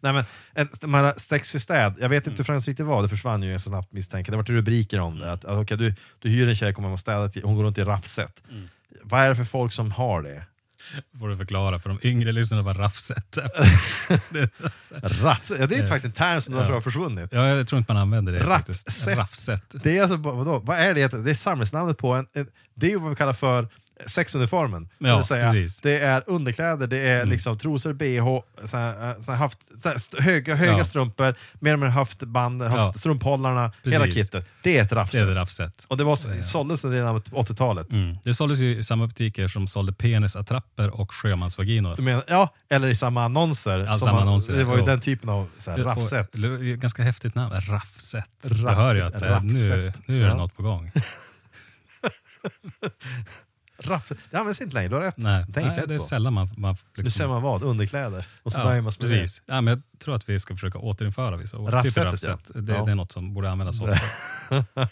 Nej 0.00 0.12
men, 0.12 0.24
en, 0.54 0.68
de 0.80 0.94
här 0.94 1.14
sexy 1.16 1.60
städ, 1.60 1.94
jag 2.00 2.08
vet 2.08 2.26
Mm. 2.26 2.32
inte 2.32 2.40
hur 2.40 2.44
framgångsrikt 2.44 2.78
det 2.78 2.84
var, 2.84 3.02
det 3.02 3.08
försvann 3.08 3.42
ju 3.42 3.50
ganska 3.50 3.70
snabbt 3.70 3.92
misstänker 3.92 4.32
Det 4.32 4.36
var 4.36 4.44
rubriker 4.44 4.98
om 5.00 5.18
det, 5.18 5.32
att, 5.32 5.44
att 5.44 5.58
okay, 5.58 5.76
du, 5.76 5.94
du 6.18 6.28
hyr 6.28 6.48
en 6.48 6.56
tjej, 6.56 6.74
kommer 6.74 6.88
och 6.88 7.00
städa 7.00 7.28
till, 7.28 7.42
hon 7.44 7.56
går 7.56 7.64
runt 7.64 7.78
i 7.78 7.84
raffset. 7.84 8.32
Mm. 8.50 8.68
Vad 9.02 9.20
är 9.20 9.28
det 9.28 9.34
för 9.36 9.44
folk 9.44 9.72
som 9.72 9.90
har 9.92 10.22
det? 10.22 10.42
får 11.20 11.28
du 11.28 11.36
förklara 11.36 11.78
för 11.78 11.88
de 11.88 11.98
yngre 12.02 12.32
lyssnarna 12.32 12.62
vad 12.62 12.78
raffset 12.78 13.36
är. 13.38 15.24
Raffset? 15.24 15.56
Ja, 15.60 15.66
det 15.66 15.76
är 15.76 15.82
Eh, 15.82 15.88
faktiskt 15.88 16.04
en 16.04 16.12
term 16.12 16.40
som 16.40 16.54
ja. 16.54 16.62
har 16.62 16.80
försvunnit. 16.80 17.28
ja, 17.32 17.46
jag 17.46 17.68
tror 17.68 17.78
inte 17.78 17.92
man 17.92 18.02
använder 18.02 18.32
det 18.32 18.38
Raffset. 18.46 19.06
Raffset. 19.16 19.62
Det 19.82 19.98
är 19.98 20.02
alltså, 20.02 20.16
vadå, 20.16 20.58
vad 20.58 20.78
är 20.78 20.94
det? 20.94 21.08
Det 21.08 21.30
är 21.30 21.34
samlingsnamnet 21.34 21.98
på 21.98 22.14
en, 22.14 22.26
en 22.34 22.46
det 22.74 22.86
är 22.86 22.90
ju 22.90 22.98
vad 22.98 23.10
vi 23.10 23.16
kallar 23.16 23.32
för 23.32 23.68
sexuniformen. 24.06 24.88
Ja, 24.98 25.06
det, 25.10 25.16
vill 25.16 25.24
säga, 25.24 25.46
precis. 25.52 25.80
det 25.80 25.98
är 25.98 26.22
underkläder, 26.26 26.86
det 26.86 26.98
är 26.98 27.16
Mm. 27.16 27.28
liksom 27.28 27.58
trosor, 27.58 27.92
bh, 27.92 28.40
så 28.66 28.76
här, 28.76 29.10
eh, 29.10 29.20
så 29.22 29.30
här 29.32 29.38
haft, 29.38 29.58
så 29.82 29.88
här, 29.88 29.96
st- 29.96 30.22
höga, 30.22 30.54
höga 30.54 30.78
Ja. 30.78 30.84
strumpor, 30.84 31.34
mer 31.60 31.70
eller 31.70 31.76
mindre 31.76 31.88
haftband, 31.90 32.62
haft 32.62 32.76
Ja. 32.76 32.92
strumphållarna, 32.92 33.72
hela 33.84 34.04
Precis. 34.04 34.14
kittet. 34.24 34.46
Det 34.62 34.78
är 34.78 34.82
ett 34.82 34.90
Det 34.90 34.96
raffset. 34.96 35.20
är 35.20 35.26
det 35.26 35.34
raffset. 35.34 35.86
Och 35.88 35.96
det 35.96 36.04
var, 36.04 36.42
såldes 36.42 36.84
redan 36.84 37.22
på 37.22 37.36
80-talet. 37.36 37.92
Mm. 37.92 38.16
Det 38.24 38.34
såldes 38.34 38.58
ju 38.58 38.76
i 38.78 38.82
samma 38.82 39.06
butiker 39.06 39.48
som 39.48 39.66
sålde 39.66 39.92
penisattrapper 39.92 40.90
och 41.00 41.14
sjömansvaginor. 41.14 41.96
Du 41.96 42.02
menar, 42.02 42.24
ja, 42.28 42.54
eller 42.70 42.88
i 42.88 42.94
samma 42.94 43.24
annonser. 43.24 43.84
Ja, 43.86 43.98
samma 43.98 44.12
man- 44.12 44.22
annonser, 44.22 44.52
det 44.52 44.64
var 44.64 44.76
ju 44.76 44.84
den 44.84 45.00
typen 45.00 45.30
av 45.30 45.48
Och- 45.66 45.78
raffset. 45.78 46.32
Ganska 46.80 47.02
häftigt 47.02 47.34
namn. 47.34 47.54
Raffset. 47.60 48.24
Raff- 48.44 48.62
Jag 48.70 48.74
hör 48.76 48.94
ju 48.94 49.02
att 49.02 49.18
det, 49.20 49.40
nu, 49.42 49.92
nu 50.06 50.24
är 50.24 50.28
det 50.28 50.34
något 50.34 50.56
på 50.56 50.62
gång. 50.62 50.90
Raff, 53.78 54.12
det 54.30 54.36
används 54.38 54.60
inte 54.60 54.74
längre, 54.74 54.88
du 54.88 54.94
har 54.94 55.02
rätt. 55.02 55.16
Nej, 55.16 55.44
nej 55.48 55.84
det 55.88 55.94
är 55.94 55.98
sällan 55.98 56.32
man... 56.32 56.48
man 56.56 56.76
Nu 56.96 57.02
liksom, 57.02 57.18
ser 57.20 57.28
man 57.28 57.42
vad? 57.42 57.62
Underkläder. 57.62 58.26
Och 58.42 58.52
så 58.52 58.58
ja, 58.58 58.64
nöjer 58.64 58.82
man 58.82 58.92
sig 58.92 59.00
precis. 59.00 59.42
Ja, 59.46 59.60
men 59.60 59.66
jag 59.74 59.82
tror 60.00 60.14
att 60.14 60.28
vi 60.28 60.40
ska 60.40 60.54
försöka 60.54 60.78
återinföra 60.78 61.36
vissa 61.36 61.58
ord. 61.58 61.70
Raffsättet, 61.72 61.94
Typ 61.94 62.04
raffsätt. 62.04 62.50
ja. 62.54 62.60
Det, 62.60 62.72
Ja. 62.72 62.84
det 62.84 62.90
är 62.90 62.94
något 62.94 63.12
som 63.12 63.34
borde 63.34 63.50
användas 63.50 63.80
ofta. 63.80 64.00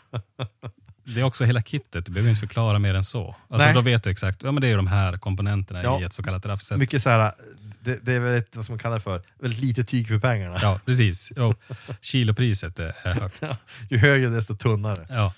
Det 1.07 1.21
är 1.21 1.25
också 1.25 1.45
hela 1.45 1.63
kittet, 1.63 2.07
du 2.07 2.13
behöver 2.13 2.31
inte 2.31 2.41
förklara 2.41 2.79
mer 2.79 2.95
än 2.95 3.05
så. 3.05 3.37
Alltså, 3.49 3.67
Nej. 3.67 3.75
då 3.75 3.81
vet 3.81 4.03
du 4.05 4.11
exakt, 4.11 4.43
ja 4.43 4.53
men 4.53 4.61
det 4.61 4.69
är 4.69 4.77
de 4.77 4.87
här 4.87 5.17
komponenterna 5.17 5.83
Ja. 5.83 6.01
i 6.01 6.05
ett 6.05 6.13
så 6.13 6.23
kallat 6.23 6.47
raffset. 6.47 6.79
Mycket 6.79 7.03
så 7.03 7.11
här, 7.11 7.33
det, 7.81 7.99
det 8.03 8.13
är 8.13 8.21
väl 8.21 8.35
ett, 8.35 8.57
vad 8.57 8.69
man 8.71 8.79
kalla 8.79 8.95
det 8.95 9.01
för, 9.01 9.23
väldigt 9.41 9.61
lite 9.61 9.85
tyg 9.85 10.09
för 10.09 10.19
pengarna. 10.19 10.59
Ja, 10.63 10.81
precis. 10.87 11.33
Jo. 11.37 11.55
Kilopriset 12.01 12.79
är 12.79 12.93
högt. 13.21 13.43
Ju 13.91 13.99
högre 13.99 14.29
desto 14.29 14.57
tunnare. 14.57 15.07
Ja. 15.09 15.33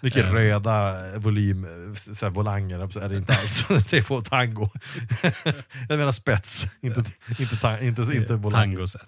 Mycket 0.00 0.24
Eh. 0.24 0.32
röda 0.32 0.96
volym, 1.18 1.66
så 1.96 2.26
här, 2.26 2.30
volanger 2.30 2.98
är 3.00 3.08
det 3.08 3.16
inte 3.16 3.32
alls. 3.32 3.66
det 3.90 3.98
är 3.98 4.02
på 4.02 4.22
tango. 4.22 4.70
Jag 5.88 5.98
menar 5.98 6.12
spets, 6.12 6.66
inte, 6.80 7.04
inte, 7.38 7.56
ta, 7.56 7.78
inte, 7.80 8.02
inte 8.02 8.34
volanger. 8.36 8.76
Tangoset. 8.76 9.02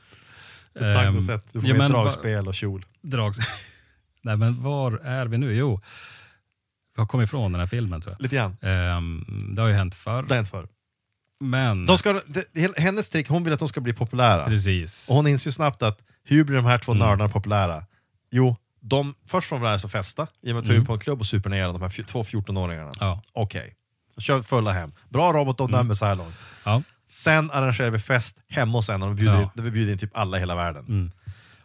Tangoset. 0.78 1.44
Du 1.52 1.60
får 1.60 1.70
ja, 1.70 1.76
med 1.76 1.90
dragspel 1.90 2.48
och 2.48 2.54
kjol. 2.54 2.84
Drags... 3.02 3.38
Nej 4.22 4.36
men 4.36 4.62
var 4.62 4.92
är 5.04 5.26
vi 5.26 5.38
nu? 5.38 5.54
Jo, 5.54 5.80
vi 6.96 7.00
har 7.02 7.06
kommit 7.06 7.26
ifrån 7.28 7.52
den 7.52 7.60
här 7.60 7.66
filmen 7.66 8.00
tror 8.00 8.16
Lite 8.18 8.36
grann. 8.36 8.56
jag. 8.60 8.96
Ehm, 8.96 9.24
det 9.56 9.62
har 9.62 9.68
ju 9.68 9.74
hänt 9.74 9.94
förr. 9.94 10.22
Det 10.28 10.34
är 10.34 10.38
inte 10.38 10.50
för. 10.50 10.68
Men, 11.40 11.86
De 11.86 11.98
ska, 11.98 12.20
det, 12.26 12.78
hennes 12.78 13.10
trick, 13.10 13.28
hon 13.28 13.44
vill 13.44 13.52
att 13.52 13.58
de 13.58 13.68
ska 13.68 13.80
bli 13.80 13.92
populära. 13.92 14.44
precis. 14.46 15.08
Och 15.10 15.16
hon 15.16 15.26
inser 15.26 15.48
ju 15.48 15.52
snabbt 15.52 15.82
att 15.82 15.98
hur 16.24 16.44
blir 16.44 16.56
de 16.56 16.64
här 16.64 16.78
två 16.78 16.92
Mm. 16.92 17.06
nördarna 17.08 17.28
populära? 17.28 17.84
Jo, 18.30 18.56
de, 18.82 19.14
först 19.26 19.48
får 19.48 19.60
de 19.60 19.78
sig 19.78 19.86
att 19.86 19.92
festa 19.92 20.26
genom 20.42 20.60
att 20.62 20.66
ta 20.66 20.72
Mm. 20.72 20.86
på 20.86 20.92
en 20.92 20.98
klubb 21.00 21.20
och 21.20 21.26
supa 21.26 21.48
ner 21.48 21.66
de 21.72 21.82
här 21.82 22.02
två 22.02 22.22
14-åringarna. 22.22 22.90
Ja. 23.00 23.22
Okej, 23.32 23.74
kör 24.18 24.42
fulla 24.42 24.72
hem. 24.72 24.92
Bra 25.08 25.32
robotomdöme 25.32 25.94
så 25.94 26.04
här 26.06 26.14
långt. 26.14 26.34
Ja. 26.64 26.82
Sen 27.06 27.50
arrangerar 27.50 27.90
vi 27.90 27.98
fest 27.98 28.38
hemma 28.48 28.78
hos 28.78 28.88
en 28.88 29.02
och 29.02 29.10
vi 29.10 29.14
bjuder, 29.14 29.34
Ja. 29.34 29.42
in, 29.42 29.64
vi 29.64 29.70
bjuder 29.70 29.92
in 29.92 29.98
typ 29.98 30.16
alla 30.16 30.36
i 30.36 30.40
hela 30.40 30.54
världen. 30.54 30.84
Mm. 30.88 31.12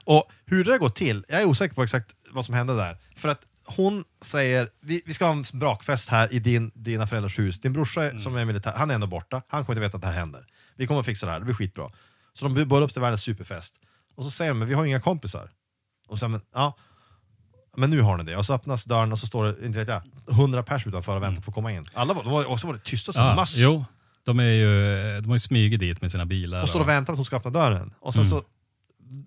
Och 0.05 0.23
hur 0.45 0.63
det 0.63 0.77
går 0.77 0.89
till, 0.89 1.25
jag 1.27 1.41
är 1.41 1.45
osäker 1.45 1.75
på 1.75 1.83
exakt 1.83 2.11
vad 2.31 2.45
som 2.45 2.53
hände 2.55 2.75
där. 2.75 2.97
För 3.15 3.29
att 3.29 3.41
hon 3.65 4.03
säger, 4.21 4.69
vi, 4.81 5.01
vi 5.05 5.13
ska 5.13 5.25
ha 5.25 5.31
en 5.31 5.45
brakfest 5.53 6.09
här 6.09 6.33
i 6.33 6.39
din, 6.39 6.71
dina 6.75 7.07
föräldrars 7.07 7.39
hus. 7.39 7.61
Din 7.61 7.73
brorsa 7.73 8.03
Mm. 8.03 8.19
som 8.19 8.35
är 8.35 8.45
militär, 8.45 8.73
han 8.77 8.89
är 8.91 8.95
ändå 8.95 9.07
borta. 9.07 9.41
Han 9.47 9.65
kommer 9.65 9.75
inte 9.75 9.81
veta 9.87 9.97
att 9.97 10.01
det 10.01 10.07
här 10.07 10.15
händer. 10.15 10.45
Vi 10.75 10.87
kommer 10.87 10.99
att 10.99 11.05
fixa 11.05 11.25
det 11.25 11.31
här, 11.31 11.39
det 11.39 11.45
blir 11.45 11.55
skitbra. 11.55 11.91
Så 12.33 12.47
de 12.47 12.65
bollar 12.65 12.83
upp 12.85 12.91
till 12.93 13.01
världens 13.01 13.21
superfest. 13.23 13.75
Och 14.15 14.23
så 14.23 14.31
säger 14.31 14.51
de, 14.51 14.59
men 14.59 14.67
vi 14.67 14.73
har 14.73 14.85
inga 14.85 14.99
kompisar. 14.99 15.49
Och 16.07 16.29
men, 16.29 16.41
ja, 16.53 16.77
men 17.77 17.89
nu 17.89 18.01
har 18.01 18.17
ni 18.17 18.23
det. 18.23 18.37
Och 18.37 18.45
så 18.45 18.53
öppnas 18.53 18.83
dörren 18.85 19.11
och 19.11 19.19
så 19.19 19.27
står 19.27 19.45
det, 19.45 19.65
inte 19.65 19.79
vet 19.79 19.87
jag, 19.87 20.01
100 20.31 20.63
pers 20.63 20.87
utanför 20.87 21.15
och 21.15 21.23
väntar 21.23 21.41
på 21.41 21.51
att 21.51 21.55
komma 21.55 21.71
in. 21.71 21.85
Alla 21.93 22.13
var, 22.13 22.23
de 22.23 22.31
var, 22.31 22.45
och 22.51 22.59
så 22.59 22.67
var 22.67 22.73
det 22.73 22.79
tysta 22.83 23.13
som. 23.13 23.25
Ja, 23.25 23.35
mass. 23.35 23.53
jo, 23.57 23.85
de, 24.25 24.39
är 24.39 24.43
ju, 24.43 24.71
de 25.21 25.27
har 25.27 25.35
ju 25.35 25.39
smugit 25.39 25.79
dit 25.79 26.01
med 26.01 26.11
sina 26.11 26.25
bilar. 26.25 26.61
Och 26.63 26.69
står 26.69 26.79
och 26.79 26.87
väntar 26.89 27.05
på 27.05 27.11
att 27.11 27.17
hon 27.17 27.25
ska 27.25 27.35
öppna 27.37 27.51
dörren. 27.51 27.93
Och 27.99 28.13
sen 28.13 28.23
Mm. 28.23 28.29
så, 28.39 28.43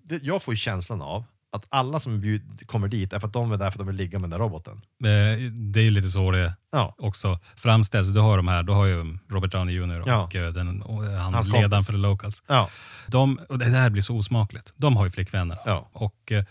det, 0.03 0.19
jag 0.23 0.43
får 0.43 0.53
ju 0.53 0.57
känslan 0.57 1.01
av 1.01 1.23
att 1.53 1.65
alla 1.69 1.99
som 1.99 2.21
bjud, 2.21 2.67
kommer 2.67 2.87
dit 2.87 3.13
är 3.13 3.19
för 3.19 3.27
att 3.27 3.33
de 3.33 3.51
är 3.51 3.57
där 3.57 3.65
för 3.71 3.71
att 3.71 3.77
de 3.77 3.87
vill 3.87 3.95
ligga 3.95 4.19
med 4.19 4.29
den 4.29 4.39
där 4.39 4.45
roboten. 4.45 4.73
Eh, 4.73 5.51
Det 5.51 5.79
är 5.79 5.83
ju 5.83 5.91
lite 5.91 6.07
så 6.07 6.31
det 6.31 6.53
Ja. 6.71 6.95
också 6.97 7.39
framställs. 7.55 8.09
Du 8.09 8.19
har 8.19 8.37
de 8.37 8.47
här, 8.47 8.63
du 8.63 8.73
har 8.73 8.85
ju 8.85 9.17
Robert 9.29 9.51
Downey 9.51 9.75
Jr 9.75 10.01
och 10.01 10.07
Ja. 10.07 10.29
eh, 10.33 10.47
den, 10.53 10.81
och 10.81 11.03
han 11.03 11.33
Hans 11.33 11.47
ledaren 11.47 11.69
kompis. 11.69 11.85
för 11.85 11.93
The 11.93 11.97
Locals. 11.99 12.43
Ja. 12.47 12.69
De, 13.07 13.39
och 13.49 13.59
det 13.59 13.69
där 13.69 13.89
blir 13.89 14.01
så 14.01 14.15
osmakligt. 14.17 14.73
De 14.77 14.97
har 14.97 15.05
ju 15.05 15.11
flickvänner. 15.11 15.57
Ja. 15.65 15.89
Och 15.93 16.31
eh, 16.31 16.43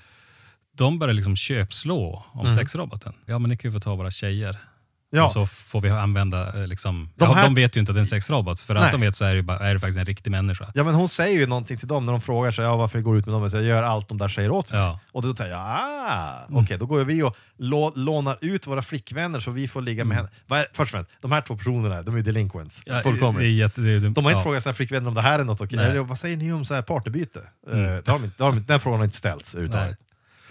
de 0.85 0.99
börjar 0.99 1.15
liksom 1.15 1.37
köpslå 1.37 2.25
om 2.33 2.41
Mm. 2.41 2.51
sexroboten. 2.53 3.13
Ja, 3.27 3.39
men 3.39 3.49
ni 3.51 3.57
kan 3.57 3.69
ju 3.71 3.73
få 3.73 3.81
ta 3.81 3.95
våra 3.95 4.11
tjejer. 4.11 4.57
Ja. 5.13 5.25
Och 5.25 5.33
så 5.33 5.47
får 5.47 5.81
vi 5.81 5.91
använda, 5.91 6.61
eh, 6.61 6.67
liksom, 6.67 7.05
De 7.17 7.25
de, 7.25 7.31
ja, 7.31 7.35
här- 7.35 7.45
de 7.45 7.55
vet 7.55 7.77
ju 7.77 7.81
inte 7.81 7.93
att 7.93 7.97
det 7.97 7.99
är 7.99 8.01
en 8.01 8.07
sexrobot. 8.07 8.61
För 8.61 8.75
Nej. 8.75 8.83
allt 8.83 8.93
de 8.93 9.01
vet 9.01 9.17
så 9.17 9.25
är 9.25 9.35
det, 9.35 9.43
bara, 9.43 9.59
är 9.59 9.75
det 9.75 9.81
faktiskt 9.81 9.99
en 9.99 10.05
riktig 10.05 10.31
människa. 10.31 10.73
ja 10.75 10.85
men 10.85 10.95
hon 10.95 11.09
säger 11.09 11.39
ju 11.41 11.47
någonting 11.47 11.79
till 11.79 11.89
dem 11.89 12.07
när 12.07 12.13
de 12.13 12.21
frågar 12.21 12.51
sig 12.51 12.65
ja, 12.65 12.77
varför 12.77 13.01
går 13.01 13.13
du 13.13 13.19
ut 13.19 13.27
med 13.27 13.35
dem. 13.35 13.51
Jag 13.53 13.63
gör 13.63 13.83
allt 13.83 14.09
de 14.09 14.19
där 14.19 14.29
säger 14.29 14.51
åt 14.51 14.73
mig. 14.73 14.81
Ja. 14.81 15.01
Och 15.13 15.23
då 15.23 15.35
säger 15.37 15.51
jag, 15.51 15.61
ah, 15.61 16.47
okej 16.51 16.79
då 16.79 16.87
går 16.87 17.05
vi 17.05 17.23
och 17.23 17.37
lå, 17.59 17.93
lånar 17.97 18.37
ut 18.41 18.67
våra 18.67 18.83
flickvänner 18.83 19.41
så 19.41 19.51
vi 19.51 19.69
får 19.69 19.83
ligga 19.83 20.05
med 20.05 20.17
henne. 20.17 20.29
Vad 20.47 20.59
är, 20.61 20.67
först 20.73 20.81
och 20.81 20.89
främst, 20.89 21.11
de 21.21 21.33
här 21.33 21.41
två 21.41 21.57
personerna, 21.57 22.03
de 22.03 22.17
är 22.17 22.23
delinquents. 22.23 22.83
Mm. 22.87 22.97
Ja, 22.97 23.03
Fullkomligt. 23.03 23.43
det 23.45 23.49
jätte, 23.51 23.81
det, 23.81 23.91
är- 23.91 24.01
De 24.01 24.25
har 24.25 24.31
inte 24.31 24.41
ja. 24.41 24.43
frågat 24.43 24.63
sina 24.63 24.73
flickvänner 24.73 25.09
om 25.09 25.15
det 25.15 25.23
här 25.23 25.39
är 25.39 25.45
något 25.45 25.61
okej. 25.61 25.79
Eller 25.79 26.01
vad 26.01 26.19
säger 26.19 26.37
ni 26.37 26.53
om 26.53 26.65
så 26.65 26.75
här 26.75 26.83
partybyte? 26.83 27.41
Mm. 27.73 27.85
Eh, 27.85 27.91
det 28.05 28.09
har 28.13 28.19
de, 28.19 28.33
det 28.39 28.45
har 28.45 28.53
de, 28.53 28.61
den 28.63 28.81
frågan 28.81 28.99
har 28.99 29.05
inte 29.05 29.17
ställts 29.17 29.55
överhuvudtaget. 29.55 29.99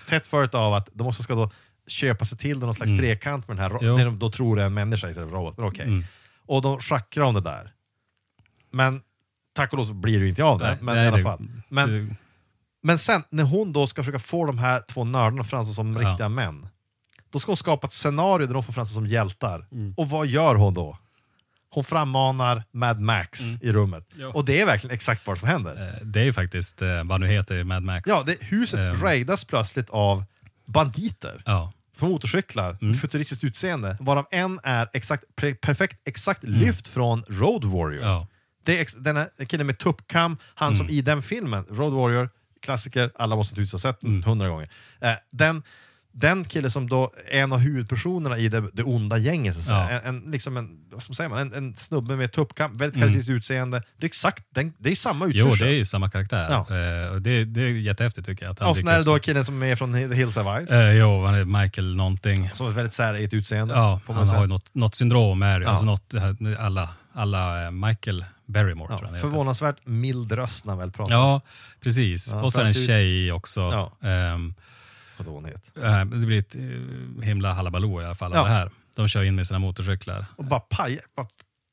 Tätt 0.10 0.28
följt 0.28 0.54
av 0.56 0.74
att 0.74 0.90
de 0.94 1.08
också 1.08 1.24
ska 1.24 1.36
då 1.36 1.52
köpa 1.88 2.26
sig 2.26 2.38
till 2.38 2.60
någon 2.60 2.74
slags 2.74 2.90
Mm. 2.90 3.00
trekant 3.00 3.48
med 3.48 3.58
den 3.58 3.72
här, 3.72 3.80
Jo. 3.82 3.98
det 3.98 4.04
de 4.04 4.20
då 4.20 4.32
tror 4.32 4.60
är 4.60 4.66
en 4.66 4.74
människa 4.74 5.10
istället 5.10 5.30
för 5.30 5.38
robot. 5.38 5.58
Men 5.58 5.68
okej. 5.68 5.86
Mm. 5.86 6.04
Och 6.46 6.62
de 6.62 6.80
schackrar 6.80 7.24
om 7.24 7.34
det 7.34 7.42
där. 7.42 7.72
Men 8.72 9.02
tack 9.54 9.72
och 9.74 9.78
lov 9.78 9.86
så 9.86 9.94
blir 9.94 10.18
det 10.20 10.24
ju 10.24 10.30
inte 10.30 10.44
av 10.44 10.60
det. 10.60 10.66
Nej, 10.68 10.78
men 10.82 10.96
nej, 10.96 11.06
i 11.06 11.08
alla 11.08 11.20
fall. 11.20 11.48
Men, 11.70 12.08
det- 12.08 12.16
men 12.84 13.00
sen 13.00 13.24
när 13.30 13.44
hon 13.44 13.74
då 13.74 13.88
ska 13.88 14.02
försöka 14.04 14.20
få 14.20 14.46
de 14.46 14.58
här 14.58 14.84
två 14.90 15.04
nördarna 15.04 15.42
att 15.42 15.50
framstå 15.50 15.74
som 15.74 15.94
Ja. 15.94 16.10
riktiga 16.10 16.30
män. 16.30 16.68
Då 17.32 17.40
ska 17.40 17.50
hon 17.52 17.58
skapa 17.58 17.88
ett 17.88 17.94
scenario 17.94 18.48
där 18.48 18.54
de 18.54 18.64
får 18.64 18.74
framstå 18.74 18.94
som 18.94 19.08
hjältar. 19.08 19.68
Mm. 19.72 19.94
Och 19.98 20.10
vad 20.10 20.28
gör 20.28 20.56
hon 20.56 20.74
då? 20.74 20.98
Hon 21.72 21.84
frammanar 21.84 22.64
Mad 22.72 23.00
Max 23.00 23.40
i 23.62 23.72
rummet. 23.72 24.14
Mm. 24.14 24.26
Ja. 24.28 24.34
Och 24.34 24.46
det 24.46 24.62
är 24.62 24.66
verkligen 24.66 24.94
exakt 24.96 25.28
vad 25.28 25.38
som 25.38 25.48
händer. 25.48 25.88
eh, 25.88 26.06
det 26.06 26.20
är 26.20 26.24
ju 26.24 26.34
faktiskt 26.34 26.82
eh, 26.82 27.04
vad 27.04 27.20
nu 27.22 27.28
heter 27.28 27.64
Mad 27.64 27.84
Max. 27.84 28.10
Ja, 28.10 28.24
det, 28.26 28.38
huset 28.42 28.80
Ehm. 28.80 29.02
raidas 29.02 29.46
plötsligt 29.46 29.90
av 29.90 30.24
banditer 30.66 31.42
Ja. 31.46 31.74
på 31.98 32.06
motorcyklar 32.08 32.78
Mm. 32.82 32.94
futuristiskt 32.94 33.44
utseende, 33.44 33.98
varav 34.00 34.26
en 34.32 34.60
är 34.64 34.88
exakt, 34.94 35.24
perfekt 35.62 36.02
exakt 36.08 36.44
lyft 36.44 36.88
från 36.88 37.24
Road 37.28 37.66
Warrior. 37.66 38.02
Mm. 38.02 38.08
Ja. 38.10 38.28
Det 38.64 38.80
är 38.80 39.00
den 39.04 39.18
här 39.18 39.30
killen 39.48 39.68
med 39.68 39.78
tuppkam, 39.78 40.38
han 40.56 40.76
som 40.76 40.86
Mm. 40.86 40.98
i 40.98 41.02
den 41.02 41.22
filmen, 41.22 41.66
Road 41.70 41.94
Warrior, 41.94 42.30
klassiker, 42.62 43.12
alla 43.16 43.36
måste 43.36 43.54
naturligtvis 43.54 43.84
ha 43.84 43.92
sett 43.94 44.02
den 44.02 44.10
Mm. 44.12 44.24
hundra 44.24 44.50
gånger. 44.50 44.70
Eh, 45.02 45.14
den, 45.32 45.64
den 46.20 46.46
killen 46.46 46.72
som 46.72 46.90
då 46.90 47.12
är 47.32 47.42
en 47.44 47.54
av 47.54 47.60
huvudpersonerna 47.60 48.38
i 48.38 48.50
det, 48.50 48.64
det 48.74 48.84
onda 48.84 49.18
gänget, 49.18 49.64
så. 49.64 49.72
Ja. 49.72 49.90
en, 49.90 50.06
en, 50.26 50.32
liksom 50.32 50.58
en, 50.58 50.70
vad 51.08 51.16
ska 51.16 51.30
man 51.30 51.40
en, 51.40 51.54
en 51.54 51.76
snubbe 51.76 52.16
med 52.16 52.32
tuppkam, 52.32 52.78
väldigt 52.78 52.96
Mm. 52.96 53.02
karaktäristiskt 53.02 53.30
utseende. 53.38 53.84
Det 53.98 54.06
är 54.06 54.08
exakt 54.08 54.44
den, 54.56 54.74
det 54.78 54.92
är 54.92 54.96
samma 54.96 55.26
utförsel. 55.26 55.48
Jo, 55.50 55.56
det 55.56 55.66
är 55.68 55.78
ju 55.78 55.86
samma 55.86 56.10
karaktär. 56.10 56.48
Ja. 56.50 56.76
Eh, 56.78 57.12
och 57.12 57.22
det, 57.22 57.46
det 57.46 57.62
är 57.62 57.68
jättehäftigt 57.68 58.26
tycker 58.28 58.46
jag. 58.46 58.52
Att 58.52 58.60
han 58.60 58.70
och 58.70 58.78
sen 58.78 58.88
är 58.88 58.98
det 58.98 59.04
då 59.04 59.20
killen 59.20 59.46
som 59.46 59.64
är 59.64 59.76
från 59.76 59.94
The 59.94 60.16
Hills 60.16 60.38
of 60.38 60.46
Ice, 60.66 60.72
Eh, 60.72 60.92
jo, 60.92 61.26
han 61.26 61.36
är 61.36 61.62
Michael 61.62 61.96
någonting. 61.96 62.50
som 62.54 62.68
ett 62.70 62.76
väldigt 62.76 62.94
säreget 62.94 63.34
utseende. 63.34 63.74
Ja, 63.74 64.02
han 64.08 64.28
säga. 64.28 64.38
har 64.38 64.44
ju 64.46 64.50
något, 64.50 64.76
något 64.76 64.96
syndrom. 64.96 65.42
Är, 65.42 65.60
det. 65.60 65.64
Ja. 65.64 65.70
alltså 65.70 65.86
något, 65.86 66.14
med 66.40 66.58
alla, 66.58 66.90
alla 67.14 67.66
eh, 67.66 67.72
Michael 67.72 68.26
Barrymore 68.46 68.88
tror 68.88 68.90
jag 68.92 69.02
Ja, 69.02 69.06
han 69.06 69.16
heter. 69.16 69.30
förvånansvärt 69.30 69.76
mild 69.86 70.32
röst 70.32 70.66
när 70.66 70.72
han 70.72 70.80
väl 70.80 70.92
pratar. 70.92 71.14
Ja, 71.16 71.42
precis. 71.84 72.32
Ja, 72.32 72.42
och 72.42 72.56
är 72.56 72.62
det 72.62 72.68
en 72.68 72.74
tjej 72.74 73.32
också. 73.32 73.62
Ja. 73.62 74.10
Vad 75.24 75.36
hon 75.36 75.46
heter. 75.46 75.86
eh, 76.00 76.06
det 76.06 76.26
blir 76.28 76.40
ett 76.40 76.56
eh, 76.56 77.24
himla 77.24 77.54
halabaloo 77.54 78.02
i 78.02 78.06
alla 78.06 78.16
fall. 78.16 78.32
Ja. 78.34 78.40
av 78.40 78.46
Det 78.46 78.52
här. 78.52 78.70
De 78.96 79.08
kör 79.08 79.24
in 79.24 79.36
med 79.36 79.48
sina 79.48 79.60
motorcyklar. 79.60 80.26
Och 80.36 80.46
bara 80.46 80.60
paja, 80.60 81.02
bara 81.16 81.28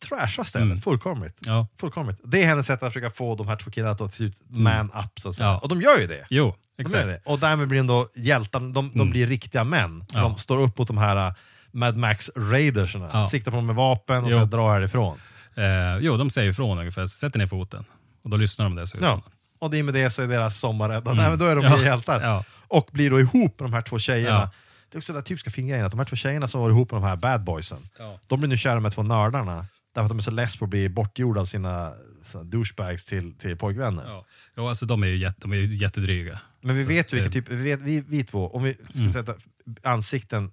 trasha 0.09 0.44
stället 0.44 0.66
Mm. 0.66 0.81
fullkomligt. 0.81 1.36
Ja. 1.40 1.66
fullkomligt. 1.81 2.20
Det 2.24 2.43
är 2.43 2.47
hennes 2.47 2.66
sätt 2.66 2.82
att 2.82 2.93
försöka 2.93 3.10
få 3.10 3.35
de 3.35 3.48
här 3.48 3.56
två 3.56 3.70
killarna 3.70 3.93
att 4.05 4.14
se 4.14 4.24
ut 4.24 4.36
Mm. 4.51 4.62
man 4.62 4.86
up, 5.05 5.20
så. 5.20 5.32
Ja. 5.43 5.59
Och 5.59 5.68
de 5.68 5.81
gör 5.82 5.98
ju 6.01 6.06
det. 6.06 6.27
Jo, 6.31 6.55
De 6.77 6.82
exakt. 6.82 7.01
gör 7.06 7.12
det. 7.12 7.20
Och 7.24 7.39
därmed 7.39 7.68
blir 7.68 7.78
de 7.78 7.86
då 7.86 8.09
hjältar, 8.14 8.60
de, 8.60 8.73
de 8.73 8.90
Mm. 8.94 9.10
blir 9.10 9.27
riktiga 9.27 9.64
män. 9.64 10.05
Ja. 10.12 10.20
De 10.20 10.39
står 10.39 10.59
upp 10.62 10.78
mot 10.78 10.89
de 10.89 10.98
här 10.98 11.28
uh, 11.28 11.35
Mad 11.70 11.97
Max 11.97 12.31
Raidersarna, 12.36 13.10
Ja. 13.12 13.24
siktar 13.24 13.51
på 13.51 13.56
dem 13.56 13.66
med 13.66 13.77
vapen 13.77 14.24
och 14.24 14.31
Jo. 14.31 14.39
så 14.39 14.44
drar 14.44 14.73
härifrån. 14.73 15.18
Eh, 15.55 15.64
jo, 16.01 16.16
de 16.16 16.31
säger 16.31 16.51
ifrån 16.51 16.78
ungefär. 16.78 17.06
Sätter 17.06 17.39
ner 17.39 17.47
foten. 17.47 17.85
Och 18.24 18.31
då 18.31 18.36
lyssnar 18.36 18.64
de 18.66 18.74
dessutom. 18.74 19.06
Ja. 19.09 19.23
Och 19.59 19.70
det 19.70 19.78
är 19.78 19.82
med 19.82 19.94
det 19.94 20.10
så 20.10 20.23
är 20.23 20.27
deras 20.27 20.59
sommarrädda. 20.59 21.12
Nej, 21.12 21.31
men 21.31 21.39
då 21.39 21.44
är 21.44 21.56
de 21.56 21.64
Ja. 21.64 21.78
hjältar. 21.78 22.20
Ja. 22.23 22.44
Och 22.68 22.88
blir 22.93 23.10
då 23.10 23.20
ihop 23.20 23.60
med 23.60 23.70
de 23.70 23.72
här 23.72 23.82
två 23.82 23.98
tjejerna. 23.98 24.30
Ja. 24.38 24.51
Det 24.90 24.97
är 24.97 24.98
också 24.98 25.12
den 25.12 25.22
där 25.22 25.26
typiska 25.26 25.51
fina 25.51 25.68
grejen, 25.68 25.84
att 25.84 25.90
de 25.93 25.98
här 25.98 26.05
två 26.05 26.16
tjejerna 26.16 26.48
som 26.48 26.60
var 26.60 26.70
ihop 26.70 26.90
med 26.93 27.01
de 27.02 27.06
här 27.06 27.16
bad 27.16 27.44
boysen, 27.44 27.78
Ja. 27.98 28.20
de 28.26 28.40
blir 28.40 28.48
nu 28.48 28.56
kära 28.56 28.80
med 28.80 28.93
två 28.93 29.02
nördarna. 29.02 29.66
Därför 29.94 30.05
att 30.05 30.09
de 30.09 30.18
är 30.18 30.22
så 30.22 30.30
less 30.30 30.56
på 30.56 30.64
att 30.64 30.70
bli 30.70 30.88
bortgjorda 30.88 31.40
av 31.40 31.44
sina, 31.44 31.93
sina 32.24 32.44
douchebags 32.44 33.05
till, 33.06 33.34
till 33.34 33.56
pojkvänner. 33.56 34.05
Ja. 34.06 34.24
Jo, 34.56 34.68
alltså 34.68 34.86
de 34.86 35.02
är 35.02 35.06
ju, 35.06 35.16
jätte, 35.16 35.36
de 35.40 35.52
är 35.52 35.56
ju 35.56 35.66
jättedryga. 35.76 36.40
Men 36.60 36.76
vi 36.76 36.82
Så 36.82 36.88
vet 36.88 37.12
ju 37.12 37.16
vilka 37.16 37.30
typ, 37.32 37.48
vi, 37.48 37.56
vet, 37.62 37.80
vi, 37.80 38.01
vi 38.09 38.24
två, 38.24 38.51
om 38.55 38.62
vi 38.62 38.74
ska 38.74 38.98
Mm. 38.98 39.12
sätta 39.12 39.34
ansikten 39.82 40.51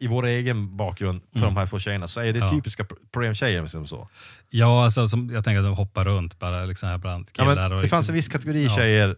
i 0.00 0.06
vår 0.06 0.26
egen 0.26 0.76
bakgrund 0.76 1.20
på 1.32 1.38
Mm. 1.38 1.54
de 1.54 1.56
här 1.60 1.66
två 1.66 1.78
tjejerna 1.78 2.08
så 2.08 2.20
är 2.20 2.32
det 2.32 2.38
Ja. 2.38 2.50
typiska 2.50 2.84
pro- 2.84 2.96
problemtjejer 3.12 3.58
om 3.58 3.64
vi 3.64 3.70
säger 3.70 3.84
så. 3.84 4.08
Ja, 4.48 4.84
alltså, 4.84 5.08
som, 5.08 5.30
jag 5.30 5.44
tänker 5.44 5.58
att 5.58 5.64
de 5.64 5.74
hoppar 5.76 6.04
runt 6.04 6.38
bara 6.38 6.64
liksom 6.64 6.88
här 6.88 6.98
bland 6.98 7.30
Ja, 7.36 7.44
killar. 7.44 7.70
och 7.70 7.82
det 7.82 7.88
fanns 7.88 8.08
en 8.08 8.14
viss 8.14 8.28
kategori 8.28 8.64
Ja. 8.64 8.76
tjejer 8.76 9.16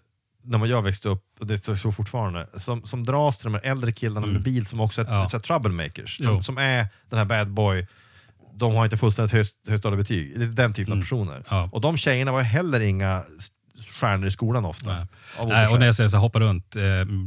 när 0.49 0.59
man 0.59 0.69
jag 0.69 0.83
växte 0.83 1.09
upp, 1.09 1.25
och 1.41 1.47
det 1.47 1.69
är 1.69 1.75
så 1.75 1.93
fortfarande, 1.93 2.47
som, 2.57 2.83
som 2.83 3.05
dras 3.05 3.39
till 3.39 3.45
de 3.45 3.55
här 3.55 3.71
äldre 3.71 3.93
killarna 3.93 4.27
med 4.27 4.31
Mm. 4.31 4.43
bil 4.43 4.67
som 4.67 4.81
också 4.81 5.01
är, 5.03 5.07
Ja. 5.07 5.29
så 5.29 5.41
troublemakers. 5.41 6.17
Som, 6.17 6.43
som 6.43 6.59
är 6.59 6.87
den 7.11 7.19
här 7.19 7.27
bad 7.27 7.51
boy, 7.51 7.87
de 8.55 8.75
har 8.75 8.85
inte 8.85 8.97
fullständigt 8.97 9.33
högst, 9.33 9.57
högstadiga 9.69 9.97
betyg. 9.99 10.39
Det 10.39 10.45
är 10.45 10.49
den 10.49 10.75
typen 10.75 10.93
Mm. 10.93 10.99
av 10.99 11.03
personer. 11.03 11.43
Ja. 11.51 11.69
Och 11.73 11.81
de 11.81 11.97
tjejerna 11.97 12.33
var 12.33 12.43
heller 12.43 12.81
inga 12.81 13.23
stjärnor 13.99 14.27
i 14.27 14.31
skolan 14.31 14.65
ofta. 14.65 14.87
Nej. 14.93 15.07
Nej, 15.47 15.69
och 15.69 15.79
när 15.79 15.87
jag 15.87 15.95
säger 15.95 16.09
så 16.09 16.17
här, 16.17 16.23
hoppa 16.23 16.41
runt, 16.41 16.77
eh, 16.77 16.83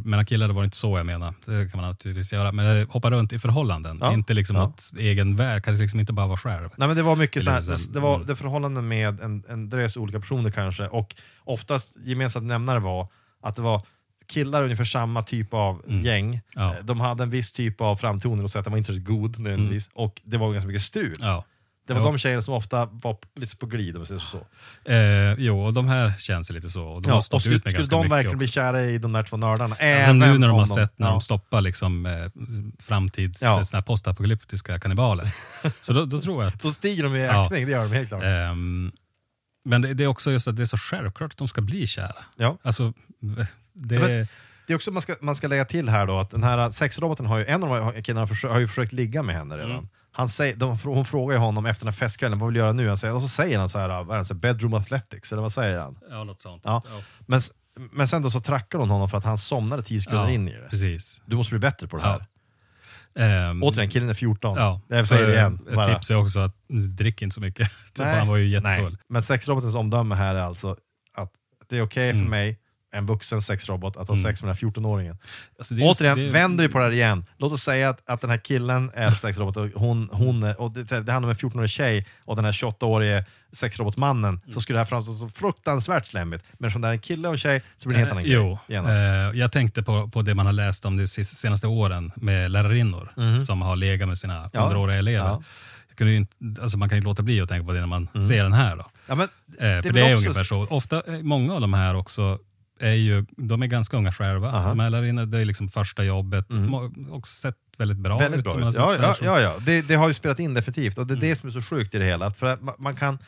mellan 0.05 0.25
killar 0.25 0.47
det 0.47 0.53
var 0.53 0.63
inte 0.63 0.77
så 0.77 0.97
jag 0.97 1.05
menar. 1.05 1.33
Det 1.45 1.71
kan 1.71 1.81
man 1.81 1.89
naturligtvis 1.89 2.33
göra. 2.33 2.51
Men 2.51 2.81
eh, 2.81 2.87
hoppa 2.89 3.09
runt 3.11 3.33
i 3.33 3.39
förhållanden, 3.39 3.97
Ja. 4.01 4.13
inte 4.13 4.33
liksom 4.33 4.55
Ja. 4.55 4.61
något 4.63 4.91
egen 4.97 5.35
värld, 5.35 5.63
kan 5.63 5.75
liksom 5.77 5.99
inte 5.99 6.13
bara 6.13 6.27
vara 6.27 6.37
själv. 6.37 6.69
Nej 6.77 6.87
men 6.87 6.97
det 6.97 7.03
var 7.03 7.15
mycket 7.15 7.41
Eller 7.47 7.59
såhär, 7.59 7.77
så- 7.77 7.91
det 7.91 7.99
var 7.99 8.15
mm. 8.15 8.27
det 8.27 8.35
förhållanden 8.35 8.87
med 8.87 9.21
en, 9.21 9.43
en 9.49 9.69
drös 9.69 9.97
olika 9.97 10.19
personer 10.19 10.51
kanske 10.51 10.87
och 10.87 11.15
oftast 11.43 11.93
gemensamt 12.05 12.45
nämnare 12.45 12.79
var 12.79 13.07
att 13.43 13.55
det 13.55 13.61
var 13.61 13.85
killar 14.27 14.63
ungefär 14.63 14.85
samma 14.85 15.23
typ 15.23 15.53
av 15.53 15.81
gäng. 15.87 16.41
Ja. 16.55 16.71
Mm. 16.73 16.85
De 16.85 16.99
hade 16.99 17.23
en 17.23 17.29
viss 17.29 17.51
typ 17.51 17.81
av 17.81 17.95
framtoning, 17.95 18.45
och 18.45 18.51
så 18.51 18.59
att 18.59 18.65
de 18.65 18.71
var 18.71 18.77
inte 18.77 18.93
så 18.95 19.01
god 19.01 19.39
nödvändigtvis, 19.39 19.89
och 19.93 20.21
det 20.23 20.37
var 20.37 20.53
ganska 20.53 20.67
mycket 20.67 20.81
strul. 20.81 21.13
Ja. 21.21 21.45
Det 21.87 21.93
var 21.93 22.01
Jo. 22.01 22.05
de 22.05 22.17
tjejerna 22.17 22.41
som 22.41 22.53
ofta 22.53 22.85
var 22.85 23.17
lite 23.35 23.57
på 23.57 23.65
glid 23.65 23.95
om 23.95 23.99
man 23.99 24.07
säger 24.07 24.21
så. 24.21 24.47
Eh, 24.91 25.33
jo, 25.37 25.65
och 25.65 25.73
de 25.73 25.87
här 25.87 26.13
känns 26.19 26.51
lite 26.51 26.69
så. 26.69 26.83
Och 26.83 27.01
de 27.01 27.09
har 27.09 27.17
och 27.17 27.23
stått 27.25 27.41
skulle, 27.41 27.55
ut 27.55 27.65
med 27.65 27.71
skulle 27.71 27.79
ganska 27.81 27.95
de 27.95 28.01
mycket 28.01 28.11
verkligen 28.11 28.37
bli 28.37 28.47
kära 28.47 28.81
i 28.85 28.97
de 28.97 29.11
där 29.13 29.23
två 29.23 29.37
nördarna? 29.37 29.75
Alltså 29.95 30.13
nu 30.13 30.37
när 30.37 30.47
de 30.47 30.57
har 30.57 30.65
sett 30.65 30.99
när 30.99 31.07
ja. 31.07 31.11
de 31.11 31.21
stoppar 31.21 31.61
liksom, 31.61 32.05
eh, 32.05 32.13
framtids 32.79 33.41
Ja. 33.73 33.81
postapokalyptiska 33.81 34.79
kannibaler. 34.79 35.31
så 35.81 35.93
då, 35.93 36.05
då 36.05 36.21
tror 36.21 36.43
jag 36.43 36.53
att... 36.53 36.61
Då 36.63 36.71
stiger 36.71 37.03
de 37.03 37.15
i 37.15 37.25
Ja. 37.25 37.45
ökning, 37.45 37.65
det 37.65 37.71
gör 37.71 37.83
de 37.83 37.91
helt 37.91 38.09
klart. 38.09 38.23
Ehm, 38.23 38.91
men 39.63 39.81
det, 39.81 39.93
det 39.93 40.03
är 40.03 40.07
också 40.07 40.31
just 40.31 40.47
att 40.47 40.55
det 40.55 40.63
är 40.63 40.65
så 40.65 40.77
självklart 40.77 41.31
att 41.31 41.37
de 41.37 41.47
ska 41.47 41.61
bli 41.61 41.87
kära. 41.87 42.15
Ja. 42.37 42.57
Alltså, 42.63 42.93
det... 43.73 43.95
Ja, 43.95 44.01
men- 44.01 44.27
Det 44.67 44.73
är 44.73 44.75
också 44.75 44.91
man 44.91 45.01
ska, 45.01 45.15
man 45.21 45.35
ska 45.35 45.47
lägga 45.47 45.65
till 45.65 45.89
här 45.89 46.05
då 46.05 46.19
att 46.19 46.31
den 46.31 46.43
här 46.43 46.71
sexroboten 46.71 47.25
har 47.25 47.37
ju, 47.37 47.45
en 47.45 47.63
av 47.63 47.69
de 47.69 47.83
här 47.83 48.01
killarna 48.01 48.21
har, 48.21 48.27
försökt, 48.27 48.51
har 48.51 48.59
ju 48.59 48.67
försökt 48.67 48.93
ligga 48.93 49.23
med 49.23 49.35
henne 49.35 49.57
redan. 49.57 49.71
Mm. 49.71 49.87
Han 50.11 50.29
säger, 50.29 50.55
de, 50.55 50.77
hon 50.83 51.05
frågar 51.05 51.35
ju 51.35 51.39
honom 51.39 51.65
efter 51.65 51.85
den 51.85 51.93
här 51.93 51.97
festkvällen, 51.99 52.39
vad 52.39 52.47
vill 52.47 52.53
du 52.53 52.59
göra 52.59 52.73
nu? 52.73 52.87
Han 52.87 52.97
säger, 52.97 53.15
och 53.15 53.21
så 53.21 53.27
säger 53.27 53.59
han 53.59 53.69
så 53.69 53.79
här, 53.79 54.03
vad 54.03 54.15
är 54.15 54.19
det, 54.19 54.25
så 54.25 54.33
här, 54.33 54.39
bedroom 54.41 54.73
athletics, 54.73 55.31
eller 55.31 55.41
vad 55.41 55.51
säger 55.51 55.77
han? 55.79 55.97
ja, 56.09 56.23
något 56.23 56.41
sånt. 56.41 56.61
Ja. 56.65 56.83
Men, 57.25 57.41
men 57.91 58.07
sen 58.07 58.21
då 58.21 58.29
så 58.29 58.39
trackar 58.41 58.79
hon 58.79 58.89
honom 58.89 59.09
för 59.09 59.17
att 59.17 59.23
han 59.23 59.37
somnade 59.37 59.83
tio 59.83 60.01
sekunder 60.01 60.29
in 60.29 60.47
i 60.47 60.53
det. 60.53 60.67
precis. 60.69 61.21
Du 61.25 61.35
måste 61.35 61.49
bli 61.49 61.59
bättre 61.59 61.87
på 61.87 61.97
det 61.97 62.03
här. 62.03 62.25
Ja. 63.13 63.21
Ehm, 63.21 63.63
Återigen, 63.63 63.89
killen 63.91 64.09
är 64.09 64.13
14. 64.13 64.57
Ja. 64.57 64.81
Jag 64.87 65.07
säger 65.07 65.27
det 65.27 65.33
igen. 65.33 65.59
Ett 65.71 65.93
tips 65.93 66.11
är 66.11 66.15
också 66.15 66.39
att 66.39 66.55
drick 66.97 67.21
inte 67.21 67.33
så 67.33 67.41
mycket. 67.41 67.67
Nej, 67.99 68.17
han 68.19 68.27
var 68.27 68.37
ju 68.37 68.47
jättefull. 68.47 68.91
Nej. 68.91 69.01
Men 69.09 69.23
sexrobotens 69.23 69.75
omdöme 69.75 70.15
här 70.15 70.35
är 70.35 70.41
alltså 70.41 70.75
att 71.15 71.31
det 71.69 71.77
är 71.77 71.81
okej 71.81 72.09
Mm. 72.09 72.23
för 72.23 72.29
mig, 72.29 72.59
en 72.93 73.05
vuxen 73.05 73.41
sexrobot, 73.41 73.97
att 73.97 74.07
ha 74.07 74.15
sex 74.15 74.43
med 74.43 74.49
den 74.49 74.55
här 74.73 74.81
14-åringen. 74.81 75.17
Alltså, 75.57 75.73
det 75.75 75.81
är 75.83 75.91
Återigen, 75.91 76.17
det 76.17 76.29
vänder 76.29 76.67
vi 76.67 76.73
på 76.73 76.77
det 76.77 76.83
här 76.83 76.91
igen. 76.91 77.25
Låt 77.37 77.53
oss 77.53 77.61
säga 77.63 77.89
att, 77.89 77.99
att 78.09 78.21
den 78.21 78.29
här 78.29 78.37
killen 78.37 78.91
är 78.93 79.11
sexrobot 79.11 79.57
och, 79.57 79.67
hon, 79.75 80.09
hon 80.11 80.43
och 80.43 80.71
det, 80.71 80.83
det 80.83 81.11
handlar 81.11 81.17
om 81.17 81.29
en 81.29 81.35
14-årig 81.35 81.69
tjej 81.69 82.07
och 82.25 82.35
den 82.35 82.45
här 82.45 82.51
28-årige 82.51 83.25
sexrobotmannen, 83.53 84.41
så 84.53 84.61
skulle 84.61 84.75
det 84.77 84.81
här 84.83 84.85
framstå 84.89 85.13
så 85.13 85.29
fruktansvärt 85.29 86.07
slemmigt. 86.07 86.45
Men 86.57 86.67
eftersom 86.67 86.81
det 86.81 86.87
är 86.87 86.91
en 86.91 86.99
kille 86.99 87.27
och 87.27 87.33
en 87.33 87.37
tjej 87.37 87.61
så 87.77 87.89
blir 87.89 87.97
det 87.97 88.03
en 88.03 88.05
helt 88.07 88.11
annan 88.17 88.25
Eh, 88.25 88.31
Jo, 88.33 88.47
grej. 88.67 88.77
genast. 88.77 89.33
eh, 89.33 89.39
jag 89.39 89.51
tänkte 89.51 89.83
på, 89.83 90.07
på 90.07 90.21
det 90.21 90.35
man 90.35 90.45
har 90.45 90.53
läst 90.53 90.85
om 90.85 90.97
de 90.97 91.07
senaste 91.07 91.67
åren 91.67 92.11
med 92.15 92.51
lärarinnor 92.51 93.13
som 93.39 93.61
har 93.61 93.75
legat 93.75 94.07
med 94.07 94.17
sina. 94.17 94.49
Ja. 94.53 94.61
underåriga 94.65 94.97
elever. 94.99 95.25
Ja. 95.25 95.43
Jag 95.89 95.97
kunde 95.97 96.11
ju 96.13 96.17
inte, 96.17 96.61
alltså 96.61 96.77
man 96.77 96.89
kan 96.89 96.95
ju 96.95 96.97
inte 96.97 97.07
låta 97.09 97.23
bli 97.23 97.41
att 97.41 97.49
tänka 97.49 97.65
på 97.65 97.71
det 97.73 97.79
när 97.79 97.87
man 97.87 98.07
ser 98.27 98.43
den 98.43 98.53
här. 98.53 98.75
Då. 98.75 98.85
ja, 99.07 99.15
men, 99.15 99.27
Eh, 99.51 99.57
för 99.57 99.93
det 99.93 99.99
är 100.01 100.03
också- 100.15 100.17
ungefär 100.27 100.43
så. 100.43 100.67
Ofta, 100.69 101.01
eh, 101.07 101.21
många 101.21 101.53
av 101.53 101.61
de 101.61 101.73
här 101.73 101.95
också 101.95 102.39
är 102.81 102.91
ju, 102.93 103.25
de 103.37 103.61
är 103.61 103.67
ganska 103.67 103.97
unga 103.97 104.11
själva. 104.11 104.47
Aha. 104.51 104.69
De 104.69 104.79
här 104.79 104.89
lärarinnor, 104.89 105.25
det 105.25 105.39
är 105.39 105.45
liksom 105.45 105.69
första 105.69 106.03
jobbet. 106.03 106.45
De 106.49 106.73
har 106.73 106.91
också 107.11 107.33
sett 107.41 107.55
väldigt 107.77 107.97
bra 107.97 108.17
Väldigt 108.19 108.37
ut. 108.37 108.43
bra. 108.43 108.69
ut. 108.69 108.75
Ja, 108.75 108.95
ja, 109.01 109.15
ja, 109.21 109.39
ja. 109.39 109.55
Det, 109.65 109.81
det 109.87 109.95
har 109.95 110.07
ju 110.07 110.13
spelat 110.13 110.39
in 110.39 110.53
definitivt 110.53 110.97
och 110.97 111.07
det 111.07 111.13
är 111.13 111.15
Mm. 111.17 111.29
det 111.29 111.35
som 111.35 111.49
är 111.49 111.53
så 111.53 111.61
sjukt 111.61 111.95
i 111.95 111.99
det 111.99 112.05
hela. 112.05 112.31
För 112.31 112.57
man, 112.61 112.75
man 112.79 112.95
kan, 112.95 113.19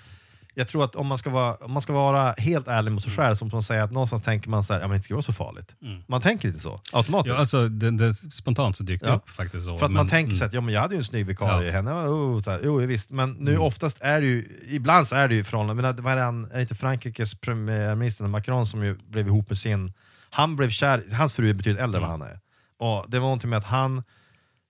jag 0.55 0.67
tror 0.67 0.83
att 0.83 0.95
om 0.95 1.07
man 1.07 1.17
ska 1.17 1.29
vara, 1.29 1.55
om 1.55 1.71
man 1.71 1.81
ska 1.81 1.93
vara 1.93 2.31
helt 2.37 2.67
ärlig 2.67 2.91
mot 2.91 3.03
sig 3.03 3.13
Mm. 3.13 3.17
själv, 3.25 3.35
som 3.35 3.49
man 3.53 3.63
säger 3.63 3.81
att 3.83 3.91
någonstans 3.91 4.21
tänker 4.21 4.49
man 4.49 4.63
så 4.63 4.73
här, 4.73 4.81
ja 4.81 4.87
men 4.87 4.97
det 4.97 5.03
ska 5.03 5.13
vara 5.13 5.21
så 5.21 5.33
farligt. 5.33 5.75
Man 6.07 6.21
tänker 6.21 6.47
inte 6.47 6.59
så, 6.59 6.81
automatiskt. 6.93 7.33
Ja, 7.33 7.39
alltså, 7.39 7.67
det, 7.67 7.91
det, 7.97 8.13
spontant 8.13 8.77
så 8.77 8.83
dyker 8.83 9.05
det 9.05 9.11
Ja. 9.11 9.15
upp 9.15 9.29
faktiskt 9.29 9.65
så. 9.65 9.77
För 9.77 9.85
att 9.85 9.91
man 9.91 10.05
men- 10.05 10.09
tänker 10.09 10.31
sig 10.33 10.37
mm. 10.39 10.47
att 10.47 10.53
ja, 10.53 10.61
men 10.61 10.73
jag 10.73 10.81
hade 10.81 10.93
ju 10.95 10.97
en 10.97 11.03
snygg 11.03 11.25
vikarie, 11.25 11.67
Ja. 11.67 11.73
henne, 11.73 11.91
oh, 11.91 12.41
så 12.41 12.51
här, 12.51 12.61
jo 12.63 12.77
visst. 12.77 13.11
Men 13.11 13.31
nu 13.31 13.51
Mm. 13.51 13.63
oftast 13.63 13.97
är 14.01 14.21
det 14.21 14.27
ju, 14.27 14.61
ibland 14.67 15.07
så 15.07 15.15
är 15.15 15.27
det 15.27 15.35
ju 15.35 15.43
förhållanden, 15.43 15.75
men 15.85 15.95
det 15.95 16.09
är 16.11 16.55
det 16.55 16.61
inte 16.61 16.75
Frankrikes 16.75 17.35
premiärminister 17.39 18.27
Macron 18.27 18.67
som 18.67 18.83
ju 18.85 18.95
blev 19.09 19.27
ihop 19.27 19.49
med 19.49 19.57
sin, 19.57 19.93
han 20.29 20.55
blev 20.55 20.69
kär, 20.69 21.03
hans 21.13 21.33
fru 21.33 21.49
är 21.49 21.53
betydligt 21.53 21.81
äldre 21.81 21.97
än 22.01 22.07
vad 22.09 22.15
Mm. 22.15 22.21
han 22.21 22.29
är. 22.31 22.39
Och 22.77 23.05
det 23.09 23.19
var 23.19 23.25
någonting 23.25 23.49
med 23.49 23.57
att 23.59 23.65
han 23.65 24.03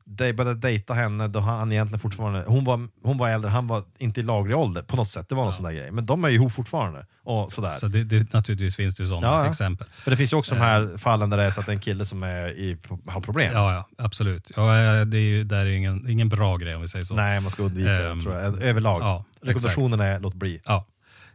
de 0.06 0.34
började 0.34 0.60
dejta 0.60 0.94
henne 0.94 1.28
då 1.28 1.40
han 1.40 1.72
egentligen 1.72 2.00
fortfarande, 2.00 2.44
hon 2.48 2.64
var, 2.64 2.88
hon 3.04 3.18
var 3.18 3.30
äldre, 3.30 3.50
han 3.52 3.68
var 3.68 3.84
inte 3.98 4.20
i 4.20 4.24
laglig 4.24 4.58
ålder 4.58 4.82
på 4.82 4.96
något 4.96 5.10
sätt, 5.10 5.30
det 5.30 5.36
var 5.36 5.44
någon 5.44 5.54
sån 5.54 5.64
där 5.66 5.72
grej. 5.72 5.92
Men 5.92 6.06
de 6.06 6.24
är 6.24 6.30
ju 6.30 6.36
ihop 6.36 6.54
fortfarande. 6.54 7.06
Och 7.24 7.52
sådär. 7.52 7.72
Så 7.72 7.88
det, 7.88 8.04
det, 8.04 8.34
naturligtvis 8.34 8.76
finns 8.76 8.96
det 8.96 9.04
ju 9.04 9.08
sådana 9.10 9.28
Ja, 9.28 9.44
ja. 9.44 9.50
exempel. 9.50 9.88
Men 10.06 10.12
det 10.12 10.18
finns 10.18 10.34
ju 10.34 10.38
också 10.38 10.56
de 10.56 10.62
här 10.62 10.98
fallen 10.98 11.30
där 11.30 11.38
det 11.38 11.44
är 11.44 11.52
så 11.52 11.60
att 11.60 11.66
det 11.66 11.72
är 11.72 11.76
en 11.76 11.80
kille 11.82 12.06
som 12.06 12.24
är 12.24 12.50
i, 12.50 12.78
har 13.08 13.22
problem. 13.22 13.54
Ja, 13.54 13.74
ja 13.74 13.88
absolut. 14.06 14.52
Ja, 14.56 14.78
eh, 14.78 15.06
det 15.06 15.18
är 15.18 15.22
ju, 15.22 15.44
där 15.44 15.58
är 15.58 15.66
ju 15.66 15.76
ingen, 15.78 16.10
ingen 16.10 16.30
bra 16.30 16.58
grej 16.58 16.76
om 16.76 16.82
vi 16.82 16.88
säger 16.88 17.06
så. 17.06 17.16
Nej, 17.16 17.42
man 17.42 17.52
ska 17.52 17.64
undvika 17.64 17.92
det 17.92 18.10
Ehm, 18.10 18.24
tror 18.24 18.36
jag. 18.36 18.62
Överlag. 18.62 19.02
ja, 19.02 19.26
Rekommendationen 19.42 20.00
är 20.00 20.20
låt 20.20 20.34
bli. 20.34 20.62
Ja, 20.66 20.86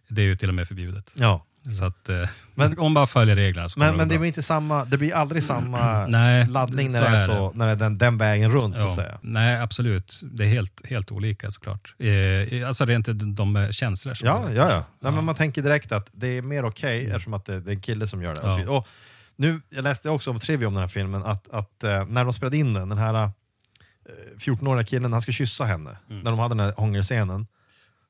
det 0.09 0.23
är 0.23 0.27
ju 0.27 0.37
till 0.37 0.49
och 0.49 0.55
med 0.55 0.69
förbjudet. 0.69 1.13
Ja. 1.17 1.45
Så 1.73 1.85
att, 1.85 2.09
eh, 2.09 2.17
Men- 2.55 2.75
man 2.79 2.95
bara 2.95 3.07
följer 3.07 3.37
reglerna 3.37 3.69
Men, 3.77 3.97
men 3.97 4.09
det 4.09 4.19
blir 4.19 4.29
inte 4.29 4.43
samma, 4.43 4.85
det 4.85 4.99
blir 4.99 5.15
aldrig 5.15 5.43
samma 5.45 6.07
Nej, 6.09 6.47
laddning 6.49 6.89
när 6.93 7.01
det 7.01 7.07
är, 7.17 7.27
så, 7.27 7.53
när 7.55 7.67
det 7.67 7.73
är 7.73 7.77
den, 7.77 7.99
den 7.99 8.19
vägen 8.19 8.53
runt 8.53 8.75
så 8.77 8.81
att 8.83 8.89
Ja, 8.89 8.95
säga. 8.97 9.19
nej, 9.23 9.61
absolut. 9.61 10.21
Det 10.23 10.45
är 10.45 10.49
helt, 10.49 10.87
helt 10.87 11.13
olika 11.13 11.51
såklart. 11.51 11.95
Eh, 11.99 12.67
alltså 12.69 12.85
rent 12.85 13.07
de, 13.07 13.35
de 13.35 13.69
känslor 13.71 14.15
som 14.15 14.29
Ja, 14.29 14.43
det- 14.49 14.55
ja, 14.55 14.71
ja. 14.71 14.85
Nej, 15.01 15.13
men 15.13 15.25
man 15.25 15.35
tänker 15.35 15.63
direkt 15.63 15.93
att 15.93 16.09
det 16.13 16.27
är 16.27 16.43
mer 16.43 16.65
okej 16.65 17.07
eftersom 17.07 17.35
att 17.35 17.45
det, 17.45 17.61
det 17.61 17.71
är 17.71 17.75
en 17.75 17.81
kille 17.81 18.09
som 18.09 18.23
gör 18.23 18.35
det. 18.35 18.43
Mm. 18.43 18.61
Ja. 18.63 18.71
Och 18.71 18.87
nu, 19.37 19.61
jag 19.71 19.83
läste 19.85 20.11
också 20.11 20.31
om 20.31 20.41
trivia 20.41 20.69
om 20.69 20.75
den 20.75 20.81
här 20.81 20.89
filmen, 20.89 21.23
att, 21.25 21.49
att 21.51 21.85
eh, 21.85 22.07
när 22.07 22.25
de 22.25 22.33
spelade 22.33 22.57
in 22.57 22.75
den, 22.75 22.89
den 22.89 22.99
här 22.99 23.15
eh, 23.25 23.31
14-åriga 24.39 24.85
killen, 24.85 25.13
han 25.13 25.23
ska 25.23 25.33
kyssa 25.33 25.65
henne, 25.65 25.97
Mm. 26.11 26.23
när 26.23 26.31
de 26.31 26.39
hade 26.41 26.55
den 26.55 26.61
här 26.67 26.75
hångelscenen, 26.77 27.47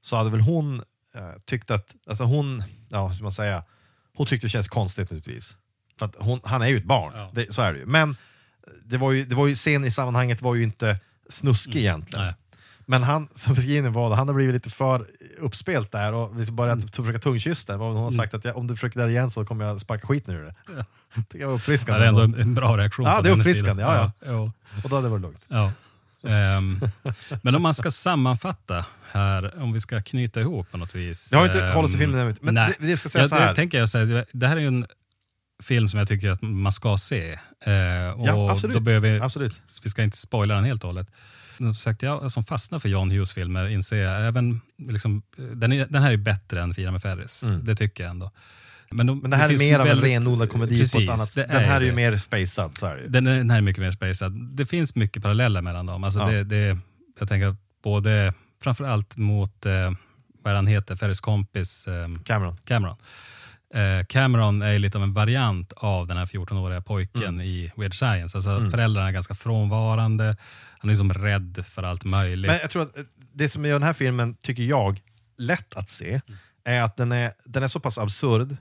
så 0.03 0.17
hade 0.17 0.31
väl 0.31 0.41
hon 0.41 0.83
eh, 1.15 1.23
tyckt 1.47 1.71
att, 1.71 1.87
alltså 2.07 2.25
hon, 2.25 2.65
ja 2.89 3.07
hur 3.07 3.15
ska 3.15 3.23
man 3.23 3.33
säga, 3.33 3.63
hon 4.17 4.27
tyckte 4.27 4.47
det 4.47 4.51
känns 4.51 4.69
konstigt 4.69 5.03
naturligtvis. 5.11 5.55
För 5.99 6.07
att 6.07 6.15
hon, 6.19 6.41
han 6.45 6.63
är 6.63 6.67
ju 6.67 6.77
ett 6.77 6.85
barn, 6.85 7.13
Ja. 7.17 7.31
det, 7.35 7.55
så 7.55 7.63
är 7.63 7.73
det 7.73 7.79
ju. 7.79 7.87
Men 7.87 8.17
det 8.85 8.97
var 8.99 9.13
ju, 9.13 9.25
det 9.25 9.35
var 9.35 9.47
ju, 9.47 9.55
scenen 9.55 9.85
i 9.85 9.91
sammanhanget 9.91 10.43
var 10.43 10.55
ju 10.55 10.63
inte 10.63 10.99
snuskig 11.29 11.77
egentligen. 11.77 12.25
Nej. 12.25 12.35
Men 12.91 13.03
han, 13.03 13.29
som 13.35 13.55
beskrivningen 13.55 13.93
var, 13.93 14.17
han 14.17 14.29
har 14.29 14.35
blivit 14.35 14.55
lite 14.55 14.71
för 14.71 15.07
uppspelt 15.39 15.93
där 15.93 16.13
och 16.13 16.37
liksom 16.37 16.57
börjat 16.57 16.77
Mm. 16.79 16.89
försöka 16.89 17.19
tungkyssa 17.19 17.77
Hon 17.77 17.97
har 17.97 18.11
sagt 18.11 18.35
att 18.35 18.45
jag, 18.45 18.57
om 18.57 18.67
du 18.67 18.75
försöker 18.75 19.01
där 19.01 19.09
igen 19.09 19.31
så 19.31 19.45
kommer 19.45 19.65
jag 19.65 19.81
sparka 19.81 20.07
skiten 20.07 20.35
ur 20.35 20.43
det. 20.45 20.55
Det 20.67 20.75
var 21.39 21.41
Ja, 21.41 21.47
uppfriskande. 21.47 22.01
det 22.01 22.05
är 22.05 22.09
ändå 22.09 22.21
en, 22.23 22.35
en 22.35 22.55
bra 22.55 22.77
reaktion 22.77 23.07
Ja, 23.07 23.23
det 23.23 23.29
är 23.29 23.33
uppfriskande, 23.39 23.83
sida. 23.83 24.13
ja, 24.21 24.27
ja. 24.33 24.53
Och 24.85 24.89
då 24.91 24.97
hade 24.97 25.07
det 25.07 25.11
varit 25.11 25.23
lugnt. 25.23 25.45
ja. 25.49 25.73
Ehm, 26.25 26.81
men 27.43 27.55
om 27.55 27.63
man 27.63 27.75
ska 27.75 27.91
sammanfatta 27.91 28.85
här, 29.13 29.63
om 29.63 29.73
vi 29.73 29.81
ska 29.81 30.01
knyta 30.03 30.41
ihop 30.41 30.71
på 30.71 30.77
något 30.79 30.95
vis. 30.95 31.33
Jag 31.33 31.39
har 31.39 31.47
inte 31.47 31.67
ehm, 31.67 31.75
hållit 31.75 31.95
i 31.95 31.99
filmen 31.99 32.21
ännu, 32.21 32.35
men 32.41 32.55
nej. 32.55 32.75
det, 32.79 32.87
det 32.87 32.97
ska 32.97 33.09
säga 33.09 33.25
Ja, 33.25 33.29
så 33.29 33.35
här. 33.35 33.49
Det, 33.49 33.55
tänker 33.55 33.79
jag, 33.79 33.89
så 33.89 33.99
här, 33.99 34.27
det 34.33 34.49
här 34.49 34.57
är 34.57 34.61
ju 34.61 34.67
en 34.69 34.87
film 35.63 35.89
som 35.89 35.99
jag 35.99 36.09
tycker 36.09 36.31
att 36.31 36.43
man 36.43 36.73
ska 36.73 36.97
se. 36.97 37.33
Eh, 37.33 38.11
och 38.11 38.27
Ja, 38.27 38.51
absolut. 38.51 38.75
Då 38.75 38.81
behöver 38.81 39.11
vi, 39.11 39.21
Absolut. 39.21 39.61
vi 39.83 39.91
ska 39.91 40.03
inte 40.03 40.17
spoila 40.17 40.55
den 40.55 40.65
helt 40.65 40.85
och 40.85 40.89
hållet. 40.89 41.11
Som 41.57 41.75
sagt, 41.75 42.03
jag 42.03 42.33
som 42.33 42.45
fastnar 42.45 42.79
för 42.79 42.89
John 42.89 43.11
Hughes-filmer 43.11 43.67
inser 43.67 43.97
jag 43.97 44.27
även, 44.27 44.61
liksom, 44.77 45.23
den, 45.37 45.73
är, 45.73 45.87
den 45.87 46.03
här 46.03 46.13
är 46.13 46.17
bättre 46.17 46.63
än 46.63 46.75
Fira 46.75 46.91
med 46.91 47.03
Ferris. 47.03 47.45
Det 47.63 47.75
tycker 47.75 48.05
jag 48.05 48.11
ändå. 48.11 48.31
Men, 48.91 49.07
de, 49.07 49.13
Mm. 49.13 49.23
Men 49.23 49.31
det 49.31 49.37
här 49.37 49.45
är 49.45 49.49
finns 49.49 49.63
mer 49.65 49.79
av 49.79 49.87
en 49.87 50.01
renodlad 50.01 50.51
komedi 50.51 50.75
på 50.75 50.79
Precis, 50.81 50.95
ett 51.03 51.09
annat 51.09 51.19
det 51.21 51.27
sätt. 51.27 51.49
Den 51.49 51.65
här 51.65 51.77
är 51.77 51.81
ju 51.85 51.89
det. 51.91 51.97
mer 51.97 52.17
spacad, 52.17 52.77
så 52.79 52.87
är 52.87 52.97
det. 52.97 53.09
Den, 53.09 53.27
är- 53.27 53.37
den 53.37 53.51
här 53.51 53.57
är 53.57 53.63
mycket 53.63 53.83
mer 53.83 53.91
spacad. 53.93 54.33
Det 54.57 54.67
finns 54.67 54.95
mycket 54.97 55.23
paralleller 55.23 55.63
mellan 55.63 55.87
dem. 55.87 56.05
Alltså 56.05 56.21
Ja. 56.21 56.27
det, 56.31 56.45
det, 56.45 56.79
jag 57.21 57.29
tänker 57.29 57.47
att 57.49 57.57
både, 57.83 58.35
framförallt 58.63 59.17
mot, 59.17 59.67
eh, 59.67 59.91
vad 60.43 60.51
är 60.53 60.57
han 60.57 60.67
heter, 60.67 60.97
Ferris 60.97 61.21
kompis 61.21 61.87
eh, 61.89 62.09
Cameron. 62.25 62.57
Cameron. 62.65 62.97
Eh, 63.75 64.05
Cameron 64.07 64.63
är 64.63 64.79
lite 64.79 64.99
av 64.99 65.05
en 65.05 65.13
variant 65.13 65.73
av 65.77 66.07
den 66.07 66.17
här 66.17 66.27
14-åriga 66.27 66.81
pojken 66.81 67.23
Mm. 67.35 67.41
i 67.41 67.73
Weird 67.77 67.95
Science. 67.95 68.37
Alltså 68.39 68.71
Föräldrarna 68.71 69.09
är 69.09 69.13
ganska 69.13 69.35
frånvarande, 69.35 70.37
han 70.79 70.91
är 70.91 70.93
liksom 70.93 71.13
rädd 71.13 71.65
för 71.69 71.83
allt 71.83 72.05
möjligt. 72.05 72.51
Men 72.51 72.61
jag 72.61 72.71
tror 72.71 72.83
att 72.83 72.95
det 73.35 73.49
som 73.49 73.65
gör 73.65 73.73
den 73.73 73.83
här 73.83 73.93
filmen, 73.93 74.35
tycker 74.43 74.63
jag, 74.63 75.01
lätt 75.39 75.75
att 75.75 75.89
se, 75.89 76.21
är 76.69 76.83
att 76.83 76.97
den 76.97 77.13
är, 77.13 77.33
den 77.45 77.63
är 77.63 77.69
så 77.69 77.81
pass 77.81 77.99
absurd 77.99 78.57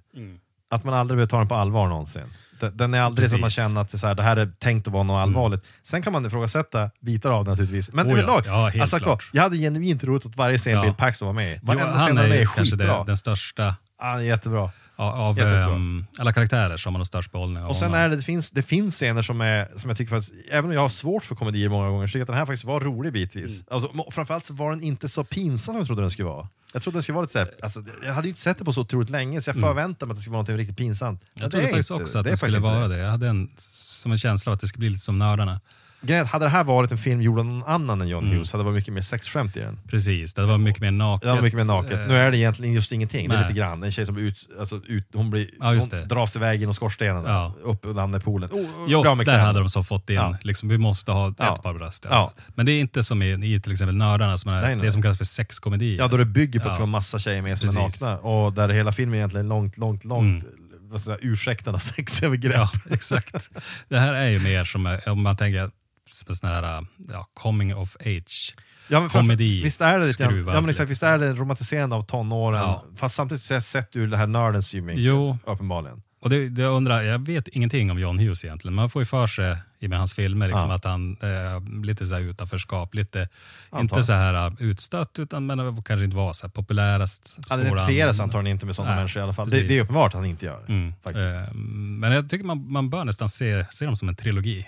att 0.70 0.84
man 0.84 0.94
aldrig 0.94 1.18
behöver 1.18 1.30
ta 1.30 1.38
den 1.38 1.48
på 1.48 1.56
allvar 1.56 1.88
någonsin. 1.88 2.24
Den, 2.60 2.78
den 2.78 2.94
är 2.94 3.02
aldrig 3.02 3.30
så 3.30 3.36
att 3.36 3.42
man 3.42 3.48
Precis. 3.48 3.68
känner 3.68 3.82
att 3.82 3.90
det, 3.90 3.96
är 3.96 4.00
så 4.00 4.08
här, 4.08 4.16
det 4.16 4.24
här 4.24 4.38
är 4.38 4.52
tänkt 4.60 4.88
att 4.88 4.94
vara 4.94 5.04
något 5.04 5.24
allvarligt. 5.24 5.64
Sen 5.84 6.02
kan 6.02 6.14
man 6.14 6.26
ifrågasätta 6.26 6.92
bitar 7.00 7.32
av 7.32 7.46
det 7.46 7.52
naturligtvis. 7.52 7.92
Men 7.94 8.08
Oh 8.08 8.12
ja, 8.12 8.18
överlag, 8.18 8.44
ja, 8.46 8.68
helt 8.68 8.82
alltså, 8.82 9.00
klart. 9.00 9.30
jag 9.34 9.44
hade 9.44 9.58
genuint 9.58 10.04
roligt 10.04 10.26
åt 10.26 10.36
varje 10.36 10.58
scen 10.58 10.74
Ja. 10.74 10.82
Bill 10.82 10.94
Paxton 10.94 11.26
var 11.26 11.34
med 11.34 11.54
i. 11.54 11.60
Varenda 11.64 11.86
han 11.86 12.08
scen 12.08 12.18
är 12.18 12.22
han 12.22 12.26
är 12.26 12.36
med 12.36 12.42
är 12.42 12.46
kanske 12.56 12.76
det, 12.76 13.04
den 13.06 13.18
största 13.18 13.76
Ja, 14.00 14.22
jättebra. 14.22 14.72
Av 15.00 15.40
ehm, 15.40 16.06
alla 16.18 16.34
karaktärer 16.34 16.86
har 16.86 16.92
man 16.92 17.00
nog 17.00 17.08
störst 17.08 17.32
behållning 17.32 17.64
av 17.64 17.70
Och 17.70 17.76
sen 17.76 17.94
är 17.94 18.10
det, 18.10 18.16
det, 18.16 18.22
finns, 18.22 18.52
det 18.52 18.64
finns 18.64 18.96
scener 18.96 19.22
som, 19.22 19.42
är, 19.42 19.68
som 19.78 19.90
jag 19.90 19.98
tycker 19.98 20.10
faktiskt, 20.16 20.34
även 20.52 20.66
om 20.66 20.74
jag 20.74 20.82
har 20.82 20.90
svårt 20.90 21.24
för 21.26 21.36
komedier 21.36 21.70
många 21.70 21.90
gånger, 21.90 22.08
så 22.08 22.12
tycker 22.12 22.20
jag 22.20 22.24
att 22.24 22.28
den 22.28 22.36
här 22.36 22.46
faktiskt 22.46 22.64
var 22.66 22.80
rolig 22.80 23.14
bitvis. 23.14 23.52
Mm. 23.52 23.64
Alltså, 23.72 24.12
framförallt 24.12 24.46
så 24.46 24.54
var 24.54 24.70
den 24.72 24.82
inte 24.84 25.10
så 25.10 25.24
pinsam 25.24 25.74
som 25.74 25.78
jag 25.78 25.86
trodde 25.88 26.02
den 26.02 26.12
skulle 26.12 26.28
vara. 26.28 26.48
Jag 26.74 26.82
trodde 26.84 26.96
den 26.96 27.04
skulle 27.04 27.14
vara 27.16 27.24
lite 27.24 27.32
såhär, 27.34 27.52
alltså, 27.64 27.80
jag 28.06 28.14
hade 28.14 28.28
ju 28.28 28.30
inte 28.30 28.42
sett 28.42 28.58
det 28.58 28.66
på 28.66 28.74
så 28.74 28.82
otroligt 28.82 29.10
länge, 29.10 29.42
så 29.42 29.50
jag 29.50 29.56
förväntade 29.60 30.06
mig 30.08 30.12
att 30.14 30.18
det 30.18 30.22
skulle 30.22 30.34
vara 30.34 30.42
något 30.42 30.50
riktigt 30.50 30.78
pinsamt. 30.78 31.22
Men 31.22 31.28
Mm. 31.28 31.32
Jag 31.42 31.48
det 31.48 31.52
trodde 31.52 31.68
faktiskt 31.68 31.92
inte- 31.92 32.04
också 32.04 32.20
att 32.20 32.26
är 32.26 32.30
det, 32.32 32.38
skulle 32.38 32.60
vara 32.60 32.88
det. 32.88 32.98
Jag 32.98 33.12
hade 33.12 33.28
en, 33.28 33.50
som 33.58 34.12
en 34.12 34.18
känsla 34.18 34.52
av 34.52 34.54
att 34.54 34.62
det 34.62 34.68
skulle 34.68 34.80
bli 34.80 34.90
lite 34.90 35.02
som 35.02 35.18
Nördarna. 35.20 35.60
Grejen 36.02 36.24
är 36.26 36.28
hade 36.30 36.46
det 36.46 36.50
här 36.50 36.64
varit 36.64 36.92
en 36.92 36.98
film 36.98 37.22
gjord 37.22 37.40
av 37.40 37.46
någon 37.46 37.64
annan 37.64 38.02
än 38.02 38.08
John 38.08 38.24
Mm. 38.24 38.36
Hughes 38.36 38.52
hade 38.52 38.64
det 38.64 38.66
varit 38.66 38.76
mycket 38.76 38.94
mer 38.94 39.02
sexskämt 39.02 39.58
i 39.58 39.60
den. 39.60 39.80
Precis, 39.90 40.34
det 40.34 40.46
var 40.46 40.58
mycket 40.58 40.82
mer 40.82 40.92
naket. 40.92 41.28
Det 41.30 41.36
var 41.36 41.42
mycket 41.42 41.58
mer 41.60 41.66
naket. 41.66 42.00
Nu 42.08 42.16
är 42.16 42.32
det 42.32 42.38
egentligen 42.38 42.74
just 42.74 42.92
ingenting, 42.92 43.30
det 43.30 43.36
är 43.36 43.40
nej. 43.40 43.48
lite 43.48 43.60
grann. 43.60 43.84
En 43.84 43.92
tjej 43.92 44.06
som 44.06 44.16
blir 44.16 44.26
ut, 44.26 44.50
alltså 44.60 44.82
ut, 44.86 45.08
hon, 45.14 45.30
blir, 45.30 45.50
Ja, 45.60 45.74
just 45.74 45.92
hon 45.92 46.00
det. 46.02 46.06
dras 46.08 46.36
iväg 46.36 46.60
genom 46.60 46.74
skorstenen, 46.74 47.24
Ja. 47.26 47.54
upp 47.64 47.86
och 47.86 47.96
landar 47.96 48.20
i 48.20 48.22
poolen. 48.22 48.50
Oh, 48.52 48.66
Jo, 48.88 49.04
där 49.04 49.24
kläder. 49.24 49.40
hade 49.40 49.60
de 49.60 49.70
så 49.70 49.84
fått 49.84 50.10
in, 50.10 50.16
Ja. 50.16 50.38
liksom, 50.42 50.70
vi 50.70 50.78
måste 50.78 51.12
ha 51.12 51.34
Ja. 51.38 51.54
ett 51.54 51.64
par 51.64 51.74
bröst 51.74 52.06
Ja. 52.10 52.34
Men 52.56 52.66
det 52.66 52.72
är 52.72 52.80
inte 52.80 53.04
som 53.04 53.22
i, 53.22 53.56
i 53.56 53.62
till 53.62 53.72
exempel 53.72 53.96
Nördarna, 53.96 54.38
som 54.38 54.52
är 54.54 54.62
Nej, 54.62 54.76
nej. 54.76 54.86
det 54.86 54.92
som 54.92 55.02
kallas 55.02 55.18
för 55.18 55.26
sexkomedier. 55.26 55.98
Ja, 55.98 56.08
då 56.08 56.18
det 56.18 56.26
bygger 56.26 56.60
på 56.60 56.66
att 56.66 56.72
Ja. 56.72 56.74
det 56.76 56.80
var 56.80 56.88
massa 56.88 57.20
tjejer 57.20 57.42
med 57.42 57.58
som 57.60 57.70
är 57.70 57.74
Precis. 57.84 58.02
nakna 58.02 58.18
och 58.20 58.54
där 58.54 58.70
hela 58.70 58.92
filmen 58.92 59.16
egentligen 59.16 59.46
är 59.46 59.50
långt, 59.50 59.78
långt, 59.78 60.06
långt 60.06 60.46
vad 60.90 61.02
säga, 61.02 61.18
ursäktande 61.22 61.80
sexövergrepp. 61.96 62.54
Ja, 62.56 62.70
exakt. 62.92 63.50
Det 63.90 64.00
här 64.00 64.14
är 64.14 64.30
ju 64.30 64.40
mer 64.40 64.64
som, 64.64 64.98
om 65.08 65.24
man 65.24 65.36
tänker 65.38 65.60
en 65.64 65.72
sån 66.10 66.50
här 66.50 66.86
ja, 67.10 67.28
coming 67.34 67.76
of 67.76 67.98
age. 68.00 68.56
Ja, 68.90 69.10
Komedi, 69.10 69.64
Visst 69.64 69.82
är 69.82 70.00
det 70.00 70.06
lite 70.06 70.24
ja, 70.24 70.62
men 70.62 70.70
exakt, 70.70 70.92
visst 70.92 71.04
är 71.04 71.18
det 71.18 71.34
romantiserande 71.34 71.96
av 71.96 72.02
tonåren, 72.02 72.62
Ja. 72.62 72.84
fast 72.96 73.16
samtidigt 73.16 73.66
sett, 73.66 73.96
ur 73.96 74.08
det 74.08 74.18
här 74.18 74.28
nördens 74.28 74.68
synvinkel. 74.68 75.06
Jo. 75.06 75.38
Uppenbarligen. 75.46 76.02
Och 76.20 76.30
det, 76.30 76.50
det 76.50 76.62
jag 76.62 76.74
undrar, 76.74 77.02
jag 77.02 77.26
vet 77.26 77.48
ingenting 77.48 77.92
om 77.92 78.00
John 78.00 78.20
Hughes 78.20 78.46
egentligen, 78.46 78.76
men 78.76 78.82
man 78.82 78.90
får 78.90 79.02
ju 79.02 79.06
för 79.06 79.28
sig 79.28 79.58
i 79.80 79.88
med 79.88 80.00
hans 80.00 80.14
filmer 80.14 80.48
liksom 80.48 80.70
Ja. 80.70 80.76
att 80.76 80.84
han 80.84 81.18
eh, 81.22 81.84
lite 81.84 82.06
så 82.06 82.16
här 82.16 82.22
utanförskap, 82.22 82.96
lite, 82.96 83.30
inte 83.76 84.04
så 84.04 84.14
här 84.14 84.48
uh, 84.48 84.54
utstött, 84.60 85.20
utan 85.20 85.46
men 85.46 85.84
kanske 85.84 86.06
inte 86.06 86.18
var 86.18 86.34
så 86.34 86.48
här 86.48 86.52
populärast 86.52 87.38
Han 87.50 87.62
identifieras 87.62 88.20
antagligen 88.20 88.56
inte 88.56 88.66
med 88.66 88.76
sådana 88.76 88.92
Nej, 88.92 89.00
människor 89.00 89.20
i 89.20 89.24
alla 89.24 89.34
fall. 89.34 89.50
Det, 89.50 89.64
det 89.64 89.78
är 89.78 89.82
uppenbart 89.82 90.08
att 90.08 90.14
han 90.14 90.26
inte 90.26 90.46
gör. 90.46 90.66
Mm. 90.68 90.94
Eh, 91.08 91.54
men 92.00 92.12
jag 92.12 92.30
tycker 92.30 92.46
man, 92.46 92.72
man 92.72 92.90
bör 92.90 93.06
nästan 93.06 93.30
se, 93.30 93.66
se 93.70 93.86
dem 93.86 93.98
som 93.98 94.10
en 94.10 94.16
trilogi. 94.16 94.68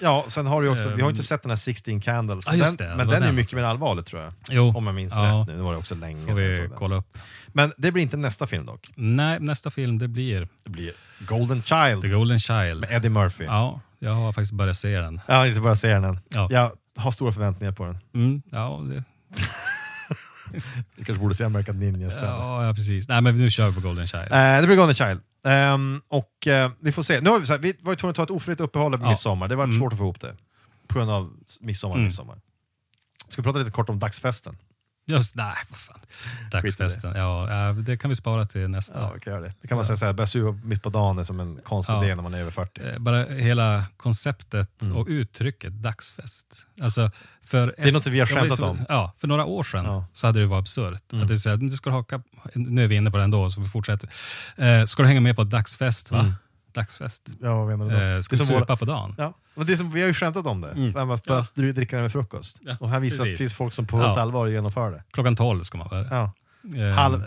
Ja, 0.00 0.24
sen 0.28 0.46
har 0.46 0.62
du 0.62 0.68
också, 0.68 0.88
vi 0.88 1.02
har 1.02 1.10
inte 1.10 1.20
Ehm. 1.20 1.24
sett 1.24 1.42
den 1.42 1.50
här 1.50 1.56
16 1.56 2.00
Candles, 2.00 2.44
Ja, 2.46 2.54
just 2.54 2.78
den, 2.78 2.86
det, 2.86 2.92
det 2.92 2.96
men 2.96 3.06
var 3.06 3.14
den 3.14 3.22
är 3.22 3.26
den 3.26 3.34
mycket 3.36 3.52
mer 3.52 3.62
allvarlig 3.62 4.06
tror 4.06 4.22
jag. 4.22 4.32
Jo. 4.50 4.72
Om 4.76 4.86
jag 4.86 4.94
minns 4.94 5.12
Ja. 5.14 5.22
rätt 5.40 5.46
nu, 5.48 5.56
nu 5.56 5.62
var 5.62 5.72
det 5.72 5.78
också 5.78 5.94
länge 5.94 6.16
Får 6.16 6.26
sedan 6.26 6.36
vi 6.36 6.56
såg 6.56 6.68
den. 6.68 6.78
kolla 6.78 6.96
upp. 6.96 7.18
Men 7.48 7.72
det 7.78 7.92
blir 7.92 8.02
inte 8.02 8.16
nästa 8.16 8.46
film 8.46 8.66
dock. 8.66 8.80
Nej, 8.94 9.40
nästa 9.40 9.70
film 9.70 9.98
det 9.98 10.08
blir 10.08 10.48
Det 10.64 10.70
blir 10.70 10.92
Golden 11.20 11.62
Child 11.62 12.02
The 12.02 12.08
Golden 12.08 12.38
Child. 12.40 12.80
med 12.80 12.92
Eddie 12.92 13.08
Murphy. 13.08 13.44
Ja, 13.44 13.80
jag 13.98 14.12
har 14.14 14.32
faktiskt 14.32 14.52
börjat 14.52 14.76
se 14.76 15.00
den. 15.00 15.20
Jag 15.28 15.34
har 15.34 15.46
inte 15.46 15.60
bara 15.60 15.76
se 15.76 15.88
den 15.88 16.04
än. 16.04 16.18
Ja. 16.28 16.48
Jag 16.50 16.70
har 16.96 17.10
stora 17.10 17.32
förväntningar 17.32 17.72
på 17.72 17.84
den. 17.84 17.98
Mm, 18.14 18.42
ja, 18.50 18.82
det, 18.88 19.04
Vi 20.96 21.04
kanske 21.04 21.22
borde 21.22 21.34
se 21.34 21.44
American 21.44 21.78
Ninja 21.78 22.08
istället. 22.08 22.30
ja, 22.30 22.66
ja, 22.66 22.74
precis. 22.74 23.08
Nej, 23.08 23.20
men 23.20 23.36
nu 23.38 23.50
kör 23.50 23.68
vi 23.68 23.74
på 23.74 23.80
Golden 23.80 24.06
Child. 24.06 24.22
Eh, 24.22 24.60
det 24.60 24.66
blir 24.66 24.76
Golden 24.76 24.94
Child. 24.94 25.20
Ehm, 25.44 26.00
och 26.08 26.46
eh, 26.46 26.70
vi 26.80 26.92
får 26.92 27.02
se. 27.02 27.20
Nu 27.20 27.30
har 27.30 27.40
vi, 27.40 27.46
så 27.46 27.52
här, 27.52 27.60
vi 27.60 27.74
var 27.80 27.92
ju 27.92 27.96
tvungna 27.96 28.10
att 28.10 28.16
ta 28.16 28.22
ett 28.22 28.30
ofrivilligt 28.30 28.60
uppehåll 28.60 28.98
på 28.98 29.04
Ja. 29.04 29.08
midsommar. 29.10 29.48
Det 29.48 29.56
var 29.56 29.64
Mm. 29.64 29.78
svårt 29.78 29.92
att 29.92 29.98
få 29.98 30.04
ihop 30.04 30.20
det. 30.20 30.36
På 30.88 30.98
grund 30.98 31.10
av 31.10 31.32
midsommar 31.60 31.94
Mm. 31.94 32.04
midsommar. 32.04 32.40
Ska 33.28 33.42
vi 33.42 33.44
prata 33.44 33.58
lite 33.58 33.70
kort 33.70 33.88
om 33.88 33.98
dagsfesten? 33.98 34.56
Just, 35.10 35.34
nej, 35.36 35.54
vad 35.68 35.78
fan. 35.78 35.98
Dagsfesten. 36.50 37.12
Ja, 37.16 37.50
ja, 37.66 37.72
det 37.72 37.96
kan 37.96 38.08
vi 38.10 38.16
spara 38.16 38.44
till 38.44 38.68
nästa. 38.68 39.00
Ja, 39.00 39.12
vi 39.14 39.20
kan 39.20 39.32
göra 39.32 39.42
det. 39.42 39.52
Det 39.62 39.68
kan 39.68 39.76
man 39.76 39.84
säga 39.86 39.96
såhär, 39.96 40.12
börja 40.12 40.26
suga 40.26 40.52
mitt 40.64 40.82
på 40.82 40.90
dagen 40.90 41.18
är 41.18 41.24
som 41.24 41.40
en 41.40 41.56
konstig 41.64 41.94
Ja. 41.94 42.04
idé 42.04 42.14
när 42.14 42.22
man 42.22 42.34
är 42.34 42.40
över 42.40 42.50
40. 42.50 42.80
Eh, 42.88 42.98
Bara 42.98 43.24
hela 43.24 43.84
konceptet 43.96 44.82
Mm. 44.82 44.96
och 44.96 45.06
uttrycket 45.08 45.72
dagsfest. 45.82 46.64
Alltså, 46.82 47.10
för 47.44 47.66
Det 47.76 47.82
är 47.88 47.92
något 47.92 48.06
vi 48.06 48.18
har 48.18 48.26
skämtat 48.26 48.60
om. 48.60 48.78
Ja, 48.88 49.12
för 49.18 49.28
några 49.28 49.44
år 49.44 49.62
sedan 49.62 49.84
Ja. 49.84 50.04
så 50.12 50.26
hade 50.26 50.40
det 50.40 50.46
varit 50.46 50.60
absurt. 50.62 51.12
Mm. 51.12 51.22
Att 51.22 51.28
det 51.28 51.46
är 51.50 51.56
du 51.56 51.70
ska 51.70 51.90
haka, 51.90 52.22
nu 52.54 52.84
är 52.84 52.86
vi 52.86 52.94
inne 52.94 53.10
på 53.10 53.16
den 53.16 53.30
då, 53.30 53.50
så 53.50 53.60
vi 53.60 53.68
fortsätter. 53.68 54.08
Eh, 54.56 54.84
ska 54.84 55.02
du 55.02 55.08
hänga 55.08 55.20
med 55.20 55.36
på 55.36 55.44
dagsfest? 55.44 56.10
Va? 56.10 56.20
Mm. 56.20 56.32
Dagsfest. 56.74 57.28
Ja, 57.40 57.54
vad 57.64 57.66
menar 57.78 57.84
du 57.84 57.96
då? 57.96 58.00
Eh, 58.16 58.20
ska 58.20 58.36
Det 58.36 58.42
du 58.42 58.46
supa 58.46 58.58
våra- 58.64 58.76
på 58.76 58.84
dagen? 58.84 59.14
Ja, 59.18 59.34
men 59.56 59.66
det 59.66 59.72
är 59.72 59.76
som, 59.76 59.90
vi 59.90 60.00
har 60.00 60.08
ju 60.08 60.14
skämtat 60.14 60.46
om 60.46 60.60
det. 60.60 60.70
Mm. 60.70 60.96
Mm. 60.96 61.10
Att 61.10 61.22
Ja. 61.26 61.44
ja. 61.54 61.62
dricka 61.72 61.96
den 61.96 62.02
med 62.02 62.12
frukost. 62.12 62.58
Ja, 62.60 62.76
Och 62.80 62.90
här 62.90 63.00
visar 63.00 63.24
precis. 63.24 63.38
finns 63.38 63.54
folk 63.54 63.72
som 63.72 63.86
på 63.86 63.98
Ja. 64.00 64.04
fullt 64.04 64.18
allvar 64.18 64.46
genomför 64.46 64.90
det. 64.90 65.02
Klockan 65.10 65.36
12 65.36 65.62
ska 65.62 65.78
man 65.78 65.88
vara 65.90 66.06
Ja. 66.10 66.32
Eh, 66.76 66.94
Halv, 66.94 67.22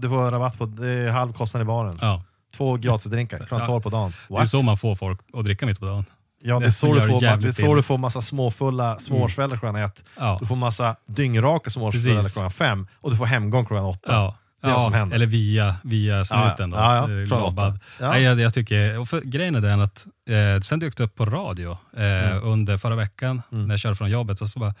du 0.00 0.08
får 0.08 0.30
rabatt 0.30 0.58
på 0.58 0.64
halv 1.12 1.32
kostnad 1.32 1.60
i 1.62 1.64
baren. 1.64 1.96
Ja. 2.00 2.22
Två 2.56 2.76
gratisdrinkar, 2.76 3.36
klockan 3.36 3.58
Ja. 3.58 3.66
12 3.66 3.80
på 3.82 3.88
dagen. 3.90 4.12
Det 4.28 4.36
är 4.40 4.44
så 4.44 4.62
man 4.62 4.76
får 4.76 4.94
folk 4.94 5.20
att 5.34 5.44
dricka 5.44 5.66
mitt 5.66 5.80
på 5.80 5.86
dagen. 5.86 6.04
Ja, 6.46 6.58
det 6.58 6.66
är 6.66 6.70
så, 6.70 6.86
du 6.94 7.00
får, 7.00 7.20
det 7.40 7.48
är 7.48 7.52
så 7.52 7.74
du 7.74 7.82
får 7.82 7.98
massa 7.98 8.22
småfulla 8.22 8.98
småårsföräldrar 8.98 9.58
klockan 9.58 9.76
ett. 9.76 10.04
Ja. 10.18 10.36
Du 10.40 10.46
får 10.46 10.56
massa 10.56 10.96
dyngraka 11.06 11.70
småårsföräldrar 11.70 12.22
klockan 12.32 12.50
fem. 12.50 12.86
Och 13.00 13.10
du 13.10 13.16
får 13.16 13.26
hemgång 13.26 13.66
klockan 13.66 13.84
åtta. 13.84 14.12
Ja. 14.12 14.36
Vad 14.72 14.82
som 14.82 14.92
Ja, 14.92 14.98
händer. 14.98 15.16
eller 15.16 15.26
via, 15.26 15.76
via 15.82 16.24
snuten 16.24 16.70
då. 16.70 16.76
Ja, 16.76 17.08
ja. 17.28 17.68
eh. 17.68 17.74
Ja. 18.00 18.18
Jag, 18.18 18.40
jag 18.40 18.54
tycker, 18.54 19.04
för, 19.04 19.20
grejen 19.20 19.54
är 19.54 19.60
den 19.60 19.80
att 19.80 20.06
eh, 20.28 20.60
sen 20.60 20.78
dök 20.78 20.96
det 20.96 21.04
upp 21.04 21.14
på 21.14 21.24
radio 21.26 21.78
eh, 21.96 22.04
Mm. 22.04 22.42
under 22.44 22.76
förra 22.76 22.96
veckan 22.96 23.42
när 23.50 23.70
jag 23.70 23.78
körde 23.80 23.94
från 23.94 24.10
jobbet. 24.10 24.40
Och 24.40 24.48
så 24.48 24.58
bara, 24.58 24.74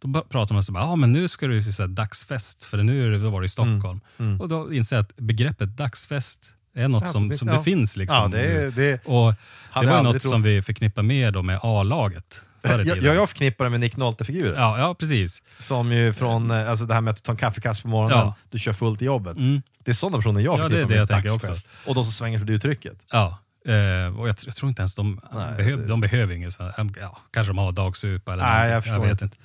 då 0.00 0.22
pratade 0.22 0.54
man 0.54 0.62
så 0.64 0.72
bara, 0.72 0.84
ah, 0.84 0.96
men 0.96 1.12
nu 1.12 1.28
ska 1.28 1.46
det 1.46 1.62
så 1.62 1.82
här, 1.82 1.88
dagsfest, 1.88 2.64
för 2.64 2.76
nu 2.78 3.18
då 3.18 3.30
var 3.30 3.40
det 3.40 3.44
i 3.44 3.48
Stockholm. 3.48 4.00
Mm. 4.18 4.40
Och 4.40 4.48
då 4.48 4.72
inser 4.72 4.96
jag 4.96 5.02
att 5.02 5.16
begreppet 5.16 5.76
dagsfest 5.76 6.52
är 6.74 6.88
något 6.88 7.02
Ja, 7.06 7.08
som, 7.12 7.32
som 7.32 7.48
det 7.48 7.54
ja. 7.54 7.62
finns. 7.62 7.96
Liksom, 7.96 8.32
Ja, 8.32 8.38
det 8.38 8.70
det, 8.70 9.00
och 9.04 9.34
det 9.80 9.86
var 9.86 10.02
något 10.02 10.22
som 10.22 10.42
vi 10.42 10.62
förknippar 10.62 11.02
med 11.02 11.32
då 11.32 11.42
med 11.42 11.58
A-laget 11.62 12.42
förr 12.66 12.74
i 12.74 12.86
jag, 12.86 12.94
tiden. 12.94 13.04
jag, 13.04 13.16
jag 13.16 13.28
förknippar 13.28 13.64
det 13.64 13.70
med 13.70 13.80
Nick 13.80 13.96
Nolte-figurer. 13.96 14.54
Ja, 14.58 14.78
ja, 14.78 14.94
precis. 14.94 15.42
Som 15.58 15.92
ju 15.92 16.12
från, 16.12 16.50
eh, 16.50 16.70
alltså 16.70 16.84
det 16.86 16.94
här 16.94 17.00
med 17.00 17.10
att 17.10 17.16
du 17.16 17.22
tar 17.22 17.32
en 17.32 17.36
kaffekass 17.36 17.80
på 17.80 17.88
morgonen, 17.88 18.18
Ja. 18.18 18.34
du 18.50 18.58
kör 18.58 18.72
fullt 18.72 18.98
till 18.98 19.06
jobbet. 19.06 19.36
Mm. 19.36 19.62
Det 19.84 19.90
är 19.90 19.94
sådana 19.94 20.16
personer 20.18 20.40
jag 20.40 20.52
Ja, 20.52 20.56
det 20.56 20.64
är 20.64 20.68
förknippar 20.68 20.88
det 20.88 20.94
med 20.94 21.00
jag 21.00 21.08
tänker 21.08 21.28
dagsfest. 21.28 21.68
Och 21.86 21.94
de 21.94 22.04
som 22.04 22.12
svänger 22.12 22.38
för 22.38 22.46
det 22.46 22.52
uttrycket. 22.52 22.92
Ja, 23.10 23.38
eh, 23.68 24.18
och 24.20 24.28
jag, 24.28 24.34
tr- 24.34 24.42
jag 24.46 24.54
tror 24.56 24.68
inte 24.68 24.82
ens 24.82 24.94
de, 24.94 25.20
Nej, 25.32 25.54
behöv, 25.56 25.78
det- 25.78 25.86
de 25.86 26.00
behöver 26.00 26.34
inget 26.34 26.52
sånt. 26.52 26.74
Ja, 27.00 27.18
kanske 27.32 27.50
de 27.50 27.58
har 27.58 27.72
dagsupa 27.72 28.32
eller 28.32 28.42
Nej, 28.42 28.52
någonting. 28.52 28.72
jag 28.74 28.84
förstår 28.84 29.04
vet 29.08 29.22
inte. 29.22 29.36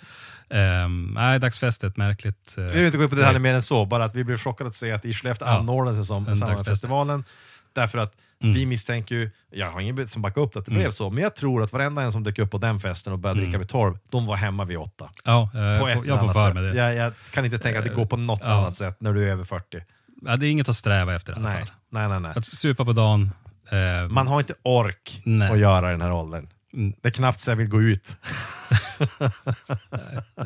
Ehm, 0.50 1.12
nej, 1.16 1.40
dagsfest 1.40 1.84
är 1.84 1.88
ett 1.88 1.98
märkligt... 1.98 2.56
eh, 2.58 2.64
Vi 2.64 2.72
vill 2.74 2.86
inte 2.86 2.98
gå 2.98 3.04
in 3.04 3.10
på 3.10 3.16
detaljer 3.16 3.40
mer 3.40 3.56
än 3.56 3.62
så, 3.62 3.86
bara 3.86 4.06
att 4.06 4.16
vi 4.16 4.24
blev 4.24 4.38
chockade 4.38 4.68
att 4.70 4.76
se 4.76 4.92
att 4.92 5.06
i 5.06 5.14
Skellefteå 5.14 5.48
Ja. 5.48 5.60
anordnades 5.60 6.08
som 6.08 6.28
En 6.28 6.36
samma 6.38 6.52
dagsfest. 6.52 6.70
festivalen. 6.70 7.24
Därför 7.74 7.98
att 7.98 8.14
Mm. 8.44 8.54
vi 8.56 8.66
misstänker 8.66 9.16
ju, 9.16 9.32
jag 9.52 9.72
har 9.72 9.82
ingen 9.82 10.08
som 10.08 10.22
backar 10.22 10.42
upp 10.42 10.56
att 10.56 10.66
det 10.66 10.72
blev 10.72 10.82
Mm. 10.82 10.92
så, 10.92 11.10
men 11.10 11.24
jag 11.24 11.36
tror 11.36 11.64
att 11.64 11.74
varenda 11.74 12.02
en 12.02 12.12
som 12.12 12.24
dök 12.24 12.40
upp 12.40 12.52
på 12.52 12.58
den 12.58 12.80
festen 12.80 13.14
och 13.14 13.20
började 13.20 13.40
Mm. 13.40 13.50
dricka 13.50 13.60
vid 13.60 13.70
tolv, 13.70 13.98
de 14.10 14.26
var 14.26 14.36
hemma 14.36 14.66
vid 14.66 14.78
åtta. 14.78 15.10
Ja, 15.26 15.50
eh, 15.54 15.62
jag 15.62 15.80
får, 15.94 16.08
jag 16.08 16.20
får 16.20 16.34
för 16.34 16.54
mig 16.54 16.64
det. 16.64 16.74
Jag, 16.76 16.96
jag 16.96 17.14
kan 17.34 17.46
inte 17.46 17.58
tänka 17.60 17.80
att 17.80 17.86
det 17.86 17.94
går 17.96 18.06
på 18.06 18.18
något 18.18 18.40
Ja. 18.44 18.48
annat 18.52 18.78
sätt 18.78 18.98
när 19.02 19.14
du 19.14 19.28
är 19.28 19.32
över 19.32 19.44
40. 19.44 19.66
Ja, 20.22 20.36
det 20.36 20.46
är 20.48 20.52
inget 20.52 20.70
att 20.70 20.76
sträva 20.76 21.16
efter 21.16 21.34
i 21.34 21.36
alla 21.36 21.50
Nej, 21.50 21.60
fall. 21.60 21.72
nej, 21.90 22.10
nej. 22.10 22.20
nej. 22.20 22.32
Att 22.36 22.46
supa 22.46 22.86
på 22.86 22.94
dagen. 22.94 23.32
eh, 23.72 24.10
Man 24.10 24.28
har 24.28 24.40
inte 24.40 24.54
ork 24.64 25.22
Nej. 25.26 25.52
att 25.52 25.60
göra 25.60 25.90
i 25.90 25.92
den 25.92 26.02
här 26.02 26.12
åldern. 26.12 26.48
Mm. 26.74 26.94
Det 27.02 27.08
är 27.08 27.12
knappt 27.12 27.40
så 27.40 27.52
jag 27.52 27.56
vill 27.56 27.68
gå 27.68 27.82
ut. 27.82 28.08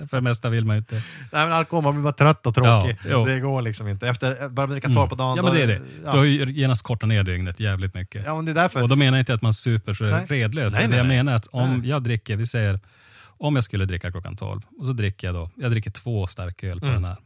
för 0.09 0.15
det 0.15 0.21
mesta 0.21 0.49
vill 0.49 0.65
man 0.65 0.77
inte. 0.77 0.95
Nej 0.95 1.03
men 1.31 1.51
alkohol, 1.51 1.83
man 1.83 1.93
blir 1.93 2.03
bara 2.03 2.13
trött 2.13 2.45
och 2.45 2.55
tråkig. 2.55 2.97
Ja, 3.09 3.25
det 3.25 3.39
går 3.39 3.61
liksom 3.61 3.87
inte. 3.87 4.07
Efter, 4.07 4.49
bara 4.49 4.67
dricka 4.67 4.89
tolv 4.89 5.09
på 5.09 5.15
dagen. 5.15 5.37
Ja, 5.37 5.43
men 5.43 5.53
det 5.53 5.61
är 5.63 5.67
det. 5.67 5.81
Ja. 6.03 6.11
Du 6.11 6.17
har 6.17 6.25
ju 6.25 6.51
genast 6.51 6.83
kortat 6.83 7.09
ner 7.09 7.23
dygnet 7.23 7.59
jävligt 7.59 7.93
mycket. 7.93 8.25
ja 8.25 8.35
men 8.35 8.45
det 8.45 8.51
är 8.51 8.55
därför. 8.55 8.81
Och 8.81 8.89
då 8.89 8.95
menar 8.95 9.17
jag 9.17 9.21
inte 9.21 9.33
att 9.33 9.41
man 9.41 9.53
super 9.53 9.93
så 9.93 10.03
Nej. 10.03 10.25
redlös. 10.27 10.73
Nej, 10.73 10.81
det 10.83 10.87
nej, 10.89 10.97
jag 10.97 11.07
nej. 11.07 11.17
menar 11.17 11.31
är 11.31 11.35
att 11.35 11.47
om 11.47 11.79
Nej. 11.79 11.89
jag 11.89 12.03
dricker, 12.03 12.35
vi 12.35 12.47
säger, 12.47 12.79
om 13.37 13.55
jag 13.55 13.63
skulle 13.63 13.85
dricka 13.85 14.11
klockan 14.11 14.35
12 14.35 14.61
och 14.79 14.85
så 14.85 14.93
dricker 14.93 15.27
jag 15.27 15.35
då, 15.35 15.49
jag 15.55 15.71
dricker 15.71 15.91
två 15.91 16.27
starköl 16.27 16.79
på 16.79 16.85
Mm. 16.85 17.01
den 17.01 17.05
här 17.05 17.17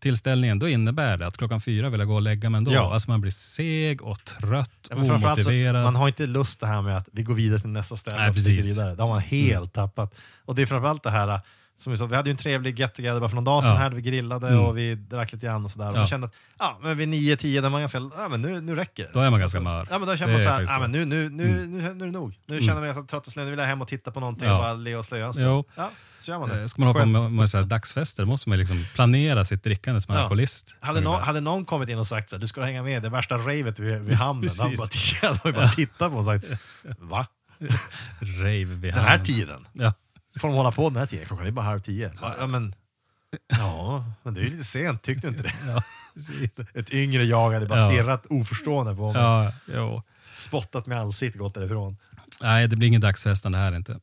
tillställningen, 0.00 0.58
då 0.58 0.68
innebär 0.68 1.16
det 1.16 1.26
att 1.26 1.36
klockan 1.36 1.60
fyra 1.60 1.88
vill 1.90 2.00
jag 2.00 2.08
gå 2.08 2.14
och 2.14 2.22
lägga 2.22 2.50
mig 2.50 2.58
ändå. 2.58 2.72
Ja. 2.72 2.92
Alltså 2.92 3.10
man 3.10 3.20
blir 3.20 3.30
seg 3.30 4.02
och 4.02 4.24
trött, 4.24 4.70
Ja, 4.90 4.96
framförallt 4.96 5.22
så, 5.42 5.48
omotiverad. 5.50 5.84
man 5.84 5.96
har 5.96 6.08
inte 6.08 6.26
lust 6.26 6.60
det 6.60 6.66
här 6.66 6.82
med 6.82 6.96
att 6.96 7.08
vi 7.12 7.22
går 7.22 7.34
vidare 7.34 7.60
till 7.60 7.68
nästa 7.70 7.96
ställe 7.96 8.16
Nej, 8.16 8.30
och. 8.30 8.36
Mm. 8.38 8.62
vidare. 8.62 8.94
Det 8.94 9.02
har 9.02 9.08
man 9.08 9.20
helt 9.20 9.72
tappat. 9.72 10.14
Och 10.44 10.54
det 10.54 10.62
är 10.62 10.66
framförallt 10.66 11.02
det 11.02 11.10
här, 11.10 11.40
som 11.80 11.92
vi 11.92 11.96
sa, 11.98 12.06
vi 12.06 12.16
hade 12.16 12.28
ju 12.28 12.32
en 12.32 12.36
trevlig 12.36 12.78
get 12.78 12.94
together 12.94 13.20
bara 13.20 13.28
för 13.28 13.34
någon 13.36 13.44
dag 13.44 13.62
sedan 13.62 13.72
Ja. 13.72 13.78
här, 13.78 13.90
vi 13.90 14.02
grillade 14.02 14.48
Mm. 14.48 14.60
och 14.64 14.78
vi 14.78 14.94
drack 14.94 15.32
lite 15.32 15.46
grann 15.46 15.64
och 15.64 15.70
sådär. 15.70 15.86
Och 15.88 15.94
Ja. 15.94 15.98
man 15.98 16.06
kände 16.06 16.26
att, 16.26 16.32
ja 16.58 16.78
men 16.82 16.96
vid 16.96 17.08
nio, 17.08 17.36
tio, 17.36 17.60
där 17.60 17.70
man 17.70 17.80
ganska, 17.80 17.98
ja 17.98 18.28
men 18.30 18.42
nu, 18.42 18.60
nu 18.60 18.74
räcker 18.74 19.02
det. 19.04 19.10
Då 19.12 19.20
är 19.20 19.30
man 19.30 19.40
ganska 19.40 19.60
mör. 19.60 19.86
Ja 19.90 19.98
men 19.98 20.06
då 20.08 20.12
Det 20.12 20.18
känner 20.18 20.32
man 20.32 20.40
är 20.40 20.44
såhär, 20.44 20.60
ja 20.60 20.66
så. 20.66 20.80
men 20.80 20.92
nu, 20.92 21.04
nu, 21.04 21.28
nu, 21.28 21.44
Mm. 21.48 21.70
nu, 21.72 21.94
nu 21.94 22.04
är 22.04 22.06
det 22.06 22.12
nog. 22.12 22.34
Nu 22.46 22.54
Mm. 22.56 22.68
känner 22.68 22.80
mig 22.80 22.94
så 22.94 23.02
trött 23.02 23.26
och 23.26 23.32
slö, 23.32 23.44
nu 23.44 23.50
vill 23.50 23.58
jag 23.58 23.66
hem 23.66 23.82
och 23.82 23.88
titta 23.88 24.10
på 24.10 24.20
någonting 24.20 24.48
Ja. 24.48 24.54
och 24.54 24.60
bara 24.62 24.72
le 24.74 24.96
och 24.96 25.04
slöa. 25.04 25.20
Ja, 25.20 25.32
så 26.20 26.30
gör 26.30 26.38
man 26.38 26.48
det. 26.48 26.60
Eh, 26.60 26.66
Ska 26.66 26.80
man 26.82 26.88
hålla 26.88 27.00
på 27.00 27.06
med, 27.08 27.32
med 27.32 27.50
så 27.50 27.58
här 27.58 27.64
dagsfester 27.64 28.24
måste 28.24 28.48
man 28.48 28.58
liksom 28.58 28.84
planera 28.94 29.44
sitt 29.44 29.62
drickande 29.64 30.00
som 30.00 30.14
Ja. 30.14 30.20
alkoholist. 30.20 30.76
Hade 30.80 31.00
någon, 31.00 31.22
hade 31.22 31.40
någon 31.40 31.64
kommit 31.64 31.88
in 31.88 31.98
och 31.98 32.06
sagt 32.06 32.30
så 32.30 32.36
här, 32.36 32.40
du 32.40 32.48
ska 32.48 32.62
hänga 32.62 32.82
med, 32.82 33.02
det 33.02 33.08
värsta 33.08 33.38
ravet 33.38 33.78
vid, 33.78 34.00
vid 34.02 34.16
hamnen. 34.18 34.50
Han 34.60 34.74
bara, 35.44 35.52
bara 35.52 35.68
tittat 35.68 36.12
på 36.12 36.18
och 36.18 36.24
sagt, 36.24 36.44
va? 36.98 37.26
Rave 38.20 38.64
vid 38.64 38.80
Den 38.80 38.92
här 38.94 39.08
hamnen. 39.08 39.26
tiden? 39.26 39.66
Ja. 39.72 39.92
Får 40.38 40.48
de 40.48 40.56
hålla 40.56 40.72
på 40.72 40.88
den 40.88 40.96
här 40.98 41.06
tiden? 41.06 41.26
Klockan 41.26 41.46
är 41.46 41.50
bara 41.50 41.64
halv 41.64 41.80
tio. 41.80 42.12
Ja, 42.20 42.46
men, 42.46 42.74
ja, 43.58 44.04
men 44.22 44.34
det 44.34 44.40
är 44.40 44.44
ju 44.44 44.50
lite 44.50 44.64
sent, 44.64 45.02
tyckte 45.02 45.26
du 45.26 45.30
inte 45.30 45.42
det? 45.42 45.54
Ja. 45.66 45.82
Precis. 46.14 46.60
Ett 46.74 46.90
yngre 46.90 47.24
jag 47.24 47.50
hade 47.50 47.66
bara 47.66 47.90
stirrat 47.90 48.26
oförstående 48.30 48.94
på 48.94 49.02
honom. 49.02 49.22
Ja, 49.22 49.52
jo. 49.74 50.02
Spottat 50.34 50.86
med 50.86 51.00
ansiktet 51.00 51.40
gått 51.40 51.54
därifrån. 51.54 51.96
Nej, 52.42 52.68
det 52.68 52.76
blir 52.76 52.88
ingen 52.88 53.00
dagsfestande 53.00 53.58
här 53.58 53.76
inte. 53.76 54.00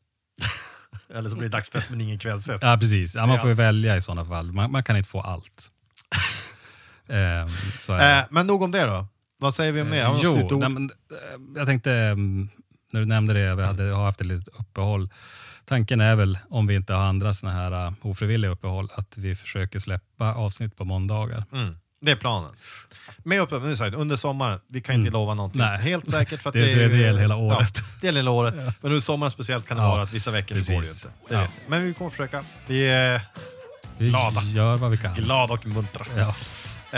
Eller 1.13 1.29
så 1.29 1.35
blir 1.35 1.49
det 1.49 1.57
dagsfest 1.57 1.89
men 1.89 2.01
ingen 2.01 2.19
kvällsfest. 2.19 2.63
Ja, 2.63 2.77
precis. 2.77 3.15
Ja, 3.15 3.25
man 3.25 3.39
får 3.39 3.49
ju 3.49 3.55
välja 3.55 3.97
i 3.97 4.01
sådana 4.01 4.25
fall. 4.25 4.51
Man, 4.51 4.71
man 4.71 4.83
kan 4.83 4.97
inte 4.97 5.09
få 5.09 5.21
allt. 5.21 5.71
Ehm, 7.09 7.49
så 7.77 7.93
är 7.93 7.99
det. 7.99 8.19
Eh, 8.19 8.25
men 8.29 8.47
nog 8.47 8.63
om 8.63 8.71
det 8.71 8.85
då. 8.85 9.07
Vad 9.37 9.55
säger 9.55 9.71
vi 9.71 9.81
om 9.81 9.89
det? 9.89 10.03
Något 10.03 10.23
jo, 10.23 10.59
nej, 10.59 10.69
men, 10.69 10.83
eh, 10.83 11.17
jag 11.55 11.67
tänkte, 11.67 11.91
mm, 11.93 12.49
när 12.91 12.99
du 12.99 13.05
nämnde 13.05 13.33
det, 13.33 13.55
vi 13.55 13.63
hade, 13.63 13.83
har 13.83 14.05
haft 14.05 14.21
ett 14.21 14.27
litet 14.27 14.47
uppehåll. 14.59 15.09
Tanken 15.69 16.01
är 16.01 16.15
väl, 16.15 16.37
om 16.49 16.67
vi 16.67 16.75
inte 16.75 16.93
har 16.93 17.03
andra 17.05 17.33
såna 17.33 17.53
här 17.53 17.87
uh, 17.87 17.93
ofrivilliga 18.01 18.51
uppehåll, 18.51 18.89
att 18.95 19.17
vi 19.17 19.35
försöker 19.35 19.79
släppa 19.79 20.33
avsnitt 20.33 20.75
på 20.77 20.85
måndagar. 20.85 21.43
Mm, 21.53 21.77
det 22.01 22.11
är 22.11 22.15
planen. 22.15 22.51
Med 23.23 23.41
upp, 23.41 23.51
nu 23.63 23.77
sagt, 23.77 23.95
under 23.95 24.15
sommaren, 24.15 24.59
vi 24.69 24.81
kan 24.81 24.95
inte 24.95 25.11
lova 25.11 25.33
någonting. 25.33 25.61
Mm. 25.61 25.73
Nej. 25.73 25.81
Helt 25.83 26.09
säkert 26.11 26.41
för 26.41 26.51
Det- 26.53 26.75
det- 26.75 26.87
det 26.87 26.97
gäller 26.97 27.21
hela 27.21 27.35
året. 27.35 27.59
Ja, 27.77 27.83
det 28.01 28.07
gäller 28.07 28.19
hela 28.19 28.31
året. 28.31 28.55
Men 28.55 28.73
under 28.81 28.99
sommaren 29.01 29.31
speciellt 29.31 29.67
kan 29.67 29.77
det 29.77 29.83
Ja, 29.83 29.89
vara 29.89 30.01
att 30.01 30.13
vissa 30.13 30.31
veckor 30.31 30.55
det 30.55 30.67
går 30.67 30.73
det 30.73 30.79
precis. 30.79 31.05
inte. 31.05 31.15
Det 31.29 31.35
Ja. 31.41 31.47
Men 31.67 31.83
vi 31.83 31.93
kommer 31.93 32.11
försöka. 32.11 32.43
Vi 32.67 32.87
är 32.87 33.21
Vi 33.97 34.09
Glada. 34.09 34.41
gör 34.41 34.77
vad 34.77 34.91
vi 34.91 34.97
kan. 34.97 35.13
glada 35.15 35.53
och 35.53 35.65
muntra. 35.67 36.05
Ja. 36.17 36.35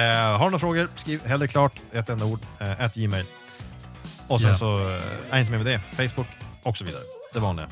Eh, 0.01 0.37
har 0.37 0.39
du 0.39 0.45
några 0.45 0.59
frågor, 0.59 0.87
skriv 0.95 1.25
hellre 1.25 1.47
klart, 1.47 1.73
ett 1.93 2.09
enda 2.09 2.25
ord, 2.25 2.39
eh, 2.59 2.93
gmail. 2.95 3.25
Och 4.27 4.41
sen 4.41 4.49
Ja. 4.49 4.55
så 4.57 4.89
eh, 4.95 5.01
är 5.31 5.39
inte 5.39 5.51
med 5.51 5.63
med 5.65 5.65
det, 5.65 6.07
Facebook 6.07 6.27
och 6.63 6.77
så 6.77 6.83
vidare. 6.83 7.01
Det 7.33 7.39
vanliga. 7.39 7.67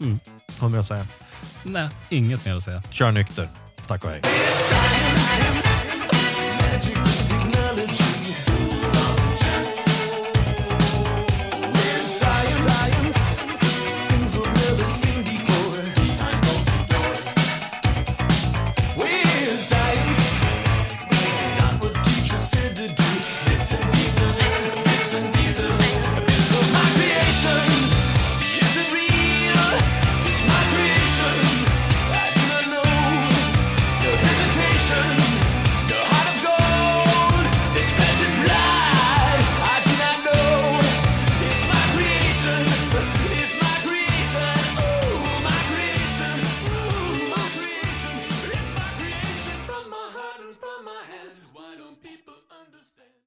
Mm. 0.00 0.20
Har 0.58 0.68
du 0.68 0.72
mer 0.72 0.80
att 0.80 0.86
säga? 0.86 1.06
Nej, 1.62 1.88
inget 2.08 2.44
mer 2.46 2.56
att 2.56 2.62
säga. 2.62 2.82
Kör 2.90 3.12
nykter. 3.12 3.48
Tack 3.86 4.04
och 4.04 4.10
hej. 4.10 4.22